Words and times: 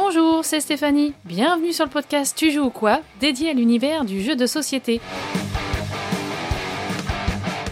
Bonjour, 0.00 0.44
c'est 0.44 0.60
Stéphanie. 0.60 1.12
Bienvenue 1.24 1.72
sur 1.72 1.84
le 1.84 1.90
podcast 1.90 2.36
Tu 2.38 2.52
joues 2.52 2.66
ou 2.66 2.70
quoi 2.70 3.00
dédié 3.18 3.50
à 3.50 3.52
l'univers 3.52 4.04
du 4.04 4.22
jeu 4.22 4.36
de 4.36 4.46
société. 4.46 5.00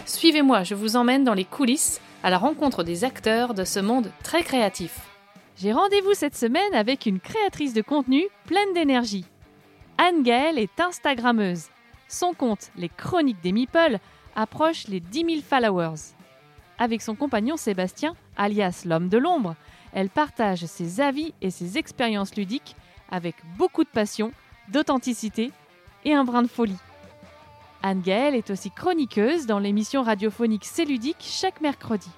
Suivez-moi, 0.07 0.65
je 0.65 0.75
vous 0.75 0.97
emmène 0.97 1.23
dans 1.23 1.35
les 1.35 1.45
coulisses 1.45 2.01
à 2.25 2.31
la 2.31 2.39
rencontre 2.39 2.83
des 2.83 3.05
acteurs 3.05 3.55
de 3.55 3.63
ce 3.63 3.79
monde 3.79 4.11
très 4.25 4.43
créatif. 4.43 4.99
J'ai 5.57 5.73
rendez-vous 5.73 6.15
cette 6.15 6.35
semaine 6.37 6.75
avec 6.75 7.07
une 7.07 7.21
créatrice 7.21 7.75
de 7.75 7.81
contenu 7.81 8.25
pleine 8.45 8.73
d'énergie. 8.75 9.25
Anne 9.97 10.25
Gaëlle 10.25 10.59
est 10.59 10.81
Instagrammeuse. 10.81 11.67
Son 12.09 12.35
compte, 12.35 12.73
Les 12.77 12.89
Chroniques 12.89 13.41
des 13.41 13.53
Meeple, 13.53 13.99
approche 14.35 14.89
les 14.89 14.99
10 14.99 15.27
000 15.27 15.31
followers. 15.49 16.17
Avec 16.79 17.03
son 17.03 17.15
compagnon 17.15 17.57
Sébastien, 17.57 18.17
alias 18.37 18.83
l'homme 18.85 19.09
de 19.09 19.17
l'ombre, 19.17 19.55
elle 19.97 20.11
partage 20.11 20.67
ses 20.67 21.01
avis 21.01 21.33
et 21.41 21.51
ses 21.51 21.79
expériences 21.79 22.37
ludiques 22.37 22.77
avec 23.11 23.35
beaucoup 23.57 23.83
de 23.83 23.89
passion, 23.89 24.31
d'authenticité 24.69 25.53
et 26.05 26.13
un 26.13 26.23
brin 26.23 26.43
de 26.43 26.49
folie. 26.49 26.77
Anne 27.83 28.03
Gaëlle 28.03 28.35
est 28.35 28.51
aussi 28.51 28.71
chroniqueuse 28.71 29.47
dans 29.47 29.59
l'émission 29.59 30.03
radiophonique 30.03 30.67
C'est 30.67 30.85
ludique 30.85 31.17
chaque 31.21 31.63
mercredi. 31.63 32.11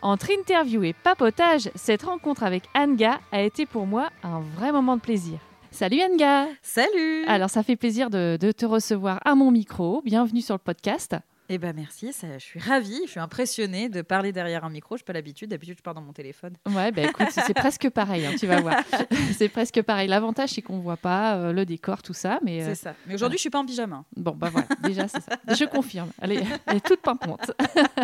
Entre 0.00 0.30
interview 0.30 0.82
et 0.84 0.94
papotage, 0.94 1.70
cette 1.74 2.04
rencontre 2.04 2.42
avec 2.44 2.64
Anga 2.74 3.20
a 3.30 3.42
été 3.42 3.66
pour 3.66 3.86
moi 3.86 4.08
un 4.22 4.40
vrai 4.40 4.72
moment 4.72 4.96
de 4.96 5.02
plaisir. 5.02 5.38
Salut 5.70 6.00
Anga 6.00 6.46
Salut 6.62 7.26
Alors 7.26 7.50
ça 7.50 7.62
fait 7.62 7.76
plaisir 7.76 8.08
de, 8.08 8.38
de 8.40 8.52
te 8.52 8.64
recevoir 8.64 9.20
à 9.26 9.34
mon 9.34 9.50
micro. 9.50 10.00
Bienvenue 10.02 10.40
sur 10.40 10.54
le 10.54 10.60
podcast. 10.60 11.14
Eh 11.50 11.58
ben 11.58 11.74
merci, 11.76 12.12
ça, 12.14 12.38
je 12.38 12.44
suis 12.44 12.58
ravie, 12.58 13.00
je 13.04 13.10
suis 13.10 13.20
impressionnée 13.20 13.90
de 13.90 14.00
parler 14.00 14.32
derrière 14.32 14.64
un 14.64 14.70
micro. 14.70 14.96
Je 14.96 15.02
n'ai 15.02 15.04
pas 15.04 15.12
l'habitude, 15.12 15.50
d'habitude 15.50 15.76
je 15.76 15.82
parle 15.82 15.96
dans 15.96 16.02
mon 16.02 16.14
téléphone. 16.14 16.54
Ouais, 16.66 16.90
bah 16.90 17.02
écoute, 17.02 17.26
c'est 17.30 17.52
presque 17.52 17.90
pareil, 17.90 18.24
hein, 18.24 18.32
tu 18.38 18.46
vas 18.46 18.60
voir. 18.60 18.76
c'est 19.36 19.50
presque 19.50 19.82
pareil. 19.82 20.08
L'avantage 20.08 20.50
c'est 20.50 20.62
qu'on 20.62 20.78
voit 20.78 20.96
pas 20.96 21.36
euh, 21.36 21.52
le 21.52 21.66
décor, 21.66 22.02
tout 22.02 22.14
ça, 22.14 22.38
mais 22.42 22.64
C'est 22.64 22.74
ça. 22.74 22.94
Mais 23.06 23.14
aujourd'hui 23.14 23.36
je 23.36 23.42
suis 23.42 23.50
pas 23.50 23.58
en 23.58 23.66
pyjama. 23.66 24.04
bon 24.16 24.32
bah 24.32 24.48
voilà, 24.50 24.66
déjà 24.82 25.06
c'est 25.06 25.20
ça. 25.20 25.36
Je 25.48 25.64
confirme. 25.64 26.10
Elle 26.20 26.32
est, 26.32 26.44
elle 26.66 26.76
est 26.78 26.84
toute 26.84 27.02
pimpante. 27.02 27.52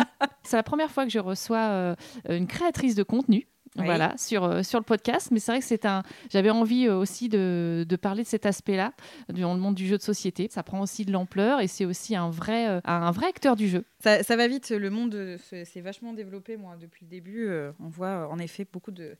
c'est 0.43 0.57
la 0.57 0.63
première 0.63 0.91
fois 0.91 1.05
que 1.05 1.11
je 1.11 1.19
reçois 1.19 1.57
euh, 1.57 1.95
une 2.29 2.47
créatrice 2.47 2.93
de 2.93 3.03
contenu. 3.03 3.47
Oui. 3.77 3.85
Voilà, 3.85 4.15
sur, 4.17 4.43
euh, 4.43 4.63
sur 4.63 4.79
le 4.79 4.83
podcast. 4.83 5.29
Mais 5.31 5.39
c'est 5.39 5.51
vrai 5.53 5.59
que 5.59 5.65
c'est 5.65 5.85
un. 5.85 6.03
J'avais 6.29 6.49
envie 6.49 6.87
euh, 6.87 6.97
aussi 6.97 7.29
de, 7.29 7.85
de 7.87 7.95
parler 7.95 8.23
de 8.23 8.27
cet 8.27 8.45
aspect-là 8.45 8.91
dans 9.29 9.53
le 9.53 9.59
monde 9.61 9.75
du 9.75 9.87
jeu 9.87 9.97
de 9.97 10.01
société. 10.01 10.47
Ça 10.51 10.61
prend 10.61 10.81
aussi 10.81 11.05
de 11.05 11.11
l'ampleur 11.13 11.61
et 11.61 11.67
c'est 11.67 11.85
aussi 11.85 12.15
un 12.15 12.29
vrai, 12.29 12.67
euh, 12.67 12.81
un 12.83 13.11
vrai 13.11 13.27
acteur 13.27 13.55
du 13.55 13.69
jeu. 13.69 13.85
Ça, 13.99 14.23
ça 14.23 14.35
va 14.35 14.47
vite, 14.49 14.71
le 14.71 14.89
monde 14.89 15.37
se- 15.49 15.63
s'est 15.63 15.81
vachement 15.81 16.11
développé, 16.13 16.57
moi, 16.57 16.75
depuis 16.79 17.05
le 17.05 17.09
début. 17.09 17.49
on 17.79 17.87
voit 17.87 18.27
en 18.29 18.39
effet 18.39 18.67
beaucoup 18.71 18.91
de, 18.91 19.15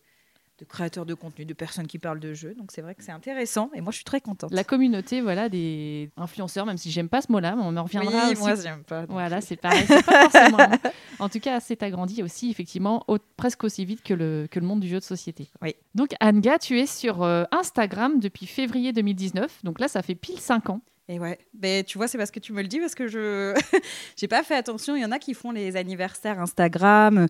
de 0.61 0.65
créateurs 0.65 1.07
de 1.07 1.15
contenu, 1.15 1.43
de 1.43 1.53
personnes 1.55 1.87
qui 1.87 1.97
parlent 1.97 2.19
de 2.19 2.35
jeux. 2.35 2.53
Donc 2.53 2.71
c'est 2.71 2.83
vrai 2.83 2.93
que 2.93 3.03
c'est 3.03 3.11
intéressant 3.11 3.71
et 3.73 3.81
moi 3.81 3.91
je 3.91 3.95
suis 3.95 4.05
très 4.05 4.21
contente. 4.21 4.51
La 4.53 4.63
communauté, 4.63 5.19
voilà, 5.19 5.49
des 5.49 6.11
influenceurs, 6.17 6.67
même 6.67 6.77
si 6.77 6.91
j'aime 6.91 7.09
pas 7.09 7.21
ce 7.21 7.31
mot-là, 7.31 7.55
mais 7.55 7.63
on 7.65 7.75
en 7.75 7.85
oui, 7.85 7.97
reviendra 7.97 8.29
aussi. 8.29 8.39
moi 8.39 8.53
j'aime 8.55 8.83
pas. 8.83 9.05
Voilà, 9.09 9.41
c'est 9.41 9.55
pareil. 9.55 9.85
pas 9.87 10.29
forcément. 10.29 10.59
En 11.17 11.29
tout 11.29 11.39
cas, 11.39 11.59
c'est 11.59 11.81
agrandi 11.81 12.21
aussi, 12.21 12.51
effectivement, 12.51 13.03
au- 13.07 13.17
presque 13.37 13.63
aussi 13.63 13.85
vite 13.85 14.03
que 14.03 14.13
le, 14.13 14.47
que 14.51 14.59
le 14.59 14.65
monde 14.67 14.79
du 14.81 14.87
jeu 14.87 14.99
de 14.99 15.03
société. 15.03 15.49
Oui. 15.63 15.75
Donc, 15.95 16.09
Anga, 16.21 16.59
tu 16.59 16.79
es 16.79 16.85
sur 16.85 17.23
euh, 17.23 17.43
Instagram 17.51 18.19
depuis 18.19 18.45
février 18.45 18.93
2019. 18.93 19.63
Donc 19.63 19.79
là, 19.79 19.87
ça 19.87 20.01
fait 20.03 20.15
pile 20.15 20.39
5 20.39 20.69
ans. 20.69 20.81
Et 21.11 21.19
ouais, 21.19 21.37
mais 21.61 21.83
tu 21.83 21.97
vois, 21.97 22.07
c'est 22.07 22.17
parce 22.17 22.31
que 22.31 22.39
tu 22.39 22.53
me 22.53 22.61
le 22.61 22.69
dis, 22.69 22.79
parce 22.79 22.95
que 22.95 23.09
je 23.09 23.53
j'ai 24.15 24.29
pas 24.29 24.43
fait 24.43 24.55
attention. 24.55 24.95
Il 24.95 25.01
y 25.01 25.05
en 25.05 25.11
a 25.11 25.19
qui 25.19 25.33
font 25.33 25.51
les 25.51 25.75
anniversaires 25.75 26.39
Instagram, 26.39 27.17
euh, 27.17 27.27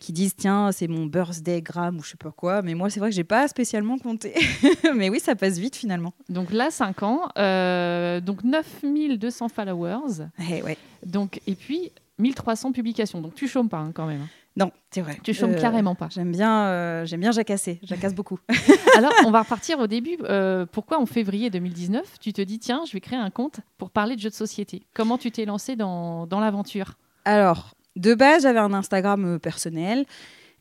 qui 0.00 0.14
disent 0.14 0.34
tiens, 0.34 0.72
c'est 0.72 0.88
mon 0.88 1.04
birthday 1.04 1.60
gram 1.60 1.98
ou 1.98 2.02
je 2.02 2.12
sais 2.12 2.16
pas 2.16 2.30
quoi. 2.30 2.62
Mais 2.62 2.72
moi, 2.72 2.88
c'est 2.88 3.00
vrai 3.00 3.10
que 3.10 3.14
j'ai 3.14 3.24
pas 3.24 3.46
spécialement 3.46 3.98
compté. 3.98 4.32
mais 4.96 5.10
oui, 5.10 5.20
ça 5.20 5.36
passe 5.36 5.58
vite 5.58 5.76
finalement. 5.76 6.14
Donc 6.30 6.50
là, 6.50 6.70
5 6.70 7.02
ans. 7.02 7.28
euh, 7.36 8.22
donc 8.22 8.44
9200 8.44 9.50
followers. 9.50 10.24
Eh 10.50 10.62
ouais. 10.62 10.78
Donc, 11.04 11.42
et 11.46 11.54
puis 11.54 11.92
1300 12.18 12.72
publications. 12.72 13.20
Donc 13.20 13.34
tu 13.34 13.46
chômes 13.46 13.68
pas 13.68 13.76
hein, 13.76 13.92
quand 13.92 14.06
même. 14.06 14.26
Non, 14.58 14.72
c'est 14.90 15.02
vrai. 15.02 15.18
Tu 15.22 15.32
chômes 15.32 15.52
Euh, 15.54 15.60
carrément 15.60 15.94
pas. 15.94 16.08
J'aime 16.10 16.32
bien, 16.32 16.64
euh, 16.66 17.06
j'aime 17.06 17.20
bien 17.20 17.30
jacasser. 17.30 17.78
Jacasse 17.84 18.14
beaucoup. 18.14 18.40
Alors, 18.96 19.12
on 19.24 19.30
va 19.30 19.42
repartir 19.42 19.78
au 19.78 19.86
début. 19.86 20.16
Euh, 20.24 20.66
pourquoi 20.66 20.98
en 21.00 21.06
février 21.06 21.48
2019, 21.48 22.18
tu 22.20 22.32
te 22.32 22.42
dis, 22.42 22.58
tiens, 22.58 22.82
je 22.86 22.92
vais 22.92 23.00
créer 23.00 23.18
un 23.18 23.30
compte 23.30 23.60
pour 23.78 23.90
parler 23.90 24.16
de 24.16 24.20
jeux 24.20 24.30
de 24.30 24.34
société? 24.34 24.82
Comment 24.94 25.16
tu 25.16 25.30
t'es 25.30 25.44
lancé 25.44 25.76
dans, 25.76 26.26
dans 26.26 26.40
l'aventure? 26.40 26.94
Alors, 27.24 27.74
de 27.94 28.14
base, 28.14 28.42
j'avais 28.42 28.58
un 28.58 28.72
Instagram 28.72 29.24
euh, 29.24 29.38
personnel 29.38 30.04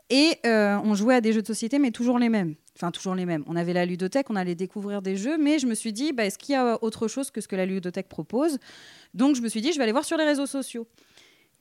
et 0.10 0.38
on 0.46 0.94
jouait 0.96 1.16
à 1.16 1.22
des 1.22 1.34
jeux 1.34 1.42
de 1.42 1.48
société, 1.48 1.80
mais 1.80 1.92
toujours 1.92 2.20
les 2.20 2.30
mêmes. 2.30 2.56
Enfin, 2.78 2.92
toujours 2.92 3.16
les 3.16 3.26
mêmes. 3.26 3.44
On 3.48 3.56
avait 3.56 3.74
la 3.74 3.86
ludothèque, 3.86 4.30
on 4.30 4.36
allait 4.36 4.56
découvrir 4.56 5.02
des 5.02 5.18
jeux, 5.18 5.38
mais 5.38 5.58
je 5.58 5.66
me 5.66 5.74
suis 5.74 5.92
dit, 5.92 6.14
bah, 6.14 6.24
est-ce 6.26 6.38
qu'il 6.38 6.54
y 6.54 6.56
a 6.56 6.78
autre 6.84 7.08
chose 7.08 7.32
que 7.32 7.42
ce 7.42 7.48
que 7.48 7.56
la 7.56 7.66
ludothèque 7.66 8.08
propose? 8.08 8.60
Donc, 9.16 9.36
je 9.36 9.42
me 9.42 9.50
suis 9.50 9.60
dit, 9.62 9.74
je 9.74 9.78
vais 9.78 9.84
aller 9.84 9.92
voir 9.92 10.06
sur 10.06 10.16
les 10.16 10.24
réseaux 10.24 10.46
sociaux. 10.46 10.88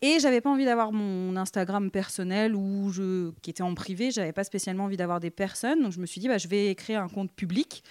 Et 0.02 0.18
j'avais 0.20 0.42
pas 0.42 0.50
envie 0.50 0.66
d'avoir 0.66 0.92
mon 0.92 1.36
Instagram 1.36 1.90
personnel 1.90 2.54
ou 2.54 2.90
je, 2.92 3.30
qui 3.40 3.50
était 3.50 3.62
en 3.62 3.74
privé. 3.74 4.10
J'avais 4.10 4.32
pas 4.32 4.44
spécialement 4.44 4.84
envie 4.84 4.98
d'avoir 4.98 5.20
des 5.20 5.30
personnes. 5.30 5.82
Donc 5.82 5.92
je 5.92 6.00
me 6.00 6.06
suis 6.06 6.20
dit, 6.20 6.28
bah, 6.28 6.38
je 6.38 6.48
vais 6.48 6.74
créer 6.74 6.96
un 6.96 7.08
compte 7.08 7.32
public, 7.32 7.82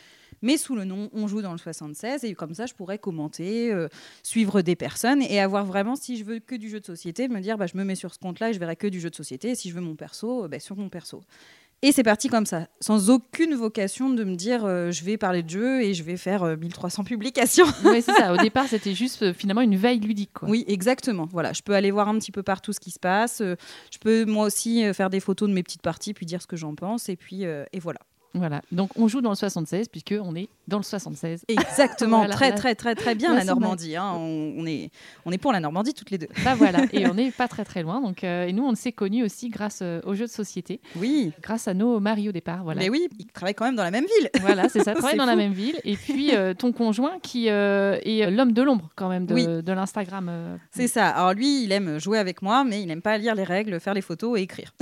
mais 0.44 0.58
sous 0.58 0.76
le 0.76 0.86
nom 0.86 1.10
On 1.14 1.28
joue 1.28 1.42
dans 1.42 1.52
le 1.52 1.58
76. 1.58 2.24
Et 2.24 2.36
comme 2.36 2.54
ça, 2.54 2.68
je 2.68 2.76
pourrais 2.76 3.00
commenter, 3.00 3.72
euh, 3.72 3.88
suivre 4.22 4.62
des 4.62 4.76
personnes 4.76 5.24
et 5.24 5.40
avoir 5.40 5.66
vraiment, 5.66 5.96
si 5.96 6.18
je 6.18 6.24
veux 6.24 6.40
que 6.40 6.56
du 6.56 6.70
jeu 6.70 6.80
de 6.80 6.86
société, 6.86 7.28
me 7.28 7.40
dire, 7.40 7.58
bah, 7.58 7.66
je 7.66 7.76
me 7.76 7.84
mets 7.84 7.96
sur 7.96 8.14
ce 8.14 8.20
compte-là 8.20 8.52
et 8.52 8.54
je 8.54 8.60
verrai 8.60 8.76
que 8.76 8.88
du 8.88 9.00
jeu 9.00 9.10
de 9.10 9.16
société. 9.16 9.50
Et 9.50 9.56
si 9.56 9.70
je 9.70 9.74
veux 9.74 9.82
mon 9.82 9.96
perso, 9.96 10.46
euh, 10.46 10.48
bah, 10.48 10.60
sur 10.60 10.78
mon 10.78 10.90
perso. 10.90 11.24
Et 11.86 11.92
c'est 11.92 12.02
parti 12.02 12.30
comme 12.30 12.48
ça, 12.48 12.68
sans 12.80 13.12
aucune 13.12 13.54
vocation 13.54 14.10
de 14.10 14.24
me 14.24 14.34
dire, 14.36 14.66
euh, 14.66 14.90
je 14.90 15.04
vais 15.04 15.18
parler 15.18 15.44
de 15.44 15.50
jeu 15.52 15.84
et 15.84 15.94
je 15.94 16.02
vais 16.02 16.18
faire 16.18 16.42
euh, 16.42 16.56
1300 16.56 17.04
publications. 17.04 17.68
Oui, 17.86 18.02
c'est 18.02 18.12
ça. 18.12 18.34
Au 18.34 18.38
départ, 18.42 18.66
c'était 18.68 18.96
juste 18.96 19.22
euh, 19.22 19.34
finalement 19.36 19.62
une 19.62 19.76
veille 19.76 20.00
ludique. 20.00 20.32
Quoi. 20.34 20.50
Oui, 20.50 20.66
exactement. 20.68 21.30
Voilà, 21.32 21.54
je 21.54 21.62
peux 21.62 21.76
aller 21.76 21.92
voir 21.92 22.10
un 22.10 22.18
petit 22.18 22.32
peu 22.32 22.42
partout 22.42 22.74
ce 22.74 22.80
qui 22.80 22.90
se 22.90 22.98
passe. 22.98 23.42
Euh, 23.42 23.56
je 23.92 24.00
peux 24.00 24.26
moi 24.26 24.48
aussi 24.48 24.84
euh, 24.84 24.94
faire 24.94 25.12
des 25.12 25.20
photos 25.20 25.48
de 25.48 25.54
mes 25.54 25.62
petites 25.62 25.84
parties, 25.84 26.16
puis 26.16 26.26
dire 26.26 26.42
ce 26.42 26.48
que 26.48 26.56
j'en 26.56 26.74
pense, 26.74 27.08
et 27.08 27.16
puis 27.16 27.46
euh, 27.46 27.66
et 27.72 27.80
voilà. 27.80 28.00
Voilà. 28.36 28.62
Donc, 28.72 28.92
on 28.98 29.08
joue 29.08 29.22
dans 29.22 29.30
le 29.32 29.36
76 29.36 29.88
puisque 29.88 30.14
on 30.22 30.36
est 30.36 30.50
dans 30.68 30.78
le 30.78 30.84
76. 30.84 31.44
Exactement, 31.48 32.18
Voilà, 32.20 32.34
très 32.36 32.52
très 32.54 32.76
très 32.76 32.94
très 32.96 33.16
bien 33.16 33.32
Ouais, 33.32 33.38
la 33.40 33.46
Normandie. 33.46 33.96
hein. 33.96 34.14
On, 34.16 34.54
on 34.58 34.66
est 34.68 34.90
on 35.26 35.32
est 35.32 35.38
pour 35.38 35.52
la 35.52 35.60
Normandie 35.60 35.94
toutes 35.94 36.12
les 36.12 36.18
deux. 36.18 36.28
Bah 36.44 36.54
voilà. 36.56 36.80
Et 36.94 37.08
on 37.10 37.14
n'est 37.14 37.32
pas 37.32 37.48
très 37.48 37.64
très 37.66 37.82
loin. 37.82 38.02
Donc, 38.02 38.24
euh, 38.24 38.46
et 38.46 38.54
nous, 38.54 38.64
on 38.66 38.76
s'est 38.76 38.92
connus 38.92 39.24
aussi 39.24 39.50
grâce 39.50 39.80
euh, 39.82 40.02
aux 40.06 40.14
jeux 40.16 40.26
de 40.26 40.32
société, 40.32 40.80
Oui, 40.96 41.32
grâce 41.42 41.68
à 41.68 41.74
nos 41.74 42.00
maris 42.00 42.30
au 42.30 42.32
départ. 42.32 42.64
Voilà. 42.64 42.82
mais 42.82 42.90
oui, 42.90 43.08
ils 43.20 43.26
travaillent 43.28 43.56
quand 43.56 43.66
même 43.66 43.76
dans 43.76 43.84
la 43.84 43.92
même 43.92 44.06
ville. 44.06 44.30
Voilà, 44.42 44.70
c'est 44.70 44.84
ça. 44.84 44.94
Travaille 44.96 45.12
C'est 45.14 45.18
dans 45.18 45.26
la 45.26 45.36
même 45.36 45.54
ville. 45.54 45.80
Et 45.84 45.96
puis, 45.96 46.36
euh, 46.36 46.54
ton 46.54 46.72
conjoint 46.72 47.20
qui 47.22 47.48
est 47.48 48.32
l'homme 48.32 48.52
de 48.54 48.62
l'ombre 48.62 48.90
quand 48.96 49.10
même 49.10 49.26
de, 49.26 49.34
Oui. 49.34 49.46
de 49.48 49.72
l'Instagram. 49.74 50.32
C'est 50.72 50.88
ça. 50.88 51.08
Alors 51.10 51.34
lui, 51.34 51.64
il 51.64 51.72
aime 51.72 52.00
jouer 52.00 52.18
avec 52.20 52.42
moi, 52.42 52.64
mais 52.64 52.82
il 52.82 52.88
n'aime 52.88 53.02
pas 53.02 53.18
lire 53.18 53.36
les 53.36 53.44
règles, 53.44 53.80
faire 53.80 53.94
les 53.94 54.02
photos 54.02 54.38
et 54.38 54.42
écrire. 54.42 54.74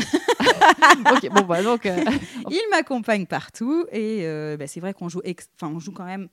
ok, 1.12 1.30
bon, 1.31 1.42
bah, 1.42 1.62
donc, 1.64 1.86
euh, 1.86 2.04
Il 2.50 2.62
m'accompagne 2.72 3.26
partout 3.26 3.86
et 3.92 4.22
euh, 4.24 4.58
bah, 4.58 4.68
c'est 4.68 4.80
vrai 4.80 4.94
qu'on 4.94 5.09
joue, 5.09 5.22
ex- 5.24 5.50
enfin 5.62 5.74
on 5.76 5.80
joue 5.80 5.92
quand 5.92 6.06
même 6.06 6.28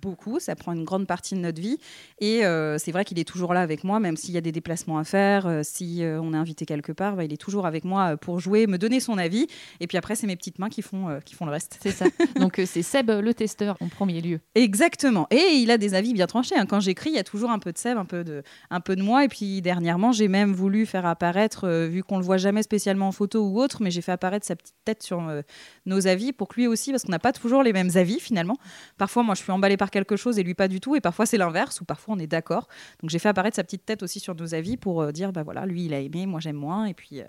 beaucoup, 0.00 0.38
ça 0.40 0.54
prend 0.54 0.72
une 0.72 0.84
grande 0.84 1.06
partie 1.06 1.34
de 1.34 1.40
notre 1.40 1.60
vie 1.60 1.78
et 2.20 2.44
euh, 2.44 2.78
c'est 2.78 2.92
vrai 2.92 3.04
qu'il 3.04 3.18
est 3.18 3.24
toujours 3.24 3.54
là 3.54 3.60
avec 3.60 3.84
moi, 3.84 4.00
même 4.00 4.16
s'il 4.16 4.34
y 4.34 4.38
a 4.38 4.40
des 4.40 4.52
déplacements 4.52 4.98
à 4.98 5.04
faire, 5.04 5.46
euh, 5.46 5.60
si 5.64 6.02
euh, 6.02 6.20
on 6.20 6.32
est 6.32 6.36
invité 6.36 6.66
quelque 6.66 6.92
part, 6.92 7.16
bah, 7.16 7.24
il 7.24 7.32
est 7.32 7.36
toujours 7.38 7.66
avec 7.66 7.84
moi 7.84 8.16
pour 8.16 8.40
jouer, 8.40 8.66
me 8.66 8.78
donner 8.78 9.00
son 9.00 9.18
avis 9.18 9.46
et 9.80 9.86
puis 9.86 9.98
après 9.98 10.14
c'est 10.14 10.26
mes 10.26 10.36
petites 10.36 10.58
mains 10.58 10.68
qui 10.68 10.82
font, 10.82 11.18
qui 11.24 11.34
font 11.34 11.46
le 11.46 11.52
reste. 11.52 11.78
c'est 11.82 11.90
ça. 11.90 12.06
Donc, 12.40 12.60
c'est 12.64 12.82
Seb 12.82 13.10
le 13.10 13.34
testeur 13.34 13.76
en 13.80 13.88
premier 13.88 14.20
lieu. 14.20 14.40
Exactement. 14.54 15.26
Et 15.30 15.54
il 15.54 15.70
a 15.70 15.78
des 15.78 15.94
avis 15.94 16.12
bien 16.12 16.26
tranchés. 16.26 16.56
hein. 16.56 16.66
Quand 16.66 16.80
j'écris, 16.80 17.10
il 17.10 17.16
y 17.16 17.18
a 17.18 17.24
toujours 17.24 17.50
un 17.50 17.58
peu 17.58 17.72
de 17.72 17.78
Seb, 17.78 17.96
un 17.98 18.04
peu 18.04 18.24
de, 18.24 18.42
un 18.70 18.80
peu 18.80 18.96
de 18.96 19.02
moi. 19.02 19.24
Et 19.24 19.28
puis 19.28 19.62
dernièrement, 19.62 20.12
j'ai 20.12 20.28
même 20.28 20.52
voulu 20.52 20.86
faire 20.86 21.06
apparaître, 21.06 21.68
vu 21.86 22.02
qu'on 22.02 22.18
le 22.18 22.24
voit 22.24 22.36
jamais 22.36 22.62
spécialement 22.62 23.08
en 23.08 23.12
photo 23.12 23.46
ou 23.46 23.60
autre, 23.60 23.82
mais 23.82 23.90
j'ai 23.90 24.02
fait 24.02 24.12
apparaître 24.12 24.46
sa 24.46 24.56
petite 24.56 24.74
tête 24.84 25.02
sur 25.02 25.22
nos 25.86 26.06
avis 26.06 26.32
pour 26.32 26.48
que 26.48 26.56
lui 26.56 26.66
aussi, 26.66 26.90
parce 26.90 27.04
qu'on 27.04 27.12
n'a 27.12 27.18
pas 27.18 27.32
toujours 27.32 27.62
les 27.62 27.72
mêmes 27.72 27.90
avis 27.94 28.20
finalement. 28.20 28.58
Parfois, 28.98 29.22
moi, 29.22 29.34
je 29.34 29.42
suis 29.42 29.52
emballée 29.52 29.76
par 29.76 29.85
quelque 29.90 30.16
chose 30.16 30.38
et 30.38 30.42
lui 30.42 30.54
pas 30.54 30.68
du 30.68 30.80
tout. 30.80 30.96
Et 30.96 31.00
parfois, 31.00 31.26
c'est 31.26 31.38
l'inverse, 31.38 31.80
ou 31.80 31.84
parfois, 31.84 32.14
on 32.14 32.18
est 32.18 32.26
d'accord. 32.26 32.68
Donc, 33.00 33.10
j'ai 33.10 33.18
fait 33.18 33.28
apparaître 33.28 33.56
sa 33.56 33.64
petite 33.64 33.84
tête 33.84 34.02
aussi 34.02 34.20
sur 34.20 34.34
nos 34.34 34.54
avis 34.54 34.76
pour 34.76 35.02
euh, 35.02 35.12
dire, 35.12 35.32
bah 35.32 35.42
voilà, 35.42 35.66
lui, 35.66 35.86
il 35.86 35.94
a 35.94 36.00
aimé, 36.00 36.26
moi, 36.26 36.40
j'aime 36.40 36.56
moins. 36.56 36.86
Et 36.86 36.94
puis. 36.94 37.20
euh, 37.20 37.24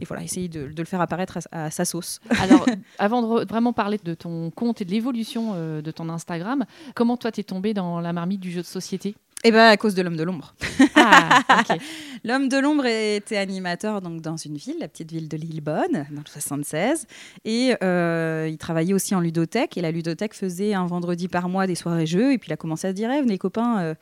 et 0.00 0.04
voilà, 0.04 0.22
essayer 0.22 0.48
de, 0.48 0.70
le 0.76 0.84
faire 0.84 1.00
apparaître 1.00 1.38
à, 1.52 1.66
à 1.66 1.70
sa 1.70 1.84
sauce. 1.84 2.20
Alors, 2.40 2.66
avant 2.98 3.22
de 3.22 3.44
vraiment 3.46 3.72
parler 3.72 3.98
de 4.02 4.14
ton 4.14 4.50
compte 4.50 4.80
et 4.80 4.84
de 4.84 4.90
l'évolution 4.90 5.52
euh, 5.54 5.82
de 5.82 5.90
ton 5.90 6.08
Instagram, 6.08 6.64
comment 6.94 7.16
toi 7.16 7.30
t'es 7.30 7.44
tombé 7.44 7.74
dans 7.74 8.00
la 8.00 8.12
marmite 8.12 8.40
du 8.40 8.50
jeu 8.50 8.60
de 8.60 8.66
société? 8.66 9.14
Et 9.46 9.52
ben 9.52 9.68
à 9.68 9.76
cause 9.76 9.94
de 9.94 10.00
l'homme 10.00 10.16
de 10.16 10.22
l'ombre. 10.22 10.54
Ah. 10.96 11.42
L'homme 12.24 12.48
de 12.48 12.56
l'ombre 12.56 12.86
était 12.86 13.36
animateur 13.36 14.00
donc 14.00 14.22
dans 14.22 14.38
une 14.38 14.56
ville, 14.56 14.76
la 14.80 14.88
petite 14.88 15.12
ville 15.12 15.28
de 15.28 15.36
Lillebonne, 15.36 16.06
dans 16.10 16.22
le 16.24 16.30
76. 16.30 17.06
Et 17.44 17.74
euh, 17.82 18.48
il 18.50 18.56
travaillait 18.56 18.94
aussi 18.94 19.14
en 19.14 19.20
ludothèque. 19.20 19.76
Et 19.76 19.82
la 19.82 19.90
ludothèque 19.90 20.32
faisait 20.32 20.72
un 20.72 20.86
vendredi 20.86 21.28
par 21.28 21.50
mois 21.50 21.66
des 21.66 21.74
soirées 21.74 22.06
jeux. 22.06 22.32
Et 22.32 22.38
puis 22.38 22.48
il 22.48 22.54
a 22.54 22.56
commencé 22.56 22.86
à 22.86 22.90
se 22.90 22.94
dire 22.94 23.10
Eh, 23.12 23.20
venez, 23.20 23.36
copains, 23.36 23.80
euh, 23.80 23.94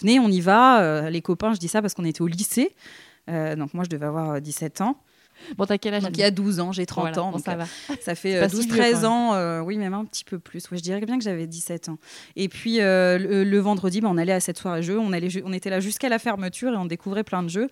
venez, 0.00 0.18
on 0.18 0.28
y 0.28 0.40
va. 0.40 0.80
Euh, 0.80 1.10
les 1.10 1.20
copains, 1.20 1.52
je 1.52 1.58
dis 1.58 1.68
ça 1.68 1.82
parce 1.82 1.92
qu'on 1.92 2.06
était 2.06 2.22
au 2.22 2.26
lycée. 2.26 2.74
Euh, 3.28 3.56
donc 3.56 3.74
moi, 3.74 3.84
je 3.84 3.90
devais 3.90 4.06
avoir 4.06 4.30
euh, 4.32 4.40
17 4.40 4.80
ans. 4.80 4.96
Bon, 5.56 5.64
t'as 5.66 5.78
quel 5.78 5.94
âge 5.94 6.02
Donc 6.02 6.16
il 6.16 6.20
y 6.20 6.24
a 6.24 6.30
12 6.30 6.60
ans, 6.60 6.72
j'ai 6.72 6.86
30 6.86 7.02
Voilà, 7.02 7.22
ans. 7.22 7.30
bon, 7.30 7.36
donc, 7.36 7.44
ça 7.44 7.52
euh, 7.52 7.56
va. 7.56 7.66
Ça 8.00 8.14
fait 8.14 8.32
C'est 8.32 8.38
pas 8.40 8.46
euh, 8.46 8.48
si 8.48 8.68
12-13 8.68 9.06
ans, 9.06 9.34
euh, 9.34 9.60
oui, 9.60 9.76
même 9.78 9.94
un 9.94 10.04
petit 10.04 10.24
peu 10.24 10.38
plus. 10.38 10.70
Ouais, 10.70 10.78
je 10.78 10.82
dirais 10.82 11.00
bien 11.00 11.18
que 11.18 11.24
j'avais 11.24 11.46
17 11.46 11.88
ans. 11.88 11.98
Et 12.36 12.48
puis 12.48 12.80
euh, 12.80 13.18
le, 13.18 13.44
le 13.44 13.58
vendredi, 13.58 14.00
bah, 14.00 14.08
on 14.10 14.16
allait 14.18 14.32
à 14.32 14.40
cette 14.40 14.58
soirée 14.58 14.82
jeu. 14.82 14.98
On, 14.98 15.12
allait, 15.12 15.28
on 15.44 15.52
était 15.52 15.70
là 15.70 15.80
jusqu'à 15.80 16.08
la 16.08 16.18
fermeture 16.18 16.72
et 16.72 16.76
on 16.76 16.86
découvrait 16.86 17.24
plein 17.24 17.42
de 17.42 17.48
jeux. 17.48 17.68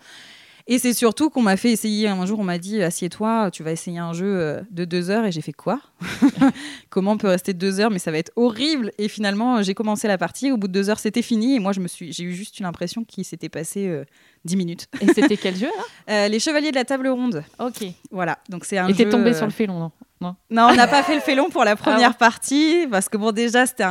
Et 0.67 0.79
c'est 0.79 0.95
surtout 0.95 1.29
qu'on 1.29 1.43
m'a 1.43 1.59
fait 1.59 1.73
essayer. 1.73 2.09
Un 2.09 2.25
jour, 2.25 2.39
on 2.39 2.45
m'a 2.45 2.59
dit 2.59 2.83
Assieds-toi, 2.83 3.51
tu 3.51 3.63
vas 3.63 3.73
essayer 3.73 3.99
un 3.99 4.15
jeu 4.15 4.27
euh, 4.27 4.63
de 4.71 4.87
deux 4.87 5.11
heures. 5.11 5.27
Et 5.27 5.33
j'ai 5.33 5.43
fait 5.43 5.53
quoi? 5.53 5.81
Comment 6.91 7.13
on 7.13 7.17
peut 7.19 7.29
rester 7.29 7.53
deux 7.53 7.81
heures? 7.81 7.91
Mais 7.91 7.99
ça 7.99 8.11
va 8.11 8.19
être 8.19 8.33
horrible. 8.37 8.91
Et 8.97 9.09
finalement, 9.09 9.59
euh, 9.59 9.63
j'ai 9.63 9.75
commencé 9.75 10.09
la 10.09 10.17
partie. 10.17 10.51
Au 10.51 10.57
bout 10.57 10.69
de 10.69 10.73
deux 10.73 10.89
heures, 10.89 10.99
c'était 10.99 11.23
fini. 11.23 11.57
Et 11.57 11.59
moi, 11.59 11.73
je 11.73 11.81
me 11.81 11.89
suis, 11.89 12.13
j'ai 12.13 12.25
eu 12.25 12.33
juste 12.33 12.59
une 12.59 12.67
impression 12.67 13.05
qu'il 13.05 13.27
s'était 13.27 13.51
passé 13.51 13.89
euh, 13.89 14.05
10 14.45 14.57
minutes. 14.57 14.89
Et 15.01 15.07
c'était 15.13 15.37
quel 15.37 15.57
jeu 15.57 15.71
Euh, 16.11 16.29
les 16.29 16.39
Chevaliers 16.39 16.71
de 16.71 16.77
la 16.77 16.85
Table 16.85 17.09
Ronde. 17.09 17.43
Ok. 17.59 17.83
Voilà. 18.11 18.39
Donc 18.51 18.67
c'est 18.67 18.77
un 18.77 18.89
Et 18.89 18.95
t'es 18.95 19.09
tombé 19.09 19.31
euh, 19.31 19.35
sur 19.35 19.47
le 19.47 19.53
félon, 19.53 19.79
non? 19.79 19.91
Non. 20.21 20.37
non, 20.51 20.69
on 20.71 20.75
n'a 20.75 20.87
pas 20.87 21.03
fait 21.03 21.15
le 21.15 21.21
félon 21.21 21.49
pour 21.49 21.65
la 21.65 21.77
première 21.77 22.11
Ah 22.13 22.19
partie 22.19 22.87
parce 22.91 23.09
que 23.09 23.17
bon 23.17 23.33
déjà 23.33 23.67
c'était 23.67 23.85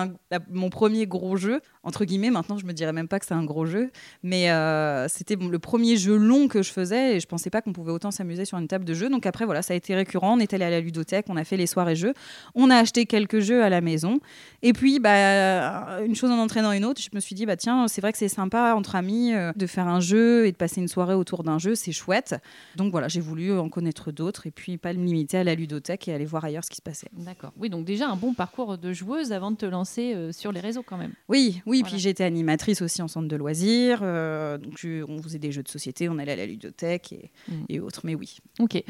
mon 0.50 0.70
premier 0.70 1.06
gros 1.06 1.38
jeu 1.38 1.60
entre 1.84 2.06
guillemets. 2.06 2.30
Maintenant 2.30 2.58
je 2.58 2.66
me 2.66 2.74
dirais 2.74 2.94
même 2.94 3.08
pas 3.08 3.20
que 3.20 3.26
c'est 3.26 3.34
un 3.34 3.44
gros 3.44 3.66
jeu, 3.66 3.92
mais 4.24 4.50
euh, 4.52 5.08
c'était 5.08 5.36
le 5.36 5.60
premier 5.60 5.98
jeu 5.98 6.16
long 6.16 6.48
que 6.48 6.62
je 6.62 6.72
faisais 6.72 7.16
et 7.16 7.20
je 7.20 7.28
pensais 7.28 7.50
pas 7.50 7.62
qu'on 7.62 7.74
pouvait 7.74 7.92
autant 7.92 8.12
s'amuser 8.12 8.46
sur 8.46 8.58
une 8.58 8.68
table 8.68 8.86
de 8.86 8.94
jeu. 8.94 9.10
Donc 9.10 9.26
après 9.26 9.46
voilà 9.46 9.62
ça 9.62 9.74
a 9.74 9.78
été 9.78 9.96
récurrent. 9.96 10.36
On 10.38 10.40
est 10.40 10.54
allé 10.54 10.66
à 10.66 10.70
la 10.70 10.80
ludothèque, 10.80 11.26
on 11.30 11.38
a 11.38 11.44
fait 11.44 11.58
les 11.58 11.68
soirées 11.68 11.96
jeux, 11.96 12.14
on 12.56 12.70
a 12.70 12.78
acheté 12.78 13.06
quelques 13.06 13.40
jeux 13.40 13.64
à 13.64 13.70
la 13.70 13.82
maison 13.82 14.20
et 14.62 14.74
puis 14.74 15.00
bah 15.00 16.00
une 16.04 16.16
chose 16.16 16.32
en 16.32 16.40
entraînant 16.40 16.72
une 16.72 16.86
autre, 16.86 17.02
je 17.02 17.10
me 17.14 17.20
suis 17.20 17.36
dit 17.36 17.46
bah 17.46 17.58
tiens 17.58 17.88
c'est 17.88 18.02
vrai 18.02 18.12
que 18.12 18.18
c'est 18.18 18.28
sympa 18.28 18.74
entre 18.76 18.96
amis 18.96 19.34
euh, 19.34 19.52
de 19.56 19.68
faire 19.68 19.88
un 19.88 20.00
jeu 20.00 20.46
et 20.46 20.52
de 20.52 20.58
passer 20.58 20.82
une 20.82 20.88
soirée 20.88 21.14
autour 21.14 21.44
d'un 21.44 21.60
jeu, 21.60 21.76
c'est 21.76 21.92
chouette. 21.92 22.36
Donc 22.76 22.92
voilà 22.92 23.08
j'ai 23.08 23.22
voulu 23.22 23.58
en 23.58 23.70
connaître 23.70 24.12
d'autres 24.12 24.48
et 24.48 24.52
puis 24.52 24.78
pas 24.78 24.94
me 24.94 25.06
limiter 25.06 25.38
à 25.38 25.44
la 25.44 25.56
ludothèque 25.56 26.08
et 26.08 26.14
aller 26.14 26.26
voir 26.26 26.46
ailleurs 26.46 26.64
ce 26.64 26.70
qui 26.70 26.78
se 26.78 26.82
passait. 26.82 27.10
D'accord. 27.14 27.52
Oui, 27.58 27.70
donc 27.70 27.86
déjà 27.86 28.08
un 28.10 28.16
bon 28.16 28.34
parcours 28.34 28.78
de 28.78 28.94
joueuse 28.94 29.32
avant 29.32 29.52
de 29.52 29.58
te 29.58 29.66
lancer 29.66 30.14
euh, 30.14 30.32
sur 30.32 30.52
les 30.52 30.60
réseaux 30.60 30.84
quand 30.84 30.98
même. 30.98 31.14
Oui, 31.28 31.62
oui, 31.66 31.73
Voilà. 31.82 31.92
puis 31.94 32.00
j'étais 32.02 32.24
animatrice 32.24 32.82
aussi 32.82 33.02
en 33.02 33.08
centre 33.08 33.28
de 33.28 33.36
loisirs. 33.36 34.00
euh, 34.02 34.58
donc 34.58 34.74
je- 34.78 35.04
on 35.04 35.22
faisait 35.22 35.40
des 35.40 35.52
jeux 35.52 35.64
de 35.64 35.68
société, 35.70 36.10
on 36.10 36.18
allait 36.18 36.34
à 36.34 36.36
la 36.36 36.46
ludothèque 36.46 37.14
et, 37.14 37.32
Mm. 37.48 37.54
et 37.70 37.80
autres. 37.80 38.02
Mais 38.04 38.16
oui. 38.16 38.38
Ok. 38.60 38.84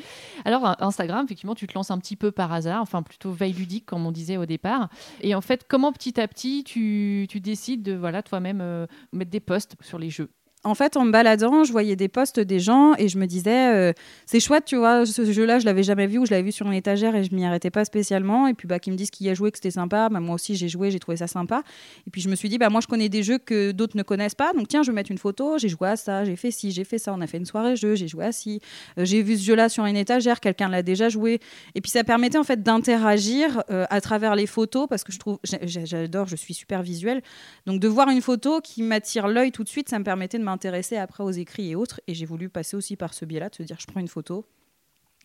Alors 0.45 0.67
euh, 0.67 0.73
Instagram, 0.79 1.25
effectivement, 1.25 1.55
tu 1.55 1.67
te 1.67 1.73
lances 1.73 1.91
un 1.91 1.97
petit 1.97 2.15
peu 2.15 2.31
par 2.31 2.51
hasard, 2.51 2.81
enfin 2.81 3.01
plutôt 3.03 3.31
veille 3.31 3.53
ludique 3.53 3.85
comme 3.85 4.05
on 4.05 4.11
disait 4.11 4.37
au 4.37 4.45
départ. 4.45 4.89
Et 5.21 5.35
en 5.35 5.41
fait, 5.41 5.65
comment 5.67 5.91
petit 5.93 6.19
à 6.19 6.27
petit 6.27 6.63
tu, 6.63 7.25
tu 7.29 7.39
décides 7.39 7.83
de 7.83 7.93
voilà 7.93 8.23
toi-même 8.23 8.59
euh, 8.61 8.85
mettre 9.11 9.31
des 9.31 9.39
posts 9.39 9.75
sur 9.81 9.99
les 9.99 10.09
jeux? 10.09 10.29
En 10.65 10.75
fait, 10.75 10.95
en 10.95 11.03
me 11.03 11.11
baladant, 11.11 11.65
je 11.65 11.73
voyais 11.73 11.97
des 11.97 12.07
posts 12.07 12.39
des 12.39 12.61
gens 12.61 12.93
et 12.97 13.09
je 13.09 13.17
me 13.17 13.25
disais, 13.25 13.73
euh, 13.73 13.91
c'est 14.25 14.39
chouette, 14.39 14.63
tu 14.63 14.77
vois, 14.77 15.05
ce 15.05 15.29
jeu-là, 15.29 15.59
je 15.59 15.65
l'avais 15.65 15.83
jamais 15.83 16.07
vu 16.07 16.19
ou 16.19 16.25
je 16.25 16.31
l'avais 16.31 16.43
vu 16.43 16.53
sur 16.53 16.65
une 16.65 16.73
étagère 16.73 17.15
et 17.15 17.25
je 17.25 17.35
m'y 17.35 17.45
arrêtais 17.45 17.69
pas 17.69 17.83
spécialement. 17.83 18.47
Et 18.47 18.53
puis, 18.53 18.65
bah, 18.65 18.79
qu'ils 18.79 18.93
me 18.93 18.97
disent 18.97 19.11
qu'il 19.11 19.27
y 19.27 19.29
a 19.29 19.33
joué, 19.33 19.51
que 19.51 19.57
c'était 19.57 19.71
sympa. 19.71 20.07
Bah, 20.07 20.21
moi 20.21 20.35
aussi, 20.35 20.55
j'ai 20.55 20.69
joué, 20.69 20.89
j'ai 20.89 20.99
trouvé 20.99 21.17
ça 21.17 21.27
sympa. 21.27 21.63
Et 22.07 22.11
puis, 22.11 22.21
je 22.21 22.29
me 22.29 22.35
suis 22.35 22.47
dit, 22.47 22.57
bah, 22.57 22.69
moi, 22.69 22.79
je 22.79 22.87
connais 22.87 23.09
des 23.09 23.23
jeux 23.23 23.39
que 23.39 23.71
d'autres 23.71 23.97
ne 23.97 24.03
connaissent 24.03 24.35
pas. 24.35 24.53
Donc, 24.53 24.69
tiens, 24.69 24.83
je 24.83 24.91
vais 24.91 24.95
mettre 24.95 25.11
une 25.11 25.17
photo. 25.17 25.57
J'ai 25.57 25.67
joué 25.67 25.89
à 25.89 25.97
ça, 25.97 26.23
j'ai 26.23 26.37
fait 26.37 26.51
ci, 26.51 26.71
j'ai 26.71 26.85
fait 26.85 26.97
ça. 26.97 27.13
On 27.13 27.19
a 27.19 27.27
fait 27.27 27.39
une 27.39 27.45
soirée 27.45 27.75
jeu, 27.75 27.95
j'ai 27.95 28.07
joué 28.07 28.23
à 28.23 28.31
ci. 28.31 28.61
Euh, 28.97 29.03
j'ai 29.03 29.21
vu 29.21 29.35
ce 29.35 29.43
jeu-là 29.43 29.67
sur 29.67 29.85
une 29.85 29.97
étagère, 29.97 30.39
quelqu'un 30.39 30.69
l'a 30.69 30.81
déjà 30.81 31.09
joué. 31.09 31.41
Et 31.75 31.81
puis, 31.81 31.91
ça 31.91 32.05
permettait 32.05 32.37
en 32.37 32.45
fait 32.45 32.63
d'interagir 32.63 33.63
euh, 33.69 33.85
à 33.89 33.99
travers 33.99 34.33
les 34.35 34.47
photos 34.47 34.87
parce 34.87 35.03
que 35.03 35.11
je 35.11 35.19
trouve, 35.19 35.39
j'adore, 35.43 36.27
je 36.27 36.37
suis 36.37 36.53
super 36.53 36.83
visuelle. 36.83 37.21
Donc, 37.65 37.81
de 37.81 37.87
voir 37.89 38.07
une 38.07 38.21
photo 38.21 38.61
qui 38.61 38.81
m'attire 38.81 39.27
l'œil 39.27 39.51
tout 39.51 39.65
de 39.65 39.69
suite, 39.69 39.89
ça 39.89 39.99
me 39.99 40.05
permettait 40.05 40.37
de 40.37 40.43
m'intéresser 40.53 40.97
après 40.97 41.23
aux 41.23 41.31
écrits 41.31 41.71
et 41.71 41.75
autres. 41.75 41.99
Et 42.07 42.13
j'ai 42.13 42.25
voulu 42.25 42.49
passer 42.49 42.77
aussi 42.77 42.95
par 42.95 43.13
ce 43.13 43.25
biais-là, 43.25 43.49
de 43.49 43.55
se 43.55 43.63
dire, 43.63 43.77
je 43.79 43.87
prends 43.87 43.99
une 43.99 44.07
photo. 44.07 44.45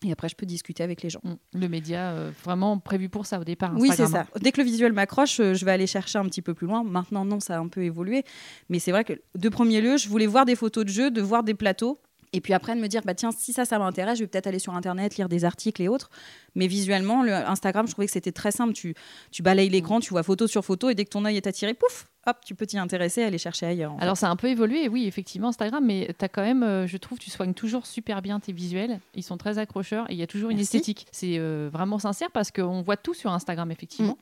Et 0.05 0.11
après, 0.11 0.29
je 0.29 0.35
peux 0.35 0.45
discuter 0.45 0.81
avec 0.81 1.01
les 1.01 1.09
gens. 1.09 1.19
Mm. 1.23 1.33
Le 1.59 1.67
média 1.67 2.11
euh, 2.11 2.31
vraiment 2.43 2.79
prévu 2.79 3.09
pour 3.09 3.25
ça 3.25 3.39
au 3.39 3.43
départ. 3.43 3.73
Oui, 3.75 3.89
c'est 3.93 4.07
ça. 4.07 4.25
Dès 4.41 4.51
que 4.51 4.61
le 4.61 4.65
visuel 4.65 4.93
m'accroche, 4.93 5.39
euh, 5.39 5.53
je 5.53 5.65
vais 5.65 5.71
aller 5.71 5.87
chercher 5.87 6.19
un 6.19 6.25
petit 6.25 6.41
peu 6.41 6.53
plus 6.53 6.67
loin. 6.67 6.83
Maintenant, 6.83 7.25
non, 7.25 7.39
ça 7.39 7.57
a 7.57 7.59
un 7.59 7.67
peu 7.67 7.83
évolué. 7.83 8.23
Mais 8.69 8.79
c'est 8.79 8.91
vrai 8.91 9.03
que 9.03 9.13
de 9.35 9.49
premier 9.49 9.81
lieu, 9.81 9.97
je 9.97 10.07
voulais 10.07 10.27
voir 10.27 10.45
des 10.45 10.55
photos 10.55 10.85
de 10.85 10.89
jeux, 10.89 11.11
de 11.11 11.21
voir 11.21 11.43
des 11.43 11.53
plateaux. 11.53 11.99
Et 12.33 12.41
puis 12.41 12.53
après, 12.53 12.75
de 12.75 12.79
me 12.81 12.87
dire, 12.87 13.01
bah 13.03 13.15
tiens, 13.15 13.31
si 13.31 13.53
ça, 13.53 13.65
ça 13.65 13.79
m'intéresse, 13.79 14.19
je 14.19 14.23
vais 14.23 14.27
peut-être 14.27 14.47
aller 14.47 14.59
sur 14.59 14.75
Internet, 14.75 15.17
lire 15.17 15.29
des 15.29 15.45
articles 15.45 15.81
et 15.81 15.87
autres. 15.87 16.09
Mais 16.55 16.67
visuellement, 16.67 17.23
le 17.23 17.33
Instagram, 17.33 17.87
je 17.87 17.93
trouvais 17.93 18.05
que 18.05 18.13
c'était 18.13 18.31
très 18.31 18.51
simple. 18.51 18.73
Tu, 18.73 18.93
tu 19.31 19.41
balayes 19.41 19.69
l'écran, 19.69 19.99
tu 19.99 20.11
vois 20.11 20.23
photo 20.23 20.47
sur 20.47 20.63
photo, 20.63 20.89
et 20.89 20.95
dès 20.95 21.05
que 21.05 21.09
ton 21.09 21.25
œil 21.25 21.37
est 21.37 21.47
attiré, 21.47 21.73
pouf, 21.73 22.07
hop, 22.27 22.37
tu 22.45 22.53
peux 22.53 22.65
t'y 22.67 22.77
intéresser, 22.77 23.23
aller 23.23 23.37
chercher 23.37 23.65
ailleurs. 23.65 23.95
fait. 23.95 24.03
Alors 24.03 24.17
ça 24.17 24.27
a 24.27 24.29
un 24.31 24.35
peu 24.35 24.47
évolué, 24.47 24.87
oui, 24.87 25.07
effectivement, 25.07 25.49
Instagram, 25.49 25.83
mais 25.85 26.13
tu 26.17 26.25
as 26.25 26.29
quand 26.29 26.43
même, 26.43 26.63
euh, 26.63 26.85
je 26.87 26.97
trouve, 26.97 27.17
tu 27.17 27.29
soignes 27.29 27.53
toujours 27.53 27.85
super 27.85 28.21
bien 28.21 28.39
tes 28.39 28.51
visuels. 28.51 28.99
Ils 29.15 29.23
sont 29.23 29.37
très 29.37 29.57
accrocheurs 29.57 30.09
et 30.09 30.13
il 30.13 30.19
y 30.19 30.23
a 30.23 30.27
toujours 30.27 30.49
une 30.51 30.57
Merci. 30.57 30.77
esthétique. 30.77 31.07
C'est 31.11 31.37
euh, 31.39 31.69
vraiment 31.71 31.97
sincère 31.99 32.29
parce 32.31 32.51
qu'on 32.51 32.81
voit 32.81 32.97
tout 32.97 33.13
sur 33.13 33.31
Instagram, 33.31 33.71
effectivement. 33.71 34.17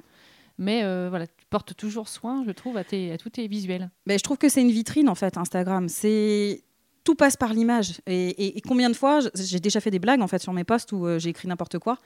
Mais 0.59 0.83
euh, 0.83 1.07
voilà, 1.09 1.27
tu 1.27 1.45
portes 1.51 1.75
toujours 1.75 2.07
soin, 2.07 2.43
je 2.45 2.51
trouve, 2.51 2.77
à, 2.77 2.83
tes, 2.83 3.11
à 3.11 3.17
tous 3.17 3.29
tes 3.29 3.47
visuels. 3.47 3.91
Ben, 4.07 4.17
je 4.17 4.23
trouve 4.23 4.37
que 4.39 4.49
c'est 4.49 4.61
une 4.61 4.71
vitrine 4.71 5.07
en 5.07 5.13
fait, 5.13 5.37
Instagram. 5.37 5.87
C'est 5.87 6.63
tout 7.07 7.15
passe 7.15 7.37
par 7.37 7.53
l'image. 7.53 8.01
Et, 8.05 8.61
combien 8.67 8.89
de 8.89 8.93
fois 8.93 9.21
j'ai 9.33 9.61
déjà 9.61 9.79
fait 9.79 9.91
des 9.91 9.99
blagues 9.99 10.21
en 10.21 10.27
fait 10.27 10.39
sur 10.39 10.51
mes 10.51 10.65
posts 10.65 10.91
où 10.91 11.07
euh, 11.07 11.19
j'ai 11.19 11.29
écrit 11.29 11.47
n'importe 11.47 11.79
quoi. 11.79 11.99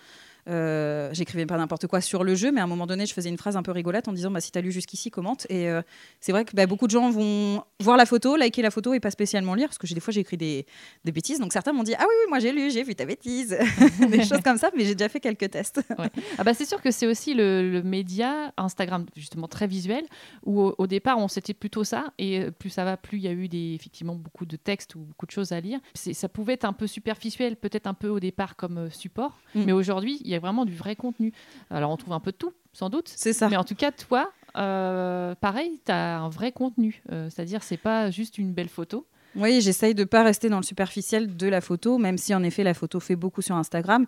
Euh, 0.48 1.10
J'écrivais 1.14 1.46
pas 1.46 1.58
n'importe 1.58 1.88
quoi 1.88 2.02
sur 2.02 2.24
le 2.24 2.36
jeu, 2.36 2.52
mais 2.52 2.62
à 2.62 2.64
un 2.64 2.68
moment 2.68 2.88
donné, 2.88 3.06
je 3.06 3.14
faisais 3.14 3.30
une 3.30 3.38
phrase 3.38 3.58
un 3.58 3.64
peu 3.64 3.72
rigolote 3.72 4.08
en 4.08 4.14
disant 4.14 4.32
bah, 4.32 4.42
si 4.42 4.52
t'as 4.52 4.62
lu 4.62 4.72
jusqu'ici, 4.72 5.12
commente. 5.12 5.46
Et 5.50 5.70
euh, 5.70 5.82
c'est 6.20 6.32
vrai 6.32 6.46
que 6.46 6.56
bah, 6.56 6.66
beaucoup 6.68 6.88
de 6.88 6.92
gens 6.92 7.10
vont 7.10 7.64
voir 7.80 7.98
la 7.98 8.06
photo, 8.06 8.36
liker 8.36 8.62
la 8.62 8.72
photo 8.72 8.94
et 8.94 9.00
pas 9.00 9.12
spécialement 9.12 9.54
lire, 9.56 9.68
parce 9.68 9.78
que 9.78 9.92
des 9.94 10.00
fois 10.00 10.12
j'ai 10.14 10.22
écrit 10.22 10.38
des, 10.38 10.66
des 11.06 11.12
bêtises. 11.12 11.40
Donc 11.40 11.54
certains 11.54 11.74
m'ont 11.74 11.84
dit 11.84 11.94
ah 11.96 12.02
oui, 12.08 12.14
oui 12.24 12.30
moi 12.30 12.40
j'ai 12.40 12.52
lu, 12.52 12.72
j'ai 12.72 12.84
vu 12.84 12.96
ta 12.96 13.06
bêtise, 13.06 13.58
des 14.10 14.24
choses 14.26 14.42
comme 14.44 14.58
ça. 14.58 14.70
Mais 14.76 14.86
j'ai 14.86 14.96
déjà 14.96 15.10
fait 15.10 15.20
quelques 15.20 15.50
tests. 15.52 15.82
Ah 16.38 16.44
bah 16.44 16.54
c'est 16.54 16.66
sûr 16.66 16.82
que 16.82 16.92
c'est 16.92 17.08
aussi 17.08 17.34
le, 17.34 17.70
le 17.72 17.84
média 17.84 18.52
Instagram 18.58 19.06
justement 19.16 19.48
très 19.48 19.68
visuel 19.68 20.04
où 20.46 20.62
au, 20.62 20.76
au 20.78 20.88
départ 20.88 21.18
on 21.20 21.28
s'était 21.28 21.54
plutôt 21.54 21.84
ça 21.84 22.14
et 22.18 22.40
euh, 22.40 22.52
plus 22.52 22.70
ça 22.70 22.84
va 22.86 22.98
plus 22.98 23.18
il 23.18 23.24
y 23.24 23.28
a 23.28 23.32
eu 23.32 23.48
des 23.48 23.74
effectivement 23.76 24.16
beaucoup 24.16 24.46
de 24.46 24.56
textes 24.56 24.96
ou 24.96 25.00
beaucoup 25.00 25.26
de 25.26 25.32
choses 25.32 25.52
à 25.52 25.60
lire. 25.60 25.80
Ça 25.94 26.30
pouvait 26.30 26.54
être 26.54 26.66
un 26.66 26.74
peu 26.74 26.88
superficiel 26.88 27.56
peut-être 27.56 27.88
un 27.88 27.94
peu 27.94 28.08
au 28.10 28.20
départ 28.20 28.56
comme 28.56 28.90
support 28.90 29.40
Mm. 29.56 29.64
mais 29.66 29.72
aujourd'hui 29.74 30.22
il 30.32 30.34
y 30.34 30.38
a 30.38 30.40
vraiment 30.40 30.66
du 30.66 30.74
vrai 30.76 30.96
contenu. 30.96 31.34
Alors 31.70 31.92
on 31.92 31.98
trouve 31.98 32.14
un 32.14 32.20
peu 32.20 32.32
de 32.32 32.38
tout 32.38 32.54
sans 32.74 32.90
doute 32.90 33.12
C'est 33.14 33.34
ça. 33.34 33.50
mais 33.50 33.58
en 33.58 33.64
tout 33.66 33.76
cas 33.76 33.92
toi 33.92 34.32
euh, 34.58 35.36
pareil 35.36 35.80
tu 35.86 35.92
as 35.92 36.20
un 36.20 36.30
vrai 36.30 36.52
contenu 36.52 37.02
Euh, 37.12 37.30
c'est-à-dire 37.30 37.64
c'est 37.64 37.78
pas 37.78 38.10
juste 38.12 38.38
une 38.38 38.54
belle 38.54 38.70
photo. 38.70 39.06
Oui, 39.36 39.62
j'essaye 39.62 39.96
de 39.96 40.04
pas 40.04 40.24
rester 40.24 40.50
dans 40.50 40.58
le 40.58 40.64
superficiel 40.64 41.36
de 41.36 41.48
la 41.48 41.62
photo, 41.62 41.98
même 41.98 42.18
si 42.18 42.36
en 42.36 42.44
effet 42.44 42.64
la 42.64 42.74
photo 42.74 43.00
fait 43.00 43.16
beaucoup 43.16 43.42
sur 43.42 43.56
Instagram. 43.56 44.06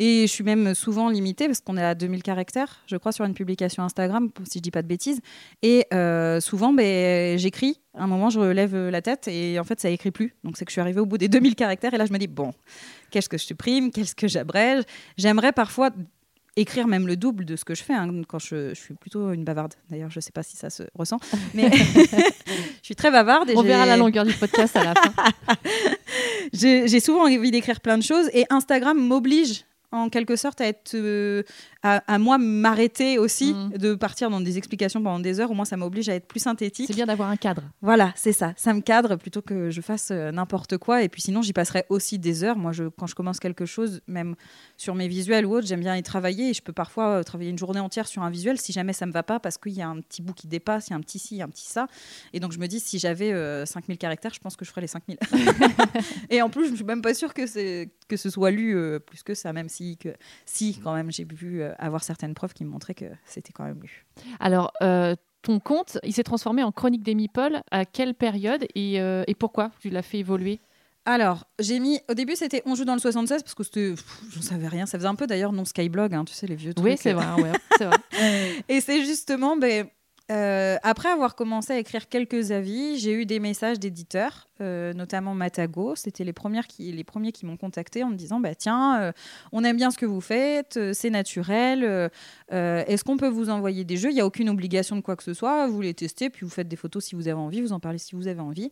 Et 0.00 0.22
je 0.26 0.32
suis 0.32 0.42
même 0.42 0.74
souvent 0.74 1.08
limitée 1.08 1.46
parce 1.46 1.60
qu'on 1.60 1.76
est 1.76 1.84
à 1.84 1.94
2000 1.94 2.22
caractères, 2.24 2.82
je 2.86 2.96
crois, 2.96 3.12
sur 3.12 3.24
une 3.24 3.34
publication 3.34 3.84
Instagram, 3.84 4.30
si 4.44 4.58
je 4.58 4.62
dis 4.62 4.72
pas 4.72 4.82
de 4.82 4.88
bêtises. 4.88 5.20
Et 5.62 5.86
euh, 5.94 6.40
souvent, 6.40 6.72
ben, 6.72 7.38
j'écris. 7.38 7.80
À 7.96 8.02
un 8.02 8.06
moment, 8.08 8.28
je 8.28 8.40
relève 8.40 8.76
la 8.88 9.02
tête 9.02 9.28
et 9.28 9.56
en 9.60 9.64
fait, 9.64 9.80
ça 9.80 9.88
écrit 9.88 10.10
plus. 10.10 10.34
Donc, 10.42 10.56
c'est 10.56 10.64
que 10.64 10.70
je 10.70 10.74
suis 10.74 10.80
arrivée 10.80 11.00
au 11.00 11.06
bout 11.06 11.18
des 11.18 11.28
2000 11.28 11.54
caractères 11.54 11.94
et 11.94 11.98
là, 11.98 12.06
je 12.06 12.12
me 12.12 12.18
dis 12.18 12.26
bon, 12.26 12.52
qu'est-ce 13.10 13.28
que 13.28 13.38
je 13.38 13.44
supprime, 13.44 13.92
qu'est-ce 13.92 14.16
que 14.16 14.26
j'abrège? 14.26 14.82
J'aimerais 15.16 15.52
parfois 15.52 15.90
écrire 16.56 16.86
même 16.86 17.06
le 17.06 17.16
double 17.16 17.44
de 17.44 17.56
ce 17.56 17.64
que 17.64 17.74
je 17.74 17.82
fais 17.82 17.94
hein, 17.94 18.22
quand 18.28 18.38
je, 18.38 18.70
je 18.70 18.74
suis 18.80 18.94
plutôt 18.94 19.32
une 19.32 19.44
bavarde. 19.44 19.74
D'ailleurs, 19.90 20.10
je 20.10 20.20
sais 20.20 20.32
pas 20.32 20.42
si 20.42 20.56
ça 20.56 20.70
se 20.70 20.84
ressent, 20.94 21.18
mais 21.54 21.70
je 21.72 22.82
suis 22.82 22.94
très 22.94 23.10
bavarde. 23.10 23.50
Et 23.50 23.56
On 23.56 23.62
verra 23.62 23.86
la 23.86 23.96
longueur 23.96 24.24
du 24.24 24.32
podcast 24.32 24.76
à 24.76 24.84
la 24.84 24.94
fin. 24.94 25.12
j'ai 26.52 27.00
souvent 27.00 27.24
envie 27.24 27.50
d'écrire 27.50 27.80
plein 27.80 27.98
de 27.98 28.02
choses 28.02 28.28
et 28.32 28.44
Instagram 28.50 28.98
m'oblige 28.98 29.64
en 29.94 30.08
quelque 30.08 30.36
sorte 30.36 30.60
à 30.60 30.66
être 30.66 30.94
euh, 30.94 31.42
à, 31.82 32.02
à 32.12 32.18
moi 32.18 32.38
m'arrêter 32.38 33.18
aussi 33.18 33.54
Mm. 33.54 33.78
de 33.78 33.94
partir 33.94 34.30
dans 34.30 34.40
des 34.40 34.58
explications 34.58 35.02
pendant 35.02 35.20
des 35.20 35.40
heures. 35.40 35.50
Au 35.50 35.54
moins 35.54 35.64
ça 35.64 35.76
m'oblige 35.76 36.08
à 36.08 36.14
être 36.14 36.26
plus 36.26 36.40
synthétique. 36.40 36.86
C'est 36.86 36.94
bien 36.94 37.06
d'avoir 37.06 37.28
un 37.28 37.36
cadre. 37.36 37.62
voilà 37.82 38.12
c'est 38.16 38.32
ça. 38.32 38.52
Ça 38.56 38.72
me 38.72 38.80
cadre 38.80 39.16
plutôt 39.16 39.42
que 39.42 39.70
je 39.70 39.80
fasse 39.80 40.10
euh, 40.10 40.30
n'importe 40.32 40.78
quoi. 40.78 41.02
Et 41.02 41.08
puis 41.08 41.22
sinon 41.22 41.42
j'y 41.42 41.52
passerai 41.52 41.84
aussi 41.88 42.18
des 42.18 42.44
heures. 42.44 42.56
Moi 42.56 42.72
je, 42.72 42.84
quand 42.84 43.06
je 43.06 43.14
commence 43.14 43.40
quelque 43.40 43.66
chose 43.66 44.00
même 44.06 44.34
sur 44.76 44.94
mes 44.94 45.08
visuels 45.08 45.46
ou 45.46 45.54
autres 45.56 45.66
j'aime 45.66 45.80
bien 45.80 45.96
y 45.96 46.02
travailler. 46.02 46.50
Et 46.50 46.54
je 46.54 46.62
peux 46.62 46.72
parfois 46.72 47.18
euh, 47.18 47.22
travailler 47.22 47.50
une 47.50 47.58
journée 47.58 47.80
entière 47.80 48.06
sur 48.06 48.22
un 48.22 48.30
visuel 48.30 48.58
si 48.58 48.72
jamais 48.72 48.92
ça 48.92 49.06
me 49.06 49.12
va 49.12 49.22
pas 49.22 49.40
parce 49.40 49.58
qu'il 49.58 49.72
y 49.72 49.82
a 49.82 49.88
un 49.88 50.00
petit 50.00 50.22
bout 50.22 50.32
qui 50.34 50.46
dépasse 50.46 50.88
il 50.88 50.90
y 50.90 50.94
a 50.94 50.96
un 50.96 51.00
petit 51.00 51.18
ci 51.18 51.42
un 51.42 51.48
petit 51.48 51.66
ça. 51.66 51.86
Et 52.32 52.40
donc 52.40 52.52
je 52.52 52.58
me 52.58 52.66
dis 52.66 52.80
si 52.80 52.98
j'avais 52.98 53.32
euh, 53.32 53.66
5000 53.66 53.98
caractères 53.98 54.34
je 54.34 54.40
pense 54.40 54.56
que 54.56 54.64
je 54.64 54.70
ferais 54.70 54.80
les 54.80 54.86
5000 54.86 55.18
et 56.30 56.42
en 56.42 56.50
plus 56.50 56.70
je 56.70 56.74
suis 56.74 56.84
même 56.84 57.02
pas 57.02 57.14
sûre 57.14 57.34
que 57.34 57.44
que 58.08 58.16
ce 58.16 58.30
soit 58.30 58.50
lu 58.50 58.76
plus 59.06 59.22
que 59.22 59.34
ça 59.34 59.52
même 59.52 59.68
si 59.68 59.83
que 60.00 60.10
si 60.46 60.78
quand 60.82 60.94
même 60.94 61.10
j'ai 61.10 61.24
pu 61.24 61.62
euh, 61.62 61.72
avoir 61.78 62.02
certaines 62.02 62.34
preuves 62.34 62.52
qui 62.54 62.64
me 62.64 62.70
montraient 62.70 62.94
que 62.94 63.06
c'était 63.24 63.52
quand 63.52 63.64
même 63.64 63.80
lu 63.80 64.04
Alors, 64.40 64.72
euh, 64.82 65.14
ton 65.42 65.60
compte, 65.60 65.98
il 66.02 66.12
s'est 66.12 66.24
transformé 66.24 66.62
en 66.62 66.72
chronique 66.72 67.02
des 67.02 67.14
Meeple. 67.14 67.62
À 67.70 67.84
quelle 67.84 68.14
période 68.14 68.66
et, 68.74 69.00
euh, 69.00 69.24
et 69.26 69.34
pourquoi 69.34 69.70
tu 69.80 69.90
l'as 69.90 70.02
fait 70.02 70.18
évoluer? 70.18 70.60
Alors, 71.06 71.44
j'ai 71.58 71.80
mis. 71.80 72.00
Au 72.10 72.14
début, 72.14 72.34
c'était 72.34 72.62
On 72.64 72.74
joue 72.74 72.86
dans 72.86 72.94
le 72.94 73.00
76 73.00 73.42
parce 73.42 73.54
que 73.54 73.62
c'était. 73.62 73.94
J'en 74.30 74.40
savais 74.40 74.68
rien. 74.68 74.86
Ça 74.86 74.96
faisait 74.98 75.08
un 75.08 75.14
peu 75.14 75.26
d'ailleurs 75.26 75.52
non 75.52 75.66
Skyblog, 75.66 76.14
hein, 76.14 76.24
tu 76.24 76.32
sais, 76.32 76.46
les 76.46 76.54
vieux 76.54 76.72
trucs. 76.72 76.86
Oui, 76.86 76.96
c'est 76.98 77.12
vrai. 77.12 77.26
ouais, 77.42 77.52
vrai. 77.80 78.64
Et 78.70 78.80
c'est 78.80 79.04
justement. 79.04 79.56
Ben, 79.56 79.86
euh, 80.30 80.78
après 80.82 81.10
avoir 81.10 81.34
commencé 81.34 81.74
à 81.74 81.78
écrire 81.78 82.08
quelques 82.08 82.50
avis, 82.50 82.98
j'ai 82.98 83.12
eu 83.12 83.26
des 83.26 83.40
messages 83.40 83.78
d'éditeurs 83.78 84.48
notamment 84.60 85.34
Matago. 85.34 85.94
C'était 85.96 86.24
les, 86.24 86.32
premières 86.32 86.66
qui, 86.66 86.92
les 86.92 87.04
premiers 87.04 87.32
qui 87.32 87.46
m'ont 87.46 87.56
contacté 87.56 88.02
en 88.04 88.10
me 88.10 88.16
disant 88.16 88.40
bah, 88.40 88.54
Tiens, 88.54 89.12
on 89.52 89.64
aime 89.64 89.76
bien 89.76 89.90
ce 89.90 89.98
que 89.98 90.06
vous 90.06 90.20
faites, 90.20 90.78
c'est 90.92 91.10
naturel. 91.10 92.10
Est-ce 92.50 93.04
qu'on 93.04 93.16
peut 93.16 93.28
vous 93.28 93.50
envoyer 93.50 93.84
des 93.84 93.96
jeux? 93.96 94.10
Il 94.10 94.14
n'y 94.14 94.20
a 94.20 94.26
aucune 94.26 94.48
obligation 94.48 94.96
de 94.96 95.00
quoi 95.00 95.16
que 95.16 95.22
ce 95.22 95.34
soit. 95.34 95.66
Vous 95.66 95.80
les 95.80 95.94
testez, 95.94 96.30
puis 96.30 96.44
vous 96.44 96.52
faites 96.52 96.68
des 96.68 96.76
photos 96.76 97.04
si 97.04 97.14
vous 97.14 97.28
avez 97.28 97.38
envie, 97.38 97.60
vous 97.60 97.72
en 97.72 97.80
parlez 97.80 97.98
si 97.98 98.14
vous 98.14 98.28
avez 98.28 98.40
envie. 98.40 98.70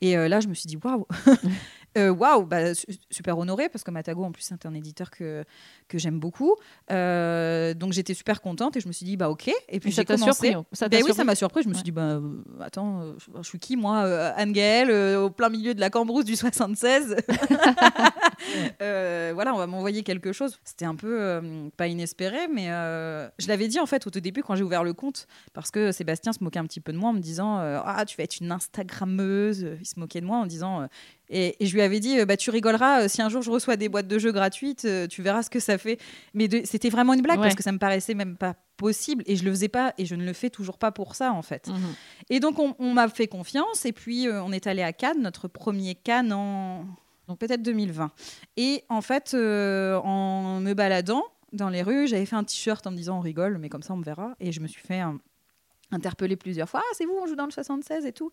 Et 0.00 0.16
là, 0.16 0.40
je 0.40 0.48
me 0.48 0.54
suis 0.54 0.66
dit 0.66 0.78
Waouh 0.82 1.06
Euh, 1.96 2.10
waouh, 2.10 2.44
bah, 2.44 2.74
super 3.10 3.38
honorée 3.38 3.68
parce 3.68 3.84
que 3.84 3.90
Matago 3.92 4.24
en 4.24 4.32
plus 4.32 4.42
c'est 4.42 4.66
un 4.66 4.74
éditeur 4.74 5.10
que, 5.10 5.44
que 5.86 5.96
j'aime 5.96 6.18
beaucoup. 6.18 6.56
Euh, 6.90 7.72
donc 7.72 7.92
j'étais 7.92 8.14
super 8.14 8.40
contente 8.40 8.76
et 8.76 8.80
je 8.80 8.88
me 8.88 8.92
suis 8.92 9.06
dit 9.06 9.16
bah 9.16 9.30
ok. 9.30 9.50
Et 9.68 9.78
puis 9.78 9.92
j'ai 9.92 10.04
commencé. 10.04 10.24
Surpris, 10.24 10.54
hein? 10.54 10.64
ça 10.72 10.88
ben 10.88 11.02
oui, 11.04 11.14
ça 11.14 11.22
m'a 11.22 11.36
surpris. 11.36 11.62
Je 11.62 11.68
me 11.68 11.74
suis 11.74 11.84
dit 11.84 11.92
bah 11.92 12.02
euh, 12.02 12.42
attends, 12.60 13.14
je, 13.40 13.48
suis 13.48 13.60
qui 13.60 13.76
moi, 13.76 14.00
Anne 14.00 14.52
Gaëlle, 14.52 14.90
au 15.24 15.30
plein 15.30 15.48
milieu 15.48 15.74
de 15.74 15.80
la 15.80 15.90
Cambrousse 15.90 16.24
du 16.24 16.36
76. 16.36 17.16
voilà, 18.80 19.54
on 19.54 19.58
va 19.58 19.66
m'envoyer 19.66 20.02
quelque 20.02 20.32
chose. 20.32 20.58
C'était 20.64 20.84
un 20.84 20.94
peu 20.94 21.40
pas 21.76 21.86
inespéré, 21.86 22.48
mais 22.52 22.66
je 23.38 23.48
l'avais 23.48 23.68
dit 23.68 23.80
en 23.80 23.86
fait 23.86 24.06
au 24.06 24.10
tout 24.10 24.20
début 24.20 24.42
quand 24.42 24.54
j'ai 24.54 24.64
ouvert 24.64 24.84
le 24.84 24.92
compte 24.92 25.26
parce 25.52 25.70
que 25.70 25.92
Sébastien 25.92 26.32
se 26.32 26.42
moquait 26.42 26.58
un 26.58 26.66
petit 26.66 26.80
peu 26.80 26.92
de 26.92 26.98
moi 26.98 27.10
en 27.10 27.14
me 27.14 27.20
disant 27.20 27.58
ah 27.58 28.04
tu 28.06 28.16
vas 28.16 28.24
être 28.24 28.40
une 28.40 28.52
Instagrammeuse. 28.52 29.66
Il 29.80 29.86
se 29.86 29.98
moquait 29.98 30.20
de 30.20 30.26
moi 30.26 30.38
en 30.38 30.46
disant 30.46 30.88
et, 31.30 31.56
je 31.60 31.72
lui 31.72 31.80
avais 31.80 32.00
dit, 32.00 32.18
euh, 32.18 32.26
bah, 32.26 32.36
tu 32.36 32.50
rigoleras, 32.50 33.02
euh, 33.02 33.08
si 33.08 33.22
un 33.22 33.28
jour 33.28 33.42
je 33.42 33.50
reçois 33.50 33.76
des 33.76 33.88
boîtes 33.88 34.08
de 34.08 34.18
jeux 34.18 34.32
gratuites, 34.32 34.84
euh, 34.84 35.06
tu 35.06 35.22
verras 35.22 35.42
ce 35.42 35.50
que 35.50 35.60
ça 35.60 35.78
fait. 35.78 35.98
Mais 36.34 36.48
c'était 36.64 36.90
vraiment 36.90 37.14
une 37.14 37.22
blague 37.22 37.38
parce 37.38 37.54
que 37.54 37.62
ça 37.62 37.72
me 37.72 37.78
paraissait 37.78 38.14
même 38.14 38.36
pas 38.36 38.54
possible 38.76 39.22
et 39.26 39.36
je 39.36 39.44
le 39.44 39.50
faisais 39.50 39.68
pas 39.68 39.94
et 39.98 40.04
je 40.04 40.16
ne 40.16 40.24
le 40.24 40.32
fais 40.32 40.50
toujours 40.50 40.78
pas 40.78 40.90
pour 40.90 41.14
ça 41.14 41.32
en 41.32 41.42
fait. 41.42 41.68
Mhm. 41.68 41.94
Et 42.28 42.40
donc 42.40 42.58
on, 42.58 42.92
m'a 42.92 43.08
fait 43.08 43.28
confiance 43.28 43.86
et 43.86 43.92
puis 43.92 44.26
on 44.28 44.50
est 44.50 44.66
allé 44.66 44.82
à 44.82 44.92
Cannes, 44.92 45.22
notre 45.22 45.46
premier 45.46 45.94
Cannes 45.94 46.32
en 46.32 46.84
donc 47.28 47.38
peut-être 47.38 47.62
2020. 47.62 48.10
Et 48.56 48.84
en 48.88 49.00
fait, 49.00 49.34
en 49.34 50.60
me 50.60 50.74
baladant 50.74 51.24
dans 51.52 51.68
les 51.68 51.82
rues, 51.82 52.06
j'avais 52.08 52.26
fait 52.26 52.36
un 52.36 52.44
t-shirt 52.44 52.86
en 52.86 52.90
me 52.90 52.96
disant 52.96 53.18
on 53.18 53.20
rigole, 53.20 53.58
mais 53.58 53.68
comme 53.68 53.82
ça 53.82 53.94
on 53.94 53.96
me 53.96 54.04
verra. 54.04 54.34
Et 54.40 54.52
je 54.52 54.60
me 54.60 54.66
suis 54.66 54.82
fait 54.82 55.00
un, 55.00 55.18
interpellé 55.94 56.36
plusieurs 56.36 56.68
fois. 56.68 56.80
Ah, 56.82 56.94
c'est 56.96 57.04
vous, 57.04 57.16
on 57.20 57.26
joue 57.26 57.36
dans 57.36 57.46
le 57.46 57.50
76 57.50 58.04
et 58.04 58.12
tout. 58.12 58.30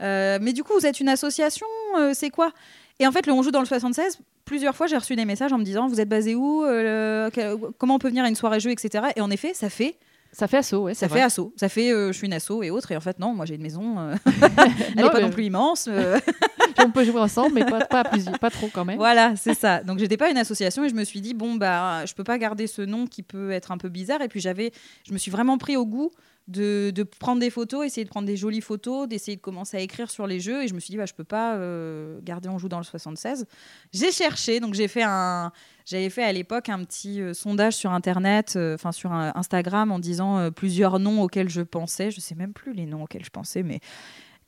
Euh, 0.00 0.38
mais 0.40 0.52
du 0.52 0.64
coup, 0.64 0.72
vous 0.74 0.86
êtes 0.86 1.00
une 1.00 1.08
association, 1.08 1.66
euh, 1.98 2.12
c'est 2.14 2.30
quoi? 2.30 2.52
Et 2.98 3.06
en 3.06 3.12
fait, 3.12 3.26
le 3.26 3.32
On 3.32 3.42
joue 3.42 3.50
dans 3.50 3.60
le 3.60 3.66
76, 3.66 4.18
plusieurs 4.44 4.74
fois, 4.74 4.86
j'ai 4.86 4.96
reçu 4.96 5.16
des 5.16 5.24
messages 5.24 5.52
en 5.52 5.58
me 5.58 5.64
disant 5.64 5.88
Vous 5.88 6.00
êtes 6.00 6.08
basé 6.08 6.34
où? 6.34 6.64
Euh, 6.64 7.30
Comment 7.78 7.96
on 7.96 7.98
peut 7.98 8.08
venir 8.08 8.24
à 8.24 8.28
une 8.28 8.36
soirée 8.36 8.60
jeu, 8.60 8.70
etc. 8.70 9.06
Et 9.16 9.20
en 9.20 9.30
effet, 9.30 9.54
ça 9.54 9.70
fait. 9.70 9.96
Ça 10.32 10.48
fait 10.48 10.58
assaut, 10.58 10.84
ouais. 10.84 10.94
Ça 10.94 11.08
fait 11.08 11.20
assaut. 11.20 11.52
Ça 11.56 11.68
fait 11.68 11.90
je 11.90 12.12
suis 12.12 12.26
une 12.26 12.32
asso 12.32 12.62
et 12.62 12.70
autres. 12.70 12.90
Et 12.92 12.96
en 12.96 13.00
fait, 13.00 13.18
non, 13.18 13.34
moi 13.34 13.46
j'ai 13.46 13.56
une 13.56 13.62
maison. 13.62 14.10
elle 14.26 14.94
n'est 14.96 15.10
pas 15.10 15.20
non 15.20 15.30
plus 15.30 15.44
immense. 15.44 15.88
on 16.84 16.90
peut 16.90 17.04
jouer 17.04 17.20
ensemble, 17.20 17.54
mais 17.54 17.64
pas, 17.64 17.84
pas, 17.84 18.04
pas 18.40 18.50
trop 18.50 18.68
quand 18.72 18.84
même. 18.84 18.96
Voilà, 18.96 19.36
c'est 19.36 19.54
ça. 19.54 19.82
Donc 19.82 19.98
j'étais 19.98 20.16
pas 20.16 20.30
une 20.30 20.38
association 20.38 20.84
et 20.84 20.88
je 20.88 20.94
me 20.94 21.04
suis 21.04 21.20
dit 21.20 21.34
bon 21.34 21.54
bah 21.54 22.04
je 22.06 22.14
peux 22.14 22.24
pas 22.24 22.38
garder 22.38 22.66
ce 22.66 22.82
nom 22.82 23.06
qui 23.06 23.22
peut 23.22 23.50
être 23.50 23.72
un 23.72 23.78
peu 23.78 23.88
bizarre. 23.88 24.22
Et 24.22 24.28
puis 24.28 24.40
j'avais, 24.40 24.72
je 25.06 25.12
me 25.12 25.18
suis 25.18 25.30
vraiment 25.30 25.58
pris 25.58 25.76
au 25.76 25.86
goût 25.86 26.10
de, 26.48 27.02
prendre 27.20 27.40
des 27.40 27.50
photos, 27.50 27.86
essayer 27.86 28.04
de 28.04 28.10
prendre 28.10 28.26
des 28.26 28.36
jolies 28.36 28.60
photos, 28.60 29.08
d'essayer 29.08 29.36
de 29.36 29.42
commencer 29.42 29.76
à 29.76 29.80
écrire 29.80 30.10
sur 30.10 30.26
les 30.26 30.40
jeux. 30.40 30.62
Et 30.62 30.68
je 30.68 30.74
me 30.74 30.80
suis 30.80 30.90
dit, 30.90 30.96
bah, 30.96 31.06
je 31.06 31.14
peux 31.14 31.24
pas 31.24 31.56
euh, 31.56 32.18
garder 32.22 32.48
On 32.48 32.58
joue 32.58 32.68
dans 32.68 32.78
le 32.78 32.84
76. 32.84 33.46
J'ai 33.92 34.12
cherché, 34.12 34.60
donc 34.60 34.74
j'ai 34.74 34.88
fait 34.88 35.04
un. 35.04 35.52
J'avais 35.86 36.10
fait 36.10 36.22
à 36.22 36.32
l'époque 36.32 36.68
un 36.68 36.82
petit 36.84 37.20
euh, 37.20 37.34
sondage 37.34 37.74
sur 37.74 37.92
Internet, 37.92 38.54
euh, 38.56 38.74
enfin 38.74 38.92
sur 38.92 39.12
Instagram, 39.12 39.92
en 39.92 39.98
disant 39.98 40.50
plusieurs 40.50 40.98
noms 40.98 41.22
auxquels 41.22 41.48
je 41.48 41.62
pensais. 41.62 42.10
Je 42.10 42.20
sais 42.20 42.34
même 42.34 42.52
plus 42.52 42.72
les 42.72 42.86
noms 42.86 43.04
auxquels 43.04 43.24
je 43.24 43.30
pensais, 43.30 43.62
mais 43.62 43.80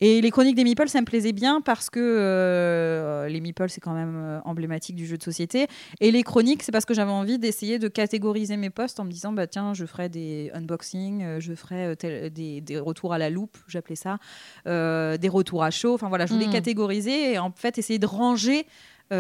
et 0.01 0.21
les 0.21 0.31
chroniques 0.31 0.57
des 0.57 0.65
Meeples, 0.65 0.89
ça 0.89 1.01
me 1.01 1.07
plaisait 1.07 1.33
bien 1.33 1.61
parce 1.61 1.89
que 1.89 2.01
euh, 2.01 3.29
les 3.29 3.41
Meeples, 3.41 3.71
c'est 3.71 3.81
quand 3.81 3.95
même 3.95 4.17
euh, 4.17 4.41
emblématique 4.45 4.97
du 4.97 5.07
jeu 5.07 5.17
de 5.17 5.23
société. 5.23 5.67
Et 6.01 6.11
les 6.11 6.23
chroniques, 6.23 6.63
c'est 6.63 6.73
parce 6.73 6.85
que 6.85 6.95
j'avais 6.95 7.13
envie 7.13 7.39
d'essayer 7.39 7.79
de 7.79 7.89
catégoriser 7.89 8.57
mes 8.57 8.71
posts 8.71 8.99
en 8.99 9.05
me 9.05 9.11
disant, 9.11 9.33
bah 9.33 9.47
tiens, 9.47 9.73
je 9.73 9.87
ferai 9.87 10.09
des 10.09 10.51
unboxings, 10.53 11.23
euh, 11.23 11.41
je 11.41 11.55
ferai 11.55 11.95
des, 12.31 12.61
des, 12.61 12.79
retours 12.79 13.13
à 13.13 13.19
la 13.19 13.31
loupe, 13.31 13.57
j'appelais 13.69 13.95
ça, 13.95 14.19
des 14.67 15.29
retours 15.29 15.63
à 15.63 15.71
chaud. 15.71 15.95
Enfin 15.95 16.09
voilà, 16.09 16.27
je 16.27 16.35
voulais 16.35 16.49
hmm. 16.49 16.53
catégoriser 16.53 17.33
et 17.33 17.39
en 17.39 17.53
fait 17.53 17.79
essayer 17.79 17.99
de 17.99 18.07
ranger 18.07 18.67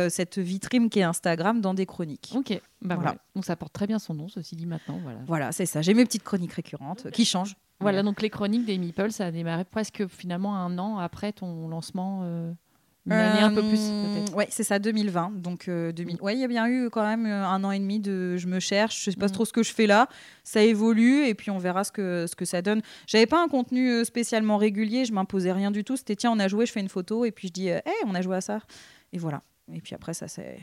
cette 0.08 0.38
vitrine 0.38 0.90
qui 0.90 0.98
est 0.98 1.04
Instagram 1.04 1.60
dans 1.60 1.74
des 1.74 1.86
chroniques. 1.86 2.32
Ok, 2.34 2.60
bah 2.82 2.96
voilà. 2.96 3.16
Donc 3.34 3.44
ça 3.44 3.54
porte 3.54 3.72
très 3.72 3.86
bien 3.86 3.98
son 3.98 4.14
nom, 4.14 4.28
ceci 4.28 4.56
dit 4.56 4.66
maintenant. 4.66 4.98
Voilà, 5.02 5.18
voilà 5.26 5.52
c'est 5.52 5.66
ça. 5.66 5.82
J'ai 5.82 5.94
mes 5.94 6.04
petites 6.04 6.24
chroniques 6.24 6.52
récurrentes 6.52 7.10
qui 7.12 7.24
changent. 7.24 7.56
Voilà, 7.80 8.02
donc 8.02 8.22
les 8.22 8.30
chroniques 8.30 8.64
des 8.64 8.78
Meeple, 8.78 9.12
ça 9.12 9.26
a 9.26 9.30
démarré 9.30 9.64
presque 9.64 10.06
finalement 10.06 10.56
un 10.56 10.78
an 10.78 10.98
après 10.98 11.32
ton 11.32 11.68
lancement. 11.68 12.20
Euh, 12.24 12.52
une 13.06 13.12
année 13.12 13.42
un 13.42 13.52
peu 13.52 13.60
plus, 13.60 13.80
euh, 13.90 14.14
peut-être. 14.14 14.34
Oui, 14.34 14.44
c'est 14.48 14.62
ça, 14.62 14.78
2020. 14.78 15.32
Donc, 15.34 15.68
2000... 15.68 16.22
ouais, 16.22 16.34
il 16.34 16.40
y 16.40 16.44
a 16.44 16.48
bien 16.48 16.66
eu 16.66 16.88
quand 16.88 17.06
même 17.06 17.26
euh, 17.26 17.46
un 17.46 17.62
an 17.62 17.70
et 17.70 17.78
demi 17.78 18.00
de 18.00 18.38
je 18.38 18.46
me 18.46 18.60
cherche, 18.60 19.04
je 19.04 19.10
sais 19.10 19.16
pas 19.18 19.26
mm. 19.26 19.32
trop 19.32 19.44
ce 19.44 19.52
que 19.52 19.62
je 19.62 19.74
fais 19.74 19.86
là. 19.86 20.08
Ça 20.42 20.62
évolue 20.62 21.26
et 21.26 21.34
puis 21.34 21.50
on 21.50 21.58
verra 21.58 21.84
ce 21.84 21.92
que, 21.92 22.26
ce 22.26 22.34
que 22.34 22.46
ça 22.46 22.62
donne. 22.62 22.80
J'avais 23.06 23.26
pas 23.26 23.42
un 23.42 23.48
contenu 23.48 24.02
spécialement 24.06 24.56
régulier, 24.56 25.04
je 25.04 25.12
m'imposais 25.12 25.52
rien 25.52 25.70
du 25.70 25.84
tout. 25.84 25.96
C'était 25.98 26.16
tiens, 26.16 26.30
on 26.32 26.38
a 26.38 26.48
joué, 26.48 26.64
je 26.64 26.72
fais 26.72 26.80
une 26.80 26.88
photo 26.88 27.26
et 27.26 27.30
puis 27.30 27.48
je 27.48 27.52
dis, 27.52 27.68
hé, 27.68 27.82
on 28.06 28.14
a 28.14 28.22
joué 28.22 28.36
à 28.36 28.40
ça. 28.40 28.60
Et 29.12 29.18
voilà. 29.18 29.42
Et 29.72 29.80
puis 29.80 29.94
après, 29.94 30.14
ça, 30.14 30.28
c'est 30.28 30.58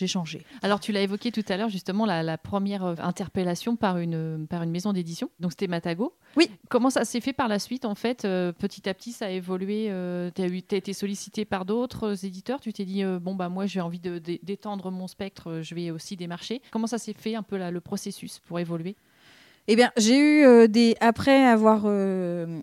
j'ai 0.00 0.06
changé. 0.06 0.46
Alors, 0.62 0.80
tu 0.80 0.92
l'as 0.92 1.02
évoqué 1.02 1.30
tout 1.30 1.44
à 1.48 1.58
l'heure, 1.58 1.68
justement, 1.68 2.06
la, 2.06 2.38
première 2.38 2.84
euh, 2.84 2.94
interpellation 3.00 3.76
par 3.76 3.98
une, 3.98 4.46
par 4.48 4.62
une 4.62 4.70
maison 4.70 4.94
d'édition. 4.94 5.30
Donc, 5.40 5.52
c'était 5.52 5.66
Matago. 5.66 6.16
Oui. 6.36 6.50
Comment 6.70 6.88
ça 6.88 7.04
s'est 7.04 7.20
fait 7.20 7.34
par 7.34 7.48
la 7.48 7.58
suite, 7.58 7.84
en 7.84 7.94
fait 7.94 8.24
euh, 8.24 8.52
Petit 8.52 8.88
à 8.88 8.94
petit, 8.94 9.12
ça 9.12 9.26
a 9.26 9.28
évolué. 9.28 9.88
Euh, 9.90 10.30
tu 10.34 10.42
as, 10.42 10.46
as, 10.46 10.76
été 10.76 10.92
sollicité 10.94 11.44
par 11.44 11.66
d'autres 11.66 12.24
éditeurs? 12.24 12.60
Tu 12.60 12.72
t'es 12.72 12.86
dit, 12.86 13.04
bon, 13.20 13.34
bah, 13.34 13.50
moi, 13.50 13.66
j'ai 13.66 13.82
envie 13.82 14.00
d'étendre 14.00 14.90
mon 14.90 15.06
spectre, 15.06 15.60
je 15.60 15.74
vais 15.74 15.90
aussi 15.90 16.16
démarcher. 16.16 16.62
Comment 16.70 16.86
ça 16.86 16.98
s'est 16.98 17.12
fait, 17.12 17.34
un 17.34 17.42
peu 17.42 17.58
le 17.58 17.80
processus 17.80 18.38
pour 18.38 18.58
évoluer? 18.58 18.96
Eh 19.72 19.76
bien, 19.76 19.92
j'ai 19.96 20.18
eu 20.18 20.68
des. 20.68 20.96
Après 21.00 21.46
avoir 21.46 21.86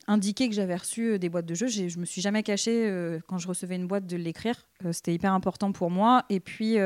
indiqué 0.07 0.49
que 0.49 0.53
j'avais 0.53 0.75
reçu 0.75 1.17
des 1.19 1.29
boîtes 1.29 1.45
de 1.45 1.55
jeux, 1.55 1.67
je 1.67 1.97
me 1.99 2.05
suis 2.05 2.21
jamais 2.21 2.43
cachée 2.43 2.91
quand 3.27 3.37
je 3.37 3.47
recevais 3.47 3.75
une 3.77 3.87
boîte 3.87 4.05
de 4.05 4.17
l'écrire. 4.17 4.67
C'était 4.91 5.13
hyper 5.13 5.31
important 5.31 5.71
pour 5.71 5.89
moi. 5.89 6.25
Et 6.29 6.41
puis, 6.41 6.77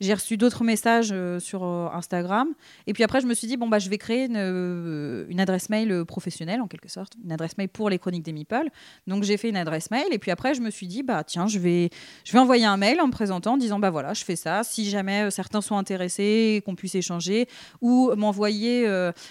j'ai 0.00 0.14
reçu 0.14 0.36
d'autres 0.36 0.64
messages 0.64 1.10
euh, 1.12 1.40
sur 1.40 1.64
euh, 1.64 1.88
Instagram. 1.92 2.48
Et 2.86 2.92
puis 2.92 3.02
après, 3.02 3.20
je 3.20 3.26
me 3.26 3.34
suis 3.34 3.46
dit, 3.46 3.56
bon, 3.56 3.68
bah, 3.68 3.78
je 3.78 3.90
vais 3.90 3.98
créer 3.98 4.26
une, 4.26 4.36
euh, 4.36 5.26
une, 5.28 5.40
adresse 5.40 5.70
mail 5.70 6.04
professionnelle, 6.04 6.60
en 6.60 6.68
quelque 6.68 6.88
sorte, 6.88 7.14
une 7.24 7.32
adresse 7.32 7.58
mail 7.58 7.68
pour 7.68 7.90
les 7.90 7.98
chroniques 7.98 8.24
des 8.24 8.32
Meeple. 8.32 8.68
Donc 9.06 9.24
j'ai 9.24 9.36
fait 9.36 9.48
une 9.48 9.56
adresse 9.56 9.90
mail. 9.90 10.06
Et 10.12 10.18
puis 10.18 10.30
après, 10.30 10.54
je 10.54 10.60
me 10.60 10.70
suis 10.70 10.86
dit, 10.86 11.02
bah, 11.02 11.24
tiens, 11.24 11.46
je 11.46 11.58
vais, 11.58 11.90
je 12.24 12.32
vais 12.32 12.38
envoyer 12.38 12.64
un 12.64 12.76
mail 12.76 13.00
en 13.00 13.06
me 13.06 13.12
présentant, 13.12 13.54
en 13.54 13.56
disant, 13.56 13.78
bah 13.78 13.90
voilà, 13.90 14.14
je 14.14 14.24
fais 14.24 14.36
ça. 14.36 14.62
Si 14.62 14.88
jamais 14.88 15.30
certains 15.30 15.60
sont 15.60 15.76
intéressés, 15.76 16.62
qu'on 16.64 16.74
puisse 16.74 16.94
échanger, 16.94 17.48
ou 17.80 18.12
m'envoyer. 18.16 18.86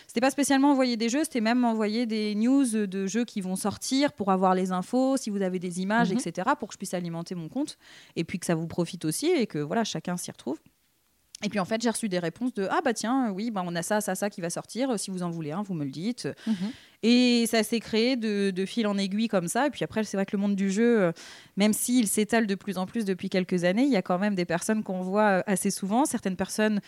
c'était 0.08 0.22
pas 0.22 0.32
spécialement 0.32 0.72
envoyer 0.72 0.98
des 0.98 1.10
jeux, 1.10 1.24
c'était 1.24 1.42
même 1.42 1.64
envoyer 1.64 2.06
des 2.06 2.36
news 2.36 2.66
de 2.66 3.08
jeux 3.08 3.26
qui 3.26 3.42
vont 3.42 3.56
sortir 3.56 4.12
pour 4.12 4.32
avoir 4.32 4.56
les 4.56 4.72
infos, 4.72 5.18
si 5.18 5.30
vous 5.30 5.42
avez 5.42 5.60
des 5.60 5.82
images, 5.82 6.12
mhm. 6.12 6.18
etc., 6.18 6.50
pour 6.60 6.68
que 6.68 6.74
je 6.74 6.78
puisse 6.78 6.94
alimenter 6.94 7.36
mon 7.36 7.50
compte. 7.50 7.78
Et 8.16 8.24
puis 8.24 8.40
que 8.40 8.46
ça 8.46 8.56
vous 8.56 8.68
profite 8.68 9.06
aussi 9.06 9.28
et 9.28 9.48
que 9.48 9.60
voilà, 9.60 9.84
chacun 9.84 10.18
s'y 10.18 10.32
retrouve. 10.32 10.57
Et 11.44 11.50
puis 11.50 11.60
en 11.60 11.66
fait, 11.66 11.80
j'ai 11.82 11.90
reçu 11.90 12.10
des 12.10 12.18
réponses 12.18 12.54
de 12.56 12.68
Ah 12.72 12.80
bah 12.84 12.94
tiens, 12.94 13.32
oui, 13.32 13.52
bah, 13.52 13.62
on 13.64 13.76
a 13.76 13.84
ça, 13.84 14.02
ça, 14.02 14.16
ça 14.16 14.30
qui 14.30 14.42
va 14.42 14.50
sortir. 14.50 15.00
Si 15.00 15.12
vous 15.12 15.22
en 15.22 15.30
voulez 15.30 15.52
un, 15.52 15.62
vous 15.62 15.76
me 15.76 15.86
le 15.86 15.92
dites. 15.92 16.28
Mhm. 16.48 16.56
Et 17.04 17.46
ça 17.46 17.62
s'est 17.62 17.80
créé 17.80 18.16
de, 18.16 18.66
fil 18.66 18.88
en 18.88 18.98
aiguille 18.98 19.28
comme 19.28 19.48
ça. 19.48 19.68
Et 19.68 19.70
puis 19.70 19.84
après, 19.84 20.04
c'est 20.04 20.18
vrai 20.18 20.26
que 20.26 20.36
le 20.36 20.42
monde 20.42 20.56
du 20.56 20.72
jeu, 20.72 21.02
euh, 21.02 21.12
même 21.56 21.74
s'il 21.74 22.08
s'étale 22.08 22.48
de 22.48 22.56
plus 22.56 22.80
en 22.80 22.88
plus 22.88 23.06
depuis 23.06 23.30
quelques 23.30 23.66
années, 23.66 23.84
il 23.84 23.92
y 23.92 23.98
a 23.98 24.02
quand 24.02 24.18
même 24.18 24.34
des 24.34 24.46
personnes 24.46 24.84
qu'on 24.84 25.02
voit 25.02 25.40
euh, 25.40 25.44
assez 25.46 25.70
souvent. 25.70 26.06
Certaines 26.06 26.36
personnes 26.36 26.82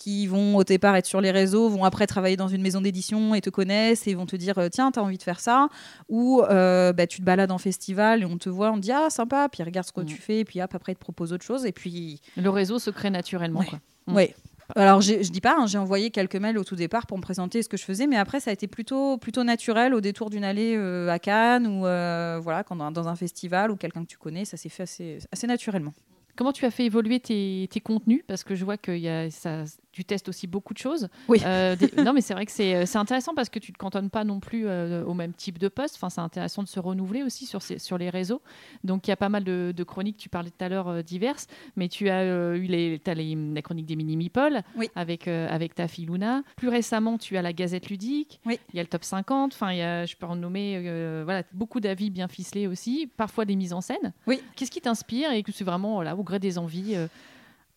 qui 0.00 0.26
vont 0.26 0.56
au 0.56 0.64
départ 0.64 0.96
être 0.96 1.06
sur 1.06 1.20
les 1.20 1.30
réseaux, 1.30 1.68
vont 1.68 1.84
après 1.84 2.06
travailler 2.06 2.36
dans 2.36 2.48
une 2.48 2.62
maison 2.62 2.80
d'édition 2.80 3.34
et 3.34 3.40
te 3.40 3.50
connaissent 3.50 4.06
et 4.06 4.14
vont 4.14 4.26
te 4.26 4.34
dire 4.34 4.58
euh, 4.58 4.68
tiens, 4.68 4.90
tu 4.90 4.98
as 4.98 5.02
envie 5.02 5.18
de 5.18 5.22
faire 5.22 5.40
ça. 5.40 5.68
Ou 6.08 6.42
bah, 6.48 7.06
tu 7.06 7.20
te 7.20 7.24
balades 7.24 7.52
en 7.52 7.58
festival 7.58 8.22
et 8.22 8.24
on 8.24 8.38
te 8.38 8.48
voit, 8.48 8.72
on 8.72 8.76
te 8.76 8.80
dit 8.80 8.92
ah 8.92 9.10
sympa, 9.10 9.48
puis 9.48 9.62
regarde 9.62 9.86
ce 9.86 9.92
que 9.92 10.00
mm. 10.00 10.06
tu 10.06 10.16
fais, 10.16 10.40
et 10.40 10.44
puis 10.44 10.60
hop, 10.60 10.74
après, 10.74 10.92
ils 10.92 10.96
te 10.96 11.00
propose 11.00 11.32
autre 11.32 11.44
chose. 11.44 11.66
Et 11.66 11.72
puis. 11.72 12.20
Le 12.36 12.50
réseau 12.50 12.78
se 12.78 12.90
crée 12.90 13.10
naturellement. 13.10 13.62
Quoi. 13.62 13.78
Mm. 14.06 14.16
Oui. 14.16 14.34
Alors, 14.76 15.00
je 15.00 15.30
dis 15.30 15.40
pas, 15.40 15.56
hein, 15.58 15.66
j'ai 15.66 15.78
envoyé 15.78 16.10
quelques 16.10 16.36
mails 16.36 16.58
au 16.58 16.64
tout 16.64 16.76
départ 16.76 17.06
pour 17.06 17.16
me 17.16 17.22
présenter 17.22 17.62
ce 17.62 17.68
que 17.68 17.76
je 17.76 17.84
faisais, 17.84 18.06
mais 18.06 18.16
après, 18.16 18.40
ça 18.40 18.50
a 18.50 18.52
été 18.52 18.66
plutôt, 18.66 19.18
plutôt 19.18 19.44
naturel 19.44 19.94
au 19.94 20.00
détour 20.00 20.30
d'une 20.30 20.44
allée 20.44 20.74
euh, 20.76 21.08
à 21.08 21.18
Cannes 21.18 21.66
ou 21.66 21.86
euh, 21.86 22.38
voilà, 22.42 22.64
quand, 22.64 22.76
dans 22.76 23.08
un 23.08 23.16
festival 23.16 23.70
ou 23.70 23.76
quelqu'un 23.76 24.02
que 24.02 24.08
tu 24.08 24.18
connais, 24.18 24.44
ça 24.44 24.56
s'est 24.56 24.68
fait 24.68 24.84
assez, 24.84 25.18
assez 25.32 25.46
naturellement. 25.46 25.92
Comment 26.36 26.52
tu 26.52 26.64
as 26.64 26.70
fait 26.70 26.84
évoluer 26.84 27.20
tes, 27.20 27.68
tes 27.70 27.80
contenus? 27.80 28.22
Parce 28.26 28.44
que 28.44 28.54
je 28.54 28.64
vois 28.64 28.76
que 28.76 28.92
y 28.92 29.08
a, 29.08 29.30
ça, 29.30 29.64
tu 29.92 30.04
testes 30.04 30.28
aussi 30.28 30.46
beaucoup 30.46 30.72
de 30.72 30.78
choses. 30.78 31.08
Oui. 31.28 31.38
Euh, 31.44 31.74
des- 31.76 31.90
non, 32.02 32.12
mais 32.12 32.20
c'est 32.20 32.34
vrai 32.34 32.46
que 32.46 32.52
c'est 32.52 32.74
euh, 32.76 32.98
intéressant 33.00 33.34
parce 33.34 33.48
que 33.48 33.58
tu 33.58 33.70
ne 33.70 33.74
te 33.74 33.78
cantonnes 33.78 34.10
pas 34.10 34.24
non 34.24 34.38
plus 34.40 34.66
euh, 34.66 35.04
au 35.04 35.14
même 35.14 35.32
type 35.32 35.58
de 35.58 35.68
poste. 35.68 35.96
Enfin, 35.96 36.10
c'est 36.10 36.20
intéressant 36.20 36.62
de 36.62 36.68
se 36.68 36.78
renouveler 36.78 37.22
aussi 37.22 37.46
sur, 37.46 37.60
ces- 37.62 37.78
sur 37.78 37.98
les 37.98 38.08
réseaux. 38.10 38.40
Donc, 38.84 39.06
il 39.06 39.10
y 39.10 39.12
a 39.12 39.16
pas 39.16 39.28
mal 39.28 39.42
de, 39.44 39.72
de 39.76 39.84
chroniques, 39.84 40.16
tu 40.16 40.28
parlais 40.28 40.50
tout 40.50 40.64
à 40.64 40.68
l'heure, 40.68 40.88
euh, 40.88 41.02
diverses, 41.02 41.46
mais 41.76 41.88
tu 41.88 42.08
as 42.08 42.24
eu 42.56 42.62
les, 42.62 43.00
t'as 43.02 43.14
les, 43.14 43.34
la 43.34 43.62
chronique 43.62 43.86
des 43.86 43.96
mini 43.96 44.16
meeple 44.16 44.62
Oui. 44.76 44.88
avec, 44.94 45.26
avec 45.28 45.74
ta 45.74 45.88
fille 45.88 46.06
Luna. 46.06 46.42
Plus 46.56 46.68
récemment, 46.68 47.18
tu 47.18 47.36
as 47.36 47.42
la 47.42 47.52
Gazette 47.52 47.90
ludique. 47.90 48.40
Oui. 48.46 48.58
Il 48.72 48.76
y 48.76 48.80
a 48.80 48.82
le 48.82 48.88
top 48.88 49.04
50. 49.04 49.52
Enfin, 49.54 49.72
il 49.72 49.78
y 49.78 49.82
a, 49.82 50.06
je 50.06 50.14
peux 50.16 50.26
en 50.26 50.36
nommer 50.36 50.80
voilà, 51.24 51.42
beaucoup 51.52 51.80
d'avis 51.80 52.10
bien 52.10 52.28
ficelés 52.28 52.66
aussi, 52.66 53.08
parfois 53.16 53.44
des 53.44 53.56
mises 53.56 53.72
en 53.72 53.80
scène. 53.80 54.12
Oui. 54.26 54.40
Qu'est-ce 54.56 54.70
qui 54.70 54.80
t'inspire 54.80 55.32
et 55.32 55.42
que 55.42 55.52
c'est 55.52 55.64
vraiment 55.64 55.94
voilà, 55.94 56.14
au 56.16 56.22
gré 56.22 56.38
des 56.38 56.58
envies 56.58 56.94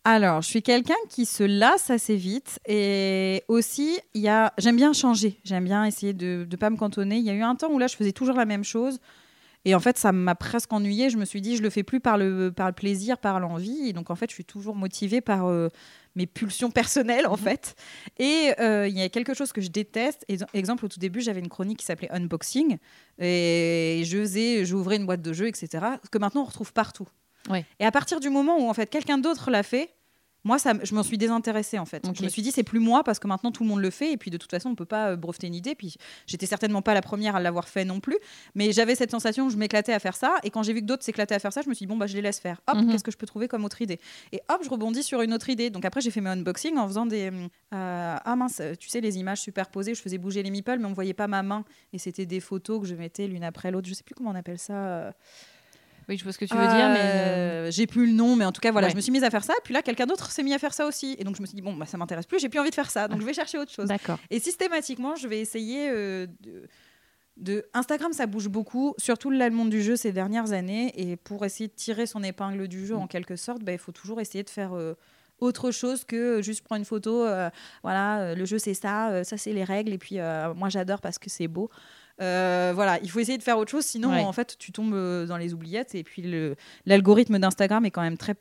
Alors, 0.05 0.41
je 0.41 0.49
suis 0.49 0.61
quelqu'un 0.61 0.95
qui 1.09 1.25
se 1.25 1.43
lasse 1.43 1.89
assez 1.89 2.17
vite 2.17 2.59
et 2.67 3.43
aussi, 3.47 3.97
il 4.13 4.21
y 4.21 4.27
a, 4.27 4.51
j'aime 4.57 4.75
bien 4.75 4.91
changer, 4.91 5.39
j'aime 5.45 5.63
bien 5.63 5.85
essayer 5.85 6.11
de 6.13 6.45
ne 6.49 6.55
pas 6.57 6.69
me 6.69 6.75
cantonner. 6.75 7.17
Il 7.17 7.23
y 7.23 7.29
a 7.29 7.33
eu 7.33 7.41
un 7.41 7.55
temps 7.55 7.71
où 7.71 7.79
là, 7.79 7.87
je 7.87 7.95
faisais 7.95 8.11
toujours 8.11 8.35
la 8.35 8.43
même 8.45 8.65
chose 8.65 8.99
et 9.65 9.75
en 9.75 9.79
fait, 9.81 9.97
ça 9.97 10.11
m'a 10.13 10.35
presque 10.35 10.73
ennuyé. 10.73 11.09
Je 11.09 11.17
me 11.17 11.25
suis 11.25 11.41
dit, 11.41 11.57
je 11.57 11.63
le 11.63 11.69
fais 11.69 11.83
plus 11.83 11.99
par 12.01 12.17
le, 12.17 12.51
par 12.51 12.67
le 12.67 12.73
plaisir, 12.73 13.17
par 13.19 13.39
l'envie. 13.39 13.89
Et 13.89 13.93
donc, 13.93 14.09
en 14.11 14.15
fait, 14.15 14.29
je 14.29 14.35
suis 14.35 14.45
toujours 14.45 14.75
motivée 14.75 15.21
par 15.21 15.47
euh, 15.47 15.69
mes 16.15 16.27
pulsions 16.27 16.71
personnelles, 16.71 17.27
en 17.27 17.37
fait. 17.37 17.75
Et 18.19 18.53
euh, 18.59 18.87
il 18.89 18.97
y 18.97 19.01
a 19.03 19.09
quelque 19.09 19.33
chose 19.33 19.53
que 19.53 19.61
je 19.61 19.69
déteste. 19.69 20.25
Ex- 20.29 20.43
Exemple, 20.53 20.85
au 20.85 20.89
tout 20.89 20.99
début, 20.99 21.21
j'avais 21.21 21.39
une 21.41 21.49
chronique 21.49 21.79
qui 21.79 21.85
s'appelait 21.85 22.11
Unboxing 22.11 22.77
et 23.19 24.03
je 24.05 24.17
faisais, 24.19 24.65
j'ouvrais 24.65 24.97
une 24.97 25.05
boîte 25.05 25.21
de 25.21 25.33
jeux, 25.33 25.47
etc. 25.47 25.85
Que 26.11 26.17
maintenant, 26.17 26.41
on 26.41 26.45
retrouve 26.45 26.73
partout. 26.73 27.07
Et 27.79 27.85
à 27.85 27.91
partir 27.91 28.19
du 28.19 28.29
moment 28.29 28.57
où, 28.57 28.69
en 28.69 28.73
fait, 28.73 28.87
quelqu'un 28.89 29.17
d'autre 29.17 29.51
l'a 29.51 29.63
fait, 29.63 29.89
moi, 30.45 30.59
ça, 30.59 30.73
je 30.83 30.93
m'en 30.93 31.03
suis 31.03 31.17
désintéressée 31.17 31.79
en 31.79 31.85
fait. 31.85 32.05
Ok. 32.05 32.17
Je 32.17 32.23
me 32.23 32.27
suis 32.27 32.41
dit, 32.41 32.51
c'est 32.51 32.63
plus 32.63 32.81
moi 32.81 33.05
parce 33.05 33.17
que 33.17 33.27
maintenant 33.27 33.49
tout 33.53 33.63
le 33.63 33.69
monde 33.69 33.79
le 33.79 33.89
fait 33.89 34.11
et 34.11 34.17
puis 34.17 34.29
de 34.29 34.35
toute 34.35 34.51
façon, 34.51 34.67
on 34.71 34.75
peut 34.75 34.83
pas 34.83 35.11
euh, 35.11 35.15
breveter 35.15 35.47
une 35.47 35.55
idée. 35.55 35.73
Puis 35.73 35.95
j'étais 36.27 36.45
certainement 36.47 36.81
pas 36.81 36.93
la 36.93 37.01
première 37.01 37.37
à 37.37 37.39
l'avoir 37.39 37.69
fait 37.69 37.85
non 37.85 38.01
plus, 38.01 38.17
mais 38.53 38.73
j'avais 38.73 38.93
cette 38.95 39.09
sensation 39.11 39.45
où 39.45 39.49
je 39.49 39.55
m'éclatais 39.55 39.93
à 39.93 39.99
faire 39.99 40.17
ça. 40.17 40.35
Et 40.43 40.49
quand 40.49 40.61
j'ai 40.61 40.73
vu 40.73 40.81
que 40.81 40.85
d'autres 40.85 41.05
s'éclataient 41.05 41.35
à 41.35 41.39
faire 41.39 41.53
ça, 41.53 41.61
je 41.61 41.69
me 41.69 41.73
suis 41.73 41.85
dit, 41.85 41.87
bon, 41.89 41.95
bah, 41.95 42.07
je 42.07 42.15
les 42.15 42.21
laisse 42.21 42.41
faire. 42.41 42.59
Hop, 42.67 42.75
Mhm. 42.75 42.91
qu'est-ce 42.91 43.05
que 43.05 43.11
je 43.11 43.15
peux 43.15 43.25
trouver 43.25 43.47
comme 43.47 43.63
autre 43.63 43.81
idée? 43.81 44.01
Et 44.33 44.41
hop, 44.49 44.59
je 44.65 44.69
rebondis 44.69 45.03
sur 45.03 45.21
une 45.21 45.33
autre 45.33 45.47
idée. 45.47 45.69
Donc 45.69 45.85
après, 45.85 46.01
j'ai 46.01 46.11
fait 46.11 46.19
mes 46.19 46.31
unboxings 46.31 46.75
en 46.77 46.89
faisant 46.89 47.05
des. 47.05 47.31
euh, 47.73 48.15
ah 48.21 48.35
mince, 48.35 48.61
tu 48.77 48.89
sais, 48.89 48.99
les 48.99 49.17
images 49.19 49.39
superposées, 49.39 49.95
je 49.95 50.01
faisais 50.01 50.17
bouger 50.17 50.43
les 50.43 50.51
meeples, 50.51 50.77
mais 50.77 50.87
on 50.87 50.93
voyait 50.93 51.13
pas 51.13 51.27
ma 51.29 51.41
main. 51.41 51.63
Et 51.93 51.97
c'était 51.99 52.25
des 52.25 52.41
photos 52.41 52.81
que 52.81 52.85
je 52.85 52.95
mettais 52.95 53.27
l'une 53.27 53.45
après 53.45 53.71
l'autre. 53.71 53.87
Je 53.87 53.93
sais 53.93 54.03
plus 54.03 54.13
comment 54.13 54.31
on 54.31 54.35
appelle 54.35 54.59
ça. 54.59 54.73
euh, 54.73 55.11
Oui, 56.09 56.17
je 56.17 56.23
vois 56.23 56.33
ce 56.33 56.37
que 56.37 56.45
tu 56.45 56.53
veux 56.55 56.59
dire, 56.67 56.89
mais. 56.89 56.99
euh, 56.99 57.67
euh, 57.67 57.71
j'ai 57.71 57.87
plus 57.87 58.05
le 58.07 58.13
nom, 58.13 58.35
mais 58.35 58.45
en 58.45 58.51
tout 58.51 58.61
cas, 58.61 58.71
voilà, 58.71 58.87
Ouais. 58.87 58.91
je 58.91 58.95
me 58.97 59.01
suis 59.01 59.11
mise 59.11 59.23
à 59.23 59.29
faire 59.29 59.43
ça. 59.43 59.53
Puis 59.63 59.73
là, 59.73 59.81
quelqu'un 59.81 60.05
d'autre 60.05 60.31
s'est 60.31 60.43
mis 60.43 60.53
à 60.53 60.59
faire 60.59 60.73
ça 60.73 60.85
aussi. 60.85 61.15
Et 61.19 61.23
donc, 61.23 61.35
je 61.35 61.41
me 61.41 61.47
suis 61.47 61.55
dit, 61.55 61.61
bon, 61.61 61.73
bah, 61.73 61.85
ça 61.85 61.97
m'intéresse 61.97 62.25
plus, 62.25 62.39
j'ai 62.39 62.49
plus 62.49 62.59
envie 62.59 62.69
de 62.69 62.75
faire 62.75 62.89
ça. 62.91 63.07
Donc, 63.07 63.21
je 63.21 63.25
vais 63.25 63.33
chercher 63.33 63.57
autre 63.57 63.71
chose. 63.71 63.87
D'accord. 63.87 64.19
Et 64.29 64.39
systématiquement, 64.39 65.15
je 65.15 65.27
vais 65.27 65.39
essayer 65.39 65.89
euh, 65.89 66.27
de, 66.41 66.63
de- 67.37 67.65
Instagram, 67.73 68.13
ça 68.13 68.25
bouge 68.25 68.47
beaucoup, 68.49 68.93
surtout 68.97 69.29
le 69.29 69.49
monde 69.49 69.69
du 69.69 69.81
jeu 69.81 69.95
ces 69.95 70.11
dernières 70.11 70.51
années. 70.51 70.91
Et 70.95 71.15
pour 71.15 71.45
essayer 71.45 71.67
de 71.67 71.73
tirer 71.73 72.05
son 72.05 72.23
épingle 72.23 72.67
du 72.67 72.85
jeu, 72.85 72.95
Mm. 72.95 72.99
en 72.99 73.07
quelque 73.07 73.35
sorte, 73.35 73.63
bah, 73.63 73.71
il 73.71 73.77
faut 73.79 73.91
toujours 73.91 74.19
essayer 74.21 74.43
de 74.43 74.49
faire. 74.49 74.73
euh, 74.73 74.93
autre 75.39 75.71
chose 75.71 76.05
que 76.05 76.41
juste 76.41 76.63
prendre 76.63 76.79
une 76.79 76.85
photo, 76.85 77.25
euh, 77.25 77.49
voilà, 77.81 78.19
euh, 78.21 78.35
le 78.35 78.45
jeu 78.45 78.59
c'est 78.59 78.75
ça, 78.75 79.09
euh, 79.09 79.23
ça 79.25 79.35
c'est 79.35 79.51
les 79.51 79.63
règles, 79.65 79.91
et 79.91 79.97
puis 79.97 80.17
moi 80.55 80.69
j'adore 80.69 81.01
parce 81.01 81.17
que 81.19 81.29
c'est 81.29 81.47
beau. 81.49 81.69
Euh, 82.21 82.71
voilà, 82.75 82.99
il 83.01 83.09
faut 83.09 83.19
essayer 83.19 83.37
de 83.37 83.43
faire 83.43 83.57
autre 83.57 83.71
chose, 83.71 83.85
sinon 83.85 84.11
Ouais. 84.11 84.19
en 84.21 84.31
fait 84.33 84.55
tu 84.59 84.71
tombes 84.71 84.93
euh, 84.93 85.25
dans 85.25 85.37
les 85.37 85.53
oubliettes, 85.53 85.95
et 85.95 86.03
puis 86.03 86.23
l'algorithme 86.85 87.39
d'Instagram 87.39 87.85
est 87.85 87.91
quand 87.91 88.01
même 88.03 88.17
très 88.17 88.35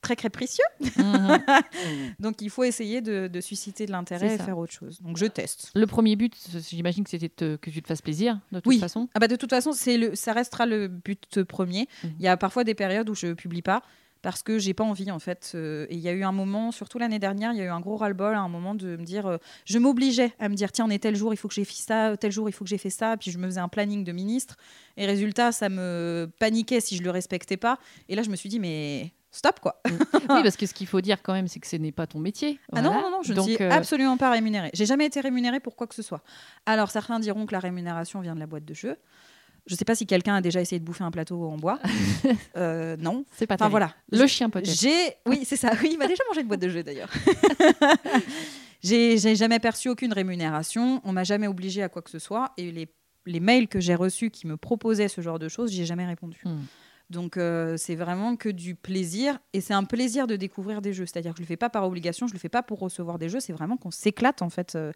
très 0.00 0.16
capricieux, 0.16 0.64
Mhm. 0.96 1.38
donc 2.18 2.40
il 2.40 2.48
faut 2.48 2.64
essayer 2.64 3.02
de, 3.02 3.28
de 3.28 3.40
susciter 3.42 3.84
de 3.84 3.92
l'intérêt 3.92 4.34
et 4.34 4.38
faire 4.38 4.56
autre 4.56 4.72
chose. 4.72 4.98
Donc 5.02 5.18
je 5.18 5.26
teste. 5.26 5.70
Le 5.74 5.86
premier 5.86 6.16
but, 6.16 6.34
j'imagine 6.70 7.04
que 7.04 7.10
c'était 7.10 7.28
que 7.58 7.70
tu 7.70 7.82
te 7.82 7.86
fasses 7.86 8.00
plaisir, 8.00 8.40
de 8.50 8.60
toute 8.60 8.66
Oui. 8.66 8.78
façon. 8.78 9.08
Ah 9.14 9.18
bah 9.18 9.28
de 9.28 9.36
toute 9.36 9.50
façon, 9.50 9.72
c'est 9.72 9.98
le, 9.98 10.14
ça 10.14 10.32
restera 10.32 10.64
le 10.64 10.88
but 10.88 11.42
premier. 11.42 11.86
Mhm. 12.02 12.12
Il 12.18 12.24
y 12.24 12.28
a 12.28 12.38
parfois 12.38 12.64
des 12.64 12.74
périodes 12.74 13.10
où 13.10 13.14
je 13.14 13.34
publie 13.34 13.60
pas 13.60 13.82
parce 14.22 14.42
que 14.42 14.58
j'ai 14.58 14.74
pas 14.74 14.84
envie 14.84 15.10
en 15.10 15.18
fait. 15.18 15.52
Euh, 15.54 15.86
et 15.88 15.94
il 15.94 16.00
y 16.00 16.08
a 16.08 16.12
eu 16.12 16.22
un 16.22 16.32
moment, 16.32 16.72
surtout 16.72 16.98
l'année 16.98 17.18
dernière, 17.18 17.52
il 17.52 17.58
y 17.58 17.62
a 17.62 17.64
eu 17.64 17.70
un 17.70 17.80
gros 17.80 17.96
ras-le-bol, 17.96 18.34
à 18.34 18.40
un 18.40 18.48
moment 18.48 18.74
de 18.74 18.96
me 18.96 19.04
dire, 19.04 19.26
euh, 19.26 19.38
je 19.64 19.78
m'obligeais 19.78 20.32
à 20.38 20.48
me 20.48 20.54
dire 20.54 20.72
tiens 20.72 20.86
on 20.86 20.90
est 20.90 20.98
tel 20.98 21.16
jour, 21.16 21.32
il 21.32 21.36
faut 21.36 21.48
que 21.48 21.54
j'ai 21.54 21.64
fait 21.64 21.82
ça, 21.82 22.16
tel 22.16 22.32
jour 22.32 22.48
il 22.48 22.52
faut 22.52 22.64
que 22.64 22.70
j'ai 22.70 22.78
fait 22.78 22.90
ça. 22.90 23.16
Puis 23.16 23.30
je 23.30 23.38
me 23.38 23.46
faisais 23.46 23.60
un 23.60 23.68
planning 23.68 24.04
de 24.04 24.12
ministre. 24.12 24.56
Et 24.96 25.06
résultat, 25.06 25.52
ça 25.52 25.68
me 25.68 26.30
paniquait 26.38 26.80
si 26.80 26.96
je 26.96 27.02
le 27.02 27.10
respectais 27.10 27.56
pas. 27.56 27.78
Et 28.08 28.14
là 28.14 28.22
je 28.22 28.30
me 28.30 28.36
suis 28.36 28.48
dit 28.48 28.60
mais 28.60 29.12
stop 29.30 29.60
quoi. 29.60 29.80
Oui, 30.28 30.42
parce 30.42 30.56
que 30.56 30.66
ce 30.66 30.74
qu'il 30.74 30.86
faut 30.86 31.00
dire 31.00 31.22
quand 31.22 31.32
même, 31.32 31.48
c'est 31.48 31.60
que 31.60 31.66
ce 31.66 31.76
n'est 31.76 31.92
pas 31.92 32.06
ton 32.06 32.18
métier. 32.18 32.60
Ah 32.72 32.82
non, 32.82 32.92
non, 32.92 33.10
non, 33.10 33.22
je 33.22 33.32
Donc, 33.32 33.48
ne 33.48 33.54
suis 33.54 33.64
euh, 33.64 33.70
absolument 33.70 34.16
pas 34.16 34.30
rémunérée. 34.30 34.70
J'ai 34.74 34.86
jamais 34.86 35.06
été 35.06 35.20
rémunérée 35.20 35.60
pour 35.60 35.76
quoi 35.76 35.86
que 35.86 35.94
ce 35.94 36.02
soit. 36.02 36.22
Alors, 36.66 36.90
certains 36.90 37.18
diront 37.18 37.46
que 37.46 37.52
la 37.52 37.58
rémunération 37.58 38.20
vient 38.20 38.34
de 38.34 38.40
la 38.40 38.46
boîte 38.46 38.64
de 38.64 38.74
jeu. 38.74 38.96
Je 39.66 39.74
ne 39.74 39.78
sais 39.78 39.84
pas 39.84 39.94
si 39.94 40.06
quelqu'un 40.06 40.34
a 40.36 40.40
déjà 40.40 40.60
essayé 40.60 40.78
de 40.80 40.84
bouffer 40.84 41.04
un 41.04 41.10
plateau 41.10 41.44
en 41.48 41.56
bois. 41.56 41.78
Euh, 42.56 42.96
non. 42.98 43.24
c'est 43.32 43.46
pas 43.46 43.54
Enfin, 43.54 43.68
terrible. 43.70 43.70
voilà. 43.72 43.94
Le 44.22 44.26
chien 44.26 44.50
peut-être. 44.50 44.68
J'ai, 44.70 45.14
oui, 45.26 45.42
c'est 45.44 45.56
ça. 45.56 45.70
Oui, 45.82 45.90
il 45.92 45.98
m'a 45.98 46.06
déjà 46.08 46.22
mangé 46.28 46.40
une 46.42 46.48
boîte 46.48 46.60
de 46.60 46.68
jeu 46.68 46.82
d'ailleurs. 46.82 47.10
j'ai, 48.82 49.18
j'ai 49.18 49.36
jamais 49.36 49.58
perçu 49.58 49.88
aucune 49.88 50.12
rémunération. 50.12 51.00
On 51.04 51.12
m'a 51.12 51.24
jamais 51.24 51.46
obligé 51.46 51.82
à 51.82 51.88
quoi 51.88 52.02
que 52.02 52.10
ce 52.10 52.18
soit. 52.18 52.52
Et 52.56 52.70
les, 52.72 52.88
les 53.26 53.40
mails 53.40 53.68
que 53.68 53.80
j'ai 53.80 53.94
reçus 53.94 54.30
qui 54.30 54.46
me 54.46 54.56
proposaient 54.56 55.08
ce 55.08 55.20
genre 55.20 55.38
de 55.38 55.48
choses, 55.48 55.70
j'ai 55.72 55.84
jamais 55.86 56.06
répondu. 56.06 56.40
Hmm. 56.44 56.60
Donc 57.10 57.36
euh, 57.36 57.76
c'est 57.76 57.96
vraiment 57.96 58.36
que 58.36 58.48
du 58.48 58.74
plaisir 58.76 59.38
et 59.52 59.60
c'est 59.60 59.74
un 59.74 59.82
plaisir 59.84 60.26
de 60.28 60.36
découvrir 60.36 60.80
des 60.80 60.92
jeux. 60.92 61.06
C'est-à-dire 61.06 61.32
que 61.32 61.38
je 61.38 61.42
le 61.42 61.46
fais 61.48 61.56
pas 61.56 61.68
par 61.70 61.84
obligation, 61.86 62.26
je 62.28 62.32
le 62.32 62.38
fais 62.38 62.48
pas 62.48 62.62
pour 62.62 62.78
recevoir 62.78 63.18
des 63.18 63.28
jeux. 63.28 63.40
C'est 63.40 63.52
vraiment 63.52 63.76
qu'on 63.76 63.90
s'éclate 63.90 64.42
en 64.42 64.50
fait 64.50 64.74
euh, 64.76 64.92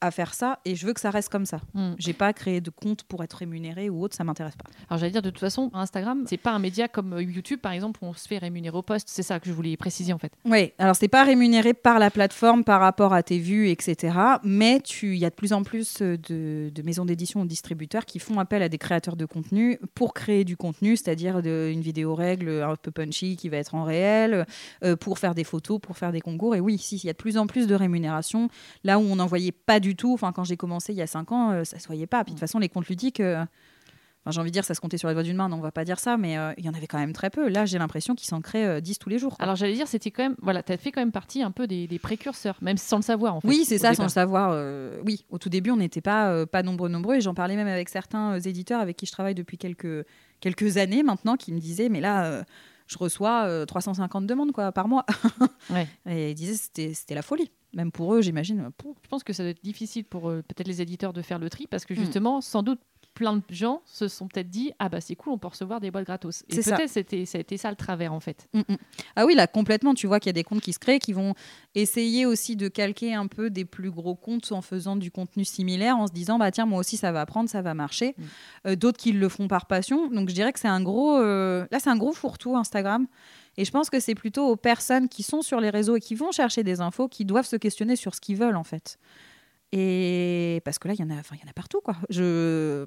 à 0.00 0.10
faire 0.10 0.34
ça 0.34 0.60
et 0.64 0.74
je 0.74 0.86
veux 0.86 0.92
que 0.92 1.00
ça 1.00 1.10
reste 1.10 1.28
comme 1.28 1.46
ça. 1.46 1.60
Hmm. 1.74 1.94
J'ai 1.98 2.12
pas 2.12 2.32
créé 2.32 2.60
de 2.60 2.70
compte 2.70 3.04
pour 3.04 3.22
être 3.22 3.34
rémunéré 3.34 3.90
ou 3.90 4.02
autre, 4.02 4.16
ça 4.16 4.24
m'intéresse 4.24 4.56
pas. 4.56 4.64
Alors 4.88 4.98
j'allais 4.98 5.12
dire 5.12 5.22
de 5.22 5.30
toute 5.30 5.40
façon, 5.40 5.70
Instagram, 5.74 6.24
c'est 6.26 6.36
pas 6.36 6.52
un 6.52 6.58
média 6.58 6.88
comme 6.88 7.14
euh, 7.14 7.22
YouTube 7.22 7.60
par 7.60 7.72
exemple 7.72 8.00
où 8.02 8.06
on 8.06 8.14
se 8.14 8.26
fait 8.26 8.38
rémunérer 8.38 8.76
au 8.76 8.82
poste. 8.82 9.08
C'est 9.10 9.22
ça 9.22 9.40
que 9.40 9.48
je 9.48 9.52
voulais 9.52 9.76
préciser 9.76 10.12
en 10.12 10.18
fait. 10.18 10.32
Oui, 10.44 10.72
alors 10.78 10.96
c'est 10.96 11.08
pas 11.08 11.24
rémunéré 11.24 11.74
par 11.74 11.98
la 11.98 12.10
plateforme 12.10 12.64
par 12.64 12.80
rapport 12.80 13.12
à 13.12 13.22
tes 13.22 13.38
vues, 13.38 13.68
etc. 13.68 14.16
Mais 14.44 14.80
tu, 14.80 15.14
il 15.14 15.18
y 15.18 15.24
a 15.24 15.30
de 15.30 15.34
plus 15.34 15.52
en 15.52 15.62
plus 15.62 16.02
euh, 16.02 16.16
de, 16.16 16.70
de 16.74 16.82
maisons 16.82 17.04
d'édition 17.04 17.40
ou 17.40 17.46
distributeurs 17.46 18.04
qui 18.04 18.18
font 18.18 18.38
appel 18.38 18.62
à 18.62 18.68
des 18.68 18.78
créateurs 18.78 19.16
de 19.16 19.24
contenu 19.24 19.78
pour 19.94 20.14
créer 20.14 20.44
du 20.44 20.56
contenu, 20.56 20.96
c'est-à-dire 20.96 21.38
une 21.38 21.80
vidéo 21.80 22.14
règle 22.14 22.62
un 22.62 22.76
peu 22.76 22.90
punchy 22.90 23.36
qui 23.36 23.48
va 23.48 23.56
être 23.58 23.74
en 23.74 23.84
réel, 23.84 24.46
euh, 24.84 24.96
pour 24.96 25.18
faire 25.18 25.34
des 25.34 25.44
photos, 25.44 25.80
pour 25.80 25.96
faire 25.96 26.12
des 26.12 26.20
concours. 26.20 26.54
Et 26.54 26.60
oui, 26.60 26.78
si, 26.78 26.96
il 26.96 27.06
y 27.06 27.10
a 27.10 27.12
de 27.12 27.18
plus 27.18 27.36
en 27.36 27.46
plus 27.46 27.66
de 27.66 27.74
rémunération. 27.74 28.48
Là 28.84 28.98
où 28.98 29.02
on 29.02 29.16
n'en 29.16 29.26
voyait 29.26 29.52
pas 29.52 29.80
du 29.80 29.87
tout, 29.96 30.12
enfin 30.12 30.32
quand 30.32 30.44
j'ai 30.44 30.56
commencé 30.56 30.92
il 30.92 30.96
y 30.96 31.02
a 31.02 31.06
cinq 31.06 31.32
ans, 31.32 31.50
euh, 31.52 31.64
ça 31.64 31.78
se 31.78 31.86
voyait 31.86 32.06
pas. 32.06 32.24
Puis 32.24 32.32
de 32.32 32.36
toute 32.36 32.40
façon, 32.40 32.58
les 32.58 32.68
comptes 32.68 32.88
ludiques. 32.88 33.20
euh, 33.20 33.44
Enfin, 34.24 34.32
j'ai 34.32 34.40
envie 34.40 34.50
de 34.50 34.52
dire, 34.52 34.64
ça 34.64 34.74
se 34.74 34.80
comptait 34.80 34.98
sur 34.98 35.06
les 35.06 35.14
doigts 35.14 35.22
d'une 35.22 35.36
main, 35.36 35.48
non, 35.48 35.58
on 35.58 35.60
va 35.60 35.70
pas 35.70 35.84
dire 35.84 36.00
ça, 36.00 36.16
mais 36.16 36.36
euh, 36.36 36.52
il 36.58 36.64
y 36.64 36.68
en 36.68 36.74
avait 36.74 36.88
quand 36.88 36.98
même 36.98 37.12
très 37.12 37.30
peu. 37.30 37.48
Là, 37.48 37.66
j'ai 37.66 37.78
l'impression 37.78 38.16
qu'ils 38.16 38.26
s'en 38.28 38.40
créent 38.40 38.66
euh, 38.66 38.80
10 38.80 38.98
tous 38.98 39.08
les 39.08 39.16
jours. 39.18 39.36
quoi. 39.36 39.44
Alors 39.44 39.54
j'allais 39.54 39.74
dire, 39.74 39.86
c'était 39.86 40.10
quand 40.10 40.24
même, 40.24 40.34
voilà, 40.42 40.60
t'as 40.64 40.76
fait 40.76 40.90
quand 40.90 41.00
même 41.00 41.12
partie 41.12 41.40
un 41.40 41.52
peu 41.52 41.68
des, 41.68 41.86
des 41.86 41.98
précurseurs, 42.00 42.58
même 42.60 42.78
sans 42.78 42.96
le 42.96 43.02
savoir 43.02 43.36
en 43.36 43.40
fait. 43.40 43.46
Oui, 43.48 43.64
c'est 43.64 43.78
ça, 43.78 43.90
départ. 43.90 43.96
sans 43.96 44.02
le 44.02 44.08
savoir. 44.08 44.50
euh, 44.52 45.00
oui, 45.06 45.24
au 45.30 45.38
tout 45.38 45.48
début, 45.48 45.70
on 45.70 45.76
n'était 45.76 46.00
pas, 46.00 46.30
euh, 46.32 46.46
pas 46.46 46.64
nombreux, 46.64 46.88
nombreux. 46.88 47.14
Et 47.14 47.20
j'en 47.20 47.32
parlais 47.32 47.54
même 47.54 47.68
avec 47.68 47.88
certains 47.88 48.32
euh, 48.34 48.40
éditeurs 48.40 48.80
avec 48.80 48.96
qui 48.96 49.06
je 49.06 49.12
travaille 49.12 49.36
depuis 49.36 49.56
quelques, 49.56 50.04
quelques 50.40 50.78
années 50.78 51.04
maintenant, 51.04 51.36
qui 51.36 51.52
me 51.52 51.60
disaient, 51.60 51.88
mais 51.88 52.00
là, 52.00 52.24
euh, 52.24 52.42
je 52.88 52.98
reçois 52.98 53.44
euh, 53.46 53.66
350 53.66 54.26
demandes 54.26 54.50
quoi, 54.52 54.72
par 54.72 54.88
mois. 54.88 55.06
Ouais. 55.70 55.86
Et 56.06 56.30
ils 56.32 56.34
disaient, 56.34 56.56
c'était 56.56 56.92
c'était 56.92 57.14
la 57.14 57.22
folie. 57.22 57.50
Même 57.74 57.92
pour 57.92 58.14
eux, 58.14 58.22
j'imagine. 58.22 58.70
Je 59.02 59.08
pense 59.08 59.22
que 59.24 59.32
ça 59.32 59.42
doit 59.42 59.50
être 59.50 59.62
difficile 59.62 60.04
pour 60.04 60.30
euh, 60.30 60.42
peut-être 60.42 60.68
les 60.68 60.80
éditeurs 60.80 61.12
de 61.12 61.20
faire 61.22 61.38
le 61.38 61.50
tri 61.50 61.66
parce 61.66 61.84
que 61.84 61.92
Hmm. 61.94 61.98
justement, 61.98 62.40
sans 62.40 62.62
doute, 62.62 62.80
plein 63.14 63.36
de 63.36 63.42
gens 63.50 63.82
se 63.84 64.06
sont 64.06 64.28
peut-être 64.28 64.48
dit 64.48 64.70
ah 64.78 64.88
bah 64.88 65.00
c'est 65.00 65.16
cool, 65.16 65.32
on 65.32 65.38
peut 65.38 65.48
recevoir 65.48 65.80
des 65.80 65.90
boîtes 65.90 66.04
gratos. 66.06 66.44
Et 66.48 66.54
C'est 66.54 66.62
ça. 66.62 66.76
peut-être 66.76 66.90
c'était 66.90 67.26
ça 67.26 67.38
a 67.38 67.40
été 67.40 67.56
ça 67.56 67.68
le 67.68 67.74
travers 67.76 68.12
en 68.12 68.20
fait. 68.20 68.46
Mm, 68.54 68.60
mm. 68.60 68.76
Ah 69.16 69.26
oui, 69.26 69.34
là, 69.34 69.46
complètement. 69.48 69.92
Tu 69.94 70.06
vois 70.06 70.20
qu'il 70.20 70.28
y 70.28 70.30
a 70.30 70.34
des 70.34 70.44
comptes 70.44 70.60
qui 70.60 70.72
se 70.72 70.78
créent, 70.78 71.00
qui 71.00 71.12
vont 71.12 71.34
essayer 71.74 72.26
aussi 72.26 72.54
de 72.56 72.68
calquer 72.68 73.14
un 73.14 73.26
peu 73.26 73.50
des 73.50 73.64
plus 73.64 73.90
gros 73.90 74.14
comptes 74.14 74.50
en 74.52 74.62
faisant 74.62 74.94
du 74.96 75.10
contenu 75.10 75.44
similaire, 75.44 75.96
en 75.98 76.06
se 76.06 76.12
disant, 76.12 76.38
bah 76.38 76.50
tiens, 76.52 76.64
moi 76.66 76.78
aussi, 76.78 76.96
ça 76.96 77.10
va 77.12 77.26
prendre, 77.26 77.48
ça 77.50 77.60
va 77.60 77.74
marcher. 77.74 78.14
Mm. 78.16 78.22
Euh, 78.68 78.76
D'autres 78.76 78.98
qui 78.98 79.12
le 79.12 79.28
font 79.28 79.48
par 79.48 79.66
passion. 79.66 80.08
Donc, 80.10 80.28
je 80.28 80.34
dirais 80.34 80.52
que 80.52 80.60
c'est 80.60 80.68
un 80.68 80.82
gros... 80.82 81.16
euh, 81.18 81.66
Là, 81.72 81.80
c'est 81.80 81.90
un 81.90 81.96
gros 81.96 82.12
fourre-tout, 82.12 82.56
Instagram. 82.56 83.06
Et 83.58 83.64
je 83.64 83.72
pense 83.72 83.90
que 83.90 83.98
c'est 83.98 84.14
plutôt 84.14 84.46
aux 84.46 84.56
personnes 84.56 85.08
qui 85.08 85.24
sont 85.24 85.42
sur 85.42 85.60
les 85.60 85.68
réseaux 85.68 85.96
et 85.96 86.00
qui 86.00 86.14
vont 86.14 86.30
chercher 86.30 86.62
des 86.62 86.80
infos 86.80 87.08
qui 87.08 87.24
doivent 87.24 87.44
se 87.44 87.56
questionner 87.56 87.96
sur 87.96 88.14
ce 88.14 88.20
qu'ils 88.20 88.36
veulent, 88.36 88.56
en 88.56 88.62
fait. 88.62 88.98
Et 89.72 90.62
parce 90.64 90.78
que 90.78 90.86
là, 90.86 90.94
il 90.94 91.00
y 91.00 91.02
en 91.02 91.10
a, 91.10 91.18
enfin, 91.18 91.34
il 91.34 91.44
y 91.44 91.48
en 91.48 91.52
partout, 91.52 91.80
quoi. 91.80 91.96
Je 92.08 92.86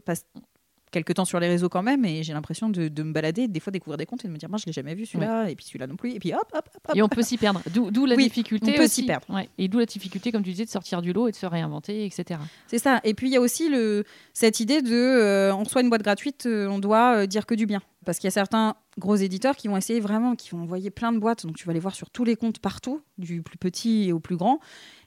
quelques 0.92 1.14
temps 1.16 1.26
sur 1.26 1.40
les 1.40 1.48
réseaux 1.48 1.70
quand 1.70 1.82
même 1.84 2.06
et 2.06 2.22
j'ai 2.24 2.34
l'impression 2.34 2.70
de, 2.70 2.88
de 2.88 3.04
me 3.04 3.12
balader, 3.14 3.48
des 3.48 3.60
fois 3.60 3.72
découvrir 3.72 3.98
des 3.98 4.06
comptes 4.06 4.24
et 4.26 4.28
de 4.28 4.34
me 4.34 4.38
dire, 4.38 4.50
moi, 4.50 4.58
je 4.60 4.66
l'ai 4.66 4.74
jamais 4.74 4.94
vu 4.94 5.06
celui-là, 5.06 5.50
et 5.50 5.56
puis 5.56 5.66
celui-là 5.66 5.88
non 5.88 5.96
plus, 5.96 6.12
et 6.14 6.20
puis 6.20 6.34
hop, 6.34 6.42
hop, 6.54 6.70
hop, 6.76 6.82
hop. 6.90 6.96
Et 6.96 7.02
on 7.02 7.08
peut 7.10 7.24
s'y 7.24 7.38
perdre. 7.38 7.62
D'où 7.72 8.06
la 8.06 8.16
Oui, 8.16 8.24
difficulté 8.26 8.74
on 8.74 8.78
peut 8.78 8.88
s'y 8.88 9.06
perdre. 9.06 9.26
Ouais. 9.30 9.50
Et 9.58 9.68
d'où 9.68 9.80
la 9.80 9.86
difficulté, 9.86 10.32
comme 10.32 10.44
tu 10.44 10.52
disais, 10.52 10.66
de 10.66 10.70
sortir 10.70 11.02
du 11.02 11.14
lot 11.14 11.28
et 11.28 11.32
de 11.32 11.36
se 11.36 11.46
réinventer, 11.46 12.06
etc. 12.06 12.40
C'est 12.68 12.80
ça. 12.80 13.00
Et 13.04 13.14
puis 13.14 13.28
il 13.30 13.34
y 13.34 13.38
a 13.38 13.42
aussi 13.42 13.70
le, 13.70 14.04
cette 14.34 14.60
idée 14.60 14.82
de, 14.82 14.92
euh, 14.94 15.56
on 15.56 15.64
reçoit 15.64 15.82
une 15.82 15.90
boîte 15.90 16.04
gratuite, 16.04 16.46
euh, 16.46 16.68
on 16.68 16.80
doit 16.80 17.16
euh, 17.24 17.26
dire 17.26 17.46
que 17.46 17.56
du 17.56 17.66
bien. 17.66 17.82
Parce 18.04 18.18
qu'il 18.18 18.26
y 18.26 18.30
a 18.30 18.32
certains 18.32 18.76
gros 18.98 19.16
éditeurs 19.16 19.56
qui 19.56 19.68
vont 19.68 19.78
essayer 19.78 20.00
vraiment, 20.00 20.36
qui 20.36 20.50
vont 20.50 20.64
envoyer 20.64 20.90
plein 20.90 21.12
de 21.12 21.20
boîtes. 21.20 21.46
Donc 21.46 21.56
tu 21.56 21.68
vas 21.68 21.74
les 21.74 21.80
voir 21.80 21.94
sur 21.94 22.10
tous 22.10 22.24
les 22.24 22.36
comptes 22.36 22.58
partout, 22.58 23.02
du 23.20 23.44
plus 23.44 23.58
petit 23.60 24.12
au 24.12 24.20
plus 24.20 24.38
grand. 24.38 24.60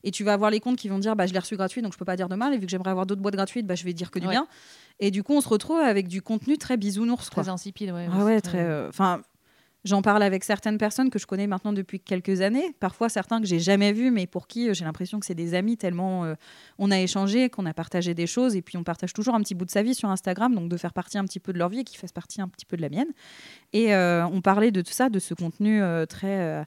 Et 0.05 0.12
tu 0.12 0.23
vas 0.23 0.33
avoir 0.33 0.51
les 0.51 0.61
comptes 0.61 0.77
qui 0.77 0.88
vont 0.88 1.01
dire 1.01 1.16
bah, 1.16 1.27
je 1.27 1.33
l'ai 1.33 1.38
reçu 1.40 1.57
gratuit, 1.57 1.83
donc 1.83 1.92
je 1.92 1.99
peux 1.99 2.05
pas 2.05 2.14
dire 2.14 2.29
de 2.29 2.37
mal. 2.37 2.55
Et 2.55 2.59
vu 2.59 2.66
que 2.66 2.70
j'aimerais 2.70 2.90
avoir 2.90 3.05
d'autres 3.05 3.20
boîtes 3.20 3.35
gratuites, 3.35 3.66
bah, 3.66 3.75
je 3.75 3.85
vais 3.85 3.92
dire 3.94 4.12
que 4.12 4.20
du 4.20 4.27
Ouais. 4.29 4.33
bien. 4.35 4.47
Et 5.01 5.11
du 5.11 5.23
coup, 5.23 5.35
on 5.35 5.41
se 5.41 5.49
retrouve 5.49 5.79
avec 5.81 6.09
du 6.09 6.23
contenu 6.23 6.59
très 6.59 6.77
bisounours. 6.77 7.31
Quoi. 7.31 7.43
Très 7.43 7.53
insipide, 7.53 7.91
ouais. 7.91 8.07
Ah 8.13 8.25
ouais, 8.25 8.41
très. 8.41 8.61
euh, 8.61 8.89
Enfin, 8.89 9.23
j'en 9.85 10.03
parle 10.03 10.23
avec 10.23 10.45
certaines 10.45 10.79
personnes 10.79 11.11
que 11.11 11.19
je 11.19 11.27
connais 11.27 11.47
maintenant 11.47 11.73
depuis 11.73 12.01
quelques 12.01 12.41
années. 12.41 12.75
Parfois, 12.81 13.09
certains 13.09 13.41
que 13.41 13.47
j'ai 13.47 13.59
jamais 13.59 13.93
vus, 13.93 14.11
mais 14.11 14.27
pour 14.27 14.47
qui 14.47 14.69
euh, 14.69 14.73
j'ai 14.75 14.85
l'impression 14.85 15.21
que 15.21 15.27
c'est 15.27 15.35
des 15.35 15.55
amis 15.55 15.77
tellement 15.77 16.25
euh, 16.25 16.35
on 16.79 16.91
a 16.91 16.99
échangé, 17.01 17.51
qu'on 17.51 17.67
a 17.67 17.75
partagé 17.75 18.15
des 18.15 18.27
choses, 18.27 18.55
et 18.57 18.63
puis 18.63 18.77
on 18.79 18.85
partage 18.85 19.13
toujours 19.13 19.35
un 19.35 19.41
petit 19.41 19.55
bout 19.55 19.65
de 19.67 19.71
sa 19.71 19.83
vie 19.83 19.95
sur 19.95 20.09
Instagram, 20.09 20.55
donc 20.55 20.69
de 20.69 20.77
faire 20.77 20.93
partie 20.93 21.19
un 21.19 21.25
petit 21.25 21.41
peu 21.41 21.53
de 21.53 21.59
leur 21.59 21.69
vie 21.69 21.81
et 21.81 21.85
qu'ils 21.85 21.99
fassent 21.99 22.13
partie 22.13 22.41
un 22.41 22.49
petit 22.49 22.65
peu 22.65 22.77
de 22.77 22.83
la 22.83 22.89
mienne. 22.89 23.09
Et 23.73 23.95
euh, 23.95 24.25
on 24.29 24.41
parlait 24.41 24.71
de 24.71 24.81
tout 24.81 24.93
ça, 24.93 25.11
de 25.11 25.19
ce 25.19 25.35
contenu 25.35 25.83
euh, 25.83 26.07
très. 26.07 26.65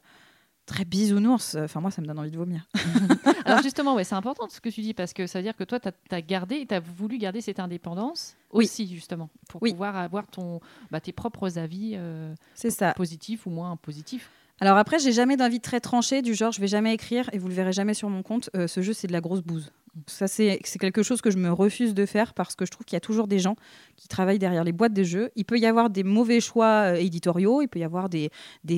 Euh, 0.69 0.73
Très 0.73 0.85
bisounours. 0.85 1.55
Enfin, 1.55 1.79
moi, 1.81 1.91
ça 1.91 2.01
me 2.01 2.07
donne 2.07 2.19
envie 2.19 2.31
de 2.31 2.37
vomir. 2.37 2.67
Alors 3.45 3.61
justement, 3.63 3.95
ouais, 3.95 4.03
c'est 4.03 4.15
important 4.15 4.47
ce 4.49 4.59
que 4.59 4.69
tu 4.69 4.81
dis 4.81 4.93
parce 4.93 5.13
que 5.13 5.25
ça 5.27 5.39
veut 5.39 5.43
dire 5.43 5.55
que 5.55 5.63
toi, 5.63 5.79
tu 5.79 5.89
as, 6.11 6.21
gardé, 6.21 6.65
tu 6.67 6.73
as 6.75 6.79
voulu 6.79 7.17
garder 7.17 7.41
cette 7.41 7.59
indépendance 7.59 8.35
Oui. 8.53 8.65
aussi, 8.65 8.87
justement, 8.93 9.29
pour 9.49 9.61
Oui. 9.63 9.71
pouvoir 9.71 9.95
avoir 9.95 10.27
ton, 10.27 10.59
bah, 10.91 10.99
tes 10.99 11.11
propres 11.13 11.57
avis 11.57 11.93
euh, 11.95 12.33
C'est 12.55 12.71
ça. 12.71 12.93
positifs 12.93 13.45
ou 13.45 13.49
moins 13.49 13.75
positifs. 13.77 14.29
Alors 14.59 14.77
après, 14.77 14.97
j'ai 14.99 15.11
jamais 15.11 15.37
d'avis 15.37 15.59
très 15.59 15.79
tranché 15.79 16.23
du 16.23 16.33
genre 16.33 16.51
je 16.51 16.59
vais 16.59 16.67
jamais 16.67 16.91
écrire 16.93 17.29
et 17.31 17.37
vous 17.37 17.47
le 17.47 17.53
verrez 17.53 17.73
jamais 17.73 17.93
sur 17.93 18.09
mon 18.09 18.23
compte. 18.23 18.49
euh, 18.55 18.65
ce 18.67 18.81
jeu 18.81 18.91
c'est 18.91 19.05
de 19.07 19.13
la 19.13 19.21
grosse 19.21 19.41
bouse. 19.43 19.71
Ça 20.05 20.27
c'est 20.27 20.59
quelque 20.79 21.03
chose 21.03 21.21
que 21.21 21.31
je 21.31 21.37
me 21.37 21.51
refuse 21.51 21.93
de 21.93 22.05
faire 22.05 22.33
parce 22.33 22.55
que 22.55 22.65
je 22.65 22.71
trouve 22.71 22.85
qu'il 22.85 22.95
y 22.95 22.97
a 22.97 23.01
toujours 23.01 23.27
des 23.27 23.39
gens 23.39 23.55
qui 23.95 24.07
travaillent 24.07 24.39
derrière 24.39 24.63
les 24.63 24.71
boîtes 24.71 24.93
des 24.93 25.05
jeux. 25.05 25.31
Il 25.35 25.45
peut 25.45 25.57
y 25.57 25.65
avoir 25.65 25.89
des 25.89 26.03
mauvais 26.03 26.39
choix 26.39 26.93
euh, 26.93 26.95
éditoriaux, 26.95 27.61
il 27.61 27.67
peut 27.67 27.79
y 27.79 27.83
avoir 27.83 28.09
des, 28.09 28.29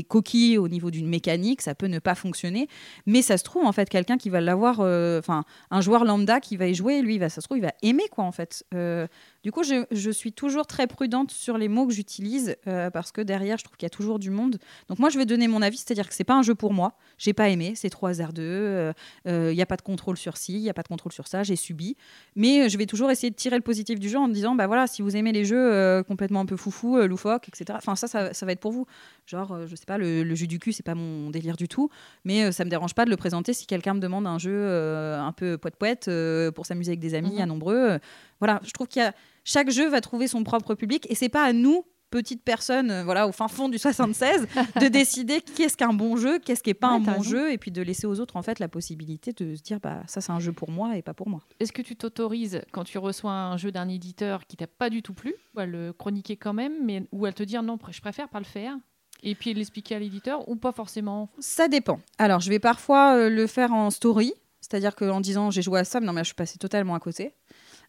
coquilles 0.07 0.57
au 0.57 0.67
niveau 0.67 0.91
d'une 0.91 1.07
mécanique, 1.07 1.61
ça 1.61 1.75
peut 1.75 1.87
ne 1.87 1.99
pas 1.99 2.15
fonctionner, 2.15 2.67
mais 3.05 3.21
ça 3.21 3.37
se 3.37 3.43
trouve 3.43 3.65
en 3.65 3.71
fait 3.71 3.89
quelqu'un 3.89 4.17
qui 4.17 4.29
va 4.29 4.39
l'avoir, 4.39 4.79
euh, 4.79 5.19
enfin 5.19 5.43
un 5.71 5.81
joueur 5.81 6.05
lambda 6.05 6.39
qui 6.39 6.57
va 6.57 6.67
y 6.67 6.73
jouer, 6.73 7.01
lui 7.01 7.17
va, 7.17 7.29
ça 7.29 7.41
se 7.41 7.47
trouve 7.47 7.57
il 7.57 7.63
va 7.63 7.73
aimer 7.81 8.07
quoi 8.09 8.23
en 8.23 8.31
fait. 8.31 8.65
Euh, 8.73 9.07
du 9.43 9.51
coup, 9.51 9.63
je, 9.63 10.09
suis 10.11 10.33
toujours 10.33 10.67
très 10.67 10.87
prudente 10.87 11.31
sur 11.31 11.57
les 11.57 11.69
mots 11.69 11.87
que 11.87 11.93
j'utilise 11.93 12.57
parce 12.65 13.13
que 13.13 13.21
derrière, 13.21 13.57
je 13.57 13.63
trouve 13.63 13.77
qu'il 13.77 13.85
y 13.85 13.87
a 13.87 13.89
toujours 13.89 14.19
du 14.19 14.31
monde. 14.31 14.57
Donc 14.89 14.99
moi, 14.99 15.09
je 15.09 15.17
vais 15.17 15.25
donner 15.25 15.47
mon 15.47 15.61
avis, 15.61 15.77
c'est-à-dire 15.77 16.09
que 16.09 16.13
c'est 16.13 16.25
pas 16.25 16.33
un 16.33 16.41
jeu 16.41 16.55
pour 16.55 16.73
moi. 16.73 16.97
J'ai 17.17 17.31
pas 17.31 17.47
aimé, 17.47 17.71
c'est 17.75 17.89
trop 17.89 18.07
hasardeux. 18.07 18.91
Il 19.25 19.51
n'y 19.51 19.61
a 19.61 19.65
pas 19.65 19.77
de 19.77 19.81
contrôle 19.81 20.17
sur 20.17 20.35
ci, 20.35 20.55
il 20.55 20.61
y 20.61 20.69
a 20.69 20.73
pas 20.73 20.83
de 20.83 20.89
contrôle 20.89 21.08
sur 21.11 21.27
ça. 21.27 21.43
J'ai 21.43 21.55
subi, 21.55 21.95
mais 22.35 22.61
euh, 22.65 22.69
je 22.69 22.77
vais 22.77 22.85
toujours 22.85 23.11
essayer 23.11 23.29
de 23.29 23.35
tirer 23.35 23.55
le 23.55 23.61
positif 23.61 23.99
du 23.99 24.09
jeu 24.09 24.17
en 24.17 24.27
me 24.27 24.33
disant, 24.33 24.55
bah 24.55 24.67
voilà, 24.67 24.87
si 24.87 25.01
vous 25.01 25.15
aimez 25.15 25.31
les 25.31 25.45
jeux 25.45 25.71
euh, 25.73 26.03
complètement 26.03 26.39
un 26.41 26.45
peu 26.45 26.57
foufou, 26.57 26.97
euh, 26.97 27.07
loufoques, 27.07 27.47
etc. 27.49 27.65
Enfin 27.77 27.95
ça, 27.95 28.07
ça, 28.07 28.33
ça 28.33 28.45
va 28.45 28.51
être 28.51 28.59
pour 28.59 28.71
vous. 28.71 28.85
Genre, 29.25 29.51
euh, 29.51 29.67
je 29.67 29.75
sais 29.75 29.85
pas, 29.85 29.97
le, 29.97 30.23
le 30.23 30.35
jeu 30.35 30.47
du 30.47 30.59
cul, 30.59 30.73
c'est 30.73 30.83
pas 30.83 30.95
mon 30.95 31.29
délire 31.29 31.55
du 31.57 31.67
tout, 31.67 31.89
mais 32.25 32.43
euh, 32.45 32.51
ça 32.51 32.65
me 32.65 32.69
dérange 32.69 32.93
pas 32.95 33.05
de 33.05 33.09
le 33.09 33.17
présenter 33.17 33.53
si 33.53 33.65
quelqu'un 33.67 33.93
me 33.93 33.99
demande 33.99 34.27
un 34.27 34.37
jeu 34.39 34.67
un 34.69 35.31
peu 35.31 35.57
poète 35.57 35.75
poète 35.75 36.09
pour 36.55 36.65
s'amuser 36.65 36.91
avec 36.91 36.99
des 36.99 37.13
amis 37.15 37.35
Mhm. 37.35 37.41
à 37.41 37.45
nombreux. 37.45 37.99
voilà, 38.39 38.59
je 38.63 38.71
trouve 38.71 38.87
qu'il 38.87 39.01
y 39.01 39.05
a 39.05 39.13
chaque 39.43 39.69
jeu 39.69 39.87
va 39.89 40.01
trouver 40.01 40.27
son 40.27 40.43
propre 40.43 40.75
public 40.75 41.05
et 41.09 41.15
c'est 41.15 41.29
pas 41.29 41.43
à 41.43 41.53
nous 41.53 41.85
petites 42.09 42.43
personnes 42.43 42.91
euh, 42.91 43.03
voilà 43.03 43.27
au 43.27 43.31
fin 43.31 43.47
fond 43.47 43.69
du 43.69 43.77
76 43.77 44.47
de 44.81 44.87
décider 44.89 45.41
qu'est-ce 45.41 45.77
qu'un 45.77 45.93
bon 45.93 46.15
jeu 46.17 46.39
qu'est-ce 46.39 46.63
qui 46.63 46.69
est 46.71 46.73
pas 46.73 46.89
Ouais, 46.89 46.95
un 46.95 46.99
bon 46.99 47.11
raison. 47.11 47.23
jeu 47.23 47.51
et 47.51 47.57
puis 47.57 47.71
de 47.71 47.81
laisser 47.81 48.07
aux 48.07 48.19
autres 48.19 48.35
en 48.35 48.41
fait 48.41 48.59
la 48.59 48.67
possibilité 48.67 49.31
de 49.33 49.55
se 49.55 49.61
dire 49.61 49.79
bah 49.79 50.01
ça 50.07 50.21
c'est 50.21 50.31
un 50.31 50.39
jeu 50.39 50.51
pour 50.53 50.71
moi 50.71 50.97
et 50.97 51.01
pas 51.01 51.13
pour 51.13 51.29
moi. 51.29 51.41
Est-ce 51.59 51.71
que 51.71 51.81
tu 51.81 51.95
t'autorises, 51.95 52.61
quand 52.71 52.83
tu 52.83 52.97
reçois 52.97 53.31
un 53.31 53.57
jeu 53.57 53.71
d'un 53.71 53.87
éditeur 53.87 54.45
qui 54.47 54.57
t'a 54.57 54.67
pas 54.67 54.89
du 54.89 55.01
tout 55.01 55.13
plu, 55.13 55.33
à 55.55 55.65
le 55.65 55.93
chroniquer 55.93 56.35
quand 56.37 56.53
même, 56.53 56.73
mais 56.85 57.03
ou 57.11 57.25
à 57.25 57.31
te 57.31 57.43
dire 57.43 57.61
non, 57.63 57.77
je 57.91 58.01
préfère 58.01 58.29
pas 58.29 58.39
le 58.39 58.45
faire, 58.45 58.75
et 59.23 59.35
puis 59.35 59.53
l'expliquer 59.53 59.95
à 59.95 59.99
l'éditeur, 59.99 60.47
ou 60.49 60.55
pas 60.55 60.71
forcément? 60.71 61.29
Ça 61.39 61.67
dépend. 61.67 61.99
Alors 62.17 62.39
je 62.39 62.49
vais 62.49 62.59
parfois 62.59 63.15
euh, 63.15 63.29
le 63.29 63.47
faire 63.47 63.73
en 63.73 63.89
story 63.89 64.33
c'est-à-dire 64.61 64.93
qu'en 64.95 65.21
disant 65.21 65.51
j'ai 65.51 65.61
joué 65.61 65.79
à 65.79 65.83
ça 65.85 65.99
mais 65.99 66.05
non 66.05 66.13
mais 66.13 66.21
je 66.21 66.27
suis 66.27 66.35
passée 66.35 66.57
totalement 66.57 66.93
à 66.95 66.99
côté. 66.99 67.33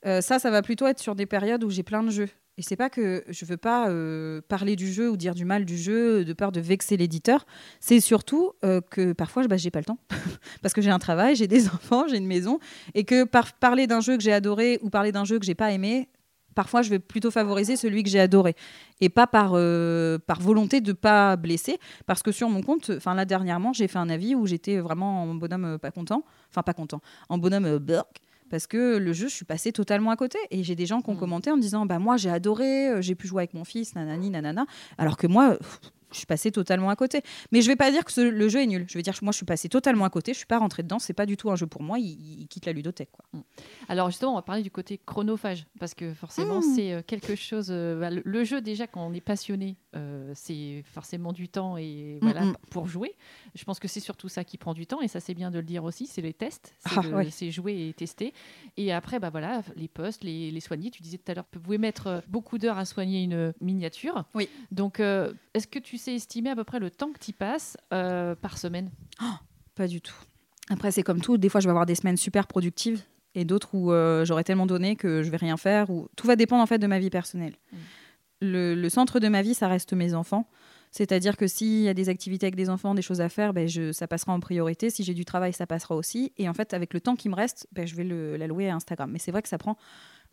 Euh, 0.06 0.20
ça 0.20 0.38
ça 0.38 0.50
va 0.50 0.62
plutôt 0.62 0.86
être 0.86 0.98
sur 1.00 1.14
des 1.14 1.26
périodes 1.26 1.64
où 1.64 1.70
j'ai 1.70 1.82
plein 1.82 2.02
de 2.02 2.10
jeux 2.10 2.28
et 2.60 2.62
c'est 2.62 2.76
pas 2.76 2.90
que 2.90 3.24
je 3.26 3.46
veux 3.46 3.56
pas 3.56 3.88
euh, 3.88 4.42
parler 4.46 4.76
du 4.76 4.92
jeu 4.92 5.10
ou 5.10 5.16
dire 5.16 5.34
du 5.34 5.46
mal 5.46 5.64
du 5.64 5.78
jeu 5.78 6.26
de 6.26 6.32
peur 6.34 6.52
de 6.52 6.60
vexer 6.60 6.98
l'éditeur. 6.98 7.46
C'est 7.80 8.00
surtout 8.00 8.52
euh, 8.66 8.82
que 8.82 9.14
parfois 9.14 9.46
bah, 9.46 9.56
j'ai 9.56 9.70
pas 9.70 9.78
le 9.78 9.86
temps. 9.86 9.96
Parce 10.62 10.74
que 10.74 10.82
j'ai 10.82 10.90
un 10.90 10.98
travail, 10.98 11.34
j'ai 11.36 11.46
des 11.46 11.68
enfants, 11.74 12.06
j'ai 12.06 12.18
une 12.18 12.26
maison, 12.26 12.58
et 12.92 13.04
que 13.04 13.24
par 13.24 13.54
parler 13.54 13.86
d'un 13.86 14.02
jeu 14.02 14.18
que 14.18 14.22
j'ai 14.22 14.34
adoré 14.34 14.78
ou 14.82 14.90
parler 14.90 15.10
d'un 15.10 15.24
jeu 15.24 15.38
que 15.38 15.46
j'ai 15.46 15.54
pas 15.54 15.72
aimé, 15.72 16.10
parfois 16.54 16.82
je 16.82 16.90
vais 16.90 16.98
plutôt 16.98 17.30
favoriser 17.30 17.76
celui 17.76 18.02
que 18.02 18.10
j'ai 18.10 18.20
adoré. 18.20 18.54
Et 19.00 19.08
pas 19.08 19.26
par 19.26 19.52
euh, 19.54 20.18
par 20.18 20.42
volonté 20.42 20.82
de 20.82 20.92
pas 20.92 21.36
blesser, 21.36 21.78
parce 22.04 22.22
que 22.22 22.30
sur 22.30 22.50
mon 22.50 22.60
compte, 22.60 22.90
enfin 22.94 23.14
là 23.14 23.24
dernièrement, 23.24 23.72
j'ai 23.72 23.88
fait 23.88 23.98
un 23.98 24.10
avis 24.10 24.34
où 24.34 24.44
j'étais 24.44 24.80
vraiment 24.80 25.22
en 25.22 25.34
bonhomme 25.34 25.78
pas 25.78 25.92
content, 25.92 26.24
enfin 26.50 26.62
pas 26.62 26.74
content, 26.74 27.00
en 27.30 27.38
bonhomme 27.38 27.64
euh, 27.64 27.78
burk, 27.78 28.20
parce 28.50 28.66
que 28.66 28.96
le 28.98 29.12
jeu, 29.12 29.28
je 29.28 29.34
suis 29.34 29.44
passée 29.46 29.72
totalement 29.72 30.10
à 30.10 30.16
côté. 30.16 30.38
Et 30.50 30.62
j'ai 30.64 30.74
des 30.74 30.84
gens 30.86 31.00
qui 31.00 31.08
ont 31.10 31.14
Mm. 31.14 31.18
commenté 31.18 31.50
en 31.50 31.56
me 31.56 31.62
disant 31.62 31.86
Bah, 31.86 31.98
moi, 31.98 32.16
j'ai 32.16 32.30
adoré, 32.30 32.88
euh, 32.88 33.00
j'ai 33.00 33.14
pu 33.14 33.26
jouer 33.26 33.40
avec 33.42 33.54
mon 33.54 33.64
fils, 33.64 33.94
nanani, 33.94 34.28
nanana. 34.30 34.66
Alors 34.98 35.16
que 35.16 35.26
moi, 35.26 35.56
pff, 35.56 35.80
je 36.12 36.18
suis 36.18 36.26
passée 36.26 36.50
totalement 36.52 36.90
à 36.90 36.96
côté. 36.96 37.22
Mais 37.52 37.62
je 37.62 37.66
vais 37.68 37.76
pas 37.76 37.90
dire 37.90 38.04
que 38.04 38.12
ce- 38.12 38.20
le 38.20 38.48
jeu 38.48 38.62
est 38.62 38.66
nul. 38.66 38.84
Je 38.88 38.94
vais 38.98 39.02
dire 39.02 39.18
que 39.18 39.24
moi, 39.24 39.32
je 39.32 39.36
suis 39.36 39.46
passée 39.46 39.68
totalement 39.68 40.04
à 40.04 40.10
côté. 40.10 40.32
Je 40.32 40.38
suis 40.38 40.46
pas 40.46 40.58
rentrée 40.58 40.82
dedans. 40.82 40.98
C'est 40.98 41.12
pas 41.12 41.26
du 41.26 41.36
tout 41.36 41.50
un 41.50 41.56
jeu 41.56 41.66
pour 41.66 41.82
moi. 41.82 41.98
Il, 41.98 42.40
il 42.40 42.46
quitte 42.48 42.66
la 42.66 42.72
ludothèque. 42.72 43.10
Quoi. 43.12 43.24
Alors 43.88 44.10
justement, 44.10 44.32
on 44.32 44.36
va 44.36 44.42
parler 44.42 44.62
du 44.62 44.70
côté 44.70 44.98
chronophage, 45.04 45.66
parce 45.78 45.94
que 45.94 46.12
forcément, 46.14 46.60
Mmh. 46.60 46.74
c'est 46.76 46.92
euh, 46.92 47.02
quelque 47.06 47.34
chose... 47.34 47.68
euh, 47.70 47.98
bah, 48.00 48.10
le, 48.10 48.22
le 48.24 48.44
jeu, 48.44 48.60
déjà, 48.60 48.86
quand 48.86 49.06
on 49.06 49.12
est 49.12 49.20
passionné, 49.20 49.76
euh, 49.96 50.32
c'est 50.34 50.82
forcément 50.92 51.32
du 51.32 51.48
temps 51.48 51.76
et 51.76 52.18
voilà, 52.22 52.42
Mm, 52.42 52.50
mm. 52.50 52.56
pour 52.70 52.86
jouer. 52.86 53.14
Je 53.54 53.64
pense 53.64 53.78
que 53.80 53.88
c'est 53.88 54.00
surtout 54.00 54.28
ça 54.28 54.44
qui 54.44 54.56
prend 54.58 54.74
du 54.74 54.86
temps, 54.86 55.00
et 55.00 55.08
ça 55.08 55.20
c'est 55.20 55.34
bien 55.34 55.50
de 55.50 55.58
le 55.58 55.64
dire 55.64 55.84
aussi, 55.84 56.06
c'est 56.06 56.22
les 56.22 56.32
tests, 56.32 56.74
c'est 56.86 56.90
Ah, 56.96 57.16
ouais. 57.16 57.30
c'est 57.30 57.50
jouer 57.50 57.88
et 57.88 57.92
tester. 57.94 58.32
Et 58.76 58.92
après, 58.92 59.18
bah, 59.18 59.30
voilà, 59.30 59.62
les 59.76 59.88
posts, 59.88 60.22
les, 60.24 60.50
les 60.50 60.60
soigner. 60.60 60.90
Tu 60.90 61.02
disais 61.02 61.18
tout 61.18 61.30
à 61.30 61.34
l'heure, 61.34 61.44
vous 61.52 61.60
pouvez 61.60 61.78
mettre 61.78 62.22
beaucoup 62.28 62.58
d'heures 62.58 62.78
à 62.78 62.84
soigner 62.84 63.24
une 63.24 63.52
miniature. 63.60 64.24
Oui. 64.34 64.48
Donc, 64.70 65.00
euh, 65.00 65.32
est-ce 65.54 65.66
que 65.66 65.78
tu 65.78 65.98
sais 66.00 66.14
estimer 66.14 66.50
à 66.50 66.56
peu 66.56 66.64
près 66.64 66.80
le 66.80 66.90
temps 66.90 67.12
que 67.12 67.18
tu 67.18 67.32
passes 67.32 67.76
euh, 67.92 68.34
par 68.34 68.58
semaine? 68.58 68.90
Pas 69.74 69.86
du 69.86 70.00
tout. 70.00 70.14
Après, 70.68 70.90
c'est 70.90 71.02
comme 71.02 71.20
tout. 71.20 71.38
Des 71.38 71.48
fois, 71.48 71.60
je 71.60 71.66
vais 71.66 71.70
avoir 71.70 71.86
des 71.86 71.94
semaines 71.94 72.16
super 72.16 72.46
productives 72.46 73.02
et 73.34 73.44
d'autres 73.44 73.74
où 73.74 73.92
euh, 73.92 74.24
j'aurai 74.24 74.44
tellement 74.44 74.66
donné 74.66 74.96
que 74.96 75.22
je 75.22 75.30
vais 75.30 75.36
rien 75.36 75.56
faire. 75.56 75.90
Ou... 75.90 76.08
Tout 76.16 76.26
va 76.26 76.36
dépendre 76.36 76.62
en 76.62 76.66
fait 76.66 76.78
de 76.78 76.86
ma 76.86 76.98
vie 76.98 77.10
personnelle. 77.10 77.54
Mm. 77.72 77.76
Le, 78.42 78.74
le 78.74 78.88
centre 78.88 79.20
de 79.20 79.28
ma 79.28 79.42
vie, 79.42 79.54
ça 79.54 79.68
reste 79.68 79.92
mes 79.92 80.14
enfants. 80.14 80.48
C'est-à-dire 80.92 81.36
que 81.36 81.46
s'il 81.46 81.82
y 81.82 81.88
a 81.88 81.94
des 81.94 82.08
activités 82.08 82.46
avec 82.46 82.56
des 82.56 82.68
enfants, 82.68 82.94
des 82.94 83.02
choses 83.02 83.20
à 83.20 83.28
faire, 83.28 83.52
ben 83.52 83.68
je, 83.68 83.92
ça 83.92 84.08
passera 84.08 84.32
en 84.32 84.40
priorité. 84.40 84.90
Si 84.90 85.04
j'ai 85.04 85.14
du 85.14 85.24
travail, 85.24 85.52
ça 85.52 85.66
passera 85.66 85.94
aussi. 85.94 86.32
Et 86.36 86.48
en 86.48 86.54
fait, 86.54 86.74
avec 86.74 86.92
le 86.94 87.00
temps 87.00 87.14
qui 87.14 87.28
me 87.28 87.36
reste, 87.36 87.68
ben 87.72 87.86
je 87.86 87.94
vais 87.94 88.04
l'allouer 88.04 88.68
à 88.68 88.74
Instagram. 88.74 89.10
Mais 89.10 89.20
c'est 89.20 89.30
vrai 89.30 89.42
que 89.42 89.48
ça 89.48 89.58
prend 89.58 89.76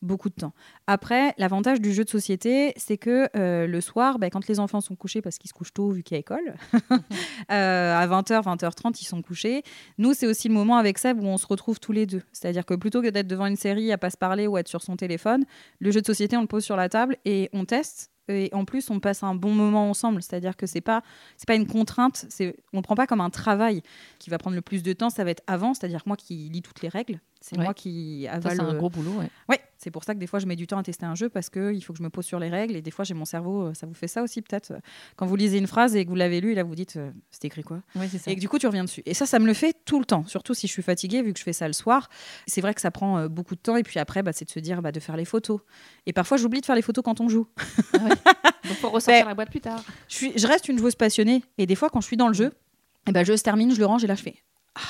beaucoup 0.02 0.30
de 0.30 0.36
temps. 0.36 0.54
Après, 0.86 1.34
l'avantage 1.38 1.82
du 1.82 1.94
jeu 1.94 2.04
de 2.04 2.10
société, 2.10 2.74
c'est 2.78 2.98
que 2.98 3.30
euh, 3.36 3.68
le 3.68 3.82
soir, 3.82 4.20
ben, 4.20 4.30
quand 4.30 4.48
les 4.48 4.60
enfants 4.60 4.82
sont 4.82 4.96
couchés, 4.96 5.22
parce 5.22 5.38
qu'ils 5.38 5.50
se 5.50 5.54
couchent 5.54 5.74
tôt 5.74 5.90
vu 5.90 6.04
qu'il 6.04 6.16
y 6.16 6.18
a 6.18 6.20
école, 6.20 6.56
euh, 7.52 7.96
à 7.98 8.08
20h, 8.08 8.44
20h30, 8.44 9.02
ils 9.02 9.06
sont 9.06 9.22
couchés. 9.22 9.64
Nous, 9.98 10.14
c'est 10.14 10.28
aussi 10.28 10.48
le 10.48 10.54
moment 10.54 10.78
avec 10.78 10.98
Seb 10.98 11.22
où 11.22 11.26
on 11.26 11.38
se 11.38 11.48
retrouve 11.48 11.80
tous 11.80 11.92
les 11.92 12.06
deux. 12.06 12.22
C'est-à-dire 12.32 12.66
que 12.66 12.74
plutôt 12.74 13.02
que 13.02 13.10
d'être 13.10 13.28
devant 13.28 13.46
une 13.46 13.56
série 13.56 13.92
à 13.92 13.98
pas 13.98 14.10
se 14.10 14.18
parler 14.18 14.48
ou 14.48 14.58
être 14.58 14.68
sur 14.68 14.82
son 14.82 14.96
téléphone, 14.96 15.46
le 15.80 15.92
jeu 15.92 16.02
de 16.02 16.06
société, 16.06 16.38
on 16.38 16.42
le 16.42 16.48
pose 16.48 16.64
sur 16.64 16.76
la 16.76 16.90
table 16.90 17.18
et 17.26 17.50
on 17.54 17.66
teste. 17.66 18.12
Et 18.30 18.50
en 18.54 18.66
plus, 18.66 18.90
on 18.90 19.00
passe 19.00 19.24
un 19.24 19.36
bon 19.36 19.54
moment 19.54 19.90
ensemble. 19.90 20.22
C'est-à-dire 20.22 20.58
que 20.58 20.66
c'est 20.66 20.82
pas, 20.82 21.02
c'est 21.38 21.48
pas 21.48 21.56
une 21.56 21.68
contrainte. 21.68 22.26
C'est, 22.30 22.58
on 22.74 22.78
le 22.78 22.84
prend 22.84 22.96
pas 22.96 23.08
comme 23.08 23.22
un 23.22 23.30
travail 23.30 23.82
qui 24.20 24.30
va 24.30 24.38
prendre 24.38 24.56
le 24.56 24.62
plus 24.62 24.84
de 24.84 24.94
temps. 24.94 25.10
Ça 25.10 25.24
va 25.24 25.32
être 25.32 25.44
avant, 25.48 25.74
c'est-à-dire 25.74 26.02
moi 26.06 26.18
qui 26.18 26.50
lis 26.50 26.62
toutes 26.62 26.82
les 26.82 26.90
règles. 26.90 27.22
C'est 27.42 27.58
Ouais. 27.58 27.64
moi 27.64 27.74
qui 27.74 28.28
avale. 28.28 28.56
c'est 28.56 28.62
un 28.62 28.74
gros 28.76 28.90
boulot, 28.90 29.12
ouais. 29.20 29.30
Ouais, 29.50 29.60
c'est 29.78 29.92
pour 29.92 30.04
ça 30.04 30.14
que 30.14 30.20
des 30.20 30.28
fois 30.28 30.40
je 30.40 30.46
mets 30.48 30.56
du 30.56 30.66
temps 30.68 30.78
à 30.80 30.84
tester 30.84 31.06
un 31.06 31.14
jeu 31.16 31.30
parce 31.30 31.50
qu'il 31.50 31.84
faut 31.84 31.94
que 31.94 32.00
je 32.00 32.04
me 32.04 32.10
pose 32.10 32.26
sur 32.26 32.40
les 32.40 32.50
règles 32.50 32.76
et 32.76 32.82
des 32.82 32.92
fois 32.92 33.06
j'ai 33.06 33.14
mon 33.14 33.26
cerveau, 33.26 33.68
euh, 33.68 33.74
ça 33.74 33.86
vous 33.86 33.94
fait 33.94 34.08
ça 34.08 34.24
aussi 34.24 34.42
peut-être. 34.42 34.72
euh, 34.72 34.80
Quand 35.16 35.26
vous 35.26 35.36
lisez 35.36 35.58
une 35.58 35.68
phrase 35.68 35.96
et 35.96 36.04
que 36.04 36.10
vous 36.10 36.16
l'avez 36.16 36.42
lue, 36.42 36.54
là 36.56 36.64
vous 36.64 36.76
dites 36.76 36.96
euh, 36.98 37.12
c'est 37.30 37.46
écrit 37.46 37.64
quoi 37.64 37.82
Ouais, 37.96 38.08
c'est 38.10 38.18
ça. 38.18 38.32
Et 38.32 38.36
que 38.36 38.40
du 38.42 38.50
coup 38.50 38.58
tu 38.60 38.66
reviens 38.68 38.84
dessus. 38.84 39.04
Et 39.06 39.14
ça, 39.14 39.26
ça 39.26 39.38
me 39.40 39.46
le 39.46 39.54
fait 39.54 39.76
tout 39.86 40.00
le 40.00 40.06
temps, 40.06 40.26
surtout 40.26 40.54
si 40.54 40.68
je 40.68 40.72
suis 40.72 40.82
fatiguée 40.84 41.22
vu 41.22 41.32
que 41.34 41.40
je 41.40 41.44
fais 41.44 41.54
ça 41.54 41.68
le 41.68 41.74
soir. 41.74 42.10
C'est 42.48 42.62
vrai 42.62 42.74
que 42.74 42.82
ça 42.82 42.92
prend 42.92 43.18
euh, 43.20 43.28
beaucoup 43.28 43.56
de 43.56 43.62
temps 43.62 43.78
et 43.78 43.84
puis 43.84 44.00
après 44.00 44.24
bah, 44.24 44.34
c'est 44.34 44.46
de 44.46 44.50
se 44.52 44.60
dire 44.60 44.82
bah, 44.82 44.92
de 44.92 45.00
faire 45.00 45.16
les 45.18 45.26
photos. 45.26 45.60
Et 46.06 46.14
parfois 46.14 46.38
j'oublie 46.38 46.62
de 46.62 46.66
faire 46.66 46.76
les 46.76 46.82
photos 46.82 47.04
quand 47.04 47.22
on 47.22 47.30
joue. 47.30 47.48
Ah 47.94 47.98
ouais. 48.04 48.10
Donc, 48.68 48.78
pour 48.82 48.92
ressortir 48.92 49.24
Ben, 49.24 49.30
la 49.30 49.36
boîte 49.36 49.50
plus 49.52 49.62
tard. 49.62 49.82
Je, 50.10 50.16
suis, 50.16 50.34
je 50.38 50.46
reste 50.48 50.68
une 50.68 50.78
joueuse 50.78 50.96
passionnée 50.96 51.44
et 51.58 51.66
des 51.66 51.76
fois 51.76 51.90
quand 51.90 52.02
je 52.02 52.08
suis 52.08 52.18
dans 52.18 52.28
le 52.28 52.34
jeu, 52.34 52.52
et 53.08 53.12
ben, 53.14 53.24
je 53.24 53.36
se 53.38 53.44
termine, 53.44 53.74
je 53.74 53.80
le 53.80 53.86
range 53.86 54.04
et 54.04 54.08
là 54.08 54.16
je 54.16 54.24
fais 54.24 54.36
ah 54.76 54.82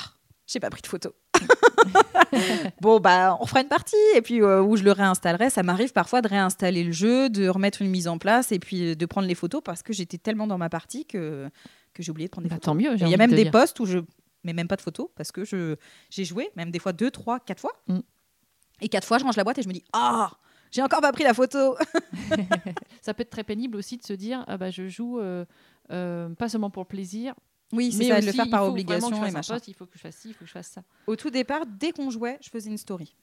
j'ai 0.46 0.60
pas 0.60 0.70
pris 0.70 0.80
de 0.80 0.86
photos. 0.86 1.12
bon 2.80 3.00
bah 3.00 3.36
on 3.40 3.46
fera 3.46 3.60
une 3.60 3.68
partie 3.68 3.96
et 4.14 4.22
puis 4.22 4.40
euh, 4.42 4.62
où 4.62 4.76
je 4.76 4.82
le 4.84 4.92
réinstallerai. 4.92 5.50
Ça 5.50 5.62
m'arrive 5.62 5.92
parfois 5.92 6.22
de 6.22 6.28
réinstaller 6.28 6.84
le 6.84 6.92
jeu, 6.92 7.28
de 7.30 7.48
remettre 7.48 7.82
une 7.82 7.90
mise 7.90 8.08
en 8.08 8.18
place 8.18 8.52
et 8.52 8.58
puis 8.58 8.90
euh, 8.90 8.94
de 8.94 9.06
prendre 9.06 9.26
les 9.28 9.34
photos 9.34 9.62
parce 9.64 9.82
que 9.82 9.92
j'étais 9.92 10.18
tellement 10.18 10.46
dans 10.46 10.58
ma 10.58 10.68
partie 10.68 11.04
que 11.06 11.48
que 11.94 12.02
j'ai 12.02 12.10
oublié 12.10 12.28
de 12.28 12.30
prendre 12.30 12.44
des 12.46 12.50
Bah, 12.50 12.56
photos. 12.56 12.64
tant 12.66 12.74
mieux. 12.74 12.94
Il 12.94 13.08
y 13.08 13.14
a 13.14 13.16
même 13.16 13.30
de 13.30 13.36
des 13.36 13.44
dire. 13.44 13.52
postes 13.52 13.80
où 13.80 13.86
je 13.86 13.98
mets 14.44 14.52
même 14.52 14.68
pas 14.68 14.76
de 14.76 14.82
photos 14.82 15.08
parce 15.16 15.32
que 15.32 15.44
je 15.44 15.76
j'ai 16.10 16.24
joué 16.24 16.50
même 16.56 16.70
des 16.70 16.78
fois 16.78 16.92
deux, 16.92 17.10
trois, 17.10 17.40
quatre 17.40 17.60
fois. 17.60 17.72
Mm. 17.88 17.98
Et 18.80 18.88
quatre 18.88 19.06
fois 19.06 19.18
je 19.18 19.24
range 19.24 19.36
la 19.36 19.44
boîte 19.44 19.58
et 19.58 19.62
je 19.62 19.68
me 19.68 19.72
dis 19.72 19.84
ah 19.92 20.30
J'ai 20.70 20.82
encore 20.82 21.00
pas 21.00 21.12
pris 21.12 21.24
la 21.24 21.34
photo. 21.34 21.76
ça 23.02 23.14
peut 23.14 23.22
être 23.22 23.30
très 23.30 23.44
pénible 23.44 23.76
aussi 23.76 23.96
de 23.96 24.04
se 24.04 24.12
dire 24.12 24.44
ah 24.46 24.56
bah, 24.56 24.70
je 24.70 24.88
joue 24.88 25.18
euh, 25.20 25.44
euh, 25.90 26.28
pas 26.30 26.48
seulement 26.48 26.70
pour 26.70 26.82
le 26.82 26.88
plaisir. 26.88 27.34
Oui, 27.72 27.92
c'est 27.92 28.04
ça, 28.08 28.20
de 28.20 28.26
le 28.26 28.32
faire 28.32 28.46
il 28.46 28.50
par 28.50 28.64
faut 28.64 28.70
obligation 28.70 29.08
vraiment 29.08 29.20
que 29.22 29.26
je 29.26 29.30
et 29.30 29.34
machin. 29.34 29.58
il 29.66 29.74
faut 29.74 29.86
que 29.86 29.92
je 29.96 30.00
fasse 30.00 30.16
ci, 30.16 30.28
il 30.28 30.32
faut 30.34 30.40
que 30.40 30.46
je 30.46 30.52
fasse 30.52 30.68
ça. 30.68 30.82
Au 31.06 31.16
tout 31.16 31.30
départ, 31.30 31.66
dès 31.66 31.92
qu'on 31.92 32.10
jouait, 32.10 32.38
je 32.40 32.48
faisais 32.48 32.70
une 32.70 32.78
story. 32.78 33.14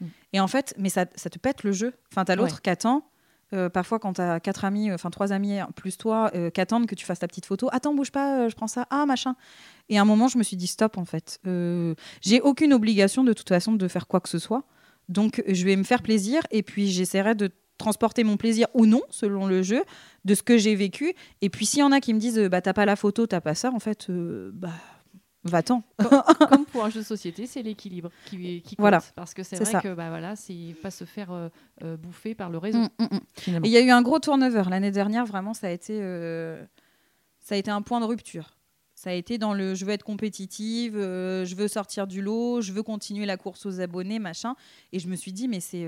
Mm. 0.00 0.06
Et 0.34 0.40
en 0.40 0.46
fait, 0.48 0.74
mais 0.78 0.88
ça, 0.90 1.06
ça 1.14 1.30
te 1.30 1.38
pète 1.38 1.62
le 1.64 1.72
jeu. 1.72 1.94
Enfin, 2.12 2.24
t'as 2.24 2.36
l'autre 2.36 2.56
Ouais. 2.56 2.60
qui 2.62 2.70
attend. 2.70 3.08
euh, 3.54 3.68
parfois, 3.68 4.00
quand 4.00 4.14
t'as 4.14 4.40
quatre 4.40 4.64
amis, 4.64 4.92
enfin 4.92 5.08
trois 5.08 5.32
amis 5.32 5.58
plus 5.76 5.96
toi, 5.96 6.32
euh, 6.34 6.50
qui 6.50 6.60
attendent 6.60 6.86
que 6.86 6.96
tu 6.96 7.06
fasses 7.06 7.20
ta 7.20 7.28
petite 7.28 7.46
photo. 7.46 7.68
Attends, 7.70 7.94
bouge 7.94 8.10
pas, 8.10 8.40
euh, 8.40 8.48
je 8.48 8.56
prends 8.56 8.66
ça. 8.66 8.86
Ah, 8.90 9.06
machin. 9.06 9.36
Et 9.88 9.98
à 9.98 10.02
un 10.02 10.04
moment, 10.04 10.26
je 10.26 10.36
me 10.36 10.42
suis 10.42 10.56
dit 10.56 10.66
stop, 10.66 10.98
en 10.98 11.04
fait. 11.04 11.40
J'ai 12.22 12.40
aucune 12.40 12.72
obligation 12.72 13.22
de 13.24 13.32
toute 13.32 13.48
façon 13.48 13.72
de 13.74 13.86
faire 13.88 14.08
quoi 14.08 14.20
que 14.20 14.28
ce 14.28 14.40
soit. 14.40 14.64
Donc, 15.08 15.42
je 15.46 15.64
vais 15.64 15.76
me 15.76 15.84
faire 15.84 16.02
plaisir 16.02 16.42
et 16.50 16.64
puis 16.64 16.88
j'essaierai 16.88 17.36
de 17.36 17.50
transporter 17.78 18.24
mon 18.24 18.36
plaisir 18.36 18.66
ou 18.74 18.86
non, 18.86 19.02
selon 19.10 19.46
le 19.46 19.62
jeu, 19.62 19.82
de 20.24 20.34
ce 20.34 20.42
que 20.42 20.56
j'ai 20.58 20.74
vécu. 20.74 21.14
Et 21.40 21.50
puis, 21.50 21.66
s'il 21.66 21.80
y 21.80 21.82
en 21.82 21.92
a 21.92 22.00
qui 22.00 22.14
me 22.14 22.18
disent, 22.18 22.38
euh, 22.38 22.48
bah, 22.48 22.60
t'as 22.60 22.72
pas 22.72 22.84
la 22.86 22.96
photo, 22.96 23.26
t'as 23.26 23.40
pas 23.40 23.54
ça, 23.54 23.70
en 23.72 23.78
fait, 23.78 24.08
euh, 24.10 24.50
bah, 24.54 24.70
va-t'en. 25.44 25.82
Comme 26.48 26.64
pour 26.72 26.84
un 26.84 26.90
jeu 26.90 27.00
de 27.00 27.04
société, 27.04 27.46
c'est 27.46 27.62
l'équilibre 27.62 28.10
qui, 28.26 28.62
qui 28.62 28.76
compte. 28.76 28.80
Voilà, 28.80 29.00
Parce 29.14 29.34
que 29.34 29.42
c'est 29.42 29.56
vrai 29.56 29.70
ça. 29.70 29.80
que 29.80 29.94
bah, 29.94 30.08
voilà, 30.08 30.34
c'est 30.36 30.74
pas 30.82 30.90
se 30.90 31.04
faire 31.04 31.30
euh, 31.82 31.96
bouffer 31.96 32.34
par 32.34 32.50
le 32.50 32.58
réseau, 32.58 32.78
Mm, 32.78 32.88
mm, 32.98 33.04
mm. 33.58 33.64
Et 33.64 33.68
il 33.68 33.70
y 33.70 33.76
a 33.76 33.80
eu 33.80 33.90
un 33.90 34.02
gros 34.02 34.18
turnover 34.18 34.64
l'année 34.68 34.90
dernière, 34.90 35.24
vraiment, 35.26 35.54
ça 35.54 35.68
a 35.68 35.70
été, 35.70 35.98
euh, 36.02 36.64
ça 37.40 37.54
a 37.54 37.58
été 37.58 37.70
un 37.70 37.82
point 37.82 38.00
de 38.00 38.06
rupture. 38.06 38.56
Ça 38.98 39.10
a 39.10 39.12
été 39.12 39.36
dans 39.36 39.52
le 39.52 39.74
je 39.74 39.84
veux 39.84 39.92
être 39.92 40.02
compétitive, 40.04 40.96
euh, 40.96 41.44
je 41.44 41.54
veux 41.54 41.68
sortir 41.68 42.06
du 42.06 42.22
lot, 42.22 42.62
je 42.62 42.72
veux 42.72 42.82
continuer 42.82 43.26
la 43.26 43.36
course 43.36 43.66
aux 43.66 43.80
abonnés, 43.80 44.18
machin. 44.18 44.54
Et 44.92 44.98
je 44.98 45.06
me 45.08 45.16
suis 45.16 45.34
dit, 45.34 45.46
mais 45.48 45.60
c'est 45.60 45.86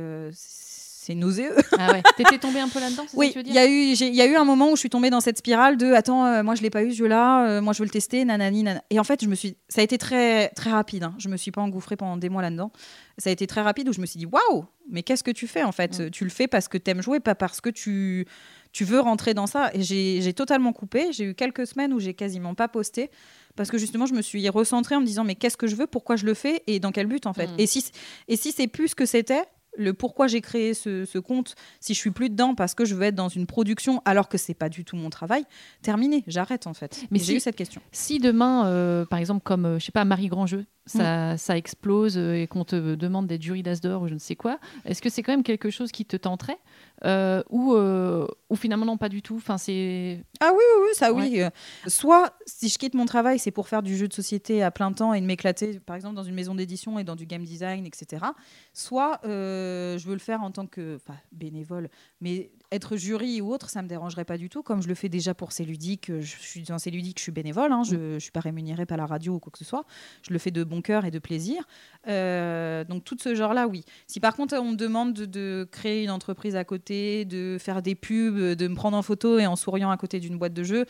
c'est 1.08 1.14
nauséeux. 1.14 1.54
Ah 1.78 1.92
ouais, 1.92 2.02
t'étais 2.18 2.36
tombé 2.38 2.60
un 2.60 2.68
peu 2.68 2.78
là-dedans, 2.80 3.04
Oui, 3.14 3.32
il 3.46 3.52
y, 3.52 3.58
a 3.58 3.66
eu- 3.66 3.92
il 3.94 4.14
y 4.14 4.20
a 4.20 4.26
eu 4.26 4.36
un 4.36 4.44
moment 4.44 4.70
où 4.70 4.76
je 4.76 4.80
suis 4.80 4.90
tombée 4.90 5.08
dans 5.10 5.20
cette 5.20 5.38
spirale 5.38 5.78
de 5.78 5.92
attends, 5.94 6.26
euh, 6.26 6.42
moi 6.42 6.54
je 6.54 6.60
l'ai 6.62 6.68
pas 6.70 6.82
eu 6.84 6.92
ce 6.92 6.96
jeu-là, 6.98 7.48
euh, 7.48 7.60
moi 7.62 7.72
je 7.72 7.78
veux 7.78 7.84
le 7.86 7.90
tester, 7.90 8.24
nanani, 8.26 8.62
nanana. 8.62 8.84
Et 8.90 9.00
en 9.00 9.04
fait, 9.04 9.22
je 9.24 9.28
me 9.28 9.34
suis, 9.34 9.56
ça 9.70 9.80
a 9.80 9.84
été 9.84 9.96
très 9.96 10.48
très 10.50 10.70
rapide. 10.70 11.04
hein. 11.04 11.14
Je 11.18 11.28
me 11.28 11.36
suis 11.38 11.50
pas 11.50 11.62
engouffrée 11.62 11.96
pendant 11.96 12.16
des 12.18 12.28
mois 12.28 12.42
là-dedans. 12.42 12.70
Ça 13.16 13.30
a 13.30 13.32
été 13.32 13.46
très 13.46 13.62
rapide 13.62 13.88
où 13.88 13.92
je 13.92 14.00
me 14.00 14.06
suis 14.06 14.18
dit 14.18 14.26
waouh, 14.26 14.66
mais 14.90 15.02
qu'est-ce 15.02 15.24
que 15.24 15.30
tu 15.30 15.46
fais 15.46 15.64
en 15.64 15.72
fait? 15.72 16.10
Tu 16.10 16.24
le 16.24 16.30
fais 16.30 16.46
parce 16.46 16.68
que 16.68 16.76
t'aimes 16.78 17.02
jouer, 17.02 17.20
pas 17.20 17.34
parce 17.34 17.60
que 17.60 17.70
tu 17.70 18.26
tu 18.70 18.84
veux 18.84 19.00
rentrer 19.00 19.32
dans 19.32 19.46
ça. 19.46 19.70
Et 19.72 19.82
j'ai 19.82 20.32
totalement 20.34 20.72
coupé. 20.74 21.10
J'ai 21.12 21.24
eu 21.24 21.34
quelques 21.34 21.66
semaines 21.66 21.92
où 21.94 22.00
j'ai 22.00 22.12
quasiment 22.14 22.54
pas 22.54 22.68
posté 22.68 23.10
parce 23.56 23.70
que 23.70 23.78
justement 23.78 24.04
je 24.06 24.14
me 24.14 24.20
suis 24.22 24.46
recentrée 24.50 24.94
en 24.94 25.00
me 25.00 25.06
disant 25.06 25.24
mais 25.24 25.34
qu'est-ce 25.34 25.56
que 25.56 25.66
je 25.66 25.74
veux, 25.74 25.86
pourquoi 25.86 26.16
je 26.16 26.26
le 26.26 26.34
fais? 26.34 26.62
Et 26.66 26.78
dans 26.78 26.92
quel 26.92 27.06
but 27.06 27.26
en 27.26 27.32
fait? 27.32 27.46
Mm. 27.48 27.54
Et 27.58 27.66
si 27.66 27.84
et 28.28 28.36
si 28.36 28.52
c'est 28.52 28.66
plus 28.68 28.88
ce 28.88 28.94
que 28.94 29.06
c'était 29.06 29.42
le 29.78 29.94
pourquoi 29.94 30.26
j'ai 30.26 30.40
créé 30.40 30.74
ce, 30.74 31.04
ce 31.04 31.18
compte, 31.18 31.54
si 31.80 31.94
je 31.94 31.98
suis 31.98 32.10
plus 32.10 32.28
dedans 32.28 32.54
parce 32.54 32.74
que 32.74 32.84
je 32.84 32.94
veux 32.94 33.04
être 33.04 33.14
dans 33.14 33.28
une 33.28 33.46
production 33.46 34.02
alors 34.04 34.28
que 34.28 34.36
c'est 34.36 34.54
pas 34.54 34.68
du 34.68 34.84
tout 34.84 34.96
mon 34.96 35.08
travail, 35.08 35.44
terminé, 35.82 36.24
j'arrête 36.26 36.66
en 36.66 36.74
fait. 36.74 37.04
Mais 37.10 37.18
j'ai 37.18 37.36
eu 37.36 37.40
cette 37.40 37.56
question. 37.56 37.80
Si 37.92 38.18
demain, 38.18 38.66
euh, 38.66 39.06
par 39.06 39.18
exemple, 39.18 39.42
comme, 39.42 39.64
euh, 39.64 39.78
je 39.78 39.86
sais 39.86 39.92
pas, 39.92 40.04
Marie 40.04 40.28
Grandjeu, 40.28 40.66
ça, 40.88 41.34
Mm. 41.34 41.38
ça 41.38 41.56
explose 41.56 42.16
euh, 42.18 42.34
et 42.34 42.46
qu'on 42.46 42.64
te 42.64 42.94
demande 42.94 43.26
d'être 43.26 43.42
jury 43.42 43.62
d'As 43.62 43.80
d'or 43.80 44.02
ou 44.02 44.08
je 44.08 44.14
ne 44.14 44.18
sais 44.18 44.36
quoi, 44.36 44.58
est-ce 44.84 45.00
que 45.02 45.08
c'est 45.10 45.22
quand 45.22 45.32
même 45.32 45.42
quelque 45.42 45.70
chose 45.70 45.92
qui 45.92 46.04
te 46.04 46.16
tenterait 46.16 46.58
euh, 47.04 47.42
ou, 47.50 47.74
euh, 47.74 48.26
ou 48.50 48.56
finalement 48.56 48.86
non, 48.86 48.96
pas 48.96 49.08
du 49.08 49.22
tout? 49.22 49.36
Enfin, 49.36 49.58
c'est... 49.58 50.24
Ah 50.40 50.50
oui, 50.52 50.58
oui, 50.58 50.86
oui, 50.88 50.94
ça 50.94 51.12
oui. 51.12 51.42
Soit 51.86 52.32
si 52.46 52.68
je 52.68 52.78
quitte 52.78 52.94
mon 52.94 53.06
travail, 53.06 53.38
c'est 53.38 53.50
pour 53.50 53.68
faire 53.68 53.82
du 53.82 53.96
jeu 53.96 54.08
de 54.08 54.12
société 54.14 54.62
à 54.62 54.70
plein 54.70 54.92
temps 54.92 55.14
et 55.14 55.20
de 55.20 55.26
m'éclater, 55.26 55.78
par 55.80 55.94
exemple 55.96 56.16
dans 56.16 56.24
une 56.24 56.34
maison 56.34 56.54
d'édition 56.54 56.98
et 56.98 57.04
dans 57.04 57.16
du 57.16 57.26
game 57.26 57.44
design, 57.44 57.86
etc. 57.86 58.24
Soit 58.72 59.20
euh, 59.24 59.98
je 59.98 60.06
veux 60.06 60.14
le 60.14 60.20
faire 60.20 60.42
en 60.42 60.50
tant 60.50 60.66
que 60.66 60.98
bénévole, 61.32 61.88
mais 62.20 62.50
être 62.70 62.96
jury 62.96 63.40
ou 63.40 63.52
autre, 63.52 63.70
ça 63.70 63.82
me 63.82 63.88
dérangerait 63.88 64.24
pas 64.24 64.36
du 64.36 64.48
tout. 64.48 64.62
Comme 64.62 64.82
je 64.82 64.88
le 64.88 64.94
fais 64.94 65.08
déjà 65.08 65.34
pour 65.34 65.52
C'est 65.52 65.64
ludique, 65.64 66.10
je 66.20 66.36
suis 66.38 66.62
dans 66.62 66.78
C'est 66.78 66.90
ludique, 66.90 67.18
je 67.18 67.22
suis 67.22 67.32
bénévole, 67.32 67.72
hein, 67.72 67.82
je, 67.82 68.14
je 68.14 68.18
suis 68.18 68.30
pas 68.30 68.40
rémunérée 68.40 68.86
par 68.86 68.98
la 68.98 69.06
radio 69.06 69.34
ou 69.34 69.38
quoi 69.38 69.50
que 69.50 69.58
ce 69.58 69.64
soit. 69.64 69.84
Je 70.22 70.32
le 70.32 70.38
fais 70.38 70.50
de 70.50 70.64
bon 70.64 70.82
cœur 70.82 71.04
et 71.04 71.10
de 71.10 71.18
plaisir. 71.18 71.66
Euh, 72.06 72.84
donc 72.84 73.04
tout 73.04 73.16
ce 73.20 73.34
genre-là, 73.34 73.66
oui. 73.66 73.84
Si 74.06 74.20
par 74.20 74.36
contre 74.36 74.56
on 74.56 74.72
me 74.72 74.76
demande 74.76 75.14
de, 75.14 75.24
de 75.24 75.68
créer 75.70 76.04
une 76.04 76.10
entreprise 76.10 76.56
à 76.56 76.64
côté, 76.64 77.24
de 77.24 77.56
faire 77.58 77.82
des 77.82 77.94
pubs, 77.94 78.54
de 78.54 78.68
me 78.68 78.74
prendre 78.74 78.96
en 78.96 79.02
photo 79.02 79.38
et 79.38 79.46
en 79.46 79.56
souriant 79.56 79.90
à 79.90 79.96
côté 79.96 80.20
d'une 80.20 80.38
boîte 80.38 80.54
de 80.54 80.62
jeux, 80.62 80.86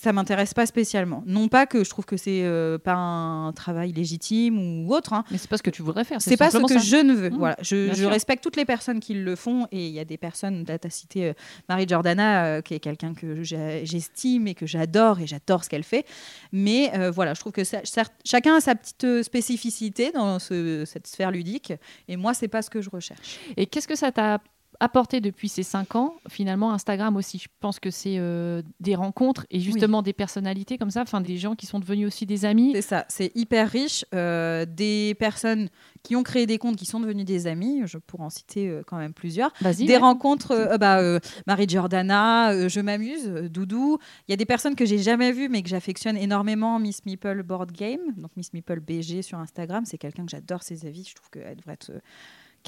ça 0.00 0.12
m'intéresse 0.12 0.54
pas 0.54 0.64
spécialement. 0.64 1.24
Non 1.26 1.48
pas 1.48 1.66
que 1.66 1.82
je 1.82 1.90
trouve 1.90 2.04
que 2.04 2.16
c'est 2.16 2.44
euh, 2.44 2.78
pas 2.78 2.94
un 2.94 3.52
travail 3.52 3.90
légitime 3.92 4.56
ou 4.86 4.94
autre. 4.94 5.12
hein. 5.12 5.24
Mais 5.32 5.38
c'est 5.38 5.50
pas 5.50 5.56
ce 5.56 5.62
que 5.64 5.70
tu 5.70 5.82
voudrais 5.82 6.04
faire. 6.04 6.22
C'est 6.22 6.36
pas 6.36 6.50
ce 6.52 6.58
que 6.58 6.74
ça. 6.74 6.78
je 6.78 6.96
ne 6.96 7.12
veux. 7.14 7.30
Mmh, 7.30 7.36
voilà, 7.36 7.56
je, 7.62 8.04
respecte 8.04 8.42
toutes 8.44 8.54
les 8.54 8.64
personnes 8.64 9.00
qui 9.00 9.14
le 9.14 9.34
font 9.34 9.66
et 9.72 9.88
il 9.88 9.92
y 9.92 9.98
a 9.98 10.04
des 10.04 10.16
personnes. 10.16 10.64
Tu 10.64 10.86
as 10.86 10.90
cité 10.90 11.24
euh, 11.30 11.32
Marie 11.68 11.86
Giordana, 11.88 12.44
euh, 12.44 12.60
qui 12.62 12.74
est 12.74 12.80
quelqu'un 12.80 13.12
que 13.12 13.42
j'estime 13.42 14.46
et 14.46 14.54
que 14.54 14.66
j'adore 14.66 15.18
et 15.18 15.26
j'adore 15.26 15.64
ce 15.64 15.68
qu'elle 15.68 15.82
fait. 15.84 16.06
Mais 16.52 16.92
euh, 16.96 17.10
voilà, 17.10 17.34
je 17.34 17.40
trouve 17.40 17.52
que 17.52 17.64
ça- 17.64 17.82
chacun 18.24 18.56
a 18.56 18.60
sa 18.60 18.76
petite 18.76 19.22
spécificité 19.24 20.12
dans 20.12 20.38
ce- 20.38 20.84
cette 20.86 21.08
sphère 21.08 21.32
ludique 21.32 21.72
et 22.06 22.16
moi, 22.16 22.34
c'est 22.34 22.48
pas 22.48 22.62
ce 22.62 22.70
que 22.70 22.80
je 22.80 22.90
recherche. 22.90 23.38
Et 23.56 23.66
qu'est-ce 23.66 23.88
que 23.88 23.96
ça 23.96 24.12
t'a 24.12 24.38
apporté 24.80 25.20
depuis 25.20 25.48
ces 25.48 25.62
cinq 25.62 25.96
ans 25.96 26.14
Finalement, 26.28 26.72
Instagram 26.72 27.16
aussi, 27.16 27.38
je 27.38 27.48
pense 27.60 27.80
que 27.80 27.90
c'est 27.90 28.16
euh, 28.18 28.62
des 28.80 28.94
rencontres 28.94 29.46
et 29.50 29.60
justement 29.60 30.02
des 30.02 30.12
personnalités 30.12 30.78
comme 30.78 30.90
ça, 30.90 31.02
enfin 31.02 31.20
des 31.20 31.36
gens 31.36 31.54
qui 31.54 31.66
sont 31.66 31.78
devenus 31.78 32.06
aussi 32.06 32.26
des 32.26 32.44
amis. 32.44 32.72
C'est 32.74 32.82
ça, 32.82 33.04
c'est 33.08 33.32
hyper 33.34 33.68
riche. 33.68 34.04
Euh, 34.14 34.66
des 34.66 35.14
personnes 35.18 35.68
qui 36.02 36.16
ont 36.16 36.22
créé 36.22 36.46
des 36.46 36.58
comptes 36.58 36.76
qui 36.76 36.86
sont 36.86 37.00
devenus 37.00 37.24
des 37.24 37.46
amis, 37.46 37.82
je 37.86 37.98
pourrais 37.98 38.24
en 38.24 38.30
citer 38.30 38.68
euh, 38.68 38.82
quand 38.86 38.96
même 38.96 39.12
plusieurs. 39.12 39.52
Des 39.62 39.86
ouais. 39.86 39.96
rencontres, 39.96 40.76
bah, 40.78 41.20
Marie 41.46 41.68
Giordana, 41.68 42.68
je 42.68 42.80
m'amuse, 42.80 43.26
Doudou. 43.26 43.98
Il 44.26 44.32
y 44.32 44.34
a 44.34 44.36
des 44.36 44.46
personnes 44.46 44.74
que 44.74 44.84
j'ai 44.84 44.98
jamais 44.98 45.32
vues 45.32 45.48
mais 45.48 45.62
que 45.62 45.68
j'affectionne 45.68 46.16
énormément. 46.16 46.78
Miss 46.78 47.04
Meeple 47.04 47.42
Board 47.42 47.72
Game, 47.72 48.00
donc 48.16 48.30
Miss 48.36 48.52
Meeple 48.52 48.80
BG 48.80 49.22
sur 49.22 49.38
Instagram, 49.38 49.84
c'est 49.84 49.98
quelqu'un 49.98 50.24
que 50.24 50.30
j'adore 50.30 50.62
ses 50.62 50.86
avis. 50.86 51.04
Je 51.04 51.14
trouve 51.14 51.30
qu'elle 51.30 51.56
devrait 51.56 51.74
être 51.74 51.92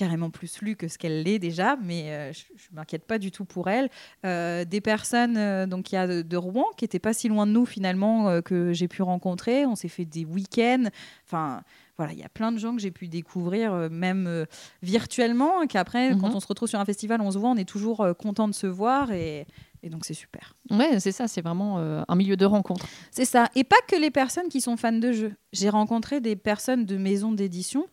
carrément 0.00 0.30
plus 0.30 0.62
lue 0.62 0.76
que 0.76 0.88
ce 0.88 0.96
qu'elle 0.98 1.22
l'est 1.24 1.38
déjà, 1.38 1.76
mais 1.82 2.10
euh, 2.10 2.32
je, 2.32 2.44
je 2.56 2.68
m'inquiète 2.72 3.04
pas 3.04 3.18
du 3.18 3.30
tout 3.30 3.44
pour 3.44 3.68
elle. 3.68 3.90
Euh, 4.24 4.64
des 4.64 4.80
personnes, 4.80 5.36
euh, 5.36 5.66
donc 5.66 5.92
il 5.92 5.96
y 5.96 5.98
a 5.98 6.06
de, 6.06 6.22
de 6.22 6.36
Rouen 6.38 6.64
qui 6.78 6.84
étaient 6.86 6.98
pas 6.98 7.12
si 7.12 7.28
loin 7.28 7.46
de 7.46 7.52
nous 7.52 7.66
finalement 7.66 8.40
que 8.42 8.72
j'ai 8.72 8.88
pu 8.88 9.02
rencontrer. 9.02 9.66
On 9.66 9.76
s'est 9.76 9.88
fait 9.88 10.04
des 10.06 10.24
week-ends. 10.24 10.86
Enfin. 11.26 11.62
Voilà, 11.98 12.14
il 12.14 12.18
y 12.18 12.24
a 12.24 12.30
plein 12.30 12.50
de 12.50 12.56
gens 12.56 12.74
que 12.74 12.80
j'ai 12.80 12.90
pu 12.90 13.08
découvrir, 13.08 13.90
même 13.90 14.46
virtuellement, 14.80 15.66
qu'après, 15.66 16.14
Mhm. 16.14 16.20
quand 16.22 16.34
on 16.34 16.40
se 16.40 16.46
retrouve 16.46 16.66
sur 16.66 16.80
un 16.80 16.86
festival, 16.86 17.20
on 17.20 17.30
se 17.30 17.36
voit, 17.36 17.50
on 17.50 17.56
est 17.58 17.68
toujours 17.68 18.06
content 18.18 18.48
de 18.48 18.54
se 18.54 18.66
voir, 18.66 19.12
et, 19.12 19.46
et 19.82 19.90
donc 19.90 20.06
c'est 20.06 20.14
super. 20.14 20.54
Ouais, 20.70 20.98
c'est 20.98 21.12
ça, 21.12 21.28
c'est 21.28 21.42
vraiment 21.42 21.78
euh, 21.78 22.02
un 22.08 22.16
milieu 22.16 22.38
de 22.38 22.46
rencontre. 22.46 22.86
C'est 23.10 23.26
ça. 23.26 23.50
Et 23.54 23.64
pas 23.64 23.76
que 23.86 23.96
les 23.96 24.10
personnes 24.10 24.48
qui 24.48 24.62
sont 24.62 24.78
fans 24.78 24.92
de 24.92 25.12
jeux. 25.12 25.34
J'ai 25.52 25.68
rencontré 25.68 26.22
des 26.22 26.36
personnes 26.36 26.86
de 26.86 26.96
maisons 26.96 27.32
d'édition 27.32 27.86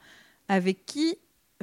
avec 0.48 0.86
qui, 0.86 1.16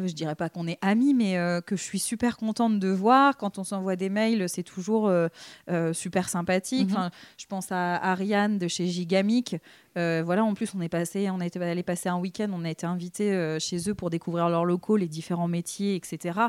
je 0.02 0.12
dirais 0.12 0.34
pas 0.34 0.48
qu'on 0.48 0.66
est 0.66 0.78
amis, 0.80 1.14
mais 1.14 1.38
euh, 1.38 1.60
que 1.60 1.76
je 1.76 1.82
suis 1.82 1.98
super 1.98 2.36
contente 2.36 2.78
de 2.80 2.88
voir. 2.88 3.36
Quand 3.36 3.58
on 3.58 3.64
s'envoie 3.64 3.96
des 3.96 4.08
mails, 4.08 4.48
c'est 4.48 4.62
toujours 4.64 5.06
euh, 5.08 5.28
euh, 5.70 5.92
super 5.92 6.28
sympathique. 6.28 6.88
Mhm. 6.90 6.96
Enfin, 6.96 7.10
je 7.38 7.46
pense 7.46 7.70
à 7.70 7.94
Ariane 8.10 8.58
de 8.58 8.66
chez 8.68 8.86
Gigamic. 8.86 9.56
Euh, 9.96 10.22
voilà, 10.24 10.42
en 10.44 10.54
plus, 10.54 10.74
on 10.74 10.80
est 10.80 10.88
passé, 10.88 11.30
on 11.30 11.38
allé 11.38 11.82
passer 11.84 12.08
un 12.08 12.18
week-end, 12.18 12.48
on 12.52 12.64
a 12.64 12.70
été 12.70 12.84
invité 12.84 13.30
euh, 13.32 13.60
chez 13.60 13.88
eux 13.88 13.94
pour 13.94 14.10
découvrir 14.10 14.48
leurs 14.48 14.64
locaux, 14.64 14.96
les 14.96 15.06
différents 15.06 15.46
métiers, 15.46 15.94
etc. 15.94 16.40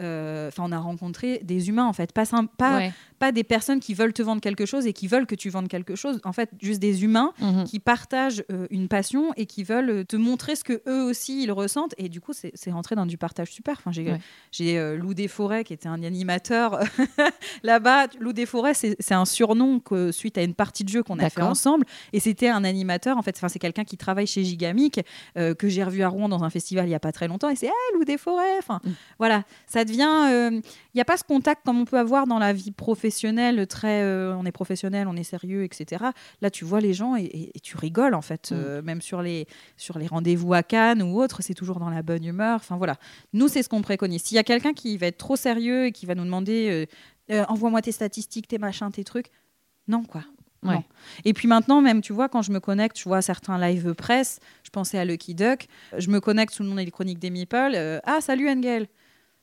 Euh, 0.00 0.48
Enfin, 0.48 0.64
on 0.66 0.72
a 0.72 0.78
rencontré 0.78 1.40
des 1.42 1.68
humains, 1.68 1.86
en 1.86 1.92
fait, 1.92 2.12
pas, 2.12 2.24
sim- 2.26 2.46
pas, 2.58 2.76
Ouais. 2.76 2.92
pas 3.18 3.32
des 3.32 3.44
personnes 3.44 3.80
qui 3.80 3.94
veulent 3.94 4.12
te 4.12 4.22
vendre 4.22 4.40
quelque 4.42 4.66
chose 4.66 4.86
et 4.86 4.92
qui 4.92 5.06
veulent 5.06 5.26
que 5.26 5.34
tu 5.34 5.48
vendes 5.48 5.68
quelque 5.68 5.94
chose. 5.94 6.20
En 6.24 6.32
fait, 6.32 6.50
juste 6.60 6.80
des 6.80 7.04
humains 7.04 7.32
Mhm. 7.40 7.64
qui 7.64 7.78
partagent 7.78 8.44
euh, 8.52 8.66
une 8.70 8.88
passion 8.88 9.32
et 9.36 9.46
qui 9.46 9.64
veulent 9.64 10.04
te 10.06 10.16
montrer 10.16 10.54
ce 10.56 10.64
que 10.64 10.82
eux 10.86 11.02
aussi 11.04 11.42
ils 11.42 11.52
ressentent. 11.52 11.94
Et 11.98 12.08
du 12.10 12.20
coup, 12.20 12.32
c'est 12.34 12.52
c'est 12.54 12.70
dans 12.96 13.06
du 13.06 13.16
partage 13.18 13.50
super. 13.50 13.76
Enfin, 13.78 13.90
j'ai 13.92 14.10
Ouais. 14.12 14.76
euh, 14.78 14.96
Lou 14.96 15.14
Desforêts 15.14 15.64
qui 15.64 15.72
était 15.72 15.88
un 15.88 16.02
animateur 16.02 16.80
là-bas. 17.62 18.06
Lou 18.18 18.32
Desforêts, 18.32 18.74
c'est 18.74 18.96
c'est 18.98 19.14
un 19.14 19.24
surnom 19.24 19.80
que, 19.80 20.12
suite 20.12 20.38
à 20.38 20.42
une 20.42 20.54
partie 20.54 20.84
de 20.84 20.88
jeu 20.88 21.02
qu'on 21.02 21.18
a 21.18 21.30
fait 21.30 21.42
ensemble. 21.42 21.84
Et 22.12 22.20
c'était 22.20 22.48
un 22.48 22.64
animateur. 22.64 23.16
En 23.18 23.22
fait, 23.22 23.36
enfin, 23.36 23.48
c'est 23.48 23.58
quelqu'un 23.58 23.84
qui 23.84 23.96
travaille 23.96 24.26
chez 24.26 24.44
Gigamic 24.44 25.00
euh, 25.36 25.54
que 25.54 25.68
j'ai 25.68 25.84
revu 25.84 26.02
à 26.02 26.08
Rouen 26.08 26.28
dans 26.28 26.44
un 26.44 26.50
festival 26.50 26.86
il 26.86 26.90
y 26.90 26.94
a 26.94 27.00
pas 27.00 27.12
très 27.12 27.28
longtemps. 27.28 27.48
Et 27.50 27.56
c'est 27.56 27.66
hey, 27.66 27.72
Lou 27.94 28.04
Desforêts. 28.04 28.58
Enfin, 28.58 28.80
Mm. 28.84 28.90
voilà, 29.18 29.44
ça 29.66 29.84
devient. 29.84 30.08
euh, 30.30 30.50
Il 30.92 30.96
n'y 30.96 31.00
a 31.00 31.04
pas 31.04 31.16
ce 31.16 31.22
contact 31.24 31.64
comme 31.64 31.78
on 31.80 31.84
peut 31.84 31.98
avoir 31.98 32.26
dans 32.26 32.38
la 32.38 32.52
vie 32.52 32.72
professionnelle, 32.72 33.66
très, 33.68 34.02
euh, 34.02 34.34
on 34.36 34.44
est 34.44 34.52
professionnel, 34.52 35.06
on 35.08 35.16
est 35.16 35.22
sérieux, 35.22 35.62
etc. 35.64 36.04
Là, 36.40 36.50
tu 36.50 36.64
vois 36.64 36.80
les 36.80 36.94
gens 36.94 37.14
et, 37.16 37.22
et- 37.24 37.56
et 37.56 37.60
tu 37.60 37.76
rigoles, 37.76 38.14
en 38.14 38.22
fait. 38.22 38.50
Mm. 38.50 38.54
Euh, 38.56 38.82
même 38.82 39.00
sur 39.00 39.22
les, 39.22 39.46
sur 39.76 39.98
les 39.98 40.06
rendez-vous 40.06 40.52
à 40.54 40.62
Cannes 40.62 41.02
ou 41.02 41.20
autres, 41.20 41.42
c'est 41.42 41.54
toujours 41.54 41.78
dans 41.78 41.90
la 41.90 42.02
bonne 42.02 42.24
humeur. 42.24 42.56
Enfin, 42.56 42.76
voilà. 42.80 42.96
Nous, 43.34 43.46
c'est 43.48 43.62
ce 43.62 43.68
qu'on 43.68 43.82
préconise. 43.82 44.22
S'il 44.22 44.36
y 44.36 44.38
a 44.38 44.42
quelqu'un 44.42 44.72
qui 44.72 44.96
va 44.96 45.06
être 45.08 45.18
trop 45.18 45.36
sérieux 45.36 45.86
et 45.86 45.92
qui 45.92 46.06
va 46.06 46.14
nous 46.14 46.24
demander 46.24 46.86
euh, 47.30 47.34
euh, 47.34 47.44
envoie-moi 47.48 47.82
tes 47.82 47.92
statistiques, 47.92 48.48
tes 48.48 48.58
machins, 48.58 48.90
tes 48.90 49.04
trucs, 49.04 49.30
non, 49.86 50.02
quoi. 50.04 50.24
Ouais. 50.62 50.74
Non. 50.74 50.84
Et 51.24 51.32
puis 51.32 51.46
maintenant, 51.46 51.80
même, 51.80 52.00
tu 52.00 52.12
vois, 52.12 52.28
quand 52.28 52.42
je 52.42 52.52
me 52.52 52.58
connecte, 52.60 52.98
je 52.98 53.04
vois 53.04 53.22
certains 53.22 53.58
live 53.58 53.94
presse, 53.94 54.40
je 54.62 54.70
pensais 54.70 54.98
à 54.98 55.04
Lucky 55.04 55.34
Duck, 55.34 55.66
je 55.96 56.08
me 56.10 56.20
connecte 56.20 56.52
sous 56.54 56.62
le 56.62 56.68
nom 56.70 56.74
des 56.76 56.90
chroniques 56.90 57.18
des 57.18 57.30
Meeple. 57.30 57.72
euh, 57.74 58.00
ah, 58.04 58.20
salut 58.20 58.48
Engel 58.48 58.86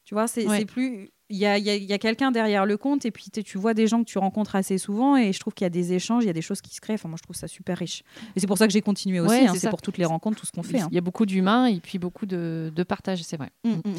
Tu 0.04 0.14
vois, 0.16 0.28
c'est 0.28 0.46
Ouais. 0.48 0.60
c'est 0.60 0.66
plus. 0.66 1.10
Il 1.30 1.38
y 1.38 1.46
a, 1.46 1.58
y 1.58 1.70
a- 1.70 1.76
il 1.76 1.84
y 1.84 1.92
a 1.94 1.98
quelqu'un 1.98 2.32
derrière 2.32 2.66
le 2.66 2.78
compte 2.78 3.06
et 3.06 3.12
puis 3.12 3.26
tu 3.30 3.58
vois 3.58 3.74
des 3.74 3.86
gens 3.88 4.00
que 4.00 4.10
tu 4.10 4.18
rencontres 4.18 4.56
assez 4.56 4.78
souvent 4.78 5.18
et 5.18 5.34
je 5.34 5.40
trouve 5.40 5.54
qu'il 5.54 5.66
y 5.66 5.68
a 5.68 5.70
des 5.70 5.92
échanges, 5.94 6.24
il 6.24 6.28
y 6.28 6.30
a 6.30 6.34
des 6.34 6.42
choses 6.42 6.62
qui 6.62 6.74
se 6.74 6.80
créent. 6.80 6.94
Enfin, 6.94 7.10
moi, 7.10 7.18
je 7.18 7.24
trouve 7.24 7.36
ça 7.36 7.48
super 7.50 7.78
riche. 7.78 8.04
Et 8.36 8.40
c'est 8.40 8.48
pour 8.48 8.58
ça 8.58 8.66
que 8.66 8.72
j'ai 8.74 8.82
continué 8.82 9.20
aussi. 9.20 9.30
Ouais, 9.30 9.48
hein, 9.48 9.54
c'est 9.60 9.70
pour 9.70 9.82
toutes 9.82 9.98
les 9.98 10.06
rencontres, 10.06 10.40
tout 10.40 10.46
ce 10.46 10.52
qu'on 10.54 10.64
fait. 10.64 10.80
hein. 10.80 10.88
Il 10.92 10.96
y 10.96 10.98
a 10.98 11.02
beaucoup 11.02 11.26
d'humains 11.26 11.66
et 11.66 11.80
puis 11.82 12.00
beaucoup 12.00 12.26
de, 12.26 12.72
de 12.74 12.84
partage, 12.84 13.24
c'est 13.24 13.36
vrai. 13.38 13.50
Mm, 13.66 13.72
mm, 13.72 13.76
mm. 13.86 13.94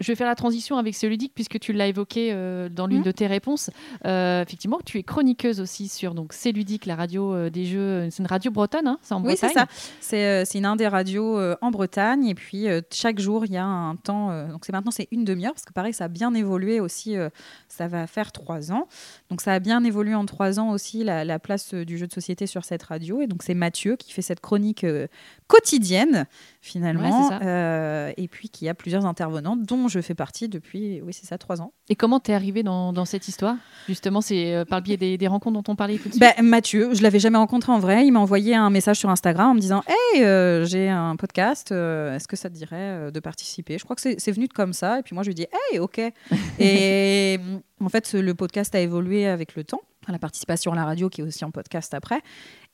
Je 0.00 0.06
vais 0.10 0.16
faire 0.16 0.26
la 0.26 0.34
transition 0.34 0.78
avec 0.78 0.94
ce 0.94 1.06
ludique 1.06 1.32
puisque 1.34 1.58
tu 1.60 1.72
l'as 1.72 1.86
évoqué 1.86 2.30
euh, 2.32 2.68
dans 2.68 2.86
l'une 2.86 2.98
Mhm. 3.00 3.04
de 3.04 3.10
tes 3.12 3.26
réponses. 3.26 3.70
Euh, 4.06 4.42
effectivement, 4.42 4.78
tu 4.84 4.98
es 4.98 5.02
chroniqueuse 5.02 5.60
aussi 5.60 5.88
sur 5.88 6.14
donc 6.14 6.32
c'est 6.32 6.52
ludique, 6.52 6.86
la 6.86 6.96
radio 6.96 7.34
euh, 7.34 7.50
des 7.50 7.66
jeux. 7.66 8.08
C'est 8.10 8.22
une 8.22 8.26
radio 8.26 8.50
bretonne, 8.50 8.86
hein, 8.88 8.98
c'est 9.02 9.14
en 9.14 9.22
Oui, 9.22 9.36
c'est 9.36 9.46
Bretagne. 9.48 9.66
ça. 9.68 9.74
C'est 10.00 10.24
euh, 10.26 10.44
c'est 10.46 10.58
une 10.58 10.64
un 10.64 10.76
des 10.76 10.88
radios 10.88 11.38
en 11.60 11.70
Bretagne. 11.70 12.26
Et 12.26 12.34
puis, 12.34 12.66
chaque 12.92 13.18
jour, 13.20 13.44
il 13.44 13.52
y 13.52 13.56
a 13.56 13.64
un 13.64 13.96
temps. 13.96 14.28
donc, 14.48 14.64
c'est 14.64 14.72
maintenant, 14.72 14.90
c'est 14.90 15.08
une 15.10 15.24
demi-heure. 15.24 15.52
Parce 15.52 15.64
que, 15.64 15.72
pareil, 15.72 15.92
ça 15.92 16.04
a 16.04 16.08
bien 16.08 16.32
évolué 16.34 16.80
aussi. 16.80 17.14
ça 17.68 17.88
va 17.88 18.06
faire 18.06 18.32
trois 18.32 18.72
ans. 18.72 18.88
Donc, 19.30 19.40
ça 19.42 19.52
a 19.52 19.58
bien 19.58 19.84
évolué 19.84 20.14
en 20.14 20.24
trois 20.26 20.58
ans 20.60 20.70
aussi, 20.70 21.04
la, 21.04 21.24
la 21.24 21.38
place 21.38 21.74
du 21.74 21.98
jeu 21.98 22.06
de 22.06 22.12
société 22.12 22.46
sur 22.46 22.64
cette 22.64 22.82
radio. 22.84 23.20
Et 23.20 23.26
donc, 23.26 23.42
c'est 23.42 23.54
Mathieu 23.54 23.96
qui 23.96 24.12
fait 24.12 24.22
cette 24.22 24.40
chronique 24.40 24.84
quotidienne, 25.46 26.26
finalement. 26.60 27.28
Ouais. 27.28 27.38
Euh, 27.42 28.12
et 28.16 28.28
puis, 28.28 28.48
qui 28.48 28.68
a 28.68 28.74
plusieurs 28.74 29.06
intervenants, 29.06 29.56
dont 29.56 29.88
je 29.88 30.00
fais 30.00 30.14
partie 30.14 30.48
depuis, 30.48 31.00
oui, 31.02 31.12
c'est 31.12 31.26
ça, 31.26 31.38
trois 31.38 31.60
ans. 31.62 31.72
Et 31.88 31.96
comment 31.96 32.20
t'es 32.20 32.34
arrivée 32.34 32.62
dans, 32.62 32.92
dans 32.92 33.04
cette 33.04 33.28
histoire? 33.28 33.56
Justement, 33.88 34.20
c'est 34.20 34.54
euh, 34.54 34.64
par 34.64 34.80
le 34.80 34.84
biais 34.84 34.96
des, 34.96 35.16
des 35.16 35.26
rencontres 35.26 35.60
dont 35.62 35.72
on 35.72 35.76
parlait 35.76 35.96
tout 35.96 36.08
de 36.08 36.14
suite. 36.14 36.20
Ben, 36.20 36.44
Mathieu, 36.44 36.94
je 36.94 37.02
l'avais 37.02 37.18
jamais 37.18 37.38
rencontré 37.38 37.72
en 37.72 37.78
vrai. 37.78 38.06
Il 38.06 38.12
m'a 38.12 38.20
envoyé 38.20 38.54
un 38.54 38.70
message 38.70 38.98
sur 38.98 39.08
Instagram 39.08 39.50
en 39.50 39.54
me 39.54 39.60
disant 39.60 39.82
Hey, 39.86 40.22
euh, 40.22 40.64
j'ai 40.66 40.88
un 40.88 41.16
podcast, 41.16 41.72
est-ce 41.72 42.28
que 42.28 42.36
ça 42.36 42.50
te 42.50 42.54
dirait 42.54 43.10
de 43.10 43.20
participer? 43.20 43.78
Je 43.78 43.84
crois 43.84 43.96
que 43.96 44.02
c'est 44.02 44.32
venu 44.32 44.46
de 44.46 44.52
comme 44.52 44.72
ça. 44.72 44.98
Et 44.98 45.02
puis 45.02 45.14
moi, 45.14 45.22
je 45.22 45.30
lui 45.30 45.32
ai 45.32 45.46
dit 45.46 45.46
Hey, 45.70 45.78
ok. 45.78 46.00
et 46.58 47.40
en 47.82 47.88
fait, 47.88 48.12
le 48.12 48.34
podcast 48.34 48.74
a 48.74 48.80
évolué 48.80 49.26
avec 49.26 49.56
le 49.56 49.64
temps. 49.64 49.80
La 50.08 50.18
participation 50.18 50.72
à 50.72 50.76
la 50.76 50.84
radio 50.84 51.10
qui 51.10 51.20
est 51.20 51.24
aussi 51.24 51.44
en 51.44 51.50
podcast 51.50 51.92
après. 51.92 52.20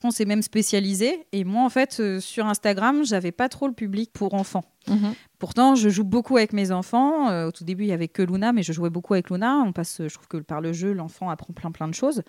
On 0.03 0.11
s'est 0.11 0.25
même 0.25 0.41
spécialisé. 0.41 1.25
Et 1.33 1.43
moi, 1.43 1.63
en 1.63 1.69
fait, 1.69 1.97
euh, 1.99 2.19
sur 2.21 2.45
Instagram, 2.45 3.05
j'avais 3.05 3.33
pas 3.33 3.49
trop 3.49 3.67
le 3.67 3.73
public 3.73 4.11
pour 4.13 4.33
enfants. 4.33 4.63
Mhm. 4.87 5.13
Pourtant, 5.37 5.75
je 5.75 5.89
joue 5.89 6.05
beaucoup 6.05 6.37
avec 6.37 6.53
mes 6.53 6.71
enfants. 6.71 7.29
Euh, 7.29 7.47
au 7.47 7.51
tout 7.51 7.65
début, 7.65 7.83
il 7.83 7.89
y 7.89 7.93
avait 7.93 8.07
que 8.07 8.21
Luna, 8.21 8.53
mais 8.53 8.63
je 8.63 8.71
jouais 8.71 8.89
beaucoup 8.89 9.13
avec 9.13 9.29
Luna. 9.29 9.57
On 9.65 9.73
passe, 9.73 10.01
je 10.07 10.13
trouve 10.13 10.27
que 10.27 10.37
par 10.37 10.61
le 10.61 10.71
jeu, 10.71 10.93
l'enfant 10.93 11.29
apprend 11.29 11.53
plein 11.53 11.71
plein 11.71 11.89
de 11.89 11.93
choses. 11.93 12.23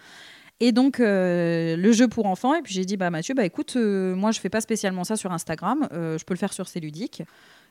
Et 0.61 0.72
donc, 0.72 0.98
euh, 0.98 1.76
le 1.76 1.92
jeu 1.92 2.08
pour 2.08 2.26
enfants. 2.26 2.54
Et 2.54 2.62
puis 2.62 2.74
j'ai 2.74 2.84
dit, 2.84 2.96
bah 2.96 3.11
Mathieu, 3.11 3.34
bah 3.34 3.44
écoute, 3.44 3.76
moi 3.76 4.32
je 4.32 4.40
fais 4.40 4.50
pas 4.50 4.61
spécialement 4.61 5.04
ça 5.04 5.14
sur 5.14 5.30
Instagram. 5.30 5.87
Je 5.92 6.24
peux 6.24 6.34
le 6.34 6.38
faire 6.38 6.52
sur 6.52 6.66
C'est 6.66 6.80
ludique. 6.80 7.22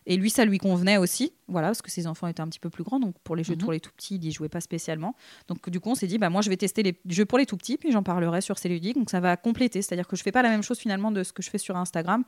Et 0.09 0.15
lui, 0.15 0.29
ça 0.29 0.45
lui 0.45 0.57
convenait 0.57 0.95
aussi, 0.97 1.33
voilà, 1.49 1.67
parce 1.67 1.81
que 1.81 1.91
ses 1.91 2.07
enfants 2.07 2.27
étaient 2.27 2.41
un 2.41 2.47
petit 2.47 2.61
peu 2.61 2.69
plus 2.69 2.83
grands. 2.85 2.99
Donc 2.99 3.13
pour 3.25 3.35
les 3.35 3.43
jeux 3.43 3.55
Mhm. 3.55 3.59
pour 3.59 3.71
les 3.73 3.81
tout 3.81 3.91
petits, 3.95 4.15
il 4.15 4.25
y 4.25 4.31
jouait 4.31 4.47
pas 4.47 4.61
spécialement. 4.61 5.15
Donc 5.49 5.69
du 5.69 5.81
coup, 5.81 5.89
on 5.89 5.95
s'est 5.95 6.07
dit, 6.07 6.17
bah 6.17 6.29
moi 6.29 6.41
je 6.41 6.49
vais 6.49 6.55
tester 6.57 6.81
les 6.81 6.97
jeux 7.09 7.25
pour 7.25 7.37
les 7.37 7.45
tout 7.45 7.57
petits, 7.57 7.77
puis 7.77 7.91
j'en 7.91 8.03
parlerai 8.03 8.39
sur 8.41 8.57
C'est 8.57 8.69
ludique. 8.69 8.95
Donc 8.97 9.09
ça 9.09 9.19
va 9.19 9.35
compléter, 9.35 9.81
c'est-à-dire 9.81 10.07
que 10.07 10.15
je 10.15 10.23
fais 10.23 10.31
pas 10.31 10.41
la 10.41 10.49
même 10.49 10.63
chose 10.63 10.79
finalement 10.79 11.11
de 11.11 11.23
ce 11.23 11.33
que 11.33 11.43
je 11.43 11.49
fais 11.49 11.57
sur 11.57 11.75
Instagram 11.75 12.23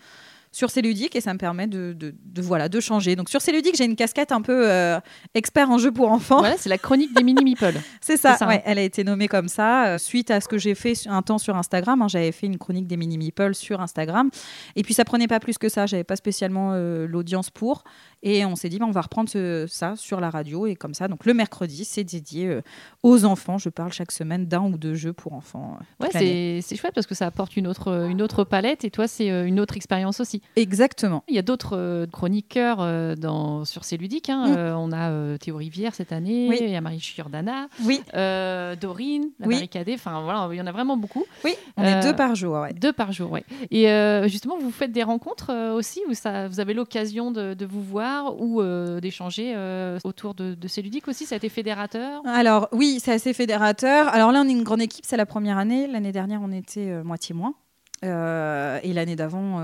sur 0.52 0.70
ludique 0.82 1.16
et 1.16 1.22
ça 1.22 1.34
me 1.34 1.38
permet 1.40 1.68
de, 1.68 1.94
de, 1.94 2.14
de, 2.24 2.42
voilà 2.42 2.70
de 2.70 2.80
changer. 2.80 3.16
Donc 3.16 3.30
sur 3.30 3.40
ludique, 3.52 3.76
j'ai 3.78 3.86
une 3.86 3.96
casquette 3.96 4.32
un 4.32 4.42
peu 4.42 4.70
euh, 4.70 5.00
expert 5.34 5.70
en 5.70 5.78
jeux 5.78 5.92
pour 5.92 6.12
enfants. 6.12 6.40
Voilà, 6.40 6.58
c'est 6.58 6.70
la 6.70 6.78
chronique 6.78 7.14
des 7.14 7.24
mini 7.24 7.44
meeples. 7.44 7.80
C'est 8.02 8.18
ça, 8.18 8.34
C'est 8.34 8.40
ça, 8.40 8.48
ouais, 8.48 8.56
hein. 8.56 8.62
elle 8.66 8.80
a 8.80 8.82
été 8.82 9.04
nommée 9.04 9.28
comme 9.28 9.48
ça 9.48 9.86
euh, 9.88 9.98
suite 9.98 10.32
à 10.32 10.42
ce 10.42 10.48
que 10.48 10.58
j'ai 10.58 10.74
fait 10.76 10.94
un 11.08 11.22
temps 11.22 11.38
sur 11.38 11.56
Instagram. 11.56 12.02
hein. 12.02 12.08
J'avais 12.08 12.32
fait 12.32 12.48
une 12.48 12.58
chronique 12.58 12.88
des 12.88 12.98
mini 12.98 13.18
meeples 13.18 13.54
sur 13.56 13.82
Instagram. 13.82 14.30
Et 14.76 14.84
puis 14.84 14.94
ça 14.94 15.06
prenait 15.06 15.28
pas 15.28 15.40
plus 15.40 15.58
que 15.58 15.70
ça. 15.70 15.86
J'avais 15.86 16.04
pas 16.04 16.16
spécialement 16.16 16.72
euh, 16.74 17.08
l'audience 17.08 17.50
pour. 17.50 17.84
Et 18.22 18.44
on 18.46 18.56
s'est 18.56 18.68
dit, 18.70 18.80
bah, 18.80 18.86
on 18.88 18.92
va 18.92 19.02
reprendre 19.02 19.30
ce- 19.30 19.66
ça 19.68 19.96
sur 19.96 20.20
la 20.20 20.30
radio. 20.30 20.68
Et 20.68 20.76
comme 20.76 20.94
ça, 20.94 21.08
donc 21.08 21.26
le 21.26 21.34
mercredi, 21.34 21.86
c'est 21.86 22.04
dédié 22.04 22.48
euh, 22.48 22.62
aux 23.04 23.24
enfants. 23.26 23.58
Je 23.58 23.70
parle 23.70 23.94
chaque 23.94 24.12
semaine 24.12 24.46
d'un 24.46 24.62
ou 24.64 24.78
deux 24.78 24.94
jeux 24.96 25.14
pour 25.14 25.34
enfants. 25.34 25.78
euh, 26.02 26.06
Ouais, 26.06 26.62
c'est 26.62 26.76
chouette 26.76 26.94
parce 26.94 27.08
que 27.08 27.16
ça 27.16 27.26
apporte 27.28 27.56
une 27.56 27.68
autre, 27.68 28.08
une 28.10 28.22
autre 28.22 28.44
palette 28.44 28.84
et 28.84 28.92
toi, 28.92 29.08
c'est 29.08 29.32
euh, 29.32 29.46
une 29.48 29.60
autre 29.60 29.78
expérience 29.78 30.20
aussi. 30.20 30.42
Exactement. 30.58 31.24
Il 31.30 31.36
y 31.36 31.40
a 31.40 31.42
d'autres 31.44 31.78
euh, 31.78 32.06
chroniqueurs 32.08 32.80
euh, 32.82 33.16
dans, 33.16 33.64
sur 33.66 33.84
ces 33.86 33.96
ludiques. 33.98 34.30
hein. 34.30 34.50
Mm. 34.50 34.58
Euh, 34.58 34.78
on 34.78 34.92
a 34.92 35.12
euh, 35.12 35.38
Théo 35.38 35.56
Rivière 35.58 35.96
cette 35.96 36.12
année, 36.12 36.48
Oui. 36.50 36.58
il 36.60 36.70
y 36.70 36.76
a 36.76 36.82
Marie 36.82 37.00
Giordana, 37.00 37.68
Oui, 37.86 38.02
euh, 38.16 38.76
Dorine, 38.76 39.30
la 39.40 39.48
Oui. 39.48 39.70
Enfin, 39.94 40.22
voilà, 40.24 40.50
il 40.52 40.58
y 40.58 40.62
en 40.62 40.68
a 40.68 40.72
vraiment 40.72 40.98
beaucoup. 40.98 41.24
oui, 41.46 41.54
on 41.78 41.84
Euh, 41.84 42.00
est 42.00 42.04
deux 42.04 42.16
par 42.16 42.36
jour. 42.36 42.56
ouais. 42.60 42.74
Deux 42.74 42.92
par 42.92 43.12
jour, 43.14 43.32
oui. 43.32 43.42
Et 43.72 43.90
euh, 43.90 44.28
justement, 44.28 44.58
vous 44.60 44.72
faites 44.72 44.92
des 44.92 45.04
rencontres 45.04 45.52
euh, 45.52 45.74
aussi 45.74 46.02
où 46.10 46.14
ça, 46.14 46.48
vous 46.50 46.60
avez 46.60 46.74
l'occasion 46.74 47.32
de, 47.32 47.54
de 47.54 47.66
vous 47.66 47.82
voir? 47.82 48.09
Ou 48.40 48.62
euh, 48.62 49.00
d'échanger 49.00 49.54
euh, 49.56 50.00
autour 50.04 50.34
de, 50.34 50.56
de 50.56 50.68
ces 50.68 50.82
ludiques 50.82 51.08
aussi? 51.08 51.26
Ça 51.26 51.36
a 51.36 51.38
été 51.38 51.50
fédérateur? 51.50 52.22
Alors 52.26 52.68
oui, 52.72 53.00
c'est 53.02 53.14
assez 53.14 53.34
fédérateur. 53.34 54.08
Alors 54.10 54.32
là, 54.32 54.42
on 54.44 54.48
est 54.48 54.52
une 54.52 54.64
grande 54.64 54.82
équipe, 54.82 55.06
c'est 55.08 55.18
la 55.18 55.26
première 55.26 55.58
année. 55.58 55.88
L'année 55.88 56.12
dernière, 56.12 56.42
on 56.42 56.52
était 56.52 56.90
euh, 56.90 57.04
moitié 57.04 57.36
moins. 57.36 57.54
Et 58.02 58.94
l'année 58.94 59.18
d'avant, 59.18 59.60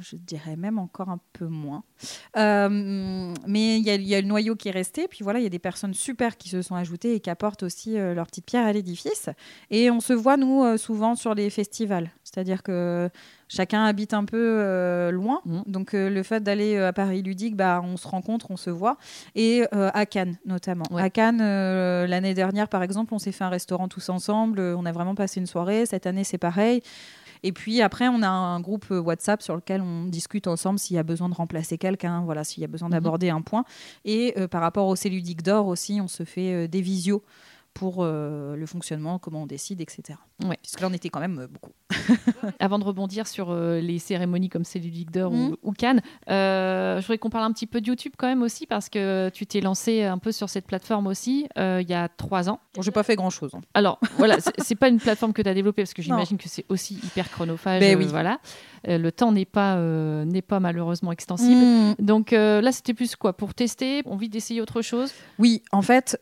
je 0.00 0.14
dirais 0.14 0.54
même 0.54 0.78
encore 0.78 1.08
un 1.08 1.18
peu 1.32 1.48
moins. 1.48 1.82
Mais 2.36 3.80
il 3.80 3.82
y, 3.82 3.90
y 3.90 4.14
a 4.14 4.20
le 4.20 4.28
noyau 4.28 4.54
qui 4.54 4.68
est 4.68 4.76
resté. 4.82 5.08
Puis 5.08 5.24
voilà, 5.24 5.40
il 5.40 5.42
y 5.42 5.46
a 5.46 5.50
des 5.50 5.58
personnes 5.58 5.92
super 5.92 6.36
qui 6.36 6.48
se 6.48 6.62
sont 6.62 6.76
ajoutées 6.76 7.16
et 7.16 7.20
qui 7.20 7.30
apportent 7.30 7.64
aussi 7.64 7.94
leur 7.94 8.26
petite 8.28 8.46
pierre 8.46 8.64
à 8.64 8.72
l'édifice. 8.72 9.28
Et 9.70 9.90
on 9.90 9.98
se 9.98 10.12
voit, 10.12 10.36
nous, 10.36 10.78
souvent 10.78 11.16
sur 11.16 11.34
les 11.34 11.50
festivals. 11.50 12.12
C'est-à-dire 12.22 12.62
que 12.62 13.10
chacun 13.50 13.84
habite 13.84 14.14
un 14.14 14.24
peu 14.24 14.38
euh, 14.38 15.10
loin. 15.10 15.42
Mhm. 15.44 15.64
Donc 15.66 15.92
euh, 15.92 16.08
le 16.08 16.22
fait 16.22 16.40
d'aller 16.42 16.76
euh, 16.76 16.88
à 16.88 16.92
Paris 16.94 17.20
Ludique, 17.20 17.56
bah, 17.56 17.82
on 17.84 17.98
se 17.98 18.08
rencontre, 18.08 18.50
on 18.50 18.56
se 18.56 18.70
voit. 18.70 18.96
Et 19.34 19.64
à 19.72 20.06
Cannes, 20.06 20.38
notamment. 20.46 20.84
Ouais. 20.90 21.02
À 21.02 21.10
Cannes, 21.10 21.40
l'année 22.06 22.32
dernière, 22.34 22.68
par 22.68 22.82
exemple, 22.82 23.12
on 23.12 23.18
s'est 23.18 23.32
fait 23.32 23.44
un 23.44 23.48
restaurant 23.50 23.88
tous 23.88 24.08
ensemble. 24.08 24.60
On 24.60 24.86
a 24.86 24.92
vraiment 24.92 25.14
passé 25.14 25.40
une 25.40 25.46
soirée. 25.46 25.84
Cette 25.84 26.06
année, 26.06 26.24
c'est 26.24 26.38
pareil. 26.38 26.80
Et 27.42 27.52
puis 27.52 27.80
après, 27.80 28.06
on 28.08 28.22
a 28.22 28.28
un 28.28 28.60
groupe 28.60 28.90
WhatsApp 28.90 29.40
sur 29.42 29.56
lequel 29.56 29.80
on 29.80 30.04
discute 30.04 30.46
ensemble 30.46 30.78
s'il 30.78 30.96
y 30.96 30.98
a 30.98 31.02
besoin 31.02 31.28
de 31.30 31.34
remplacer 31.34 31.78
quelqu'un, 31.78 32.20
voilà, 32.22 32.44
s'il 32.44 32.60
y 32.60 32.64
a 32.64 32.68
besoin 32.68 32.88
Mhm. 32.88 32.92
d'aborder 32.92 33.30
un 33.30 33.40
point. 33.40 33.64
Et 34.04 34.34
euh, 34.36 34.46
par 34.46 34.60
rapport 34.60 34.86
au 34.88 34.94
Céludique 34.96 35.42
d'or 35.42 35.66
aussi, 35.66 36.00
on 36.02 36.08
se 36.08 36.24
fait 36.24 36.52
euh, 36.52 36.68
des 36.68 36.82
visios 36.82 37.22
pour 37.80 38.00
euh, 38.00 38.56
le 38.56 38.66
fonctionnement, 38.66 39.18
comment 39.18 39.44
on 39.44 39.46
décide, 39.46 39.80
etc. 39.80 40.18
Ouais. 40.44 40.58
Puisque 40.60 40.80
là, 40.82 40.88
on 40.90 40.92
était 40.92 41.08
quand 41.08 41.18
même 41.20 41.38
euh, 41.38 41.46
beaucoup. 41.46 41.70
Avant 42.60 42.78
de 42.78 42.84
rebondir 42.84 43.26
sur 43.26 43.50
euh, 43.50 43.80
les 43.80 43.98
cérémonies 43.98 44.50
comme 44.50 44.64
c'est 44.64 44.80
du 44.80 44.90
Ligue 44.90 45.10
d'Or 45.10 45.32
Mhm. 45.32 45.52
ou, 45.62 45.70
ou 45.70 45.72
Cannes, 45.72 46.02
je 46.28 47.00
voudrais 47.00 47.16
qu'on 47.16 47.30
parle 47.30 47.44
un 47.44 47.52
petit 47.52 47.66
peu 47.66 47.80
de 47.80 47.86
YouTube 47.88 48.12
quand 48.18 48.26
même 48.26 48.42
aussi 48.42 48.66
parce 48.66 48.90
que 48.90 49.30
tu 49.30 49.46
t'es 49.46 49.62
lancé 49.62 50.02
un 50.02 50.18
peu 50.18 50.30
sur 50.30 50.50
cette 50.50 50.66
plateforme 50.66 51.06
aussi 51.06 51.48
il 51.56 51.86
y 51.88 51.94
a 51.94 52.08
trois 52.10 52.50
ans. 52.50 52.60
Bon, 52.74 52.82
j'ai 52.82 52.90
pas 52.90 53.02
fait 53.02 53.16
grand-chose. 53.16 53.52
hein. 53.54 53.60
Alors 53.72 53.98
voilà, 54.18 54.36
c'est- 54.58 54.74
pas 54.74 54.88
une 54.88 54.98
plateforme 55.00 55.32
que 55.32 55.40
tu 55.40 55.48
as 55.48 55.54
développée 55.54 55.82
parce 55.82 55.94
que 55.94 56.02
j'imagine 56.02 56.36
que 56.36 56.48
c'est 56.50 56.66
aussi 56.68 56.94
hyper 57.02 57.30
chronophage. 57.30 57.80
Ben 57.80 57.96
oui. 57.96 58.04
Voilà, 58.10 58.40
le 58.86 59.08
temps 59.10 59.32
n'est 59.32 59.46
pas 59.46 59.76
n'est 60.26 60.42
pas 60.42 60.60
malheureusement 60.60 61.12
extensible. 61.12 61.60
Mm. 61.64 61.94
Donc 61.98 62.32
là, 62.32 62.72
c'était 62.72 62.92
plus 62.94 63.16
quoi? 63.16 63.32
Pour 63.32 63.54
tester? 63.54 64.02
Envie 64.04 64.28
d'essayer 64.28 64.60
autre 64.60 64.82
chose? 64.82 65.12
Oui, 65.38 65.62
en 65.72 65.80
fait, 65.82 66.18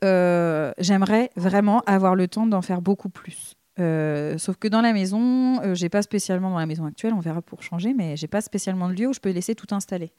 j'aimerais 0.79 1.31
vraiment 1.37 1.48
avoir 1.55 2.15
le 2.15 2.29
temps 2.29 2.47
d'en 2.47 2.63
faire 2.63 2.83
beaucoup 2.83 3.09
plus. 3.09 3.55
Euh, 3.79 4.39
sauf 4.39 4.57
que 4.57 4.69
dans 4.69 4.81
la 4.81 4.93
maison, 4.93 5.63
euh, 5.63 5.75
j'ai 5.75 5.89
pas 5.89 6.03
spécialement 6.03 6.51
dans 6.51 6.59
la 6.59 6.67
maison 6.67 6.85
actuelle, 6.85 7.13
on 7.15 7.21
verra 7.21 7.43
pour 7.43 7.63
changer, 7.63 7.95
mais 7.95 8.17
j'ai 8.17 8.27
pas 8.27 8.41
spécialement 8.41 8.89
de 8.89 8.95
lieu 8.95 9.09
où 9.09 9.13
je 9.13 9.21
peux 9.21 9.31
laisser 9.31 9.55
tout 9.55 9.73
installer. 9.73 10.13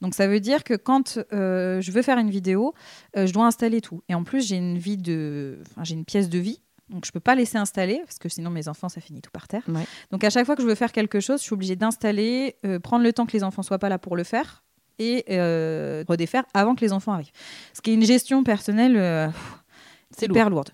Donc 0.00 0.14
ça 0.14 0.26
veut 0.26 0.40
dire 0.40 0.64
que 0.64 0.74
quand 0.74 1.18
euh, 1.32 1.80
je 1.80 1.92
veux 1.92 2.02
faire 2.02 2.18
une 2.18 2.30
vidéo, 2.30 2.74
euh, 3.16 3.26
je 3.26 3.32
dois 3.32 3.46
installer 3.46 3.80
tout. 3.80 4.02
Et 4.08 4.14
en 4.14 4.24
plus, 4.24 4.46
j'ai 4.46 4.56
une 4.56 4.78
vie 4.78 4.96
de, 4.96 5.58
enfin, 5.70 5.84
j'ai 5.84 5.94
une 5.94 6.04
pièce 6.04 6.28
de 6.28 6.38
vie. 6.38 6.60
Donc 6.88 7.06
je 7.06 7.12
peux 7.12 7.20
pas 7.20 7.34
laisser 7.34 7.56
installer 7.56 8.00
parce 8.04 8.18
que 8.18 8.28
sinon 8.28 8.50
mes 8.50 8.68
enfants 8.68 8.90
ça 8.90 9.00
finit 9.00 9.22
tout 9.22 9.30
par 9.30 9.48
terre. 9.48 9.62
Ouais. 9.68 9.86
Donc 10.10 10.24
à 10.24 10.30
chaque 10.30 10.44
fois 10.44 10.56
que 10.56 10.62
je 10.62 10.66
veux 10.66 10.74
faire 10.74 10.92
quelque 10.92 11.20
chose, 11.20 11.38
je 11.38 11.44
suis 11.44 11.54
obligée 11.54 11.76
d'installer, 11.76 12.56
prendre 12.82 13.02
le 13.02 13.14
temps 13.14 13.24
que 13.24 13.32
les 13.32 13.44
enfants 13.44 13.62
soient 13.62 13.78
pas 13.78 13.88
là 13.88 13.98
pour 13.98 14.14
le 14.14 14.24
faire 14.24 14.62
et 14.98 15.24
redéfaire 16.06 16.44
avant 16.52 16.74
que 16.74 16.82
les 16.82 16.92
enfants 16.92 17.12
arrivent. 17.12 17.30
Ce 17.72 17.80
qui 17.80 17.92
est 17.92 17.94
une 17.94 18.04
gestion 18.04 18.44
personnelle 18.44 19.32
C'est 20.16 20.26
hyper 20.26 20.50
lourde. 20.50 20.70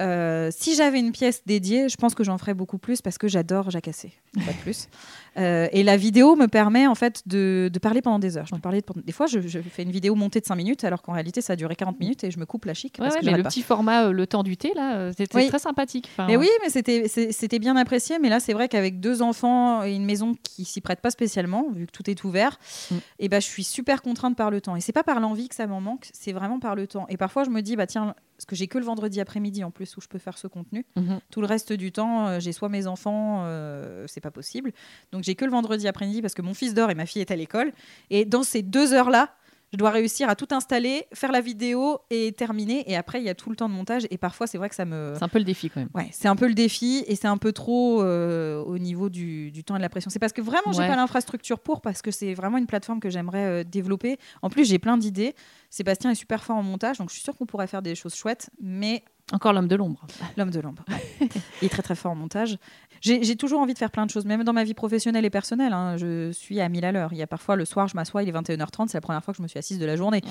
Euh, 0.00 0.50
si 0.50 0.74
j'avais 0.74 0.98
une 0.98 1.12
pièce 1.12 1.42
dédiée, 1.46 1.88
je 1.88 1.96
pense 1.96 2.16
que 2.16 2.24
j'en 2.24 2.36
ferais 2.36 2.54
beaucoup 2.54 2.78
plus 2.78 3.00
parce 3.02 3.18
que 3.18 3.28
j'adore 3.28 3.70
jacasser, 3.70 4.12
pas 4.34 4.50
de 4.52 4.56
plus. 4.62 4.88
Euh, 5.36 5.68
et 5.70 5.84
la 5.84 5.96
vidéo 5.96 6.34
me 6.34 6.46
permet 6.48 6.88
en 6.88 6.96
fait 6.96 7.22
de, 7.26 7.70
de 7.72 7.78
parler 7.78 8.02
pendant 8.02 8.18
des 8.18 8.36
heures. 8.36 8.46
Je 8.46 8.52
peux 8.54 8.60
parler 8.60 8.82
pendant- 8.82 9.02
Des 9.04 9.12
fois, 9.12 9.26
je, 9.26 9.38
je 9.46 9.60
fais 9.60 9.84
une 9.84 9.92
vidéo 9.92 10.16
montée 10.16 10.40
de 10.40 10.46
5 10.46 10.56
minutes 10.56 10.82
alors 10.82 11.02
qu'en 11.02 11.12
réalité, 11.12 11.40
ça 11.40 11.52
a 11.52 11.56
duré 11.56 11.76
40 11.76 12.00
minutes 12.00 12.24
et 12.24 12.32
je 12.32 12.38
me 12.40 12.46
coupe 12.46 12.64
la 12.64 12.74
chic. 12.74 12.96
Ouais, 12.98 13.04
parce 13.04 13.14
ouais, 13.14 13.20
que 13.20 13.26
mais 13.26 13.36
le 13.36 13.44
pas. 13.44 13.48
petit 13.50 13.62
format, 13.62 14.06
euh, 14.06 14.12
le 14.12 14.26
temps 14.26 14.42
du 14.42 14.56
thé, 14.56 14.72
là, 14.74 15.12
c'était 15.16 15.36
Oui. 15.36 15.48
très 15.48 15.60
sympathique. 15.60 16.08
Enfin, 16.14 16.26
Mais 16.26 16.36
oui, 16.36 16.48
mais 16.64 16.70
c'était 16.70 17.58
bien 17.60 17.76
apprécié. 17.76 18.18
Mais 18.18 18.28
là, 18.30 18.40
c'est 18.40 18.54
vrai 18.54 18.68
qu'avec 18.68 18.98
deux 18.98 19.22
enfants 19.22 19.84
et 19.84 19.94
une 19.94 20.04
maison 20.06 20.34
qui 20.42 20.64
s'y 20.64 20.80
prête 20.80 21.00
pas 21.00 21.10
spécialement, 21.10 21.66
vu 21.72 21.86
que 21.86 21.92
tout 21.92 22.10
est 22.10 22.24
ouvert, 22.24 22.58
Mm. 22.90 22.94
et 23.20 23.28
ben 23.28 23.40
je 23.40 23.46
suis 23.46 23.62
super 23.64 24.02
contrainte 24.02 24.36
par 24.36 24.50
le 24.50 24.60
temps. 24.60 24.74
Et 24.74 24.80
c'est 24.80 24.92
pas 24.92 25.04
par 25.04 25.20
l'envie 25.20 25.48
que 25.48 25.54
ça 25.54 25.66
m'en 25.68 25.80
manque, 25.80 26.08
c'est 26.12 26.32
vraiment 26.32 26.58
par 26.58 26.74
le 26.74 26.88
temps. 26.88 27.06
Et 27.08 27.16
parfois, 27.16 27.44
je 27.44 27.50
me 27.50 27.60
dis, 27.62 27.76
bah 27.76 27.86
tiens, 27.86 28.16
parce 28.42 28.50
que 28.50 28.56
j'ai 28.56 28.66
que 28.66 28.76
le 28.76 28.84
vendredi 28.84 29.20
après-midi 29.20 29.62
en 29.62 29.70
plus 29.70 29.96
où 29.96 30.00
je 30.00 30.08
peux 30.08 30.18
faire 30.18 30.36
ce 30.36 30.48
contenu. 30.48 30.84
Mhm. 30.96 31.20
Tout 31.30 31.40
le 31.40 31.46
reste 31.46 31.72
du 31.72 31.92
temps, 31.92 32.26
euh, 32.26 32.40
j'ai 32.40 32.50
soit 32.50 32.68
mes 32.68 32.88
enfants, 32.88 33.44
euh, 33.44 34.04
c'est 34.08 34.20
pas 34.20 34.32
possible. 34.32 34.72
Donc 35.12 35.22
j'ai 35.22 35.36
que 35.36 35.44
le 35.44 35.52
vendredi 35.52 35.86
après-midi 35.86 36.22
parce 36.22 36.34
que 36.34 36.42
mon 36.42 36.52
fils 36.52 36.74
dort 36.74 36.90
et 36.90 36.96
ma 36.96 37.06
fille 37.06 37.22
est 37.22 37.30
à 37.30 37.36
l'école. 37.36 37.72
Et 38.10 38.24
dans 38.24 38.42
ces 38.42 38.62
deux 38.62 38.94
heures-là, 38.94 39.32
Je 39.72 39.78
dois 39.78 39.88
réussir 39.90 40.28
à 40.28 40.36
tout 40.36 40.48
installer, 40.50 41.06
faire 41.14 41.32
la 41.32 41.40
vidéo 41.40 41.98
et 42.10 42.32
terminer. 42.32 42.84
Et 42.90 42.96
après, 42.96 43.20
il 43.20 43.24
y 43.24 43.30
a 43.30 43.34
tout 43.34 43.48
le 43.48 43.56
temps 43.56 43.70
de 43.70 43.74
montage. 43.74 44.06
Et 44.10 44.18
parfois, 44.18 44.46
c'est 44.46 44.58
vrai 44.58 44.68
que 44.68 44.74
ça 44.74 44.84
me. 44.84 45.14
C'est 45.16 45.24
un 45.24 45.28
peu 45.28 45.38
le 45.38 45.44
défi 45.44 45.70
quand 45.70 45.80
même. 45.80 45.88
Ouais, 45.94 46.08
c'est 46.12 46.28
un 46.28 46.36
peu 46.36 46.46
le 46.46 46.52
défi 46.54 47.02
et 47.06 47.16
c'est 47.16 47.26
un 47.28 47.38
peu 47.38 47.52
trop 47.52 48.02
euh, 48.02 48.62
au 48.62 48.76
niveau 48.78 49.08
du, 49.08 49.50
du 49.50 49.64
temps 49.64 49.74
et 49.74 49.78
de 49.78 49.82
la 49.82 49.88
pression. 49.88 50.10
C'est 50.10 50.18
parce 50.18 50.34
que 50.34 50.42
vraiment, 50.42 50.72
j'ai 50.72 50.80
Ouais. 50.80 50.88
pas 50.88 50.96
l'infrastructure 50.96 51.58
pour, 51.58 51.80
parce 51.80 52.02
que 52.02 52.10
c'est 52.10 52.34
vraiment 52.34 52.58
une 52.58 52.66
plateforme 52.66 53.00
que 53.00 53.08
j'aimerais 53.08 53.44
euh, 53.46 53.64
développer. 53.64 54.18
En 54.42 54.50
plus, 54.50 54.66
j'ai 54.68 54.78
plein 54.78 54.98
d'idées. 54.98 55.34
Sébastien 55.70 56.10
est 56.10 56.14
super 56.16 56.44
fort 56.44 56.56
en 56.56 56.62
montage, 56.62 56.98
donc 56.98 57.08
je 57.08 57.14
suis 57.14 57.22
sûre 57.22 57.34
qu'on 57.36 57.46
pourrait 57.46 57.66
faire 57.66 57.80
des 57.80 57.94
choses 57.94 58.14
chouettes, 58.14 58.50
mais 58.60 59.04
Encore 59.32 59.54
l'homme 59.54 59.68
de 59.68 59.76
l'ombre. 59.76 60.06
l'homme 60.36 60.50
de 60.50 60.60
l'ombre, 60.60 60.84
ouais. 60.90 61.28
il 61.62 61.66
est 61.66 61.68
très 61.70 61.82
très 61.82 61.94
fort 61.94 62.12
en 62.12 62.16
montage. 62.16 62.58
J'ai 63.02 63.36
toujours 63.36 63.60
envie 63.60 63.72
de 63.74 63.78
faire 63.78 63.90
plein 63.90 64.06
de 64.06 64.10
choses, 64.10 64.24
même 64.24 64.44
dans 64.44 64.52
ma 64.52 64.62
vie 64.64 64.74
professionnelle 64.74 65.24
et 65.24 65.30
personnelle. 65.30 65.72
hein, 65.72 65.96
je 65.96 66.30
suis 66.32 66.60
à 66.60 66.68
1000 66.68 66.84
à 66.84 66.92
l'heure. 66.92 67.12
Il 67.12 67.18
y 67.18 67.22
a 67.22 67.26
parfois 67.26 67.56
le 67.56 67.64
soir, 67.64 67.88
je 67.88 67.96
m'assois, 67.96 68.22
il 68.22 68.28
est 68.28 68.32
21h30, 68.32 68.88
c'est 68.88 68.96
la 68.96 69.00
première 69.00 69.22
fois 69.24 69.34
que 69.34 69.38
je 69.38 69.42
me 69.42 69.48
suis 69.48 69.58
assise 69.58 69.78
de 69.80 69.84
la 69.86 69.96
journée. 69.96 70.20
Mm. 70.24 70.28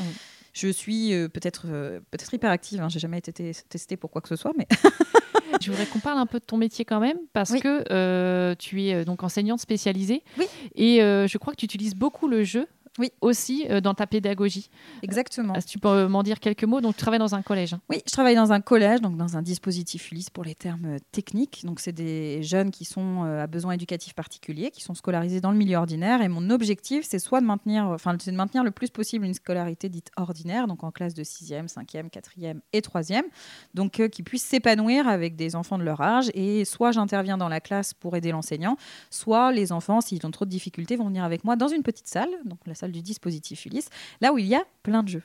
Je 0.53 0.67
suis 0.69 1.13
euh, 1.13 1.27
peut-être 1.27 1.65
euh, 1.67 1.99
peut-être 2.11 2.33
hyperactive, 2.33 2.81
hein, 2.81 2.87
j'ai 2.89 2.99
jamais 2.99 3.17
été 3.17 3.31
tes- 3.33 3.53
testée 3.69 3.97
pour 3.97 4.09
quoi 4.09 4.21
que 4.21 4.29
ce 4.29 4.35
soit, 4.35 4.53
mais 4.57 4.67
Je 5.61 5.69
voudrais 5.69 5.85
qu'on 5.85 5.99
parle 5.99 6.17
un 6.17 6.25
peu 6.25 6.39
de 6.39 6.45
ton 6.45 6.57
métier 6.57 6.85
quand 6.85 6.99
même, 7.01 7.17
parce 7.33 7.51
Oui. 7.51 7.59
que 7.59 7.83
euh, 7.91 8.55
tu 8.57 8.81
es 8.83 9.03
donc 9.05 9.21
enseignante 9.23 9.59
spécialisée. 9.59 10.23
Oui. 10.39 10.45
Et 10.75 10.99
je 10.99 11.37
crois 11.37 11.51
que 11.53 11.57
tu 11.59 11.65
utilises 11.65 11.93
beaucoup 11.95 12.27
le 12.27 12.43
jeu 12.43 12.67
Oui. 12.99 13.11
aussi 13.21 13.65
euh, 13.69 13.79
dans 13.81 13.93
ta 13.93 14.05
pédagogie. 14.07 14.69
exactement. 15.01 15.53
Est-ce 15.55 15.65
que 15.65 15.71
tu 15.71 15.79
peux 15.79 15.87
euh, 15.87 16.09
m'en 16.09 16.23
dire 16.23 16.39
quelques 16.39 16.63
mots? 16.65 16.81
Donc, 16.81 16.95
tu 16.95 17.01
travailles 17.01 17.19
dans 17.19 17.35
un 17.35 17.41
collège. 17.41 17.73
hein? 17.73 17.81
Oui, 17.89 18.01
je 18.05 18.11
travaille 18.11 18.35
dans 18.35 18.51
un 18.51 18.61
collège, 18.61 19.01
donc 19.01 19.15
dans 19.17 19.37
un 19.37 19.41
dispositif 19.41 20.11
ULIS 20.11 20.27
pour 20.33 20.43
les 20.43 20.55
termes 20.55 20.85
euh, 20.85 20.97
techniques. 21.11 21.61
Donc, 21.65 21.79
c'est 21.79 21.93
des 21.93 22.43
jeunes 22.43 22.71
qui 22.71 22.83
sont 22.85 23.23
euh, 23.23 23.43
à 23.43 23.47
besoins 23.47 23.73
éducatifs 23.73 24.13
particuliers, 24.13 24.71
qui 24.71 24.81
sont 24.83 24.93
scolarisés 24.93 25.39
dans 25.41 25.51
le 25.51 25.57
milieu 25.57 25.77
ordinaire. 25.77 26.21
Et 26.21 26.27
mon 26.27 26.49
objectif, 26.49 27.05
c'est 27.07 27.19
soit 27.19 27.39
de 27.39 27.45
maintenir, 27.45 27.85
enfin, 27.85 28.13
de 28.15 28.31
maintenir 28.31 28.63
le 28.63 28.71
plus 28.71 28.89
possible 28.89 29.25
une 29.25 29.33
scolarité 29.33 29.87
dite 29.87 30.11
ordinaire, 30.17 30.67
donc 30.67 30.83
en 30.83 30.91
classe 30.91 31.13
de 31.13 31.23
6e, 31.23 31.67
5e, 31.67 32.09
4e 32.09 32.59
et 32.73 32.81
3e, 32.81 33.23
donc 33.73 33.99
euh, 33.99 34.07
qui 34.09 34.23
puissent 34.23 34.43
s'épanouir 34.43 35.07
avec 35.07 35.35
des 35.35 35.55
enfants 35.55 35.77
de 35.77 35.83
leur 35.83 36.01
âge. 36.01 36.29
Et 36.33 36.65
soit 36.65 36.91
j'interviens 36.91 37.37
dans 37.37 37.49
la 37.49 37.61
classe 37.61 37.93
pour 37.93 38.15
aider 38.15 38.31
l'enseignant, 38.31 38.75
soit 39.09 39.51
les 39.51 39.71
enfants, 39.71 40.01
s'ils 40.01 40.25
ont 40.25 40.31
trop 40.31 40.45
de 40.45 40.49
difficultés, 40.49 40.97
vont 40.97 41.07
venir 41.07 41.23
avec 41.23 41.43
moi 41.43 41.55
dans 41.55 41.67
une 41.69 41.83
petite 41.83 42.07
salle, 42.07 42.29
donc 42.45 42.59
la 42.65 42.75
du 42.87 43.01
dispositif 43.01 43.65
ULIS, 43.65 43.85
là 44.21 44.33
où 44.33 44.37
il 44.37 44.45
y 44.45 44.55
a 44.55 44.63
plein 44.83 45.03
de 45.03 45.09
jeux. 45.09 45.23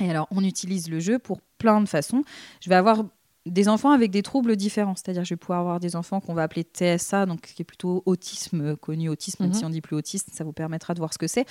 Et 0.00 0.08
alors, 0.08 0.26
on 0.30 0.42
utilise 0.42 0.88
le 0.88 0.98
jeu 0.98 1.18
pour 1.18 1.40
plein 1.58 1.80
de 1.80 1.88
façons. 1.88 2.22
Je 2.60 2.70
vais 2.70 2.76
avoir 2.76 3.04
des 3.46 3.68
enfants 3.68 3.90
avec 3.90 4.10
des 4.10 4.22
troubles 4.22 4.54
différents, 4.56 4.94
c'est-à-dire 4.96 5.24
je 5.24 5.30
vais 5.30 5.36
pouvoir 5.38 5.60
avoir 5.60 5.80
des 5.80 5.96
enfants 5.96 6.20
qu'on 6.20 6.34
va 6.34 6.42
appeler 6.42 6.62
TSA, 6.62 7.24
donc 7.26 7.40
qui 7.40 7.62
est 7.62 7.64
plutôt 7.64 8.02
autisme 8.04 8.60
euh, 8.72 8.76
connu 8.76 9.08
autisme, 9.08 9.42
même 9.44 9.52
Mhm. 9.52 9.58
si 9.58 9.64
on 9.64 9.70
dit 9.70 9.80
plus 9.80 9.96
autiste, 9.96 10.28
ça 10.34 10.44
vous 10.44 10.52
permettra 10.52 10.92
de 10.94 10.98
voir 11.00 11.12
ce 11.12 11.18
que 11.18 11.26
c'est. 11.26 11.46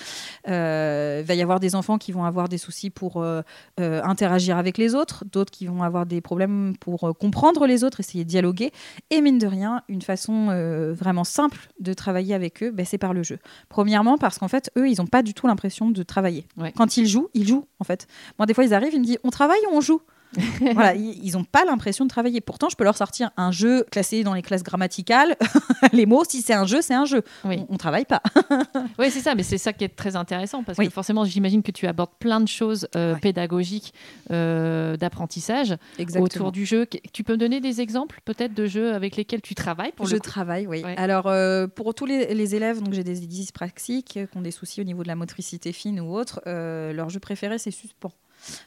Euh, 0.48 1.20
il 1.22 1.26
va 1.28 1.34
y 1.36 1.42
avoir 1.42 1.60
des 1.60 1.76
enfants 1.76 1.98
qui 1.98 2.12
vont 2.12 2.24
avoir 2.26 2.48
des 2.48 2.58
soucis 2.58 2.90
pour 2.90 3.18
euh, 3.18 3.42
euh, 3.80 4.02
interagir 4.04 4.58
avec 4.58 4.78
les 4.78 4.94
autres, 4.96 5.26
d'autres 5.32 5.52
qui 5.52 5.66
vont 5.66 5.82
avoir 5.84 6.06
des 6.06 6.22
problèmes 6.22 6.74
pour 6.80 7.06
euh, 7.10 7.14
comprendre 7.14 7.66
les 7.66 7.84
autres, 7.84 8.00
essayer 8.00 8.24
de 8.24 8.30
dialoguer. 8.30 8.72
Et 9.10 9.22
mine 9.22 9.40
de 9.40 9.48
rien, 9.48 9.82
une 9.90 10.02
façon 10.02 10.50
euh, 10.50 10.94
vraiment 10.94 11.24
simple 11.24 11.70
de 11.80 11.94
travailler 11.94 12.34
avec 12.36 12.62
eux, 12.64 12.72
ben, 12.72 12.86
c'est 12.86 12.98
par 12.98 13.14
le 13.14 13.24
jeu. 13.24 13.40
Premièrement, 13.68 14.18
parce 14.18 14.38
qu'en 14.38 14.48
fait, 14.48 14.72
eux, 14.78 14.88
ils 14.88 14.98
n'ont 15.00 15.08
pas 15.08 15.24
du 15.24 15.34
tout 15.34 15.48
l'impression 15.48 15.90
de 15.90 16.04
travailler. 16.04 16.46
Ouais. 16.58 16.72
Quand 16.76 16.98
ils 16.98 17.08
jouent, 17.08 17.30
ils 17.34 17.48
jouent, 17.48 17.66
en 17.80 17.84
fait. 17.84 18.08
Moi, 18.38 18.46
des 18.46 18.54
fois, 18.54 18.64
ils 18.64 18.74
arrivent, 18.74 18.94
ils 18.94 19.00
me 19.00 19.06
disent 19.06 19.20
on 19.24 19.30
travaille 19.32 19.60
ou 19.72 19.76
on 19.76 19.82
joue? 19.82 20.02
voilà, 20.74 20.94
ils 20.96 21.32
n'ont 21.34 21.44
pas 21.44 21.66
l'impression 21.66 22.06
de 22.06 22.10
travailler. 22.10 22.42
Pourtant, 22.42 22.70
je 22.70 22.76
peux 22.76 22.84
leur 22.84 22.98
sortir 22.98 23.32
un 23.38 23.52
jeu 23.52 23.84
classé 23.92 24.24
dans 24.24 24.34
les 24.34 24.42
classes 24.42 24.64
grammaticales. 24.64 25.36
les 25.94 26.06
mots, 26.06 26.24
si 26.24 26.42
c'est 26.42 26.54
un 26.54 26.66
jeu, 26.66 26.82
c'est 26.82 26.94
un 26.94 27.06
jeu. 27.06 27.24
Oui. 27.46 27.58
On, 27.70 27.76
on 27.76 27.78
travaille 27.78 28.06
pas. 28.06 28.22
Oui, 28.98 29.10
c'est 29.12 29.22
ça, 29.22 29.34
mais 29.36 29.44
c'est 29.44 29.58
ça 29.58 29.72
qui 29.74 29.84
est 29.86 29.96
très 29.96 30.16
intéressant 30.16 30.64
parce 30.64 30.78
Oui. 30.78 30.88
que 30.88 30.94
forcément, 30.94 31.24
j'imagine 31.26 31.64
que 31.64 31.72
tu 31.72 31.88
abordes 31.88 32.12
plein 32.20 32.40
de 32.42 32.48
choses 32.48 32.88
euh, 32.96 33.14
Ouais. 33.14 33.20
pédagogiques 33.20 33.94
euh, 34.32 34.98
d'apprentissage 34.98 35.76
autour 36.20 36.52
du 36.52 36.66
jeu. 36.66 36.86
Tu 37.14 37.24
peux 37.24 37.34
me 37.34 37.38
donner 37.38 37.62
des 37.62 37.82
exemples 37.82 38.20
peut-être 38.26 38.54
de 38.54 38.66
jeux 38.68 38.94
avec 38.94 39.16
lesquels 39.16 39.42
tu 39.42 39.56
travailles 39.56 39.92
pour 39.94 40.06
je 40.06 40.16
le 40.16 40.20
travaille, 40.20 40.68
oui. 40.68 40.84
Ouais. 40.84 40.96
Alors, 40.98 41.28
euh, 41.28 41.68
pour 41.68 41.94
tous 41.96 42.06
les, 42.06 42.34
les 42.34 42.56
élèves, 42.56 42.82
donc 42.82 42.94
j'ai 42.94 43.04
des 43.04 43.20
dyspraxiques 43.20 44.20
qui 44.32 44.38
ont 44.38 44.42
des 44.42 44.52
soucis 44.52 44.82
au 44.82 44.84
niveau 44.84 45.04
de 45.04 45.08
la 45.08 45.16
motricité 45.16 45.72
fine 45.72 46.00
ou 46.02 46.14
autre, 46.16 46.42
leur 46.46 47.10
jeu 47.10 47.20
préféré, 47.20 47.58
c'est 47.58 47.72
suspens. 47.72 48.12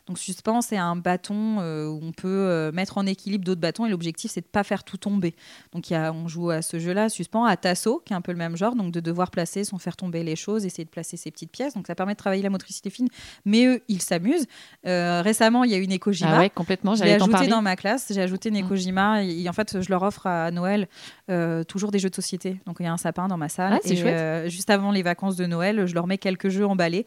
Donc, 0.07 0.19
suspens, 0.19 0.63
c'est 0.63 0.77
un 0.77 0.97
bâton 0.97 1.59
euh, 1.61 1.87
où 1.87 2.01
on 2.03 2.13
peut 2.13 2.29
euh, 2.29 2.73
mettre 2.73 2.99
en 2.99 3.07
équilibre 3.07 3.45
d'autres 3.45 3.61
bâtons 3.61 3.87
et 3.87 3.91
l'objectif, 3.91 4.31
c'est 4.31 4.41
de 4.41 4.47
pas 4.47 4.65
faire 4.65 4.85
tout 4.85 4.97
tomber. 4.97 5.35
Donc, 5.73 5.91
y 5.91 5.95
a, 5.95 6.13
on 6.13 6.29
joue 6.29 6.51
à 6.51 6.63
ce 6.63 6.79
jeu-là, 6.79 7.09
suspens, 7.09 7.45
à 7.45 7.57
tasso, 7.57 8.03
qui 8.05 8.13
est 8.13 8.17
un 8.17 8.21
peu 8.21 8.33
le 8.33 8.39
même 8.39 8.57
genre, 8.57 8.75
donc 8.75 8.93
de 8.93 9.01
devoir 9.01 9.31
placer 9.31 9.65
sans 9.65 9.79
faire 9.79 9.97
tomber 9.97 10.23
les 10.23 10.37
choses, 10.37 10.65
essayer 10.67 10.85
de 10.85 10.91
placer 10.91 11.17
ses 11.17 11.31
petites 11.31 11.51
pièces. 11.51 11.75
Donc, 11.75 11.87
ça 11.87 11.95
permet 11.95 12.13
de 12.13 12.19
travailler 12.19 12.43
la 12.43 12.51
motricité 12.51 12.91
fine, 12.91 13.09
mais 13.45 13.65
eux, 13.67 13.81
ils 13.89 14.03
s'amusent. 14.03 14.47
Euh, 14.87 15.23
récemment, 15.23 15.65
il 15.65 15.71
y 15.71 15.75
a 15.75 15.79
une 15.79 15.93
Ekojima. 15.93 16.31
Ah 16.37 16.39
ouais, 16.41 16.51
complètement, 16.51 16.95
j'allais 16.95 17.15
ajouté 17.15 17.31
parler. 17.33 17.49
dans 17.49 17.63
ma 17.63 17.77
classe. 17.77 18.07
J'ai 18.11 18.21
ajouté 18.23 18.49
une 18.49 18.57
Mm. 18.57 18.67
Ekojima. 18.67 19.25
Et, 19.25 19.49
en 19.49 19.53
fait, 19.53 19.81
je 19.81 19.89
leur 19.91 20.03
offre 20.03 20.27
à 20.27 20.51
Noël 20.51 20.89
euh, 21.31 21.65
toujours 21.65 21.91
des 21.91 21.99
jeux 21.99 22.11
de 22.11 22.15
société. 22.15 22.61
Donc, 22.67 22.77
il 22.81 22.85
y 22.85 22.87
a 22.87 22.93
un 22.93 22.97
sapin 22.97 23.29
dans 23.29 23.39
ma 23.39 23.49
salle. 23.49 23.75
Ah, 23.75 23.79
c'est 23.83 23.95
et 23.95 23.97
chouette. 23.97 24.51
juste 24.51 24.71
avant 24.71 24.91
les 24.91 25.03
vacances 25.03 25.37
de 25.37 25.47
Noël, 25.47 25.87
je 25.87 25.95
leur 25.95 26.07
mets 26.07 26.19
quelques 26.19 26.49
jeux 26.49 26.67
emballés 26.67 27.07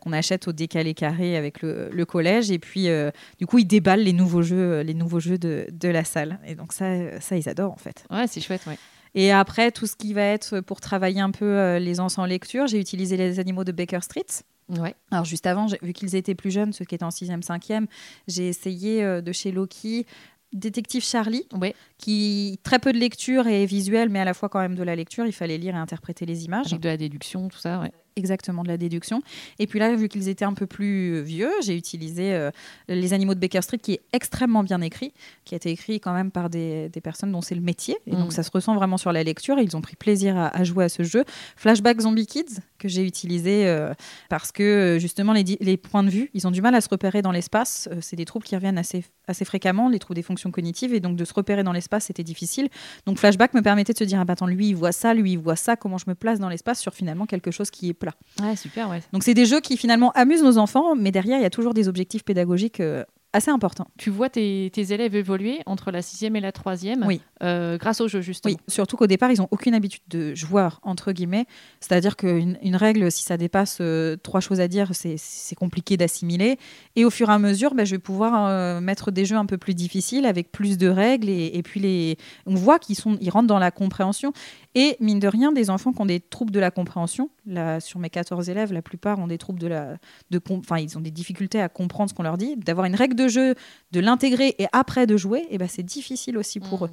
qu'on 0.00 0.12
achète 0.12 0.48
au 0.48 0.52
décalé 0.52 0.94
carré 0.94 1.36
avec 1.36 1.62
le, 1.62 1.88
le 1.92 1.99
collège. 2.04 2.50
Et 2.50 2.58
puis, 2.58 2.88
euh, 2.88 3.10
du 3.38 3.46
coup, 3.46 3.58
ils 3.58 3.64
déballent 3.66 4.02
les 4.02 4.12
nouveaux 4.12 4.42
jeux, 4.42 4.80
les 4.80 4.94
nouveaux 4.94 5.20
jeux 5.20 5.38
de, 5.38 5.66
de 5.70 5.88
la 5.88 6.04
salle. 6.04 6.38
Et 6.46 6.54
donc, 6.54 6.72
ça, 6.72 6.84
euh, 6.86 7.18
ça, 7.20 7.36
ils 7.36 7.48
adorent, 7.48 7.72
en 7.72 7.76
fait. 7.76 8.04
Ouais, 8.10 8.26
c'est 8.26 8.40
chouette, 8.40 8.62
ouais. 8.66 8.78
Et 9.14 9.32
après, 9.32 9.72
tout 9.72 9.86
ce 9.86 9.96
qui 9.96 10.14
va 10.14 10.22
être 10.22 10.60
pour 10.60 10.80
travailler 10.80 11.20
un 11.20 11.32
peu 11.32 11.44
euh, 11.44 11.78
les 11.80 11.98
enfants 11.98 12.22
en 12.22 12.26
lecture, 12.26 12.66
j'ai 12.68 12.78
utilisé 12.78 13.16
les 13.16 13.40
animaux 13.40 13.64
de 13.64 13.72
Baker 13.72 14.00
Street. 14.02 14.24
Ouais. 14.68 14.94
Alors 15.10 15.24
juste 15.24 15.46
avant, 15.46 15.66
vu 15.82 15.92
qu'ils 15.92 16.14
étaient 16.14 16.36
plus 16.36 16.52
jeunes, 16.52 16.72
ceux 16.72 16.84
qui 16.84 16.94
étaient 16.94 17.04
en 17.04 17.08
6e, 17.08 17.42
5e, 17.42 17.86
j'ai 18.28 18.46
essayé 18.46 19.02
euh, 19.02 19.20
de 19.20 19.32
chez 19.32 19.50
Loki 19.50 20.06
Détective 20.52 21.04
Charlie, 21.04 21.44
Ouais. 21.60 21.74
qui 21.98 22.58
très 22.62 22.78
peu 22.78 22.92
de 22.92 22.98
lecture 22.98 23.46
et 23.48 23.66
visuel, 23.66 24.10
mais 24.10 24.20
à 24.20 24.24
la 24.24 24.32
fois 24.34 24.48
quand 24.48 24.60
même 24.60 24.76
de 24.76 24.82
la 24.84 24.94
lecture. 24.94 25.26
Il 25.26 25.32
fallait 25.32 25.58
lire 25.58 25.74
et 25.74 25.78
interpréter 25.78 26.24
les 26.26 26.44
images. 26.44 26.66
Avec 26.72 26.80
de 26.80 26.88
la 26.88 26.96
déduction, 26.96 27.48
tout 27.48 27.58
ça, 27.58 27.80
ouais. 27.80 27.90
Exactement, 28.16 28.62
de 28.62 28.68
la 28.68 28.76
déduction. 28.76 29.22
Et 29.58 29.66
puis 29.66 29.78
là, 29.78 29.94
vu 29.94 30.08
qu'ils 30.08 30.28
étaient 30.28 30.44
un 30.44 30.54
peu 30.54 30.66
plus 30.66 31.22
vieux, 31.22 31.50
j'ai 31.62 31.76
utilisé 31.76 32.34
euh, 32.34 32.50
Les 32.88 33.12
animaux 33.12 33.34
de 33.34 33.40
Baker 33.40 33.62
Street, 33.62 33.78
qui 33.78 33.92
est 33.94 34.00
extrêmement 34.12 34.62
bien 34.62 34.80
écrit, 34.80 35.12
qui 35.44 35.54
a 35.54 35.56
été 35.56 35.70
écrit 35.70 36.00
quand 36.00 36.12
même 36.12 36.30
par 36.30 36.50
des, 36.50 36.88
des 36.88 37.00
personnes 37.00 37.32
dont 37.32 37.40
c'est 37.40 37.54
le 37.54 37.60
métier. 37.60 37.96
Et 38.06 38.12
Mm. 38.14 38.18
donc 38.18 38.32
ça 38.32 38.42
se 38.42 38.50
ressent 38.50 38.74
vraiment 38.74 38.96
sur 38.98 39.12
la 39.12 39.22
lecture. 39.22 39.58
Et 39.58 39.62
ils 39.62 39.76
ont 39.76 39.80
pris 39.80 39.96
plaisir 39.96 40.36
à, 40.36 40.48
à 40.48 40.64
jouer 40.64 40.84
à 40.84 40.88
ce 40.88 41.02
jeu. 41.02 41.24
Flashback 41.56 42.00
Zombie 42.00 42.26
Kids, 42.26 42.58
que 42.78 42.88
j'ai 42.88 43.04
utilisé 43.06 43.66
euh, 43.68 43.92
parce 44.28 44.52
que 44.52 44.62
euh, 44.62 44.98
justement, 44.98 45.32
les, 45.32 45.44
les 45.60 45.76
points 45.76 46.02
de 46.02 46.10
vue, 46.10 46.30
ils 46.34 46.46
ont 46.46 46.50
du 46.50 46.62
mal 46.62 46.74
à 46.74 46.80
se 46.80 46.88
repérer 46.88 47.22
dans 47.22 47.32
l'espace. 47.32 47.88
C'est 48.00 48.16
des 48.16 48.24
troubles 48.24 48.44
qui 48.44 48.54
reviennent 48.56 48.78
assez, 48.78 49.04
assez 49.28 49.44
fréquemment, 49.44 49.88
les 49.88 49.98
troubles 49.98 50.16
des 50.16 50.22
fonctions 50.22 50.50
cognitives. 50.50 50.92
Et 50.94 51.00
donc 51.00 51.16
de 51.16 51.24
se 51.24 51.32
repérer 51.34 51.62
dans 51.62 51.72
l'espace, 51.72 52.06
c'était 52.06 52.24
difficile. 52.24 52.68
Donc 53.06 53.18
Flashback 53.18 53.54
me 53.54 53.62
permettait 53.62 53.92
de 53.92 53.98
se 53.98 54.04
dire, 54.04 54.18
ah 54.20 54.24
bah 54.24 54.32
attends, 54.32 54.46
lui, 54.46 54.68
il 54.68 54.74
voit 54.74 54.92
ça, 54.92 55.14
lui, 55.14 55.32
il 55.32 55.38
voit 55.38 55.56
ça, 55.56 55.76
comment 55.76 55.98
je 55.98 56.04
me 56.08 56.14
place 56.14 56.38
dans 56.40 56.48
l'espace 56.48 56.80
sur 56.80 56.94
finalement 56.94 57.26
quelque 57.26 57.50
chose 57.50 57.70
qui 57.70 57.88
est 57.88 57.94
Ouais, 58.42 58.56
super, 58.56 58.88
ouais. 58.88 59.00
Donc 59.12 59.22
c'est 59.22 59.34
des 59.34 59.46
jeux 59.46 59.60
qui 59.60 59.76
finalement 59.76 60.10
amusent 60.12 60.42
nos 60.42 60.58
enfants, 60.58 60.94
mais 60.96 61.10
derrière 61.10 61.38
il 61.38 61.42
y 61.42 61.46
a 61.46 61.50
toujours 61.50 61.74
des 61.74 61.88
objectifs 61.88 62.24
pédagogiques 62.24 62.80
euh, 62.80 63.04
assez 63.32 63.50
importants. 63.50 63.86
Tu 63.96 64.10
vois 64.10 64.28
tes, 64.28 64.70
tes 64.72 64.92
élèves 64.92 65.14
évoluer 65.14 65.60
entre 65.66 65.90
la 65.90 66.02
sixième 66.02 66.34
et 66.36 66.40
la 66.40 66.50
troisième 66.52 67.04
Oui. 67.06 67.20
euh, 67.42 67.78
grâce 67.78 68.00
au 68.00 68.08
jeu, 68.08 68.20
justement. 68.20 68.54
Oui, 68.54 68.60
surtout 68.66 68.96
qu'au 68.96 69.06
départ 69.06 69.30
ils 69.30 69.38
n'ont 69.38 69.48
aucune 69.52 69.74
habitude 69.74 70.02
de 70.08 70.34
joueur 70.34 70.80
entre 70.82 71.12
guillemets, 71.12 71.46
c'est-à-dire 71.80 72.16
qu'une 72.16 72.58
une 72.62 72.76
règle, 72.76 73.10
si 73.12 73.22
ça 73.22 73.36
dépasse 73.36 73.78
euh, 73.80 74.16
trois 74.16 74.40
choses 74.40 74.60
à 74.60 74.68
dire, 74.68 74.90
c'est- 74.94 75.16
compliqué 75.56 75.96
d'assimiler. 75.96 76.58
Et 76.96 77.04
au 77.04 77.10
fur 77.10 77.28
et 77.28 77.32
à 77.32 77.38
mesure, 77.38 77.74
bah, 77.74 77.84
je 77.84 77.94
vais 77.96 77.98
pouvoir 77.98 78.46
euh, 78.46 78.80
mettre 78.80 79.10
des 79.10 79.24
jeux 79.24 79.36
un 79.36 79.46
peu 79.46 79.58
plus 79.58 79.74
difficiles 79.74 80.24
avec 80.26 80.50
plus 80.52 80.78
de 80.78 80.88
règles 80.88 81.28
et, 81.28 81.50
et 81.54 81.62
puis 81.62 81.80
les, 81.80 82.16
on 82.46 82.54
voit 82.54 82.78
qu'ils 82.78 82.96
ils 83.20 83.30
rentrent 83.30 83.46
dans 83.48 83.58
la 83.58 83.70
compréhension. 83.70 84.32
Et 84.74 84.96
mine 85.00 85.18
de 85.18 85.26
rien, 85.28 85.52
des 85.52 85.68
enfants 85.68 85.92
qui 85.92 86.00
ont 86.00 86.06
des 86.06 86.20
troubles 86.20 86.52
de 86.52 86.60
la 86.60 86.70
compréhension, 86.70 87.28
là, 87.44 87.80
sur 87.80 87.98
mes 87.98 88.08
14 88.08 88.48
élèves, 88.48 88.72
la 88.72 88.82
plupart 88.82 89.18
ont 89.18 89.26
des 89.26 89.36
troubles 89.38 89.58
de 89.58 89.66
la, 89.66 89.96
de, 90.30 90.38
com- 90.38 90.60
enfin 90.60 90.78
ils 90.78 90.96
ont 90.96 91.00
des 91.00 91.10
difficultés 91.10 91.60
à 91.60 91.68
comprendre 91.68 92.08
ce 92.10 92.14
qu'on 92.14 92.22
leur 92.22 92.38
dit, 92.38 92.54
d'avoir 92.56 92.86
une 92.86 92.94
règle 92.94 93.16
de 93.16 93.19
jeu, 93.28 93.54
de 93.92 94.00
l'intégrer 94.00 94.54
et 94.58 94.66
après 94.72 95.06
de 95.06 95.16
jouer, 95.16 95.46
et 95.50 95.58
ben 95.58 95.68
c'est 95.68 95.82
difficile 95.82 96.36
aussi 96.38 96.60
pour 96.60 96.82
Mm. 96.82 96.86
eux. 96.86 96.90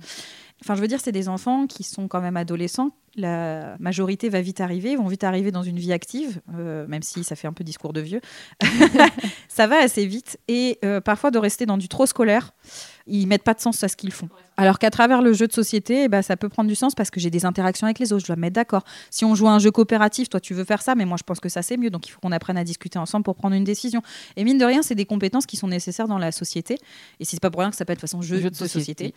Enfin, 0.63 0.73
je 0.73 0.81
veux 0.81 0.87
dire, 0.87 0.99
c'est 0.99 1.11
des 1.11 1.29
enfants 1.29 1.67
qui 1.67 1.83
sont 1.83 2.07
quand 2.07 2.19
même 2.19 2.35
adolescents. 2.35 2.89
La 3.15 3.75
majorité 3.79 4.27
va 4.27 4.41
vite 4.41 4.59
arriver, 4.59 4.95
vont 4.95 5.07
vite 5.07 5.23
arriver 5.23 5.51
dans 5.51 5.61
une 5.61 5.77
vie 5.77 5.93
active, 5.93 6.41
euh, 6.55 6.87
même 6.87 7.03
si 7.03 7.23
ça 7.23 7.35
fait 7.35 7.47
un 7.47 7.53
peu 7.53 7.63
discours 7.63 7.93
de 7.93 8.01
vieux. 8.01 8.21
ça 9.47 9.67
va 9.67 9.77
assez 9.77 10.05
vite. 10.07 10.39
Et 10.47 10.79
euh, 10.83 10.99
parfois, 10.99 11.29
de 11.31 11.37
rester 11.37 11.65
dans 11.65 11.77
du 11.77 11.87
trop 11.87 12.05
scolaire, 12.07 12.53
ils 13.07 13.27
mettent 13.27 13.43
pas 13.43 13.53
de 13.53 13.59
sens 13.59 13.83
à 13.83 13.87
ce 13.87 13.95
qu'ils 13.95 14.11
font. 14.11 14.29
Alors 14.57 14.79
qu'à 14.79 14.89
travers 14.89 15.21
le 15.21 15.33
jeu 15.33 15.47
de 15.47 15.53
société, 15.53 16.03
eh 16.03 16.07
ben, 16.07 16.21
ça 16.21 16.35
peut 16.35 16.49
prendre 16.49 16.67
du 16.67 16.75
sens 16.75 16.95
parce 16.95 17.11
que 17.11 17.19
j'ai 17.19 17.29
des 17.29 17.45
interactions 17.45 17.85
avec 17.85 17.99
les 17.99 18.11
autres. 18.11 18.23
Je 18.23 18.27
dois 18.27 18.35
me 18.35 18.41
mettre 18.41 18.55
d'accord. 18.55 18.83
Si 19.11 19.23
on 19.23 19.35
joue 19.35 19.47
à 19.47 19.51
un 19.51 19.59
jeu 19.59 19.69
coopératif, 19.69 20.29
toi, 20.29 20.39
tu 20.39 20.53
veux 20.53 20.63
faire 20.63 20.81
ça, 20.81 20.95
mais 20.95 21.05
moi, 21.05 21.17
je 21.17 21.23
pense 21.23 21.39
que 21.39 21.49
ça, 21.49 21.61
c'est 21.61 21.77
mieux. 21.77 21.91
Donc, 21.91 22.07
il 22.07 22.11
faut 22.11 22.19
qu'on 22.19 22.31
apprenne 22.31 22.57
à 22.57 22.63
discuter 22.63 22.97
ensemble 22.97 23.23
pour 23.23 23.35
prendre 23.35 23.55
une 23.55 23.63
décision. 23.63 24.01
Et 24.35 24.43
mine 24.43 24.57
de 24.57 24.65
rien, 24.65 24.81
c'est 24.81 24.95
des 24.95 25.05
compétences 25.05 25.45
qui 25.45 25.57
sont 25.57 25.67
nécessaires 25.67 26.07
dans 26.07 26.17
la 26.17 26.31
société. 26.31 26.77
Et 27.19 27.25
c'est 27.25 27.39
pas 27.39 27.51
pour 27.51 27.61
rien 27.61 27.69
que 27.69 27.75
ça 27.75 27.79
s'appelle 27.79 27.97
de 27.97 28.01
toute 28.01 28.09
façon 28.09 28.21
jeu, 28.21 28.39
Jeu 28.39 28.49
de, 28.49 28.55
société. 28.55 29.13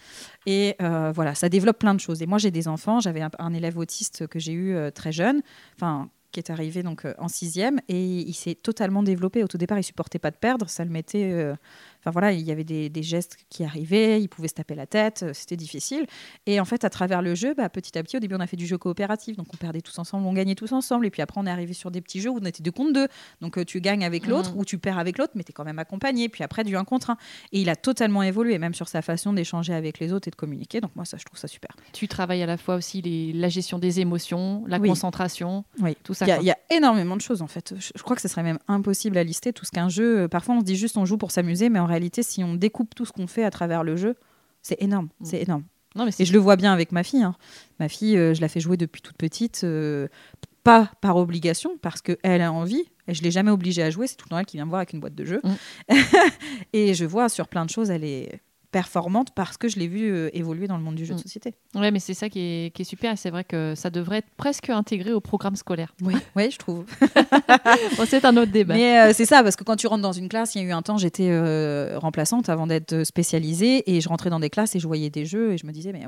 Et 0.46 0.76
euh, 0.82 1.10
voilà, 1.14 1.34
ça 1.34 1.48
développe 1.48 1.78
plein 1.78 1.94
de 1.94 2.00
choses. 2.00 2.20
Et 2.20 2.26
moi, 2.26 2.38
j'ai 2.38 2.50
des 2.50 2.68
enfants. 2.68 3.00
J'avais 3.00 3.22
un, 3.22 3.30
un 3.38 3.54
élève 3.54 3.78
autiste 3.78 4.26
que 4.26 4.38
j'ai 4.38 4.52
eu 4.52 4.74
euh, 4.74 4.90
très 4.90 5.12
jeune. 5.12 5.40
Enfin, 5.76 6.10
qui 6.32 6.40
est 6.40 6.50
arrivé 6.50 6.82
donc 6.82 7.04
euh, 7.04 7.14
en 7.18 7.28
sixième 7.28 7.80
et 7.88 8.20
il 8.20 8.34
s'est 8.34 8.54
totalement 8.54 9.02
développé. 9.02 9.42
Au 9.42 9.48
tout 9.48 9.58
départ, 9.58 9.78
il 9.78 9.82
supportait 9.82 10.18
pas 10.18 10.30
de 10.30 10.36
perdre, 10.36 10.68
ça 10.68 10.84
le 10.84 10.90
mettait. 10.90 11.32
euh, 11.32 11.54
Enfin 12.00 12.10
voilà, 12.10 12.32
il 12.32 12.40
y 12.40 12.50
avait 12.50 12.64
des, 12.64 12.88
des 12.88 13.02
gestes 13.02 13.36
qui 13.50 13.62
arrivaient, 13.64 14.20
il 14.20 14.28
pouvait 14.28 14.48
se 14.48 14.54
taper 14.54 14.74
la 14.74 14.86
tête, 14.86 15.22
euh, 15.22 15.30
c'était 15.34 15.56
difficile. 15.56 16.06
Et 16.46 16.58
en 16.60 16.64
fait, 16.64 16.84
à 16.84 16.90
travers 16.90 17.20
le 17.22 17.34
jeu, 17.34 17.54
bah, 17.54 17.68
petit 17.68 17.96
à 17.98 18.02
petit, 18.02 18.16
au 18.16 18.20
début, 18.20 18.34
on 18.34 18.40
a 18.40 18.46
fait 18.46 18.56
du 18.56 18.66
jeu 18.66 18.78
coopératif, 18.78 19.36
donc 19.36 19.46
on 19.52 19.56
perdait 19.56 19.80
tous 19.82 19.98
ensemble, 19.98 20.26
on 20.26 20.32
gagnait 20.32 20.54
tous 20.54 20.72
ensemble. 20.72 21.06
Et 21.06 21.10
puis 21.10 21.22
après, 21.22 21.40
on 21.40 21.46
est 21.46 21.50
arrivé 21.50 21.74
sur 21.74 21.90
des 21.90 22.00
petits 22.00 22.20
jeux 22.20 22.30
où 22.30 22.38
on 22.40 22.46
était 22.46 22.62
deux 22.62 22.70
contre 22.72 22.92
deux, 22.94 23.08
donc 23.40 23.58
euh, 23.58 23.64
tu 23.64 23.80
gagnes 23.80 24.04
avec 24.04 24.26
l'autre 24.26 24.52
Mhm. 24.52 24.58
ou 24.60 24.64
tu 24.64 24.78
perds 24.78 24.98
avec 24.98 25.18
l'autre, 25.18 25.32
mais 25.34 25.44
tu 25.44 25.50
es 25.50 25.52
quand 25.52 25.64
même 25.64 25.78
accompagné. 25.78 26.28
Puis 26.28 26.42
après, 26.44 26.64
du 26.64 26.76
un 26.76 26.84
contre 26.84 27.10
un. 27.10 27.16
Et 27.52 27.60
il 27.60 27.68
a 27.68 27.76
totalement 27.76 28.22
évolué, 28.22 28.58
même 28.58 28.74
sur 28.74 28.88
sa 28.88 29.02
façon 29.02 29.32
d'échanger 29.32 29.74
avec 29.74 29.98
les 29.98 30.12
autres 30.12 30.28
et 30.28 30.30
de 30.30 30.36
communiquer. 30.36 30.80
Donc 30.80 30.96
moi, 30.96 31.04
ça, 31.04 31.16
je 31.18 31.24
trouve 31.24 31.38
ça 31.38 31.48
super. 31.48 31.70
Tu 31.92 32.08
travailles 32.08 32.42
à 32.42 32.46
la 32.46 32.56
fois 32.56 32.76
aussi 32.76 33.02
les- 33.02 33.32
la 33.32 33.48
gestion 33.48 33.78
des 33.78 34.00
émotions, 34.00 34.64
la 34.66 34.78
Oui. 34.78 34.88
concentration, 34.88 35.64
Oui. 35.80 35.96
tout 36.02 36.14
ça. 36.14 36.24
Il 36.26 36.44
y, 36.44 36.50
a, 36.50 36.54
y 36.70 36.74
énormément 36.74 37.16
de 37.16 37.20
choses 37.20 37.42
en 37.42 37.46
fait. 37.46 37.74
Je, 37.78 37.90
je 37.94 38.02
crois 38.02 38.16
que 38.16 38.22
ce 38.22 38.28
serait 38.28 38.42
même 38.42 38.58
impossible 38.68 39.18
à 39.18 39.24
lister 39.24 39.52
tout 39.52 39.64
ce 39.64 39.70
qu'un 39.70 39.88
jeu. 39.88 40.20
euh, 40.20 40.28
Parfois, 40.28 40.54
on 40.54 40.60
se 40.60 40.64
dit 40.64 40.76
juste 40.76 40.96
on 40.96 41.04
joue 41.04 41.18
pour 41.18 41.30
s'amuser, 41.30 41.68
mais 41.68 41.78
en 41.78 41.86
réalité, 41.90 42.22
si 42.22 42.42
on 42.42 42.54
découpe 42.54 42.94
tout 42.94 43.04
ce 43.04 43.12
qu'on 43.12 43.26
fait 43.26 43.44
à 43.44 43.50
travers 43.50 43.84
le 43.84 43.96
jeu, 43.96 44.16
c'est 44.62 44.80
énorme. 44.82 45.08
Mm. 45.20 45.24
C'est 45.24 45.42
énorme. 45.42 45.64
Non, 45.96 46.04
mais 46.04 46.12
c'est 46.12 46.22
Et 46.22 46.26
je 46.26 46.32
le 46.32 46.38
vois 46.38 46.56
bien 46.56 46.72
avec 46.72 46.92
ma 46.92 47.02
fille. 47.02 47.22
hein. 47.22 47.34
Ma 47.78 47.88
fille, 47.88 48.16
euh, 48.16 48.32
je 48.32 48.40
la 48.40 48.48
fais 48.48 48.60
jouer 48.60 48.76
depuis 48.76 49.02
toute 49.02 49.16
petite, 49.16 49.62
euh, 49.64 50.08
pas 50.62 50.90
par 51.00 51.16
obligation, 51.16 51.76
parce 51.82 52.00
qu'elle 52.00 52.42
a 52.42 52.52
envie. 52.52 52.84
Et 53.08 53.14
je 53.14 53.22
l'ai 53.22 53.30
jamais 53.30 53.50
obligée 53.50 53.82
à 53.82 53.90
jouer. 53.90 54.06
C'est 54.06 54.16
tout 54.16 54.26
le 54.26 54.30
temps 54.30 54.38
elle 54.38 54.46
qui 54.46 54.56
vient 54.56 54.64
me 54.66 54.70
voir 54.70 54.80
avec 54.80 54.92
une 54.92 55.00
boîte 55.00 55.14
de 55.14 55.24
jeux. 55.24 55.42
Mm. 55.42 55.94
et 56.72 56.94
je 56.94 57.04
vois 57.04 57.28
sur 57.28 57.48
plein 57.48 57.64
de 57.64 57.70
choses, 57.70 57.90
elle 57.90 58.04
est 58.04 58.40
performante 58.70 59.28
parce 59.34 59.56
que 59.56 59.68
je 59.68 59.78
l'ai 59.78 59.88
vue 59.88 60.10
euh, 60.12 60.30
évoluer 60.32 60.66
dans 60.66 60.76
le 60.76 60.82
monde 60.82 60.94
du 60.94 61.04
jeu 61.04 61.14
de 61.14 61.18
Mm. 61.18 61.22
société. 61.22 61.54
Ouais, 61.74 61.90
mais 61.90 61.98
c'est 61.98 62.14
ça 62.14 62.28
qui 62.28 62.40
est, 62.40 62.74
qui 62.74 62.82
est 62.82 62.84
super. 62.84 63.16
C'est 63.18 63.30
vrai 63.30 63.44
que 63.44 63.74
ça 63.74 63.90
devrait 63.90 64.18
être 64.18 64.30
presque 64.36 64.70
intégré 64.70 65.12
au 65.12 65.20
programme 65.20 65.56
scolaire. 65.56 65.94
Oui, 66.02 66.14
oui 66.36 66.50
je 66.50 66.56
trouve. 66.58 66.84
Bon, 67.96 68.04
c'est 68.06 68.24
un 68.24 68.36
autre 68.36 68.52
débat. 68.52 68.74
Mais 68.74 69.00
euh, 69.00 69.12
c'est 69.14 69.26
ça, 69.26 69.42
parce 69.42 69.56
que 69.56 69.64
quand 69.64 69.76
tu 69.76 69.86
rentres 69.86 70.02
dans 70.02 70.12
une 70.12 70.28
classe, 70.28 70.54
il 70.54 70.62
y 70.62 70.64
a 70.64 70.68
eu 70.68 70.72
un 70.72 70.82
temps, 70.82 70.98
j'étais 70.98 71.28
euh, 71.30 71.98
remplaçante 71.98 72.48
avant 72.48 72.66
d'être 72.66 73.04
spécialisée, 73.04 73.90
et 73.94 74.00
je 74.00 74.08
rentrais 74.08 74.30
dans 74.30 74.40
des 74.40 74.50
classes 74.50 74.74
et 74.76 74.78
je 74.80 74.86
voyais 74.86 75.10
des 75.10 75.24
jeux, 75.26 75.52
et 75.52 75.58
je 75.58 75.66
me 75.66 75.72
disais, 75.72 75.92
mais. 75.92 76.04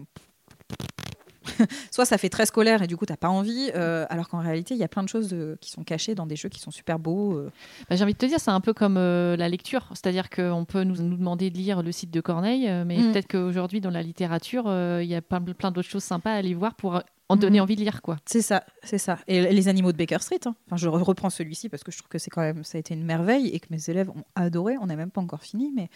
Soit 1.91 2.05
ça 2.05 2.19
fait 2.19 2.29
très 2.29 2.47
scolaire 2.47 2.83
et 2.83 2.87
du 2.87 2.97
coup 2.97 3.07
t'as 3.07 3.17
pas 3.17 3.29
envie, 3.29 3.71
euh, 3.75 4.07
alors 4.11 4.29
qu'en 4.29 4.39
réalité 4.41 4.75
il 4.75 4.81
y 4.81 4.85
a 4.85 4.89
plein 4.89 5.03
de 5.03 5.09
choses 5.09 5.31
euh, 5.33 5.57
qui 5.61 5.71
sont 5.71 5.83
cachées 5.85 6.15
dans 6.15 6.27
des 6.27 6.37
jeux 6.37 6.49
qui 6.49 6.61
sont 6.61 6.71
super 6.71 6.99
beaux. 6.99 7.37
euh. 7.37 7.51
Bah, 7.91 7.97
J'ai 7.97 8.05
envie 8.05 8.13
de 8.15 8.19
te 8.19 8.27
dire, 8.27 8.39
c'est 8.41 8.51
un 8.51 8.61
peu 8.61 8.73
comme 8.73 8.97
euh, 8.97 9.37
la 9.37 9.49
lecture. 9.49 9.87
C'est-à-dire 9.91 10.31
qu'on 10.31 10.65
peut 10.65 10.85
nous, 10.85 10.97
nous 11.03 11.17
demander 11.17 11.51
de 11.51 11.57
lire 11.57 11.83
le 11.83 11.93
site 11.93 12.11
de 12.11 12.21
Corneille, 12.21 12.71
mais 12.87 12.99
Mm. 12.99 13.13
peut-être 13.13 13.29
qu'aujourd'hui, 13.29 13.81
dans 13.81 13.91
la 13.91 14.03
littérature, 14.03 14.65
il 15.01 15.07
y 15.07 15.15
a 15.15 15.23
plein, 15.23 15.41
plein 15.41 15.71
d'autres 15.71 15.89
choses 15.89 16.05
sympas 16.05 16.31
à 16.33 16.35
aller 16.37 16.55
voir 16.55 16.75
pour 16.75 17.03
en 17.33 17.37
donner 17.37 17.61
envie 17.61 17.77
de 17.77 17.81
lire. 17.81 18.03
quoi. 18.03 18.17
C'est 18.27 18.43
ça, 18.43 18.65
c'est 18.83 18.99
ça. 18.99 19.19
Et 19.27 19.53
les 19.53 19.69
animaux 19.69 19.93
de 19.93 19.97
Baker 19.97 20.19
Street, 20.21 20.41
hein. 20.47 20.55
enfin, 20.67 20.77
je 20.77 20.89
re- 20.89 21.03
reprends 21.03 21.31
celui-ci 21.31 21.69
parce 21.69 21.83
que 21.83 21.91
je 21.93 21.99
trouve 21.99 22.09
que 22.09 22.19
c'est 22.19 22.31
quand 22.31 22.41
même 22.43 22.65
ça 22.65 22.79
a 22.79 22.81
été 22.81 22.95
une 22.95 23.05
merveille 23.05 23.49
et 23.49 23.61
que 23.61 23.67
mes 23.71 23.91
élèves 23.91 24.11
ont 24.11 24.25
adoré. 24.35 24.77
On 24.81 24.87
n'a 24.87 24.97
même 24.97 25.11
pas 25.11 25.21
encore 25.21 25.43
fini, 25.43 25.73
mais 25.75 25.89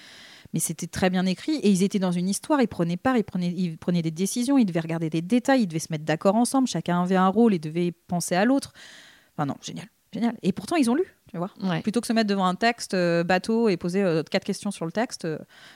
mais 0.53 0.61
c'était 0.61 0.87
très 0.87 1.11
bien 1.11 1.27
écrit 1.27 1.57
et 1.57 1.71
ils 1.71 1.83
étaient 1.83 1.99
dans 1.99 2.13
une 2.13 2.29
histoire. 2.29 2.61
Ils 2.61 2.69
prenaient 2.69 2.97
part, 2.97 3.17
ils 3.17 3.25
prenaient 3.25 3.53
ils 3.57 3.79
prenaient 3.79 4.03
des 4.03 4.11
décisions, 4.11 4.59
ils 4.59 4.65
devaient 4.65 4.81
regarder 4.81 5.11
des 5.11 5.23
détails, 5.23 5.63
ils 5.63 5.67
devaient 5.67 5.79
se 5.79 5.89
mettre 5.91 6.05
d'accord 6.05 6.35
ensemble. 6.37 6.69
Chacun 6.69 7.03
avait 7.03 7.17
un 7.17 7.29
rôle 7.29 7.55
et 7.55 7.59
devait 7.59 7.93
penser 7.93 8.35
à 8.35 8.45
l'autre. 8.45 8.73
Enfin 9.37 9.47
non, 9.47 9.57
génial, 9.61 9.87
génial. 10.13 10.37
Et 10.43 10.53
pourtant 10.53 10.77
ils 10.77 10.91
ont 10.91 10.95
lu, 10.95 11.05
tu 11.31 11.39
vois. 11.39 11.51
Ouais. 11.63 11.81
Plutôt 11.83 12.01
que 12.01 12.07
se 12.07 12.13
mettre 12.13 12.29
devant 12.29 12.47
un 12.47 12.55
texte 12.55 12.95
euh, 12.95 13.25
bateau 13.25 13.69
et 13.69 13.77
poser 13.77 14.03
euh, 14.03 14.23
quatre 14.23 14.45
questions 14.45 14.71
sur 14.71 14.85
le 14.87 14.93
texte, 14.93 15.27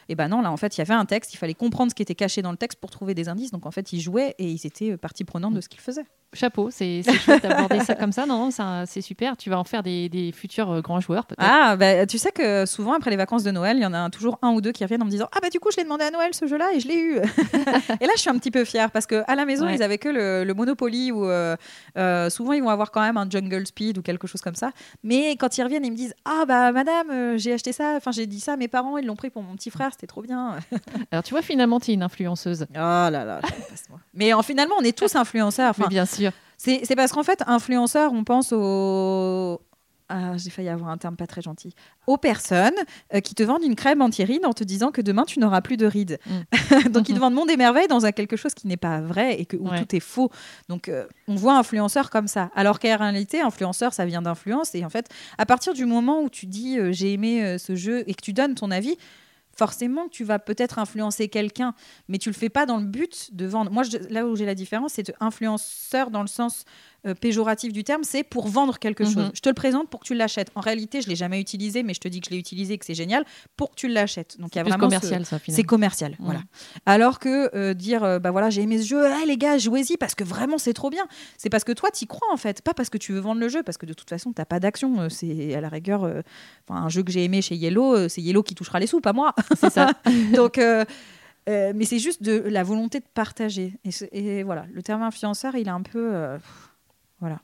et 0.08 0.14
ben 0.14 0.28
non, 0.28 0.42
là 0.42 0.50
en 0.52 0.56
fait 0.56 0.76
il 0.76 0.80
y 0.80 0.82
avait 0.82 0.94
un 0.94 1.04
texte, 1.06 1.34
il 1.34 1.36
fallait 1.38 1.54
comprendre 1.54 1.90
ce 1.90 1.94
qui 1.94 2.02
était 2.02 2.14
caché 2.14 2.42
dans 2.42 2.50
le 2.52 2.56
texte 2.56 2.78
pour 2.80 2.90
trouver 2.90 3.14
des 3.14 3.28
indices. 3.28 3.50
Donc 3.50 3.66
en 3.66 3.70
fait 3.70 3.92
ils 3.92 4.00
jouaient 4.00 4.34
et 4.38 4.48
ils 4.50 4.66
étaient 4.66 4.92
euh, 4.92 4.96
partie 4.96 5.24
prenante 5.24 5.54
de 5.54 5.60
ce 5.60 5.68
qu'ils 5.68 5.80
faisaient. 5.80 6.04
Chapeau, 6.32 6.70
c'est 6.70 7.02
chouette 7.02 7.42
d'aborder 7.42 7.80
ça 7.80 7.96
comme 7.96 8.12
ça. 8.12 8.24
Non, 8.24 8.50
c'est 8.86 9.00
super. 9.00 9.36
Tu 9.36 9.50
vas 9.50 9.58
en 9.58 9.64
faire 9.64 9.82
des, 9.82 10.08
des 10.08 10.30
futurs 10.30 10.70
euh, 10.70 10.80
grands 10.80 11.00
joueurs, 11.00 11.26
peut-être. 11.26 11.42
Ah, 11.42 11.74
bah, 11.74 12.06
tu 12.06 12.18
sais 12.18 12.30
que 12.30 12.66
souvent, 12.66 12.92
après 12.92 13.10
les 13.10 13.16
vacances 13.16 13.42
de 13.42 13.50
Noël, 13.50 13.76
il 13.78 13.82
y 13.82 13.86
en 13.86 13.92
a 13.92 14.08
toujours 14.10 14.38
un 14.40 14.50
ou 14.52 14.60
deux 14.60 14.70
qui 14.70 14.84
reviennent 14.84 15.02
en 15.02 15.06
me 15.06 15.10
disant 15.10 15.28
Ah, 15.34 15.38
bah, 15.42 15.48
du 15.50 15.58
coup, 15.58 15.70
je 15.72 15.78
l'ai 15.78 15.82
demandé 15.82 16.04
à 16.04 16.12
Noël 16.12 16.32
ce 16.32 16.46
jeu-là 16.46 16.70
et 16.72 16.78
je 16.78 16.86
l'ai 16.86 17.00
eu. 17.00 17.16
et 18.00 18.06
là, 18.06 18.12
je 18.14 18.20
suis 18.20 18.30
un 18.30 18.38
petit 18.38 18.52
peu 18.52 18.64
fière 18.64 18.92
parce 18.92 19.06
qu'à 19.06 19.34
la 19.34 19.44
maison, 19.44 19.66
Ouais. 19.66 19.74
ils 19.74 19.82
avaient 19.82 19.98
que 19.98 20.08
le, 20.08 20.44
le 20.44 20.54
Monopoly 20.54 21.10
ou 21.10 21.24
euh, 21.26 21.56
euh, 21.98 22.30
souvent, 22.30 22.52
ils 22.52 22.62
vont 22.62 22.68
avoir 22.70 22.92
quand 22.92 23.00
même 23.00 23.16
un 23.16 23.28
Jungle 23.28 23.66
Speed 23.66 23.98
ou 23.98 24.02
quelque 24.02 24.28
chose 24.28 24.40
comme 24.40 24.54
ça. 24.54 24.70
Mais 25.02 25.34
quand 25.40 25.56
ils 25.58 25.62
reviennent, 25.64 25.84
ils 25.84 25.90
me 25.90 25.96
disent 25.96 26.14
Ah, 26.24 26.44
bah, 26.46 26.70
madame, 26.70 27.10
euh, 27.10 27.38
j'ai 27.38 27.52
acheté 27.54 27.72
ça. 27.72 27.94
Enfin, 27.96 28.12
j'ai 28.12 28.26
dit 28.26 28.38
ça 28.40 28.52
à 28.52 28.56
mes 28.56 28.68
parents, 28.68 28.98
ils 28.98 29.06
l'ont 29.06 29.16
pris 29.16 29.30
pour 29.30 29.42
mon 29.42 29.54
petit 29.56 29.70
frère, 29.70 29.90
c'était 29.92 30.06
trop 30.06 30.22
bien. 30.22 30.58
Alors, 31.10 31.22
tu 31.24 31.32
vois, 31.34 31.42
finalement, 31.42 31.80
tu 31.80 31.90
es 31.90 31.94
une 31.94 32.02
influenceuse. 32.02 32.66
Oh 32.70 32.74
là 32.76 33.10
là, 33.10 33.40
passe-moi. 33.42 33.98
Mais 34.14 34.32
en, 34.32 34.42
finalement, 34.42 34.74
on 34.78 34.84
est 34.84 34.96
tous 34.96 35.16
influenceurs. 35.16 35.74
Mais 35.78 35.84
Enfin, 35.84 35.88
bien 35.88 36.06
sûr. 36.06 36.30
c'est 36.58 36.82
c'est 36.84 36.94
parce 36.96 37.12
qu'en 37.12 37.22
fait, 37.24 37.42
influenceur, 37.46 38.12
on 38.12 38.22
pense 38.24 38.52
aux. 38.52 39.60
Ah, 40.12 40.36
j'ai 40.36 40.50
failli 40.50 40.68
avoir 40.68 40.90
un 40.90 40.98
terme 40.98 41.14
pas 41.14 41.28
très 41.28 41.40
gentil. 41.40 41.72
Aux 42.08 42.16
personnes 42.16 42.74
euh, 43.14 43.20
qui 43.20 43.36
te 43.36 43.44
vendent 43.44 43.62
une 43.62 43.76
crème 43.76 44.02
anti-rides 44.02 44.44
en 44.44 44.52
te 44.52 44.64
disant 44.64 44.90
que 44.90 45.00
demain 45.00 45.24
tu 45.24 45.38
n'auras 45.38 45.60
plus 45.60 45.76
de 45.76 45.86
rides. 45.86 46.18
Donc 46.90 47.08
ils 47.08 47.14
te 47.14 47.20
vendent 47.20 47.34
monde 47.34 47.48
et 47.50 47.56
merveille 47.56 47.86
dans 47.86 48.04
un 48.06 48.10
quelque 48.12 48.36
chose 48.36 48.52
qui 48.54 48.66
n'est 48.66 48.76
pas 48.76 49.00
vrai 49.00 49.40
et 49.40 49.46
que, 49.46 49.56
où 49.56 49.68
Ouais. 49.68 49.78
tout 49.84 49.94
est 49.94 50.00
faux. 50.00 50.28
Donc 50.68 50.88
euh, 50.88 51.06
on 51.28 51.36
voit 51.36 51.56
influenceur 51.56 52.10
comme 52.10 52.26
ça. 52.26 52.50
Alors 52.56 52.80
qu'en 52.80 52.96
réalité, 52.96 53.40
influenceur, 53.40 53.94
ça 53.94 54.04
vient 54.04 54.20
d'influence. 54.22 54.74
Et 54.74 54.84
en 54.84 54.90
fait, 54.90 55.06
à 55.38 55.46
partir 55.46 55.72
du 55.74 55.86
moment 55.86 56.20
où 56.22 56.28
tu 56.28 56.46
dis 56.46 56.76
euh, 56.78 56.90
j'ai 56.90 57.12
aimé 57.12 57.56
ce 57.58 57.76
jeu 57.76 58.02
et 58.08 58.14
que 58.14 58.22
tu 58.22 58.32
donnes 58.32 58.56
ton 58.56 58.72
avis, 58.72 58.96
forcément 59.54 60.08
tu 60.08 60.24
vas 60.24 60.38
peut-être 60.38 60.78
influencer 60.78 61.28
quelqu'un, 61.28 61.74
mais 62.08 62.18
tu 62.18 62.30
le 62.30 62.34
fais 62.34 62.48
pas 62.48 62.66
dans 62.66 62.78
le 62.78 62.84
but 62.86 63.34
de 63.34 63.46
vendre. 63.46 63.70
Moi, 63.70 63.82
je- 63.82 63.98
là 64.08 64.26
où 64.26 64.34
j'ai 64.36 64.46
la 64.46 64.54
différence, 64.54 64.94
c'est 64.94 65.06
de 65.06 65.14
influenceur 65.20 66.10
dans 66.10 66.22
le 66.22 66.28
sens 66.28 66.64
euh, 67.06 67.14
péjoratif 67.14 67.72
du 67.72 67.84
terme, 67.84 68.04
c'est 68.04 68.22
pour 68.22 68.48
vendre 68.48 68.78
quelque 68.78 69.04
Mhm. 69.04 69.10
chose. 69.12 69.30
Je 69.34 69.40
te 69.40 69.48
le 69.48 69.54
présente 69.54 69.88
pour 69.88 70.00
que 70.00 70.06
tu 70.06 70.14
l'achètes. 70.14 70.50
En 70.54 70.60
réalité, 70.60 71.00
je 71.00 71.08
l'ai 71.08 71.16
jamais 71.16 71.40
utilisé, 71.40 71.82
mais 71.82 71.94
je 71.94 72.00
te 72.00 72.08
dis 72.08 72.20
que 72.20 72.26
je 72.28 72.30
l'ai 72.34 72.38
utilisé 72.38 72.74
et 72.74 72.78
que 72.78 72.84
c'est 72.84 72.94
génial 72.94 73.24
pour 73.56 73.70
que 73.70 73.76
tu 73.76 73.88
l'achètes. 73.88 74.36
Donc 74.38 74.54
il 74.54 74.58
y 74.58 74.60
a 74.60 74.64
Plus 74.64 74.70
vraiment 74.70 74.90
ce- 74.90 74.96
commercial, 74.96 75.24
ça, 75.26 75.38
c'est 75.48 75.62
commercial, 75.62 76.12
Mhm. 76.18 76.24
voilà. 76.24 76.40
Alors 76.86 77.18
que 77.18 77.54
euh, 77.56 77.74
dire, 77.74 78.04
euh, 78.04 78.18
bah 78.18 78.30
voilà, 78.30 78.50
j'ai 78.50 78.62
aimé 78.62 78.78
ce 78.78 78.86
jeu, 78.86 79.04
Ah, 79.06 79.24
les 79.26 79.36
gars, 79.36 79.56
jouez-y 79.58 79.96
parce 79.96 80.14
que 80.14 80.24
vraiment 80.24 80.58
c'est 80.58 80.72
trop 80.74 80.90
bien. 80.90 81.06
C'est 81.38 81.48
parce 81.50 81.64
que 81.64 81.72
toi, 81.72 81.90
t'y 81.90 82.06
crois 82.06 82.28
en 82.32 82.36
fait, 82.36 82.62
pas 82.62 82.74
parce 82.74 82.90
que 82.90 82.98
tu 82.98 83.12
veux 83.12 83.20
vendre 83.20 83.40
le 83.40 83.48
jeu, 83.48 83.62
parce 83.62 83.78
que 83.78 83.86
de 83.86 83.92
toute 83.94 84.08
façon, 84.10 84.32
t'as 84.32 84.44
pas 84.44 84.60
d'action. 84.60 85.00
Euh, 85.00 85.08
C'est 85.08 85.54
à 85.54 85.60
la 85.60 85.68
rigueur, 85.68 86.08
un 86.68 86.88
jeu 86.88 87.02
que 87.02 87.10
j'ai 87.12 87.24
aimé 87.24 87.42
chez 87.42 87.54
Yellow, 87.56 88.08
c'est 88.08 88.20
Yellow 88.22 88.42
qui 88.42 88.54
touchera 88.54 88.78
les 88.80 88.86
sous, 88.86 89.00
pas 89.00 89.12
moi. 89.12 89.34
C'est 89.58 89.70
ça. 89.70 89.90
Donc, 90.34 90.58
euh, 90.58 90.84
mais 91.48 91.84
c'est 91.84 91.98
juste 91.98 92.22
de 92.22 92.38
la 92.38 92.62
volonté 92.62 93.00
de 93.00 93.04
partager. 93.12 93.74
Et, 94.12 94.42
voilà, 94.42 94.66
le 94.72 94.82
terme 94.82 95.02
influenceur, 95.02 95.56
il 95.56 95.66
est 95.66 95.70
un 95.70 95.82
peu, 95.82 96.10
euh, 96.14 96.38
voilà. 97.20 97.38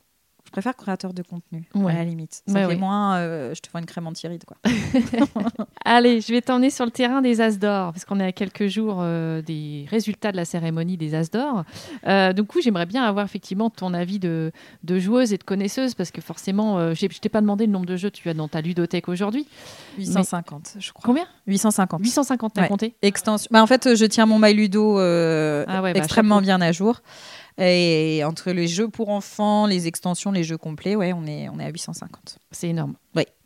Je 0.44 0.52
préfère 0.52 0.76
créateur 0.76 1.12
de 1.12 1.22
contenu, 1.22 1.64
Ouais. 1.74 1.92
à 1.92 1.96
la 1.96 2.04
limite. 2.04 2.42
Ça 2.46 2.68
fait 2.68 2.76
moins, 2.76 3.16
euh, 3.16 3.52
je 3.52 3.60
te 3.60 3.68
vends 3.72 3.80
une 3.80 3.84
crème 3.84 4.06
anti-ride, 4.06 4.44
quoi. 4.44 4.56
Allez, 5.84 6.20
je 6.20 6.32
vais 6.32 6.40
t'emmener 6.40 6.70
sur 6.70 6.84
le 6.84 6.92
terrain 6.92 7.20
des 7.20 7.40
As 7.40 7.58
d'or, 7.58 7.92
parce 7.92 8.04
qu'on 8.04 8.20
est 8.20 8.24
à 8.26 8.30
quelques 8.30 8.68
jours 8.68 8.98
euh, 9.00 9.42
des 9.42 9.86
résultats 9.90 10.30
de 10.30 10.36
la 10.36 10.44
cérémonie 10.44 10.96
des 10.96 11.16
As 11.16 11.30
d'or. 11.32 11.64
Euh, 12.06 12.32
du 12.32 12.44
coup, 12.44 12.60
j'aimerais 12.60 12.86
bien 12.86 13.02
avoir 13.02 13.24
effectivement 13.24 13.70
ton 13.70 13.92
avis 13.92 14.20
de, 14.20 14.52
de 14.84 14.98
joueuse 15.00 15.32
et 15.32 15.36
de 15.38 15.42
connaisseuse, 15.42 15.94
parce 15.94 16.12
que 16.12 16.20
forcément, 16.20 16.78
euh, 16.78 16.94
j'ai- 16.94 17.08
je 17.10 17.18
t'ai 17.18 17.28
pas 17.28 17.40
demandé 17.40 17.66
le 17.66 17.72
nombre 17.72 17.86
de 17.86 17.96
jeux 17.96 18.10
que 18.10 18.16
tu 18.16 18.28
as 18.30 18.34
dans 18.34 18.46
ta 18.48 18.60
ludothèque 18.60 19.08
aujourd'hui. 19.08 19.48
850, 19.98 20.76
je 20.78 20.92
crois. 20.92 21.02
Combien? 21.04 21.26
850. 21.48 22.00
850, 22.00 22.52
t'as 22.54 22.62
Ouais. 22.62 22.68
compté? 22.68 22.94
Extension. 23.02 23.48
Bah, 23.50 23.62
en 23.62 23.66
fait, 23.66 23.96
je 23.96 24.04
tiens 24.04 24.26
mon 24.26 24.38
My 24.38 24.54
Ludo 24.54 24.96
Ah 24.98 25.02
ouais, 25.02 25.92
bah, 25.92 25.98
extrêmement 25.98 26.40
bien 26.40 26.60
à 26.60 26.70
jour. 26.72 27.00
Et 27.58 28.22
entre 28.24 28.50
les 28.50 28.66
jeux 28.68 28.88
pour 28.88 29.08
enfants, 29.08 29.66
les 29.66 29.86
extensions, 29.86 30.30
les 30.30 30.44
jeux 30.44 30.58
complets, 30.58 30.94
ouais, 30.94 31.12
on 31.14 31.24
est, 31.26 31.48
on 31.48 31.58
est 31.58 31.64
à 31.64 31.70
850. 31.70 32.38
C'est 32.50 32.68
énorme. 32.68 32.94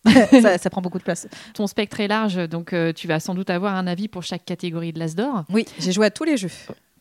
ça, 0.43 0.57
ça 0.59 0.71
prend 0.71 0.81
beaucoup 0.81 0.99
de 0.99 1.03
place. 1.05 1.29
Ton 1.55 1.67
spectre 1.67 2.01
est 2.01 2.09
large, 2.09 2.37
donc 2.49 2.73
euh, 2.73 2.93
tu 2.93 3.07
vas 3.07 3.21
sans 3.21 3.35
doute 3.35 3.51
avoir 3.51 3.75
un 3.77 3.87
avis 3.87 4.09
pour 4.09 4.23
chaque 4.23 4.45
catégorie 4.45 4.93
de 4.93 4.99
l'As 4.99 5.15
d'or. 5.15 5.45
Oui, 5.53 5.67
j'ai 5.79 5.93
joué 5.93 6.07
à 6.07 6.11
tous 6.11 6.25
les 6.25 6.37
jeux. 6.39 6.51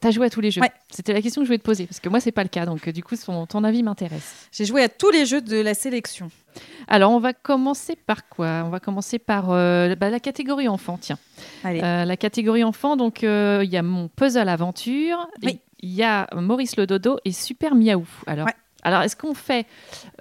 T'as 0.01 0.11
joué 0.11 0.27
à 0.27 0.29
tous 0.29 0.39
les 0.41 0.51
jeux 0.51 0.61
Ouais. 0.61 0.71
C'était 0.91 1.13
la 1.13 1.21
question 1.21 1.41
que 1.41 1.45
je 1.45 1.49
voulais 1.49 1.57
te 1.59 1.63
poser, 1.63 1.85
parce 1.87 1.99
que 1.99 2.07
moi, 2.09 2.19
c'est 2.19 2.31
pas 2.31 2.43
le 2.43 2.49
cas, 2.49 2.65
donc 2.65 2.87
euh, 2.87 2.91
du 2.91 3.01
coup, 3.03 3.15
son- 3.15 3.45
ton 3.45 3.63
avis 3.63 3.83
m'intéresse. 3.83 4.47
J'ai 4.51 4.65
joué 4.65 4.83
à 4.83 4.89
tous 4.89 5.09
les 5.11 5.25
jeux 5.25 5.41
de 5.41 5.57
la 5.57 5.73
sélection. 5.73 6.29
Alors, 6.87 7.11
on 7.11 7.19
va 7.19 7.33
commencer 7.33 7.95
par 7.95 8.27
quoi? 8.29 8.63
On 8.65 8.69
va 8.69 8.79
commencer 8.79 9.17
par 9.19 9.49
euh, 9.51 9.95
bah, 9.95 10.09
la 10.09 10.19
catégorie 10.19 10.67
enfant, 10.67 10.97
tiens. 10.99 11.17
Allez. 11.63 11.81
Euh, 11.81 12.05
la 12.05 12.17
catégorie 12.17 12.63
enfant, 12.63 12.95
donc 12.97 13.23
euh, 13.23 13.61
il 13.63 13.69
y 13.69 13.77
a 13.77 13.81
mon 13.81 14.07
puzzle 14.09 14.47
aventure, 14.49 15.27
Oui. 15.43 15.59
Il 15.79 15.89
y 15.91 16.03
a 16.03 16.27
Maurice 16.35 16.77
le 16.77 16.85
dodo 16.87 17.17
et 17.25 17.31
Super 17.31 17.75
Miaou. 17.75 18.07
Alors, 18.27 18.45
Ouais. 18.47 18.53
alors 18.83 19.01
est-ce 19.01 19.15
qu'on 19.15 19.33
fait 19.33 19.65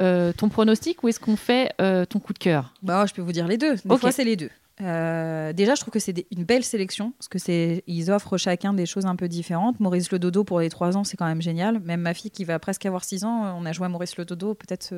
euh, 0.00 0.32
ton 0.32 0.48
pronostic 0.48 1.02
ou 1.02 1.08
est-ce 1.08 1.20
qu'on 1.20 1.36
fait 1.36 1.72
euh, 1.80 2.04
ton 2.04 2.18
coup 2.20 2.32
de 2.32 2.38
cœur? 2.38 2.72
Bah, 2.82 3.04
je 3.06 3.14
peux 3.14 3.22
vous 3.22 3.32
dire 3.32 3.46
les 3.48 3.58
deux. 3.58 3.74
Des 3.84 3.98
fois, 3.98 4.12
c'est 4.12 4.24
les 4.24 4.36
deux. 4.36 4.50
Euh, 4.80 5.52
déjà, 5.52 5.74
je 5.74 5.80
trouve 5.80 5.92
que 5.92 5.98
c'est 5.98 6.12
des- 6.12 6.26
une 6.30 6.44
belle 6.44 6.62
sélection 6.62 7.10
parce 7.18 7.26
que 7.26 7.38
c'est 7.40 7.82
ils 7.88 8.12
offrent 8.12 8.36
chacun 8.36 8.72
des 8.72 8.86
choses 8.86 9.06
un 9.06 9.16
peu 9.16 9.26
différentes. 9.26 9.80
Maurice 9.80 10.12
le 10.12 10.20
dodo 10.20 10.44
pour 10.44 10.60
les 10.60 10.68
3 10.70 10.96
ans, 10.96 11.02
c'est 11.02 11.16
quand 11.16 11.26
même 11.26 11.42
génial. 11.42 11.80
Même 11.80 12.00
ma 12.02 12.14
fille 12.14 12.30
qui 12.30 12.44
va 12.44 12.60
presque 12.60 12.86
avoir 12.86 13.02
6 13.04 13.24
ans, 13.24 13.56
on 13.60 13.66
a 13.66 13.72
joué 13.72 13.86
à 13.86 13.88
Maurice 13.88 14.16
le 14.16 14.24
dodo 14.24 14.54
peut-être 14.54 14.94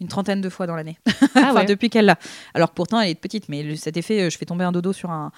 une 0.00 0.08
trentaine 0.08 0.40
de 0.40 0.48
fois 0.48 0.66
dans 0.66 0.74
l'année. 0.74 0.98
Ah 1.36 1.50
enfin, 1.52 1.64
depuis 1.64 1.88
qu'elle 1.90 2.06
l'a. 2.06 2.18
Alors 2.54 2.70
pourtant, 2.72 3.00
elle 3.00 3.10
est 3.10 3.14
petite, 3.14 3.48
mais 3.48 3.62
le- 3.62 3.76
cet 3.76 3.96
effet, 3.96 4.28
je 4.28 4.36
fais 4.36 4.44
tomber 4.46 4.64
un 4.64 4.72
dodo 4.72 4.92
sur 4.92 5.10
un, 5.12 5.30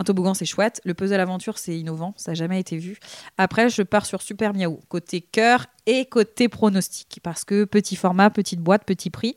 Un 0.00 0.02
toboggan, 0.02 0.32
c'est 0.32 0.46
chouette. 0.46 0.80
Le 0.86 0.94
puzzle 0.94 1.20
aventure, 1.20 1.58
c'est 1.58 1.78
innovant. 1.78 2.14
Ça 2.16 2.30
n'a 2.30 2.34
jamais 2.34 2.58
été 2.58 2.78
vu. 2.78 2.96
Après, 3.36 3.68
je 3.68 3.82
pars 3.82 4.06
sur 4.06 4.22
Super 4.22 4.54
Miaou, 4.54 4.80
côté 4.88 5.20
cœur 5.20 5.66
et 5.84 6.06
côté 6.06 6.48
pronostic. 6.48 7.20
Parce 7.22 7.44
que 7.44 7.64
petit 7.64 7.96
format, 7.96 8.30
petite 8.30 8.60
boîte, 8.60 8.86
petit 8.86 9.10
prix. 9.10 9.36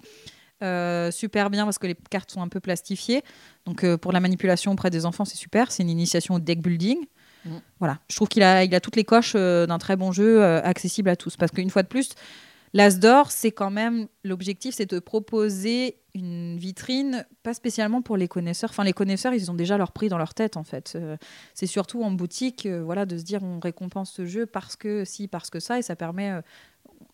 Euh, 0.64 1.12
super 1.12 1.50
bien 1.50 1.66
parce 1.66 1.80
que 1.80 1.88
les 1.88 1.98
cartes 2.10 2.32
sont 2.32 2.42
un 2.42 2.48
peu 2.48 2.62
plastifiées. 2.62 3.24
Donc 3.66 3.84
euh, 3.84 3.98
pour 3.98 4.14
la 4.14 4.22
manipulation 4.22 4.72
auprès 4.72 4.90
des 4.90 5.06
enfants, 5.06 5.26
c'est 5.26 5.36
super. 5.36 5.70
C'est 5.70 5.84
une 5.84 5.90
initiation 5.90 6.36
au 6.36 6.40
deck 6.40 6.62
building. 6.62 6.98
Mm. 7.44 7.50
Voilà, 7.80 8.00
je 8.10 8.16
trouve 8.16 8.30
qu'il 8.30 8.44
a, 8.44 8.64
il 8.64 8.74
a 8.74 8.80
toutes 8.80 8.96
les 8.96 9.04
coches 9.04 9.34
euh, 9.36 9.66
d'un 9.66 9.80
très 9.80 9.98
bon 9.98 10.14
jeu 10.14 10.42
accessible 10.64 11.10
à 11.10 11.18
tous. 11.18 11.36
Parce 11.36 11.52
qu'une 11.52 11.72
fois 11.72 11.84
de 11.84 11.90
plus, 11.90 12.12
l'As 12.74 13.00
d'or, 13.00 13.32
c'est 13.32 13.52
quand 13.52 13.72
même 13.72 14.08
l'objectif, 14.24 14.76
c'est 14.76 14.90
de 14.90 15.00
proposer 15.00 16.00
une 16.16 16.58
vitrine, 16.58 17.26
pas 17.42 17.54
spécialement 17.54 18.02
pour 18.02 18.18
les 18.18 18.28
connaisseurs. 18.28 18.70
Enfin, 18.70 18.84
les 18.84 18.94
connaisseurs, 18.94 19.34
ils 19.34 19.50
ont 19.50 19.56
déjà 19.56 19.78
leur 19.78 19.92
prix 19.92 20.10
dans 20.10 20.18
leur 20.18 20.34
tête, 20.34 20.58
en 20.58 20.64
fait. 20.64 20.94
Euh, 20.96 21.18
c'est 21.54 21.66
surtout 21.68 22.04
en 22.04 22.12
boutique, 22.12 22.66
euh, 22.66 22.84
voilà, 22.84 23.06
de 23.06 23.18
se 23.18 23.24
dire 23.24 23.42
on 23.44 23.60
récompense 23.60 24.12
ce 24.12 24.26
jeu 24.26 24.46
parce 24.46 24.76
que 24.76 25.06
si, 25.06 25.28
parce 25.28 25.50
que 25.50 25.60
ça, 25.60 25.80
et 25.80 25.82
ça 25.82 25.96
permet. 25.96 26.42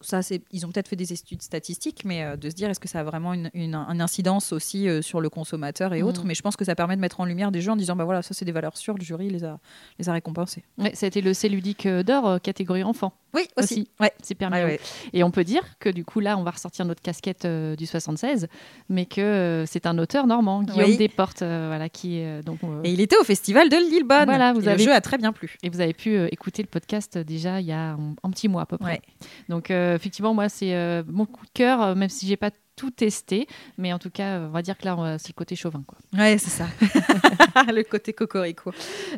Ça, 0.02 0.22
ils 0.52 0.66
ont 0.66 0.72
peut-être 0.72 0.88
fait 0.88 0.95
des 0.95 1.12
études 1.14 1.41
statistiques, 1.41 2.04
mais 2.06 2.24
euh, 2.24 2.36
de 2.38 2.50
se 2.50 2.56
dire 2.56 2.70
est-ce 2.70 2.80
que 2.80 2.88
ça 2.88 3.02
a 3.02 3.04
vraiment 3.04 3.34
une, 3.34 3.50
une- 3.54 3.76
une 3.76 4.02
incidence 4.02 4.54
aussi 4.54 4.88
euh, 4.88 5.02
sur 5.02 5.20
le 5.22 5.30
consommateur 5.30 5.93
et 5.93 6.02
Mhm. 6.02 6.08
autres. 6.08 6.24
Mais 6.26 6.36
je 6.36 6.41
pense 6.41 6.56
que 6.56 6.64
ça 6.66 6.76
permet 6.76 6.95
de 6.95 7.02
mettre 7.02 7.20
en 7.20 7.26
lumière 7.26 7.52
des 7.52 7.62
jeux 7.62 7.72
en 7.72 7.76
disant 7.76 7.95
bah 7.95 8.06
voilà, 8.06 8.22
ça 8.22 8.34
c'est 8.34 8.45
des 8.45 8.52
valeurs 8.52 8.78
sûres, 8.78 8.95
le 8.97 9.04
jury 9.04 9.30
les 9.30 9.43
a, 9.43 9.60
les 10.00 10.08
a 10.10 10.14
récompensés. 10.14 10.64
Ouais, 10.78 10.95
ça 10.95 11.06
a 11.06 11.08
été 11.08 11.22
le 11.22 11.34
C 11.34 11.50
ludique 11.50 11.86
euh, 11.86 12.04
d'or 12.04 12.39
catégorie 12.41 12.84
enfant. 12.84 13.14
Oui, 13.36 13.43
aussi. 13.58 13.74
Aussi. 13.82 13.89
Ouais. 14.00 14.12
Super 14.24 14.50
Ouais. 14.50 14.80
Et 15.14 15.24
on 15.24 15.30
peut 15.30 15.43
dire 15.43 15.62
que 15.80 15.89
du 15.89 16.04
coup 16.04 16.20
là, 16.20 16.36
on 16.38 16.41
va 16.43 16.50
ressortir 16.52 16.84
notre 16.86 17.02
casquette 17.02 17.45
euh, 17.45 17.76
du 17.76 17.86
76, 17.86 18.47
mais 18.89 19.06
que 19.06 19.66
c'est 19.68 19.86
un 19.86 19.97
auteur 20.00 20.26
normand, 20.26 20.64
Guillaume 20.64 20.89
Oui. 20.89 20.97
Desportes, 20.97 21.39
voilà, 21.43 21.89
qui 21.89 22.24
donc. 22.43 22.60
Et 22.84 22.91
il 22.91 23.02
était 23.02 23.18
au 23.18 23.24
festival 23.24 23.70
de 23.70 23.76
Lillebonne. 23.76 24.26
Voilà, 24.26 24.54
vous 24.54 24.62
Et 24.62 24.68
avez- 24.70 24.84
Le 24.84 24.89
jeu 24.89 24.95
a 24.95 25.02
très 25.02 25.18
bien 25.20 25.32
plu. 25.32 25.58
Et 25.62 25.70
vous 25.70 25.80
avez 25.82 25.93
pu 25.93 26.18
écouter 26.32 26.64
le 26.64 26.68
podcast 26.68 27.18
déjà 27.20 27.60
il 27.62 27.68
y 27.68 27.72
a 27.72 27.91
un, 27.91 28.16
un 28.24 28.30
petit 28.32 28.47
mois 28.47 28.64
à 28.64 28.66
peu 28.66 28.78
près. 28.80 29.02
Donc 29.47 29.70
effectivement, 29.96 30.34
moi 30.34 30.50
c'est 30.50 30.76
euh, 30.76 31.04
mon 31.08 31.26
coup 31.26 31.46
de 31.46 31.52
cœur, 31.54 31.82
euh, 31.82 31.96
même 31.96 32.10
si 32.10 32.28
j'ai 32.28 32.38
pas 32.38 32.52
tout 32.76 32.92
testé, 32.92 33.48
mais 33.78 33.92
en 33.92 34.00
tout 34.00 34.10
cas, 34.10 34.38
euh, 34.38 34.48
on 34.48 34.52
va 34.52 34.62
dire 34.62 34.78
que 34.78 34.86
là, 34.86 35.18
c'est 35.20 35.30
le 35.30 35.34
côté 35.34 35.56
chauvin. 35.56 35.84
Quoi. 35.86 35.98
Ouais, 36.18 36.38
c'est 36.38 36.50
ça. 36.50 36.68
le 37.68 37.84
côté 37.84 38.14
cocorico. 38.14 38.72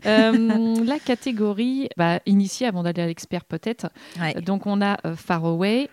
Euh, 0.05 0.75
la 0.83 0.99
catégorie 0.99 1.89
bah, 1.97 2.19
initiée 2.25 2.67
avant 2.67 2.83
d'aller 2.83 3.01
à 3.01 3.07
l'expert 3.07 3.45
peut-être. 3.45 3.89
Ouais. 4.19 4.33
Donc 4.41 4.65
on 4.65 4.81
a 4.81 4.97
euh, 5.05 5.15
Far 5.15 5.45
Away. 5.45 5.89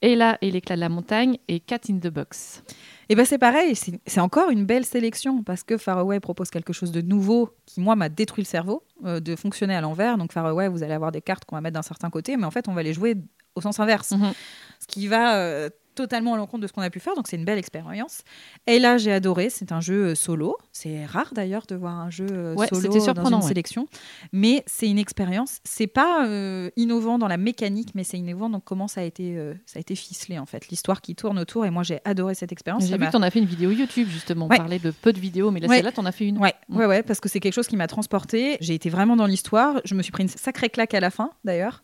Ella 0.00 0.38
et 0.40 0.50
l'éclat 0.50 0.76
de 0.76 0.80
la 0.80 0.88
montagne 0.88 1.38
et 1.48 1.60
Cat 1.60 1.80
in 1.88 1.98
the 1.98 2.08
Box. 2.08 2.62
Et 3.08 3.14
ben 3.14 3.24
c'est 3.24 3.38
pareil, 3.38 3.74
c'est 3.74 4.00
c'est 4.06 4.20
encore 4.20 4.50
une 4.50 4.64
belle 4.64 4.86
sélection 4.86 5.42
parce 5.42 5.64
que 5.64 5.76
Faraway 5.76 6.18
propose 6.20 6.50
quelque 6.50 6.72
chose 6.72 6.92
de 6.92 7.02
nouveau 7.02 7.50
qui 7.66 7.80
moi 7.80 7.94
m'a 7.94 8.08
détruit 8.08 8.42
le 8.42 8.48
cerveau 8.48 8.84
euh, 9.04 9.20
de 9.20 9.36
fonctionner 9.36 9.74
à 9.74 9.80
l'envers. 9.80 10.16
Donc 10.16 10.32
Faraway, 10.32 10.68
vous 10.68 10.82
allez 10.82 10.94
avoir 10.94 11.12
des 11.12 11.20
cartes 11.20 11.44
qu'on 11.44 11.56
va 11.56 11.60
mettre 11.60 11.74
d'un 11.74 11.82
certain 11.82 12.10
côté, 12.10 12.36
mais 12.36 12.44
en 12.44 12.50
fait 12.50 12.68
on 12.68 12.74
va 12.74 12.82
les 12.82 12.94
jouer 12.94 13.16
au 13.54 13.60
sens 13.60 13.78
inverse, 13.80 14.12
Mhm. 14.12 14.32
ce 14.80 14.86
qui 14.86 15.06
va 15.08 15.36
euh, 15.36 15.68
totalement 15.94 16.34
à 16.34 16.36
l'encontre 16.36 16.62
de 16.62 16.66
ce 16.66 16.72
qu'on 16.72 16.82
a 16.82 16.90
pu 16.90 17.00
faire. 17.00 17.14
Donc 17.14 17.28
c'est 17.28 17.36
une 17.36 17.44
belle 17.44 17.58
expérience. 17.58 18.22
Et 18.66 18.78
là 18.78 18.98
j'ai 18.98 19.12
adoré, 19.12 19.50
c'est 19.50 19.72
un 19.72 19.80
jeu 19.80 20.08
euh, 20.10 20.14
solo. 20.14 20.56
C'est 20.72 21.04
rare 21.06 21.32
d'ailleurs 21.34 21.64
de 21.68 21.74
voir 21.74 21.98
un 21.98 22.10
jeu 22.10 22.26
euh, 22.30 22.54
Ouais, 22.54 22.66
solo 22.68 22.88
dans 22.88 23.24
une 23.28 23.34
ouais. 23.36 23.42
sélection, 23.42 23.86
mais 24.32 24.62
c'est 24.66 24.88
une 24.88 24.98
expérience. 24.98 25.58
C'est 25.64 25.86
pas 25.86 26.26
euh, 26.26 26.70
innovant 26.76 27.18
dans 27.18 27.28
la 27.28 27.36
mécanique, 27.36 27.90
mais 27.94 28.04
c'est 28.04 28.18
innovant 28.18 28.48
dans 28.50 28.60
comment 28.60 28.88
ça 28.88 29.00
a 29.00 29.04
été 29.04 29.36
euh, 29.36 29.54
ça 29.66 29.78
a 29.78 29.80
été 29.80 29.94
ficelé 29.94 30.38
en 30.38 30.46
fait, 30.46 30.68
l'histoire 30.68 31.00
qui 31.00 31.14
tourne 31.14 31.38
autour. 31.38 31.66
Et 31.66 31.70
moi 31.70 31.82
j'ai 31.82 32.00
adoré 32.04 32.34
cette 32.34 32.52
expérience. 32.52 32.84
J'ai 32.86 32.96
vu 32.98 33.06
que 33.06 33.10
tu 33.10 33.16
en 33.16 33.22
as 33.22 33.30
fait 33.30 33.38
une 33.40 33.46
vidéo 33.46 33.70
YouTube 33.70 34.08
justement. 34.08 34.46
On 34.46 34.48
Ouais. 34.48 34.56
parlait 34.56 34.78
de 34.78 34.90
peu 34.90 35.12
de 35.12 35.20
vidéos, 35.20 35.50
mais 35.50 35.60
là, 35.60 35.68
celle-là, 35.68 35.92
tu 35.92 36.00
en 36.00 36.04
as 36.06 36.12
fait 36.12 36.26
une. 36.26 36.38
Ouais, 36.38 36.54
Mm. 36.68 36.76
ouais, 36.76 36.86
ouais, 36.86 37.02
parce 37.02 37.20
que 37.20 37.28
c'est 37.28 37.40
quelque 37.40 37.54
chose 37.54 37.66
qui 37.66 37.76
m'a 37.76 37.86
transporté. 37.86 38.56
J'ai 38.60 38.74
été 38.74 38.88
vraiment 38.90 39.16
dans 39.16 39.26
l'histoire. 39.26 39.80
Je 39.84 39.94
me 39.94 40.02
suis 40.02 40.12
pris 40.12 40.22
une 40.24 40.28
sacrée 40.28 40.68
claque 40.70 40.94
à 40.94 41.00
la 41.00 41.10
fin, 41.10 41.30
d'ailleurs. 41.44 41.82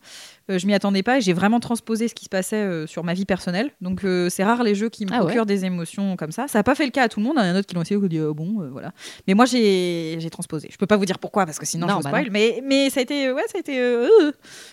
Euh, 0.51 0.59
je 0.59 0.67
m'y 0.67 0.75
attendais 0.75 1.03
pas 1.03 1.19
et 1.19 1.21
j'ai 1.21 1.33
vraiment 1.33 1.61
transposé 1.61 2.09
ce 2.09 2.15
qui 2.15 2.25
se 2.25 2.29
passait 2.31 2.87
sur 2.87 3.05
ma 3.05 3.15
vie 3.15 3.25
personnelle. 3.27 3.71
Donc 3.81 3.98
euh, 4.05 4.29
c'est 4.29 4.45
rare 4.45 4.63
les 4.63 4.75
jeux 4.75 4.89
qui 4.89 5.05
me 5.07 5.11
Ah 5.13 5.19
ouais. 5.19 5.25
procurent 5.27 5.47
des 5.47 5.65
émotions 5.65 6.17
comme 6.17 6.33
ça. 6.33 6.49
Ça 6.49 6.59
n'a 6.59 6.63
pas 6.63 6.75
fait 6.75 6.85
le 6.85 6.91
cas 6.91 7.05
à 7.05 7.09
tout 7.09 7.21
le 7.21 7.27
monde. 7.27 7.37
Il 7.39 7.41
y 7.41 7.47
en 7.47 7.51
a 7.51 7.53
d'autres 7.55 7.67
qui 7.67 7.75
l'ont 7.75 7.83
essayé 7.83 7.99
qui 7.99 8.05
ont 8.05 8.09
dit 8.09 8.19
euh, 8.19 8.33
bon, 8.33 8.61
euh, 8.63 8.69
voilà. 8.71 8.93
Mais 9.27 9.35
moi 9.35 9.45
j'ai 9.47 10.19
transposé. 10.31 10.69
Je 10.71 10.77
peux 10.77 10.87
pas 10.87 10.97
vous 10.97 11.05
dire 11.07 11.19
pourquoi 11.19 11.45
parce 11.47 11.59
que 11.59 11.67
sinon 11.67 11.87
Non, 11.87 11.95
je 11.95 11.97
vous 11.99 12.03
bah 12.05 12.09
spoil. 12.11 12.25
non. 12.27 12.31
mais 12.33 12.63
mais 12.65 12.91
ça 12.91 13.01
a 13.01 13.03
été 13.03 13.33
ouais, 13.33 13.43
ça 13.49 13.57
a 13.57 13.61
été 13.61 13.79
euh, 13.81 14.09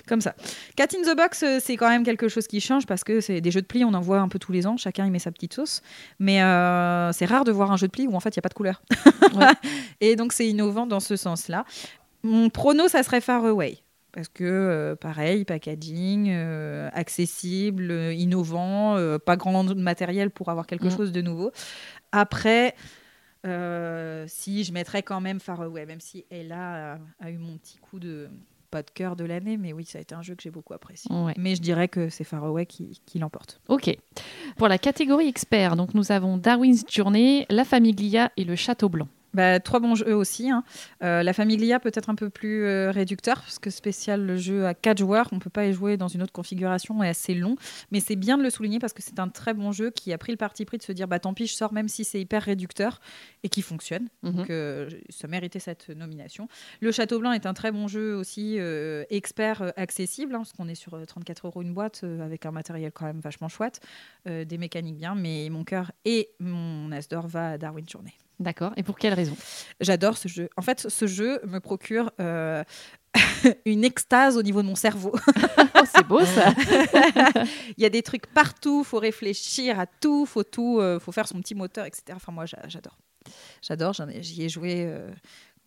comme 0.08 0.22
ça. 0.22 0.36
Cat 0.76 0.88
in 0.96 1.12
the 1.12 1.16
Box, 1.16 1.44
c'est 1.62 1.78
quand 1.78 1.90
même 1.90 2.04
quelque 2.04 2.28
chose 2.28 2.48
qui 2.48 2.60
change 2.62 2.86
parce 2.86 3.04
que 3.04 3.22
c'est 3.22 3.42
des 3.42 3.52
jeux 3.52 3.62
de 3.62 3.68
pli, 3.68 3.84
on 3.86 3.94
en 3.94 4.02
voit 4.02 4.20
un 4.20 4.28
peu 4.28 4.40
tous 4.40 4.52
les 4.52 4.68
ans. 4.68 4.78
Chacun 4.78 5.06
y 5.06 5.10
met 5.12 5.20
sa 5.20 5.32
petite 5.32 5.54
sauce. 5.54 5.82
Mais 6.20 6.38
c'est 7.14 7.26
rare 7.26 7.44
de 7.44 7.52
voir 7.52 7.72
un 7.72 7.78
jeu 7.78 7.88
de 7.88 7.92
pli 7.92 8.08
où 8.08 8.16
en 8.16 8.20
fait 8.20 8.30
il 8.30 8.38
y 8.38 8.40
a 8.40 8.42
pas 8.44 8.50
de 8.50 8.54
couleur. 8.54 8.82
Ouais. 9.36 9.46
Et 10.02 10.16
donc 10.16 10.34
c'est 10.34 10.48
innovant 10.48 10.86
dans 10.88 11.00
ce 11.00 11.16
sens-là. 11.16 11.66
Mon 12.24 12.50
prono, 12.50 12.88
ça 12.88 13.04
serait 13.04 13.22
Far 13.22 13.46
Away. 13.46 13.78
Parce 14.16 14.30
que, 14.30 14.44
euh, 14.46 14.96
pareil, 14.96 15.44
packaging, 15.44 16.30
euh, 16.32 16.90
accessible, 16.94 17.92
euh, 17.92 18.14
innovant, 18.14 18.96
pas 19.26 19.36
grand 19.36 19.64
matériel 19.76 20.32
pour 20.32 20.48
avoir 20.50 20.66
quelque 20.68 20.88
Mm. 20.88 20.98
chose 20.98 21.12
de 21.12 21.22
nouveau. 21.22 21.52
Après, 22.14 22.74
si 23.44 24.64
je 24.64 24.72
mettrais 24.74 25.04
quand 25.04 25.22
même 25.22 25.40
Far 25.40 25.62
Away, 25.62 25.86
même 25.86 26.00
si 26.00 26.26
Ella 26.32 26.94
a, 26.94 26.98
a 27.26 27.30
eu 27.30 27.38
mon 27.38 27.58
petit 27.58 27.78
coup 27.78 28.00
de 28.00 28.30
pas 28.72 28.82
de 28.82 28.90
cœur 28.90 29.16
de 29.16 29.24
l'année, 29.24 29.56
mais 29.58 29.72
oui, 29.72 29.86
ça 29.86 30.00
a 30.00 30.02
été 30.02 30.16
un 30.16 30.22
jeu 30.22 30.36
que 30.36 30.42
j'ai 30.44 30.50
beaucoup 30.50 30.74
apprécié. 30.74 31.10
Ouais. 31.16 31.34
Mais 31.38 31.56
je 31.56 31.62
dirais 31.62 31.88
que 31.88 32.10
c'est 32.10 32.24
Far 32.26 32.44
Away 32.44 32.66
qui, 32.66 33.00
qui 33.06 33.20
l'emporte. 33.20 33.62
Ok. 33.70 33.96
Pour 34.58 34.68
la 34.68 34.78
catégorie 34.78 35.28
expert, 35.28 35.76
donc 35.76 35.94
nous 35.94 36.12
avons 36.12 36.38
Darwin's 36.38 36.84
Journey, 36.90 37.46
La 37.50 37.64
Famiglia 37.64 38.32
et 38.36 38.44
Le 38.44 38.56
Château 38.56 38.90
Blanc. 38.90 39.08
Bah, 39.36 39.60
trois 39.60 39.82
bons 39.82 39.96
jeux 39.96 40.16
aussi. 40.16 40.50
hein. 40.50 40.64
Euh, 41.04 41.22
la 41.22 41.34
Famiglia 41.34 41.82
peut-être 41.82 42.10
un 42.10 42.16
peu 42.16 42.30
plus 42.30 42.64
euh, 42.64 42.90
réducteur, 42.90 43.42
parce 43.42 43.60
que 43.60 43.70
spécial 43.70 44.26
le 44.26 44.38
jeu 44.38 44.66
à 44.66 44.74
4 44.74 44.98
joueurs, 44.98 45.28
on 45.34 45.40
peut 45.40 45.50
pas 45.50 45.66
y 45.66 45.74
jouer 45.74 45.98
dans 45.98 46.08
une 46.08 46.24
autre 46.24 46.32
configuration 46.32 47.04
et 47.04 47.10
assez 47.10 47.36
long. 47.36 47.58
Mais 47.92 48.00
c'est 48.00 48.16
bien 48.16 48.38
de 48.38 48.44
le 48.44 48.50
souligner 48.50 48.80
parce 48.80 48.94
que 48.94 49.04
c'est 49.04 49.20
un 49.20 49.28
très 49.28 49.54
bon 49.54 49.74
jeu 49.74 49.92
qui 49.92 50.14
a 50.14 50.18
pris 50.18 50.32
le 50.32 50.38
parti 50.38 50.64
pris 50.64 50.78
de 50.78 50.84
se 50.84 50.94
dire 50.94 51.10
bah 51.10 51.20
tant 51.20 51.34
pis, 51.34 51.48
je 51.48 51.54
sors 51.54 51.74
même 51.74 51.90
si 51.90 52.06
c'est 52.06 52.20
hyper 52.20 52.44
réducteur 52.44 53.02
et 53.44 53.50
qui 53.50 53.62
fonctionne. 53.62 54.08
Mhm. 54.24 54.32
Donc 54.32 54.50
euh, 54.50 54.90
ça 55.10 55.28
méritait 55.28 55.60
cette 55.60 55.90
nomination. 55.90 56.48
Le 56.80 56.94
Château 56.94 57.20
Blanc 57.20 57.34
est 57.34 57.46
un 57.46 57.54
très 57.54 57.74
bon 57.74 57.90
jeu 57.90 58.16
aussi, 58.16 58.56
euh, 58.58 59.04
expert 59.10 59.74
accessible, 59.76 60.34
hein, 60.34 60.40
parce 60.40 60.54
qu'on 60.54 60.70
est 60.70 60.76
sur 60.76 60.94
euh, 60.94 61.04
34 61.04 61.48
euros 61.48 61.62
une 61.62 61.74
boîte 61.74 62.06
avec 62.22 62.46
un 62.46 62.52
matériel 62.52 62.92
quand 62.94 63.06
même 63.06 63.20
vachement 63.20 63.50
chouette, 63.50 63.82
des 64.26 64.58
mécaniques 64.58 64.98
bien, 64.98 65.16
mais 65.16 65.50
mon 65.50 65.64
cœur 65.64 65.92
et 66.06 66.30
mon 66.40 66.92
as 66.92 67.08
d'or 67.10 67.28
va 67.28 67.52
à 67.52 67.58
Darwin 67.58 67.88
Journée. 67.88 68.14
D'accord. 68.40 68.74
Et 68.76 68.84
pour 68.84 68.98
quelle 68.98 69.14
raison? 69.14 69.36
J'adore 69.80 70.18
ce 70.18 70.28
jeu. 70.28 70.50
En 70.58 70.62
fait, 70.62 70.90
ce 70.90 71.08
jeu 71.08 71.40
me 71.46 71.60
procure 71.60 72.12
euh, 72.20 72.64
une 73.66 73.84
extase 73.86 74.36
au 74.38 74.44
niveau 74.44 74.62
de 74.62 74.68
mon 74.68 74.76
cerveau. 74.76 75.14
Oh, 75.78 75.84
C'est 75.94 76.08
beau 76.08 76.24
ça. 76.24 76.54
Il 77.78 77.84
y 77.84 77.86
a 77.86 77.90
des 77.90 78.02
trucs 78.02 78.28
partout, 78.28 78.86
faut 78.86 78.98
réfléchir 78.98 79.78
à 79.78 79.86
tout, 79.86 80.26
faut 80.26 80.44
tout, 80.44 80.80
euh, 80.80 81.00
faut 81.00 81.12
faire 81.12 81.28
son 81.28 81.40
petit 81.42 81.54
moteur, 81.54 81.86
etc. 81.86 82.04
Enfin, 82.16 82.32
moi, 82.32 82.46
j'a- 82.46 82.66
j'adore. 82.70 82.98
J'adore. 83.62 83.94
J'y 84.22 84.44
ai 84.44 84.50
joué 84.50 84.86
euh, 84.86 85.12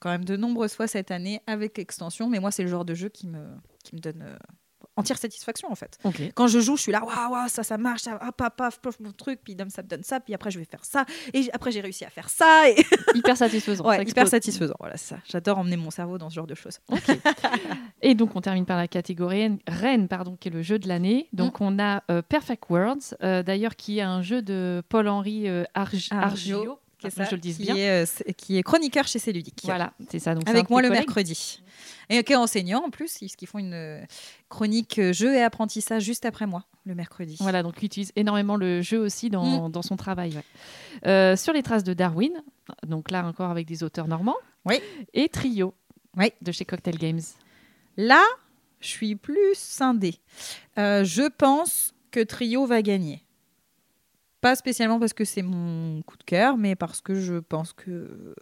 quand 0.01 0.09
même 0.09 0.25
de 0.25 0.35
nombreuses 0.37 0.73
fois 0.75 0.87
cette 0.87 1.11
année 1.11 1.43
avec 1.47 1.79
extension, 1.79 2.29
mais 2.31 2.39
moi, 2.41 2.51
c'est 2.51 2.63
le 2.63 2.71
genre 2.71 2.87
de 2.87 2.95
jeu 2.95 3.11
qui 3.11 3.27
me, 3.27 3.45
qui 3.85 3.95
me 3.97 4.01
donne 4.01 4.25
entière 4.99 5.19
satisfaction 5.19 5.71
en 5.71 5.75
fait. 5.75 5.99
Ok. 6.05 6.21
Quand 6.35 6.47
je 6.47 6.61
joue, 6.61 6.77
je 6.77 6.83
suis 6.83 6.93
là, 6.93 7.03
waouh, 7.05 7.49
ça, 7.49 7.63
ça 7.63 7.79
marche, 7.79 8.03
ça, 8.03 8.15
hop, 8.27 8.37
paf, 8.37 8.55
paf, 8.57 8.79
paf, 8.81 9.01
mon 9.01 9.13
truc, 9.13 9.41
puis 9.43 9.55
dame, 9.55 9.71
ça 9.71 9.83
me 9.83 9.89
donne 9.89 10.03
ça, 10.03 10.21
puis 10.21 10.35
après, 10.35 10.51
je 10.51 10.59
vais 10.59 10.65
faire 10.65 10.85
ça, 10.85 11.05
et 11.33 11.49
après, 11.53 11.71
j'ai 11.73 11.81
réussi 11.81 12.05
à 12.05 12.11
faire 12.11 12.29
ça, 12.29 12.69
et 12.69 12.77
Hyper 13.15 13.37
satisfaisant. 13.37 13.85
ouais, 13.87 14.03
hyper 14.05 14.29
satisfaisant. 14.29 14.75
Voilà, 14.79 14.97
ça. 14.97 15.17
J'adore 15.29 15.59
emmener 15.59 15.77
mon 15.77 15.91
cerveau 15.91 16.19
dans 16.19 16.29
ce 16.31 16.35
genre 16.35 16.47
de 16.47 16.55
choses. 16.55 16.79
Et 18.03 18.15
donc 18.15 18.35
on 18.37 18.41
termine 18.41 18.67
par 18.67 18.77
la 18.77 18.89
catégorie 18.89 19.59
Rennes, 19.67 20.09
pardon, 20.09 20.37
qui 20.39 20.49
est 20.49 20.53
le 20.53 20.63
jeu 20.63 20.79
de 20.79 20.89
l'année. 20.89 21.29
Donc 21.33 21.61
on 21.61 21.79
a 21.79 22.03
euh, 22.11 22.23
Perfect 22.23 22.65
Worlds, 22.71 23.17
euh, 23.23 23.43
d'ailleurs 23.43 23.77
qui 23.77 23.99
est 23.99 24.03
un 24.03 24.23
jeu 24.23 24.43
de 24.43 24.83
Paul-Henri 24.89 25.49
euh, 25.49 25.65
Arg- 25.75 26.09
Argio, 26.11 26.59
Argio, 26.59 26.79
qui 26.99 27.07
est 27.07 27.11
ça, 27.11 27.25
je 27.25 27.35
le 27.35 27.41
dise 27.41 27.57
qui 27.57 27.63
bien. 27.65 27.77
Est, 27.77 28.07
c'est- 28.07 28.33
qui 28.35 28.57
est 28.59 28.63
chroniqueur 28.63 29.07
chez 29.07 29.19
Céludique. 29.19 29.61
Voilà, 29.65 29.93
c'est 30.11 30.19
ça. 30.19 30.35
Donc 30.35 30.49
Avec 30.49 30.69
moi 30.71 30.83
le 30.83 30.89
collègues. 30.89 31.07
mercredi. 31.07 31.63
Et 32.11 32.23
qui 32.25 32.33
est 32.33 32.37
enseignant 32.37 32.85
en 32.87 32.91
plus, 32.91 33.19
parce 33.21 33.37
qu'ils 33.37 33.47
font 33.49 33.59
une 33.59 33.75
euh, 33.75 34.03
chronique 34.49 34.99
euh, 34.99 35.13
jeu 35.13 35.35
et 35.35 35.43
apprentissage 35.43 36.03
juste 36.03 36.25
après 36.25 36.47
moi, 36.47 36.65
le 36.85 36.95
mercredi. 36.95 37.37
Voilà, 37.41 37.63
donc 37.63 37.75
il 37.81 37.85
utilise 37.87 38.13
énormément 38.17 38.57
le 38.57 38.81
jeu 38.83 38.99
aussi 38.99 39.27
Mm. 39.27 39.31
dans, 39.31 39.69
dans 39.71 39.83
son 39.83 39.97
travail. 39.97 40.35
ouais. 40.35 40.45
Euh, 41.07 41.37
sur 41.37 41.53
les 41.53 41.63
traces 41.63 41.85
de 41.85 41.93
Darwin, 41.95 42.33
donc 42.87 43.11
là 43.11 43.25
encore 43.27 43.51
avec 43.51 43.67
des 43.67 43.83
auteurs 43.85 44.09
normands. 44.09 44.37
Oui. 44.65 44.81
Et 45.15 45.29
Trio, 45.29 45.75
Oui. 46.17 46.33
de 46.43 46.51
chez 46.51 46.65
Cocktail 46.65 46.97
Games. 46.99 47.21
Là, 47.97 48.23
je 48.81 48.89
suis 48.89 49.15
plus 49.15 49.55
scindée. 49.55 50.17
Euh, 50.79 51.05
je 51.05 51.29
pense 51.29 51.95
que 52.11 52.21
Trio 52.21 52.65
va 52.67 52.81
gagner. 52.83 53.23
Pas 54.41 54.55
spécialement 54.55 55.01
parce 55.01 55.13
que 55.13 55.25
c'est 55.25 55.43
mon 55.43 56.03
coup 56.03 56.17
de 56.17 56.25
cœur, 56.25 56.57
mais 56.57 56.77
parce 56.77 57.01
que 57.01 57.15
je 57.15 57.35
pense 57.35 57.73
que. 57.73 58.35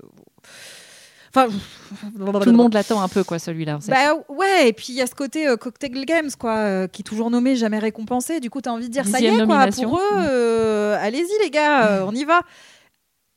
Enfin. 1.30 1.48
Tout 2.16 2.50
le 2.50 2.52
monde 2.52 2.74
l'attend 2.74 3.00
un 3.02 3.08
peu, 3.08 3.24
quoi, 3.24 3.38
celui-là. 3.38 3.78
Bah 3.88 4.14
ouais, 4.28 4.68
et 4.68 4.72
puis 4.72 4.86
il 4.90 4.94
y 4.94 5.02
a 5.02 5.06
ce 5.06 5.14
côté 5.14 5.48
euh, 5.48 5.56
Cocktail 5.56 6.04
Games, 6.04 6.30
quoi, 6.38 6.56
euh, 6.56 6.86
qui 6.86 7.02
est 7.02 7.04
toujours 7.04 7.30
nommé, 7.30 7.56
jamais 7.56 7.78
récompensé. 7.78 8.40
Du 8.40 8.50
coup, 8.50 8.60
tu 8.60 8.68
as 8.68 8.72
envie 8.72 8.88
de 8.88 8.92
dire, 8.92 9.06
ça 9.06 9.20
y 9.20 9.26
est, 9.26 9.30
quoi, 9.30 9.46
nomination. 9.46 9.90
pour 9.90 9.98
eux, 9.98 10.14
euh, 10.14 10.98
allez-y 11.00 11.44
les 11.44 11.50
gars, 11.50 11.86
euh, 11.86 12.04
on 12.06 12.14
y 12.14 12.24
va. 12.24 12.40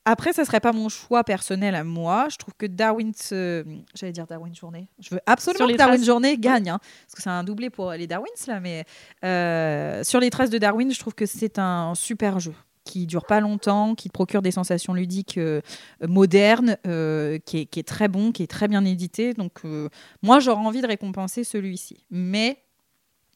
Après, 0.05 0.33
ça 0.33 0.43
serait 0.45 0.59
pas 0.59 0.71
mon 0.71 0.89
choix 0.89 1.23
personnel 1.23 1.75
à 1.75 1.83
moi. 1.83 2.27
Je 2.31 2.37
trouve 2.37 2.53
que 2.57 2.65
Darwin, 2.65 3.13
se- 3.13 3.63
j'allais 3.93 4.11
dire 4.13 4.25
Darwin 4.25 4.55
Journée. 4.55 4.87
Je 4.99 5.13
veux 5.13 5.21
absolument 5.25 5.67
que 5.67 5.73
Darwin 5.77 5.95
traces. 5.97 6.05
Journée 6.05 6.37
gagne, 6.37 6.69
hein, 6.69 6.79
parce 6.79 7.15
que 7.15 7.21
c'est 7.21 7.29
un 7.29 7.43
doublé 7.43 7.69
pour 7.69 7.91
les 7.91 8.07
Darwins 8.07 8.25
là. 8.47 8.59
Mais 8.59 8.85
euh, 9.23 10.03
sur 10.03 10.19
les 10.19 10.29
traces 10.29 10.49
de 10.49 10.57
Darwin, 10.57 10.91
je 10.91 10.99
trouve 10.99 11.13
que 11.13 11.25
c'est 11.25 11.59
un 11.59 11.93
super 11.95 12.39
jeu 12.39 12.53
qui 12.85 13.05
dure 13.05 13.25
pas 13.25 13.39
longtemps, 13.39 13.93
qui 13.93 14.07
te 14.07 14.13
procure 14.13 14.41
des 14.41 14.49
sensations 14.51 14.93
ludiques 14.95 15.37
euh, 15.37 15.61
modernes, 16.07 16.77
euh, 16.87 17.37
qui, 17.45 17.59
est, 17.59 17.65
qui 17.65 17.79
est 17.79 17.87
très 17.87 18.07
bon, 18.07 18.31
qui 18.31 18.41
est 18.41 18.47
très 18.47 18.67
bien 18.67 18.83
édité. 18.85 19.33
Donc 19.35 19.59
euh, 19.65 19.89
moi, 20.23 20.39
j'aurais 20.39 20.65
envie 20.65 20.81
de 20.81 20.87
récompenser 20.87 21.43
celui-ci. 21.43 22.03
Mais 22.09 22.63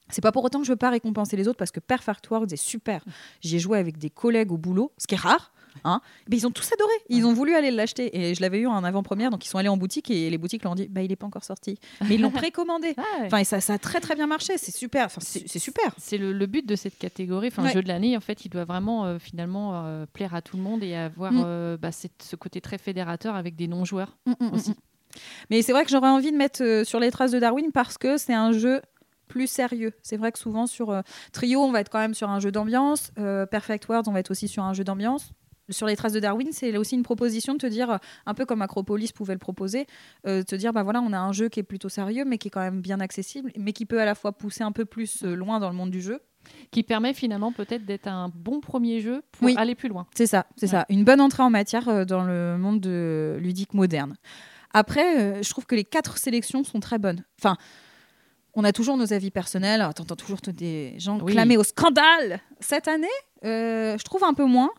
c'est 0.09 0.22
pas 0.22 0.32
pour 0.32 0.43
autant 0.43 0.59
que 0.59 0.66
je 0.66 0.72
veux 0.72 0.76
pas 0.78 0.89
récompenser 0.89 1.36
les 1.38 1.47
autres 1.47 1.57
parce 1.57 1.72
que 1.72 1.80
Perfect 1.82 2.28
World 2.32 2.51
est 2.51 2.55
super. 2.55 3.03
J'y 3.41 3.57
ai 3.57 3.59
joué 3.59 3.78
avec 3.78 3.99
des 3.99 4.09
collègues 4.09 4.51
au 4.51 4.57
boulot, 4.57 4.91
ce 4.97 5.05
qui 5.05 5.14
est 5.14 5.20
rare. 5.20 5.51
Hein. 5.84 6.01
Mais 6.30 6.38
ils 6.38 6.45
ont 6.47 6.51
tous 6.51 6.71
adoré. 6.71 6.93
Ils 7.09 7.26
ont 7.26 7.34
voulu 7.34 7.55
aller 7.55 7.71
l'acheter. 7.71 8.17
Et 8.17 8.36
je 8.36 8.41
l'avais 8.41 8.59
eu 8.59 8.67
en 8.67 8.84
avant-première, 8.84 9.30
donc 9.32 9.45
ils 9.45 9.49
sont 9.49 9.57
allés 9.57 9.69
en 9.69 9.78
boutique 9.78 10.09
et 10.11 10.30
les 10.30 10.38
boutiques 10.38 10.63
leur 10.63 10.71
ont 10.74 10.76
dit 10.76 10.88
bah, 10.88 11.01
il 11.01 11.11
est 11.11 11.15
pas 11.15 11.26
encore 11.26 11.43
sorti. 11.43 11.80
Mais 12.07 12.15
ils 12.15 12.21
l'ont 12.21 12.32
précommandé. 12.32 12.93
Ah 12.97 13.01
ouais. 13.21 13.26
Enfin, 13.28 13.38
et 13.39 13.43
ça, 13.43 13.59
ça 13.61 13.74
a 13.74 13.78
très 13.78 13.99
très 13.99 14.15
bien 14.15 14.28
marché. 14.28 14.53
C'est 14.57 14.76
super. 14.76 15.05
Enfin, 15.05 15.21
c'est 15.21 15.59
super. 15.59 15.93
C'est 15.97 16.17
le, 16.17 16.32
le 16.34 16.45
but 16.45 16.65
de 16.65 16.76
cette 16.76 16.97
catégorie, 16.97 17.47
enfin 17.47 17.63
Ouais. 17.63 17.71
jeu 17.74 17.82
de 17.82 17.88
l'année, 17.88 18.15
en 18.17 18.21
fait, 18.21 18.45
il 18.45 18.49
doit 18.49 18.65
vraiment 18.65 19.05
euh, 19.05 19.19
finalement 19.19 19.86
euh, 19.86 20.05
plaire 20.11 20.36
à 20.36 20.41
tout 20.41 20.57
le 20.57 20.63
monde 20.63 20.84
et 20.84 20.95
avoir 20.95 21.32
Mm. 21.32 21.43
euh, 21.45 21.78
bah, 21.78 21.91
cette- 21.91 22.24
ce 22.24 22.36
côté 22.36 22.61
très 22.61 22.78
fédérateur 22.78 23.36
avec 23.36 23.55
des 23.55 23.67
non-joueurs 23.67 24.17
aussi. 24.51 24.76
Mais 25.49 25.61
c'est 25.61 25.71
vrai 25.71 25.84
que 25.86 25.91
j'aurais 25.91 26.09
envie 26.09 26.32
de 26.32 26.38
mettre 26.38 26.84
sur 26.86 26.99
les 26.99 27.11
traces 27.11 27.32
de 27.32 27.39
Darwin 27.39 27.71
parce 27.71 27.97
que 27.97 28.17
c'est 28.17 28.34
un 28.34 28.51
jeu 28.51 28.82
plus 29.28 29.47
sérieux. 29.47 29.93
C'est 30.01 30.17
vrai 30.17 30.32
que 30.32 30.39
souvent 30.39 30.67
sur 30.67 30.89
euh, 30.91 31.01
Trio, 31.32 31.59
on 31.61 31.71
va 31.71 31.80
être 31.82 31.89
quand 31.89 31.99
même 31.99 32.13
sur 32.13 32.30
un 32.30 32.39
jeu 32.39 32.51
d'ambiance. 32.51 33.11
Euh, 33.19 33.45
Perfect 33.45 33.88
World, 33.88 34.07
on 34.07 34.11
va 34.11 34.19
être 34.19 34.32
aussi 34.32 34.47
sur 34.47 34.63
un 34.63 34.74
jeu 34.74 34.84
d'ambiance. 34.84 35.32
Sur 35.74 35.88
les 35.88 35.95
traces 35.97 36.13
de 36.13 36.19
Darwin, 36.21 36.47
c'est 36.53 36.76
aussi 36.78 36.95
une 36.95 37.03
proposition 37.03 37.53
de 37.53 37.57
te 37.59 37.67
dire, 37.67 37.91
euh, 37.91 37.97
un 38.26 38.34
peu 38.34 38.45
comme 38.45 38.61
Acropolis 38.61 39.11
pouvait 39.11 39.34
le 39.34 39.39
proposer, 39.39 39.86
euh, 40.26 40.38
de 40.39 40.43
te 40.43 40.55
dire, 40.55 40.71
bah 40.71 40.84
voilà, 40.84 41.01
on 41.01 41.11
a 41.11 41.19
un 41.19 41.34
jeu 41.34 41.49
qui 41.49 41.59
est 41.59 41.63
plutôt 41.63 41.89
sérieux, 41.89 42.24
mais 42.26 42.38
qui 42.38 42.47
est 42.47 42.51
quand 42.51 42.61
même 42.61 42.80
bien 42.82 42.99
accessible, 43.01 43.51
mais 43.57 43.74
qui 43.74 43.86
peut 43.86 43.99
à 43.99 44.05
la 44.05 44.15
fois 44.15 44.32
pousser 44.32 44.63
un 44.63 44.71
peu 44.71 44.86
plus 44.86 45.24
euh, 45.24 45.36
loin 45.36 45.59
dans 45.59 45.69
le 45.69 45.76
monde 45.76 45.91
du 45.91 46.01
jeu. 46.01 46.21
Qui 46.71 46.84
permet 46.84 47.13
finalement 47.13 47.53
peut-être 47.53 47.86
d'être 47.86 48.07
un 48.07 48.30
bon 48.34 48.59
premier 48.59 48.99
jeu 48.99 49.21
pour 49.32 49.45
Oui. 49.45 49.55
aller 49.57 49.76
plus 49.76 49.88
loin. 49.88 50.05
C'est 50.13 50.26
ça, 50.28 50.45
c'est 50.57 50.65
Ouais. 50.65 50.71
ça. 50.71 50.86
Une 50.89 51.05
bonne 51.05 51.21
entrée 51.21 51.41
en 51.41 51.49
matière 51.49 52.05
dans 52.05 52.24
le 52.26 52.57
monde 52.57 52.82
de 52.82 53.38
ludique 53.39 53.74
moderne. 53.74 54.17
Après, 54.74 55.21
euh, 55.21 55.41
je 55.41 55.49
trouve 55.49 55.65
que 55.65 55.76
les 55.76 55.86
quatre 55.86 56.17
sélections 56.17 56.65
sont 56.65 56.82
très 56.82 56.99
bonnes. 56.99 57.24
Enfin, 57.39 57.55
on 58.55 58.63
a 58.65 58.74
toujours 58.74 58.97
nos 58.97 59.13
avis 59.13 59.32
personnels. 59.32 59.88
T'entends 59.95 60.15
toujours 60.17 60.39
des 60.47 60.95
gens 60.99 61.17
Oui. 61.21 61.32
clamer 61.32 61.55
au 61.57 61.63
scandale. 61.63 62.39
Cette 62.59 62.88
année, 62.89 63.07
euh, 63.45 63.97
je 63.97 64.03
trouve 64.03 64.24
un 64.26 64.34
peu 64.34 64.45
moins. 64.45 64.69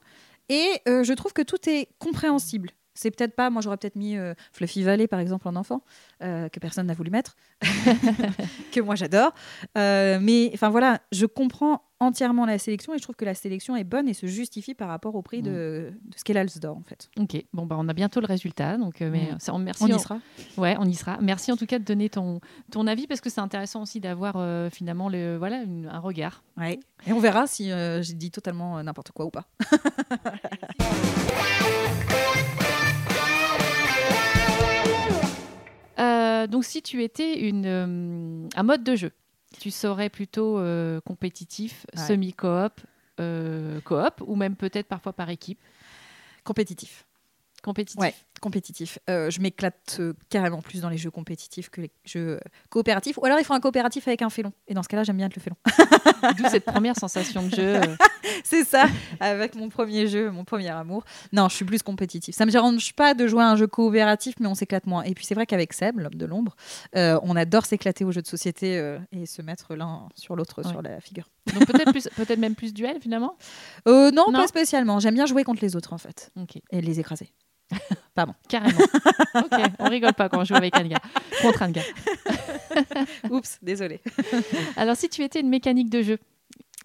Et 0.49 0.81
euh, 0.89 1.05
je 1.05 1.13
trouve 1.13 1.33
que 1.33 1.43
tout 1.43 1.69
est 1.69 1.89
compréhensible. 1.99 2.71
C'est 2.95 3.11
peut-être 3.11 3.35
pas, 3.35 3.51
moi 3.51 3.61
j'aurais 3.63 3.77
peut-être 3.77 3.97
mis 3.97 4.17
euh, 4.17 4.35
Fluffy 4.53 4.83
Valley 4.83 5.07
par 5.09 5.21
exemple 5.21 5.49
en 5.49 5.57
enfant, 5.57 5.83
euh, 6.23 6.49
que 6.49 6.61
personne 6.61 6.87
n'a 6.87 6.95
voulu 6.95 7.11
mettre, 7.11 7.37
que 8.73 8.81
moi 8.81 8.95
j'adore. 8.95 9.33
Euh, 9.77 10.19
mais 10.21 10.51
enfin 10.55 10.71
voilà, 10.71 11.01
je 11.13 11.27
comprends 11.27 11.83
entièrement 12.01 12.45
la 12.45 12.59
sélection 12.59 12.93
et 12.95 12.99
je 12.99 13.03
trouve 13.03 13.17
que 13.17 13.25
la 13.25 13.35
sélection 13.35 13.77
est 13.77 13.85
bonne 13.85 14.09
et 14.09 14.15
se 14.15 14.27
justifie 14.27 14.75
par 14.75 14.89
rapport 14.89 15.15
au 15.15 15.23
prix 15.23 15.43
de, 15.43 15.93
de 16.05 16.15
ce 16.17 16.25
qu'est 16.25 16.35
l'Alsdor 16.35 16.77
en 16.77 16.83
fait. 16.83 17.09
Ok, 17.19 17.43
bon 17.53 17.67
bah 17.67 17.77
on 17.79 17.89
a 17.89 17.93
bientôt 17.95 18.21
le 18.21 18.27
résultat, 18.27 18.77
donc 18.77 19.01
euh, 19.03 19.11
mais 19.11 19.33
Mm. 19.33 19.37
ça, 19.39 19.55
on- 19.55 19.59
merci. 19.59 19.85
On 19.85 19.89
y 19.89 19.95
en- 19.95 19.99
sera. 19.99 20.19
Ouais, 20.59 20.77
on 20.79 20.85
y 20.85 20.95
sera. 20.95 21.19
Merci 21.23 21.51
en 21.53 21.57
tout 21.57 21.67
cas 21.67 21.79
de 21.79 21.85
donner 21.85 22.11
ton 22.11 22.41
ton 22.71 22.87
avis 22.87 23.07
parce 23.07 23.21
que 23.21 23.31
c'est 23.31 23.41
intéressant 23.41 23.83
aussi 23.83 24.01
d'avoir 24.01 24.35
euh, 24.37 24.69
finalement 24.71 25.09
le 25.09 25.37
voilà 25.37 25.63
une- 25.63 25.89
un 25.91 25.99
regard. 26.01 26.43
Ouais. 26.59 26.79
Et 27.07 27.13
on 27.13 27.21
verra 27.21 27.47
si 27.47 27.71
euh, 27.73 28.03
j'ai 28.03 28.15
dit 28.15 28.31
totalement 28.31 28.83
n'importe 28.83 29.13
quoi 29.13 29.25
ou 29.27 29.31
pas. 29.31 29.47
Euh, 35.99 36.47
donc 36.47 36.65
si 36.65 36.83
tu 36.83 37.03
étais 37.03 37.41
une 37.49 37.67
euh, 37.67 38.49
un 38.57 38.63
mode 38.63 38.83
de 38.85 38.97
jeu, 38.97 39.13
tu 39.61 39.71
serais 39.71 40.11
plutôt 40.11 40.59
euh, 40.59 41.01
compétitif, 41.03 41.87
Ouais. 41.97 42.03
semi-coop, 42.03 42.81
euh, 43.21 43.81
coop 43.83 44.23
ou 44.27 44.35
même 44.35 44.57
peut-être 44.57 44.89
parfois 44.89 45.13
par 45.13 45.31
équipe? 45.31 45.59
Compétitif. 46.43 47.07
Compétitif. 47.63 48.01
Ouais, 48.01 48.15
compétitif. 48.45 48.99
Euh, 49.09 49.31
je 49.31 49.41
m'éclate 49.41 49.97
euh, 50.01 50.13
carrément 50.29 50.61
plus 50.61 50.81
dans 50.83 50.91
les 50.91 50.99
jeux 50.99 51.11
compétitifs 51.11 51.71
que 51.71 51.81
les 51.81 51.91
jeux 52.05 52.39
coopératifs. 52.69 53.17
Ou 53.19 53.25
alors 53.25 53.39
il 53.41 53.45
faut 53.45 53.55
un 53.55 53.61
coopératif 53.61 54.07
avec 54.07 54.21
un 54.23 54.29
félon. 54.31 54.53
Et 54.69 54.75
dans 54.75 54.83
ce 54.83 54.89
cas-là, 54.89 55.03
j'aime 55.03 55.17
bien 55.17 55.27
être 55.27 55.35
le 55.37 55.41
félon. 55.41 55.57
D'où 56.39 56.45
cette 56.51 56.65
première 56.65 56.97
sensation 56.97 57.43
de 57.47 57.55
jeu. 57.55 57.77
euh, 57.77 57.97
C'est 58.45 58.65
ça, 58.65 58.87
avec 59.21 59.55
mon 59.55 59.69
premier 59.69 60.07
jeu, 60.07 60.31
mon 60.31 60.45
premier 60.45 60.69
amour. 60.71 61.05
Non, 61.33 61.49
je 61.49 61.57
suis 61.57 61.65
plus 61.65 61.83
compétitif. 61.83 62.35
Ça 62.35 62.47
me 62.47 62.51
dérange 62.51 62.93
pas 62.95 63.15
de 63.15 63.27
jouer 63.27 63.43
à 63.43 63.49
un 63.51 63.57
jeu 63.57 63.67
coopératif, 63.67 64.35
mais 64.41 64.47
on 64.47 64.55
s'éclate 64.55 64.87
moins. 64.87 65.03
Et 65.03 65.15
puis 65.15 65.25
c'est 65.25 65.35
vrai 65.35 65.47
qu'avec 65.47 65.73
Seb, 65.73 65.99
l'homme 65.99 66.15
de 66.15 66.27
l'ombre, 66.27 66.55
euh, 66.97 67.19
on 67.23 67.37
adore 67.37 67.67
s'éclater 67.67 68.05
aux 68.05 68.13
jeux 68.13 68.23
de 68.23 68.27
société 68.27 68.79
euh, 68.79 68.99
et 69.13 69.27
se 69.27 69.43
mettre 69.43 69.75
l'un 69.75 70.09
sur 70.15 70.37
l'autre 70.37 70.63
Ouais. 70.63 70.71
sur 70.71 70.83
la 70.83 71.01
figure. 71.01 71.29
Donc 71.53 71.67
peut-être 71.67 71.91
plus, 71.91 72.09
peut-être 72.17 72.39
même 72.39 72.55
plus 72.55 72.73
duel 72.73 72.99
finalement? 73.01 73.37
Euh, 73.89 74.11
non, 74.13 74.27
Non? 74.31 74.41
pas 74.41 74.47
spécialement. 74.47 75.01
J'aime 75.01 75.15
bien 75.15 75.27
jouer 75.27 75.43
contre 75.45 75.63
les 75.63 75.75
autres 75.77 75.93
en 75.93 75.99
fait 75.99 76.31
et 76.71 76.81
les 76.81 77.01
écraser. 77.01 77.29
carrément. 78.49 78.79
ok, 79.35 79.61
on 79.79 79.89
rigole 79.89 80.13
pas 80.15 80.29
quand 80.29 80.41
on 80.41 80.45
joue 80.45 80.55
avec 80.55 80.77
Anga, 80.77 80.99
contre 81.43 81.63
Anga. 81.63 81.83
Oups, 83.31 83.59
désolé. 83.63 84.01
Alors 84.77 84.97
si 84.97 85.09
tu 85.09 85.23
étais 85.23 85.41
une 85.41 85.49
mécanique 85.49 85.91
de 85.91 86.03
jeu, 86.03 86.19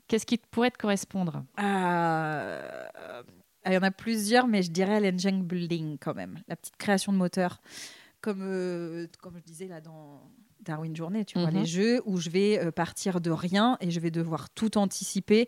qu'est-ce 0.08 0.26
qui 0.26 0.38
pourrait 0.38 0.72
te 0.72 0.78
correspondre? 0.78 1.44
Euh, 1.60 3.24
Il 3.66 3.74
y 3.74 3.78
en 3.78 3.84
a 3.84 3.92
plusieurs, 3.92 4.48
mais 4.48 4.62
je 4.64 4.72
dirais 4.72 5.00
l'engine 5.00 5.44
building 5.44 5.98
quand 6.00 6.16
même, 6.16 6.40
la 6.48 6.56
petite 6.56 6.78
création 6.78 7.12
de 7.12 7.18
moteur. 7.18 7.62
Comme, 8.22 8.42
euh, 8.42 9.08
comme 9.22 9.38
je 9.38 9.44
disais 9.44 9.68
là 9.68 9.80
dans 9.80 10.22
Darwin 10.62 10.94
Journée, 10.96 11.24
tu 11.26 11.40
vois, 11.40 11.52
Mhm. 11.52 11.60
les 11.60 11.66
jeux 11.66 12.02
où 12.06 12.18
je 12.18 12.30
vais 12.30 12.60
euh, 12.60 12.72
partir 12.72 13.22
de 13.22 13.32
rien 13.32 13.78
et 13.80 13.92
je 13.92 14.00
vais 14.00 14.12
devoir 14.12 14.50
tout 14.50 14.78
anticiper. 14.78 15.48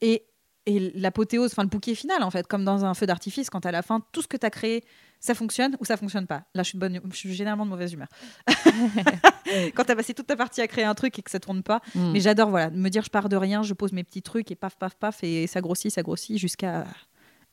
Et, 0.00 0.24
et 0.66 0.92
l'apothéose, 0.94 1.52
enfin 1.52 1.62
le 1.62 1.68
bouquet 1.68 1.94
final 1.94 2.22
en 2.22 2.30
fait, 2.30 2.46
comme 2.46 2.64
dans 2.64 2.84
un 2.84 2.94
feu 2.94 3.06
d'artifice, 3.06 3.50
quand 3.50 3.64
à 3.66 3.70
la 3.72 3.82
fin, 3.82 4.00
tout 4.12 4.22
ce 4.22 4.28
que 4.28 4.36
tu 4.36 4.46
as 4.46 4.50
créé, 4.50 4.82
ça 5.20 5.34
fonctionne 5.34 5.76
ou 5.80 5.84
ça 5.84 5.96
fonctionne 5.96 6.26
pas. 6.26 6.44
Là, 6.54 6.62
je 6.62 6.68
suis, 6.70 6.78
bonne, 6.78 7.00
je 7.10 7.16
suis 7.16 7.34
généralement 7.34 7.64
de 7.64 7.70
mauvaise 7.70 7.92
humeur. 7.92 8.08
quand 9.74 9.84
tu 9.84 9.92
as 9.92 9.96
passé 9.96 10.14
toute 10.14 10.26
ta 10.26 10.36
partie 10.36 10.60
à 10.60 10.66
créer 10.66 10.84
un 10.84 10.94
truc 10.94 11.18
et 11.18 11.22
que 11.22 11.30
ça 11.30 11.40
tourne 11.40 11.62
pas, 11.62 11.80
Hmm. 11.94 12.12
mais 12.12 12.20
j'adore 12.20 12.50
voilà, 12.50 12.70
me 12.70 12.88
dire 12.88 13.02
je 13.04 13.10
pars 13.10 13.28
de 13.28 13.36
rien, 13.36 13.62
je 13.62 13.74
pose 13.74 13.92
mes 13.92 14.04
petits 14.04 14.22
trucs 14.22 14.50
et 14.50 14.54
paf, 14.54 14.76
paf, 14.76 14.94
paf, 14.96 15.22
et 15.22 15.46
ça 15.46 15.60
grossit, 15.60 15.90
ça 15.92 16.02
grossit 16.02 16.38
jusqu'à 16.38 16.84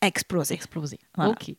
exploser. 0.02 0.54
Exploser. 0.56 1.00
Voilà. 1.16 1.32
Ok. 1.32 1.50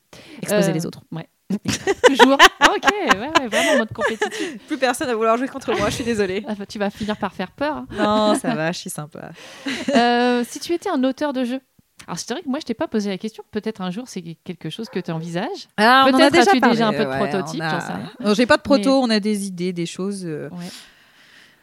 Exploser 0.43 0.71
Euh, 0.71 0.73
les 0.75 0.87
autres. 0.87 1.03
Ouais. 1.13 1.29
Toujours. 2.07 2.35
ok, 2.35 2.91
ouais, 2.93 3.19
ouais, 3.19 3.49
vraiment 3.49 3.73
en 3.73 3.79
mode 3.79 3.93
compétitif. 3.93 4.59
Plus 4.67 4.79
personne 4.79 5.09
à 5.09 5.15
vouloir 5.15 5.37
jouer 5.37 5.49
contre 5.49 5.73
moi, 5.77 5.89
je 5.91 5.95
suis 5.97 6.05
désolée. 6.05 6.45
Ah, 6.49 6.55
Tu 6.69 6.79
vas 6.79 6.91
finir 6.91 7.17
par 7.17 7.33
faire 7.33 7.51
peur. 7.51 7.77
hein. 7.77 7.87
non, 7.93 8.35
ça 8.41 8.55
va, 8.55 8.73
je 8.73 8.79
suis 8.79 8.91
sympa. 8.91 9.31
Euh, 9.95 10.45
si 10.49 10.61
tu 10.61 10.73
étais 10.73 10.89
un 10.91 11.03
auteur 11.05 11.33
de 11.33 11.45
jeu. 11.45 11.61
Alors 12.07 12.19
c'est 12.19 12.33
vrai 12.33 12.43
que 12.43 12.49
moi 12.49 12.59
je 12.61 12.65
t'ai 12.65 12.75
pas 12.75 12.89
posé 12.89 13.11
la 13.11 13.19
question. 13.19 13.45
Peut-être 13.53 13.81
un 13.81 13.91
jour 13.91 14.05
c'est 14.09 14.23
quelque 14.45 14.71
chose 14.71 14.89
que 14.89 14.99
tu 14.99 15.11
envisages. 15.13 15.69
Ah, 15.77 16.05
on 16.07 16.09
en 16.15 16.17
Peut-être 16.19 16.33
déjà 16.33 16.51
as-tu 16.51 16.61
déjà 16.61 16.89
un 16.89 16.93
peu 16.93 17.05
de 17.05 17.09
ouais, 17.09 17.17
prototype, 17.29 17.61
a-. 17.63 17.99
Non, 18.21 18.35
J'ai 18.35 18.47
pas 18.47 18.57
de 18.57 18.63
proto, 18.63 18.83
Mais- 19.03 19.07
on 19.07 19.11
a 19.11 19.21
des 19.21 19.47
idées, 19.47 19.73
des 19.73 19.87
choses. 19.87 20.23
euh, 20.25 20.49
Ouais. 20.51 20.67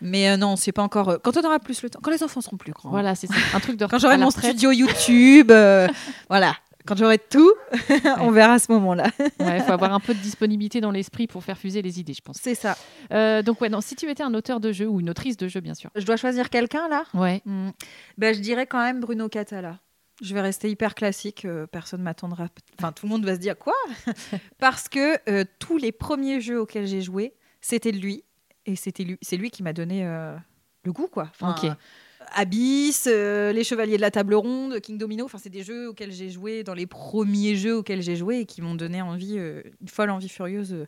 Mais 0.02 0.30
euh, 0.30 0.38
non, 0.38 0.56
c'est 0.56 0.72
pas 0.72 0.82
encore. 0.84 1.10
euh, 1.10 1.18
Quand 1.22 1.36
on 1.36 1.42
aura 1.46 1.60
plus 1.60 1.82
le 1.84 1.90
temps, 1.90 2.00
quand 2.02 2.12
les 2.12 2.24
enfants 2.24 2.40
seront 2.40 2.56
plus 2.56 2.72
grands. 2.72 2.90
Voilà, 2.90 3.16
c'est 3.16 3.28
ça. 3.28 3.34
Un 3.54 3.60
truc 3.60 3.76
de 3.76 3.86
Quand 3.86 4.00
j'aurai 4.00 4.18
mon 4.18 4.32
studio 4.32 4.72
YouTube, 4.72 5.52
voilà. 6.30 6.56
Quand 6.90 6.98
j'aurai 6.98 7.20
tout, 7.20 7.54
on 8.18 8.32
verra 8.32 8.54
à 8.54 8.60
ce 8.60 8.72
moment-là. 8.72 9.12
Ouais, 9.40 9.58
il 9.58 9.62
faut 9.62 9.74
avoir 9.74 9.94
un 9.94 10.00
peu 10.00 10.16
de 10.16 10.20
disponibilité 10.24 10.82
dans 10.82 10.90
l'esprit 10.90 11.28
pour 11.28 11.44
faire 11.44 11.56
fuser 11.56 11.84
les 11.84 12.00
idées, 12.00 12.16
je 12.16 12.22
pense. 12.22 12.40
C'est 12.42 12.56
ça. 12.56 12.76
Euh, 13.14 13.44
donc 13.44 13.62
ouais, 13.62 13.70
non, 13.70 13.80
si 13.80 13.96
tu 13.96 14.10
étais 14.10 14.24
un 14.24 14.34
auteur 14.34 14.60
de 14.60 14.72
jeu 14.72 14.88
ou 14.88 15.00
une 15.00 15.12
autrice 15.12 15.38
de 15.38 15.48
jeu, 15.48 15.60
bien 15.60 15.76
sûr. 15.76 15.92
Je 15.96 16.04
dois 16.04 16.18
choisir 16.18 16.50
quelqu'un 16.50 16.88
là? 16.90 17.04
Ouais. 17.14 17.44
Hmm. 17.46 17.70
Ben, 18.18 18.34
je 18.34 18.40
dirais 18.40 18.66
quand 18.66 18.82
même 18.82 19.02
Bruno 19.02 19.30
Catala. 19.30 19.78
Je 20.20 20.34
vais 20.34 20.42
rester 20.42 20.68
hyper 20.72 20.96
classique, 20.96 21.46
euh, 21.46 21.68
personne 21.68 22.02
m'attendra. 22.02 22.48
Enfin, 22.80 22.92
tout 22.92 23.06
le 23.06 23.12
monde 23.12 23.24
va 23.24 23.36
se 23.36 23.40
dire 23.40 23.56
quoi? 23.56 23.76
Parce 24.58 24.90
que 24.90 25.20
euh, 25.30 25.46
tous 25.60 25.78
les 25.78 25.92
premiers 25.92 26.42
jeux 26.42 26.60
auxquels 26.60 26.88
j'ai 26.88 27.02
joué, 27.02 27.36
c'était 27.62 27.92
de 27.92 28.00
lui. 28.00 28.24
Et 28.66 28.76
c'était 28.76 29.04
lui, 29.04 29.20
c'est 29.22 29.38
lui 29.38 29.52
qui 29.52 29.62
m'a 29.62 29.74
donné 29.74 30.08
euh, 30.08 30.36
le 30.86 30.92
goût, 30.92 31.08
quoi. 31.08 31.30
Enfin, 31.40 31.56
Ok. 31.56 31.72
Abyss, 32.36 33.08
euh, 33.12 33.52
Les 33.52 33.64
Chevaliers 33.64 33.98
de 33.98 34.02
la 34.02 34.12
Table 34.12 34.34
Ronde, 34.36 34.80
King 34.80 34.98
Domino, 34.98 35.26
enfin, 35.26 35.38
c'est 35.42 35.50
des 35.50 35.64
jeux 35.64 35.90
auxquels 35.90 36.12
j'ai 36.12 36.30
joué, 36.30 36.64
dans 36.64 36.74
les 36.74 36.88
premiers 36.88 37.56
jeux 37.56 37.78
auxquels 37.78 38.02
j'ai 38.02 38.16
joué 38.16 38.40
et 38.40 38.46
qui 38.46 38.62
m'ont 38.62 38.76
donné 38.76 39.02
envie, 39.02 39.36
euh, 39.38 39.62
une 39.82 39.88
folle 39.88 40.10
envie 40.10 40.30
furieuse 40.30 40.74
euh, 40.74 40.86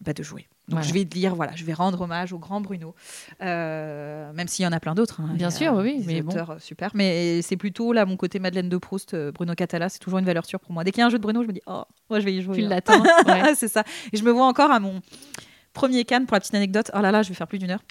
bah, 0.00 0.12
de 0.12 0.22
jouer. 0.22 0.48
Donc 0.68 0.78
Voilà. 0.78 0.86
je 0.88 0.94
vais 0.94 1.04
dire, 1.04 1.34
voilà, 1.34 1.52
je 1.56 1.64
vais 1.64 1.72
rendre 1.72 2.00
hommage 2.00 2.32
au 2.32 2.38
grand 2.38 2.60
Bruno, 2.60 2.94
Euh, 3.42 4.32
même 4.32 4.46
s'il 4.48 4.64
y 4.64 4.68
en 4.68 4.72
a 4.72 4.78
plein 4.80 4.94
d'autres. 4.94 5.20
hein. 5.20 5.30
Bien 5.34 5.48
a 5.48 5.50
sûr, 5.50 5.74
oui, 5.74 6.02
mais 6.06 6.22
bon. 6.22 6.32
super. 6.60 6.90
Mais 6.94 7.42
c'est 7.42 7.56
plutôt 7.56 7.92
là 7.92 8.06
mon 8.06 8.16
côté 8.16 8.38
Madeleine 8.38 8.68
de 8.68 8.76
Proust, 8.76 9.16
Bruno 9.32 9.54
Catala, 9.54 9.88
c'est 9.88 9.98
toujours 9.98 10.20
une 10.20 10.24
valeur 10.24 10.44
sûre 10.46 10.60
pour 10.60 10.72
moi. 10.72 10.84
Dès 10.84 10.92
qu'il 10.92 11.00
y 11.00 11.02
a 11.02 11.06
un 11.06 11.10
jeu 11.10 11.18
de 11.18 11.22
Bruno, 11.22 11.42
je 11.42 11.48
me 11.48 11.52
dis, 11.52 11.62
oh, 11.66 11.82
moi 12.08 12.20
je 12.20 12.24
vais 12.24 12.34
y 12.34 12.40
jouer. 12.42 12.56
Tu 12.58 12.64
hein. 12.64 12.68
l'attends. 12.68 13.02
Ouais. 13.26 13.54
c'est 13.56 13.68
ça. 13.68 13.82
Et 14.12 14.16
je 14.16 14.22
me 14.22 14.30
vois 14.30 14.46
encore 14.46 14.70
à 14.70 14.78
mon 14.78 15.00
premier 15.72 16.04
can 16.04 16.24
pour 16.24 16.34
la 16.36 16.40
petite 16.40 16.54
anecdote. 16.54 16.90
Oh 16.94 17.00
là 17.00 17.10
là, 17.10 17.22
je 17.22 17.28
vais 17.30 17.34
faire 17.34 17.48
plus 17.48 17.58
d'une 17.58 17.70
heure. 17.70 17.82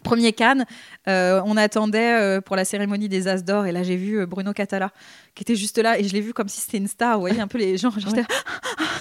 Premier 0.00 0.32
Cannes, 0.32 0.64
euh, 1.08 1.40
on 1.44 1.56
attendait 1.56 2.14
euh, 2.20 2.40
pour 2.40 2.56
la 2.56 2.64
cérémonie 2.64 3.08
des 3.08 3.28
As 3.28 3.42
d'or 3.44 3.66
et 3.66 3.72
là 3.72 3.82
j'ai 3.82 3.96
vu 3.96 4.20
euh, 4.20 4.26
Bruno 4.26 4.52
Catala 4.52 4.90
qui 5.34 5.42
était 5.42 5.54
juste 5.56 5.78
là 5.78 5.98
et 5.98 6.04
je 6.04 6.12
l'ai 6.12 6.20
vu 6.20 6.32
comme 6.32 6.48
si 6.48 6.60
c'était 6.60 6.78
une 6.78 6.88
star. 6.88 7.14
Vous 7.14 7.20
voyez 7.20 7.40
un 7.40 7.48
peu 7.48 7.58
les 7.58 7.76
gens. 7.78 7.90
genre, 7.90 8.12
Ouais. 8.12 8.24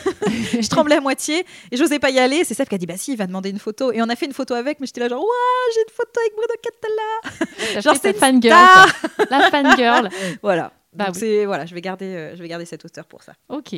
j'étais- 0.05 0.61
je 0.61 0.69
tremblais 0.69 0.95
à 0.95 1.01
moitié 1.01 1.45
et 1.71 1.77
j'osais 1.77 1.99
pas 1.99 2.09
y 2.11 2.19
aller. 2.19 2.43
C'est 2.43 2.53
Seth 2.53 2.69
qui 2.69 2.75
a 2.75 2.77
dit 2.77 2.85
bah 2.85 2.97
si, 2.97 3.13
il 3.13 3.17
va 3.17 3.27
demander 3.27 3.49
une 3.49 3.59
photo 3.59 3.91
et 3.91 4.01
on 4.01 4.09
a 4.09 4.15
fait 4.15 4.25
une 4.25 4.33
photo 4.33 4.53
avec. 4.53 4.79
Mais 4.79 4.87
j'étais 4.87 4.99
là 5.01 5.09
genre 5.09 5.19
waouh, 5.21 5.73
j'ai 5.73 5.81
une 5.81 5.93
photo 5.95 6.19
avec 6.19 6.33
Bruno 6.35 6.53
Catala. 6.63 7.81
Genre, 7.81 7.95
c'est 8.01 8.15
star. 8.17 8.87
quoi. 9.17 9.25
La 9.29 9.49
fangirl. 9.51 10.09
Voilà. 10.41 10.71
Bah 10.91 11.11
oui. 11.21 11.45
voilà, 11.45 11.67
je 11.67 11.75
vais 11.75 11.81
garder, 11.81 12.31
je 12.33 12.41
vais 12.41 12.47
garder 12.47 12.65
cette 12.65 12.83
hauteur 12.83 13.05
pour 13.05 13.21
ça. 13.21 13.33
Ok. 13.47 13.73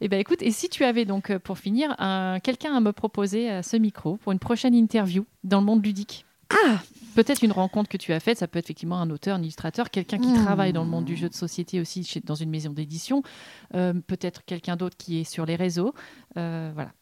Eh 0.00 0.08
ben 0.08 0.18
écoute, 0.18 0.40
et 0.40 0.50
si 0.50 0.70
tu 0.70 0.84
avais 0.84 1.04
donc 1.04 1.36
pour 1.38 1.58
finir 1.58 1.94
un, 1.98 2.38
quelqu'un 2.42 2.74
à 2.74 2.80
me 2.80 2.92
proposer 2.92 3.50
à 3.50 3.62
ce 3.62 3.76
micro 3.76 4.16
pour 4.16 4.32
une 4.32 4.38
prochaine 4.38 4.74
interview 4.74 5.26
dans 5.44 5.60
le 5.60 5.66
monde 5.66 5.84
ludique? 5.84 6.24
Ah 6.50 6.80
Peut-être 7.16 7.42
une 7.42 7.50
rencontre 7.52 7.88
que 7.88 7.96
tu 7.96 8.12
as 8.12 8.20
faite, 8.20 8.38
ça 8.38 8.46
peut 8.46 8.58
être 8.60 8.66
effectivement 8.66 9.00
un 9.00 9.10
auteur, 9.10 9.36
un 9.36 9.42
illustrateur, 9.42 9.90
quelqu'un 9.90 10.18
qui 10.18 10.28
Hmm. 10.28 10.44
travaille 10.44 10.72
dans 10.72 10.84
le 10.84 10.88
monde 10.90 11.04
du 11.04 11.16
jeu 11.16 11.28
de 11.28 11.34
société 11.34 11.80
aussi 11.80 12.04
chez- 12.04 12.20
dans 12.20 12.36
une 12.36 12.50
maison 12.50 12.70
d'édition, 12.70 13.22
euh, 13.74 13.92
peut-être 13.94 14.44
quelqu'un 14.44 14.76
d'autre 14.76 14.96
qui 14.96 15.20
est 15.20 15.24
sur 15.24 15.44
les 15.44 15.56
réseaux. 15.56 15.92
Euh, 16.36 16.70
voilà. 16.72 16.92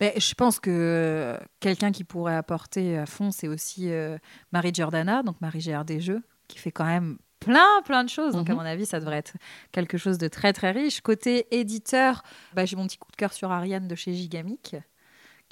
Mais 0.00 0.14
je 0.18 0.34
pense 0.34 0.58
que 0.58 0.70
euh, 0.70 1.38
quelqu'un 1.60 1.92
qui 1.92 2.02
pourrait 2.02 2.34
apporter 2.34 2.96
à 2.98 3.04
fond, 3.06 3.30
c'est 3.30 3.46
aussi 3.46 3.90
euh, 3.90 4.16
Marie 4.52 4.72
Giordana, 4.72 5.22
donc 5.22 5.38
Marie 5.42 5.60
GR 5.60 5.84
des 5.84 6.00
Jeux, 6.00 6.22
qui 6.48 6.58
fait 6.58 6.72
quand 6.72 6.86
même 6.86 7.18
plein, 7.40 7.82
plein 7.84 8.04
de 8.04 8.08
choses. 8.08 8.32
Donc, 8.32 8.48
à 8.48 8.52
Mhm. 8.54 8.58
mon 8.58 8.64
avis, 8.64 8.86
ça 8.86 9.00
devrait 9.00 9.18
être 9.18 9.34
quelque 9.70 9.98
chose 9.98 10.16
de 10.16 10.28
très, 10.28 10.54
très 10.54 10.70
riche. 10.72 11.02
Côté 11.02 11.46
éditeur, 11.54 12.22
bah, 12.54 12.64
j'ai 12.64 12.74
mon 12.74 12.86
petit 12.86 12.96
coup 12.96 13.10
de 13.12 13.16
cœur 13.16 13.34
sur 13.34 13.52
Ariane 13.52 13.86
de 13.86 13.94
chez 13.94 14.14
Gigamic, 14.14 14.76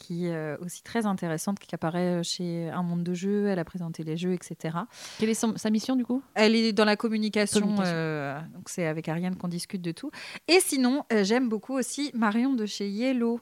qui 0.02 0.26
est 0.26 0.34
euh, 0.34 0.56
aussi 0.60 0.82
très 0.82 1.06
intéressante, 1.06 1.60
qui 1.60 1.72
apparaît 1.74 2.22
chez 2.24 2.68
Un 2.70 2.82
Monde 2.82 3.04
de 3.04 3.14
Jeux. 3.14 3.46
Elle 3.46 3.60
a 3.60 3.64
présenté 3.64 4.02
les 4.02 4.16
jeux, 4.16 4.32
etc. 4.32 4.76
Quelle 5.18 5.28
est 5.30 5.34
son- 5.34 5.56
sa 5.56 5.70
mission 5.70 5.94
du 5.94 6.04
coup? 6.04 6.22
Elle 6.34 6.56
est 6.56 6.72
dans 6.72 6.84
la 6.84 6.96
communication, 6.96 7.60
Communication. 7.60 7.92
euh, 7.94 8.40
donc 8.54 8.68
c'est 8.68 8.86
avec 8.86 9.08
Ariane 9.08 9.36
qu'on 9.36 9.48
discute 9.48 9.80
de 9.80 9.92
tout. 9.92 10.10
Et 10.48 10.58
sinon, 10.60 11.04
euh, 11.12 11.22
j'aime 11.22 11.48
beaucoup 11.48 11.74
aussi 11.74 12.10
Marion 12.14 12.52
de 12.54 12.66
chez 12.66 12.88
Yellow, 12.88 13.40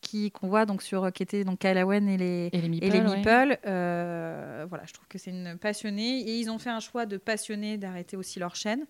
qui 0.00 0.30
qu'on 0.30 0.48
voit 0.48 0.64
donc 0.66 0.82
sur 0.82 1.12
qui 1.12 1.22
était 1.22 1.44
donc 1.44 1.62
et 1.64 1.74
les 1.74 2.48
Et 2.52 2.60
les 2.60 2.68
meeples, 2.68 2.86
et 2.86 2.90
les 2.90 3.00
ouais. 3.00 3.16
meeples. 3.18 3.58
Euh, 3.66 4.66
voilà, 4.68 4.84
je 4.86 4.92
trouve 4.94 5.06
que 5.08 5.18
c'est 5.18 5.30
une 5.30 5.58
passionnée 5.58 6.20
et 6.20 6.38
ils 6.38 6.50
ont 6.50 6.58
fait 6.58 6.70
un 6.70 6.80
choix 6.80 7.06
de 7.06 7.18
passionnés 7.18 7.76
d'arrêter 7.76 8.16
aussi 8.16 8.38
leur 8.40 8.56
chaîne. 8.56 8.84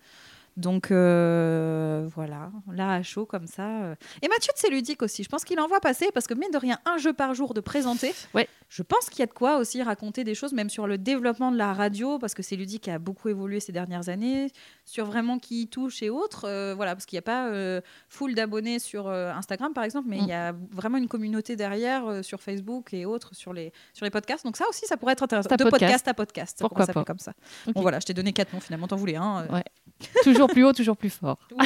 Donc 0.57 0.91
euh, 0.91 2.07
voilà, 2.13 2.51
là 2.71 2.93
à 2.93 3.03
chaud 3.03 3.25
comme 3.25 3.47
ça. 3.47 3.83
euh. 3.83 3.95
Et 4.21 4.27
Mathieu 4.27 4.51
de 4.53 4.59
C'est 4.59 4.69
ludique 4.69 5.01
aussi. 5.01 5.23
Je 5.23 5.29
pense 5.29 5.43
qu'il 5.45 5.59
en 5.59 5.67
voit 5.67 5.79
passer 5.79 6.09
parce 6.13 6.27
que 6.27 6.33
mine 6.33 6.51
de 6.51 6.57
rien, 6.57 6.77
un 6.85 6.97
jeu 6.97 7.13
par 7.13 7.33
jour 7.33 7.53
de 7.53 7.61
présenter. 7.61 8.13
Ouais. 8.33 8.47
Je 8.69 8.83
pense 8.83 9.09
qu'il 9.09 9.19
y 9.19 9.23
a 9.23 9.25
de 9.25 9.33
quoi 9.33 9.57
aussi 9.57 9.81
raconter 9.83 10.23
des 10.23 10.33
choses, 10.35 10.53
même 10.53 10.69
sur 10.69 10.87
le 10.87 10.97
développement 10.97 11.51
de 11.51 11.57
la 11.57 11.73
radio, 11.73 12.19
parce 12.19 12.33
que 12.33 12.41
c'est 12.43 12.55
ludique 12.55 12.87
a 12.87 12.99
beaucoup 12.99 13.27
évolué 13.29 13.59
ces 13.59 13.71
dernières 13.73 14.07
années, 14.09 14.49
sur 14.85 15.05
vraiment 15.05 15.39
qui 15.39 15.63
y 15.63 15.67
touche 15.67 16.01
et 16.03 16.09
autres. 16.09 16.45
euh, 16.47 16.73
voilà, 16.75 16.95
parce 16.95 17.05
qu'il 17.05 17.15
n'y 17.17 17.19
a 17.19 17.23
pas 17.23 17.47
euh, 17.49 17.81
full 18.07 18.33
d'abonnés 18.35 18.79
sur 18.79 19.09
Instagram 19.09 19.73
par 19.73 19.83
exemple, 19.83 20.07
mais 20.09 20.17
il 20.17 20.23
Mm. 20.25 20.29
y 20.29 20.33
a 20.33 20.53
vraiment 20.71 20.97
une 20.97 21.07
communauté 21.07 21.55
derrière 21.55 22.23
sur 22.23 22.41
Facebook 22.41 22.93
et 22.93 23.05
autres 23.05 23.35
sur 23.35 23.53
les 23.53 23.71
sur 23.93 24.05
les 24.05 24.11
podcasts. 24.11 24.45
Donc 24.45 24.55
ça 24.57 24.65
aussi, 24.69 24.85
ça 24.85 24.95
pourrait 24.97 25.13
être 25.13 25.23
intéressant. 25.23 25.49
De 25.49 25.55
podcast. 25.63 25.79
podcast 25.79 26.07
à 26.07 26.13
podcast. 26.13 26.57
ça 26.59 26.63
Pourquoi 26.63 26.85
s'appeler 26.85 27.01
pas. 27.03 27.05
comme 27.05 27.19
ça. 27.19 27.33
Bon 27.73 27.81
voilà, 27.81 27.99
je 27.99 28.05
t'ai 28.05 28.13
donné 28.13 28.31
quatre 28.33 28.53
noms 28.53 28.59
finalement, 28.59 28.87
t'en 28.87 28.95
voulais 28.95 29.15
un. 29.17 29.41
euh. 29.49 29.53
Ouais. 29.55 29.63
toujours 30.23 30.40
plus 30.47 30.63
haut, 30.65 30.73
toujours 30.73 30.97
plus 30.97 31.09
fort. 31.09 31.37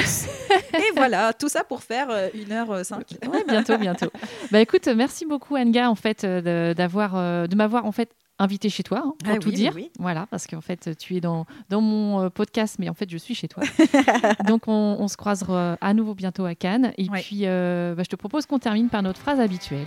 et 0.74 0.92
voilà, 0.94 1.32
tout 1.32 1.48
ça 1.48 1.64
pour 1.64 1.82
faire 1.82 2.08
euh, 2.10 2.28
1h05. 2.34 3.28
Ouais, 3.30 3.44
bientôt, 3.48 3.78
bientôt. 3.78 4.10
Bah 4.50 4.60
écoute, 4.60 4.88
merci 4.88 5.26
beaucoup 5.26 5.56
Anga 5.56 5.90
en 5.90 5.94
fait 5.94 6.24
euh, 6.24 6.40
de, 6.70 6.74
d'avoir, 6.74 7.12
euh, 7.16 7.46
de 7.46 7.54
m'avoir 7.56 7.84
en 7.86 7.92
fait 7.92 8.10
invité 8.38 8.68
chez 8.68 8.82
toi 8.82 8.98
hein, 9.04 9.12
pour 9.24 9.32
Ah 9.34 9.38
tout 9.38 9.48
oui, 9.48 9.54
dire. 9.54 9.72
oui. 9.74 9.90
Voilà, 9.98 10.26
parce 10.30 10.46
qu'en 10.46 10.60
fait 10.60 10.90
tu 10.98 11.16
es 11.16 11.20
dans, 11.20 11.46
dans 11.70 11.80
mon 11.80 12.24
euh, 12.24 12.28
podcast, 12.28 12.76
mais 12.78 12.88
en 12.90 12.94
fait 12.94 13.08
je 13.10 13.16
suis 13.16 13.34
chez 13.34 13.48
toi. 13.48 13.62
Donc 14.46 14.68
on, 14.68 14.96
on 15.00 15.08
se 15.08 15.16
croisera 15.16 15.78
à 15.80 15.94
nouveau 15.94 16.14
bientôt 16.14 16.44
à 16.44 16.54
Cannes. 16.54 16.92
Et 16.98 17.08
Ouais. 17.08 17.20
puis 17.22 17.40
euh, 17.44 17.94
bah, 17.94 18.02
je 18.04 18.10
te 18.10 18.16
propose 18.16 18.44
qu'on 18.46 18.58
termine 18.58 18.88
par 18.90 19.02
notre 19.02 19.20
phrase 19.20 19.40
habituelle. 19.40 19.86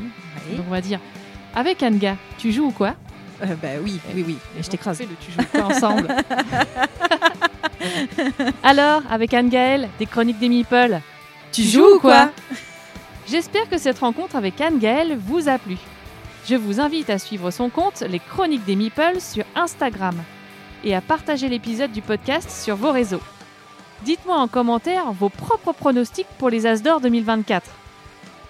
Ouais. 0.50 0.58
Donc 0.58 0.66
on 0.68 0.72
va 0.72 0.82
dire 0.82 1.00
avec 1.56 1.82
Anga, 1.84 2.16
tu 2.40 2.52
joues 2.52 2.66
ou 2.68 2.72
quoi? 2.72 2.96
Euh, 3.42 3.56
bah 3.62 3.70
oui, 3.82 4.00
oui, 4.14 4.24
oui. 4.28 4.38
Et 4.58 4.64
je 4.64 4.70
t'écrase. 4.70 5.00
le 5.00 5.08
tu 5.20 5.32
joues 5.32 5.42
ou 5.42 5.58
quoi 5.58 5.66
ensemble. 5.66 6.08
Alors, 8.64 9.02
avec 9.10 9.34
Anne-Gaëlle, 9.34 9.90
des 9.98 10.06
chroniques 10.06 10.40
des 10.40 10.50
Meeple, 10.50 11.00
tu 11.52 11.64
joues 11.64 11.96
ou 11.96 12.00
quoi 12.00 12.30
J'espère 13.28 13.70
que 13.70 13.78
cette 13.78 14.00
rencontre 14.00 14.36
avec 14.36 14.60
Anne-Gaëlle 14.60 15.18
vous 15.18 15.50
a 15.50 15.58
plu. 15.58 15.78
Je 16.48 16.56
vous 16.56 16.80
invite 16.80 17.10
à 17.10 17.20
suivre 17.20 17.52
son 17.52 17.70
compte 17.70 18.02
Les 18.02 18.20
Chroniques 18.20 18.66
des 18.66 18.76
Meeple 18.76 19.20
sur 19.20 19.46
Instagram 19.56 20.16
et 20.84 20.96
à 20.96 21.02
partager 21.02 21.48
l'épisode 21.48 21.92
du 21.92 22.02
podcast 22.02 22.50
sur 22.50 22.76
vos 22.76 22.92
réseaux. 22.92 23.22
Dites-moi 24.04 24.38
en 24.38 24.48
commentaire 24.48 25.12
vos 25.12 25.30
propres 25.30 25.74
pronostics 25.74 26.28
pour 26.38 26.50
les 26.50 26.66
As 26.66 26.82
d'Or 26.82 27.02
2024. 27.02 27.70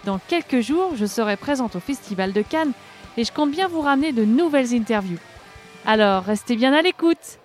Dans 0.06 0.20
quelques 0.28 0.62
jours, 0.62 0.94
je 0.96 1.06
serai 1.06 1.36
présente 1.36 1.76
au 1.76 1.80
Festival 1.80 2.32
de 2.32 2.42
Cannes 2.42 2.72
et 3.20 3.26
je 3.26 3.34
compte 3.34 3.52
bien 3.52 3.68
vous 3.68 3.82
ramener 3.82 4.14
de 4.14 4.24
nouvelles 4.24 4.74
interviews. 4.74 5.20
Alors, 5.86 6.24
restez 6.24 6.56
bien 6.56 6.72
à 6.72 6.82
l'écoute 6.82 7.39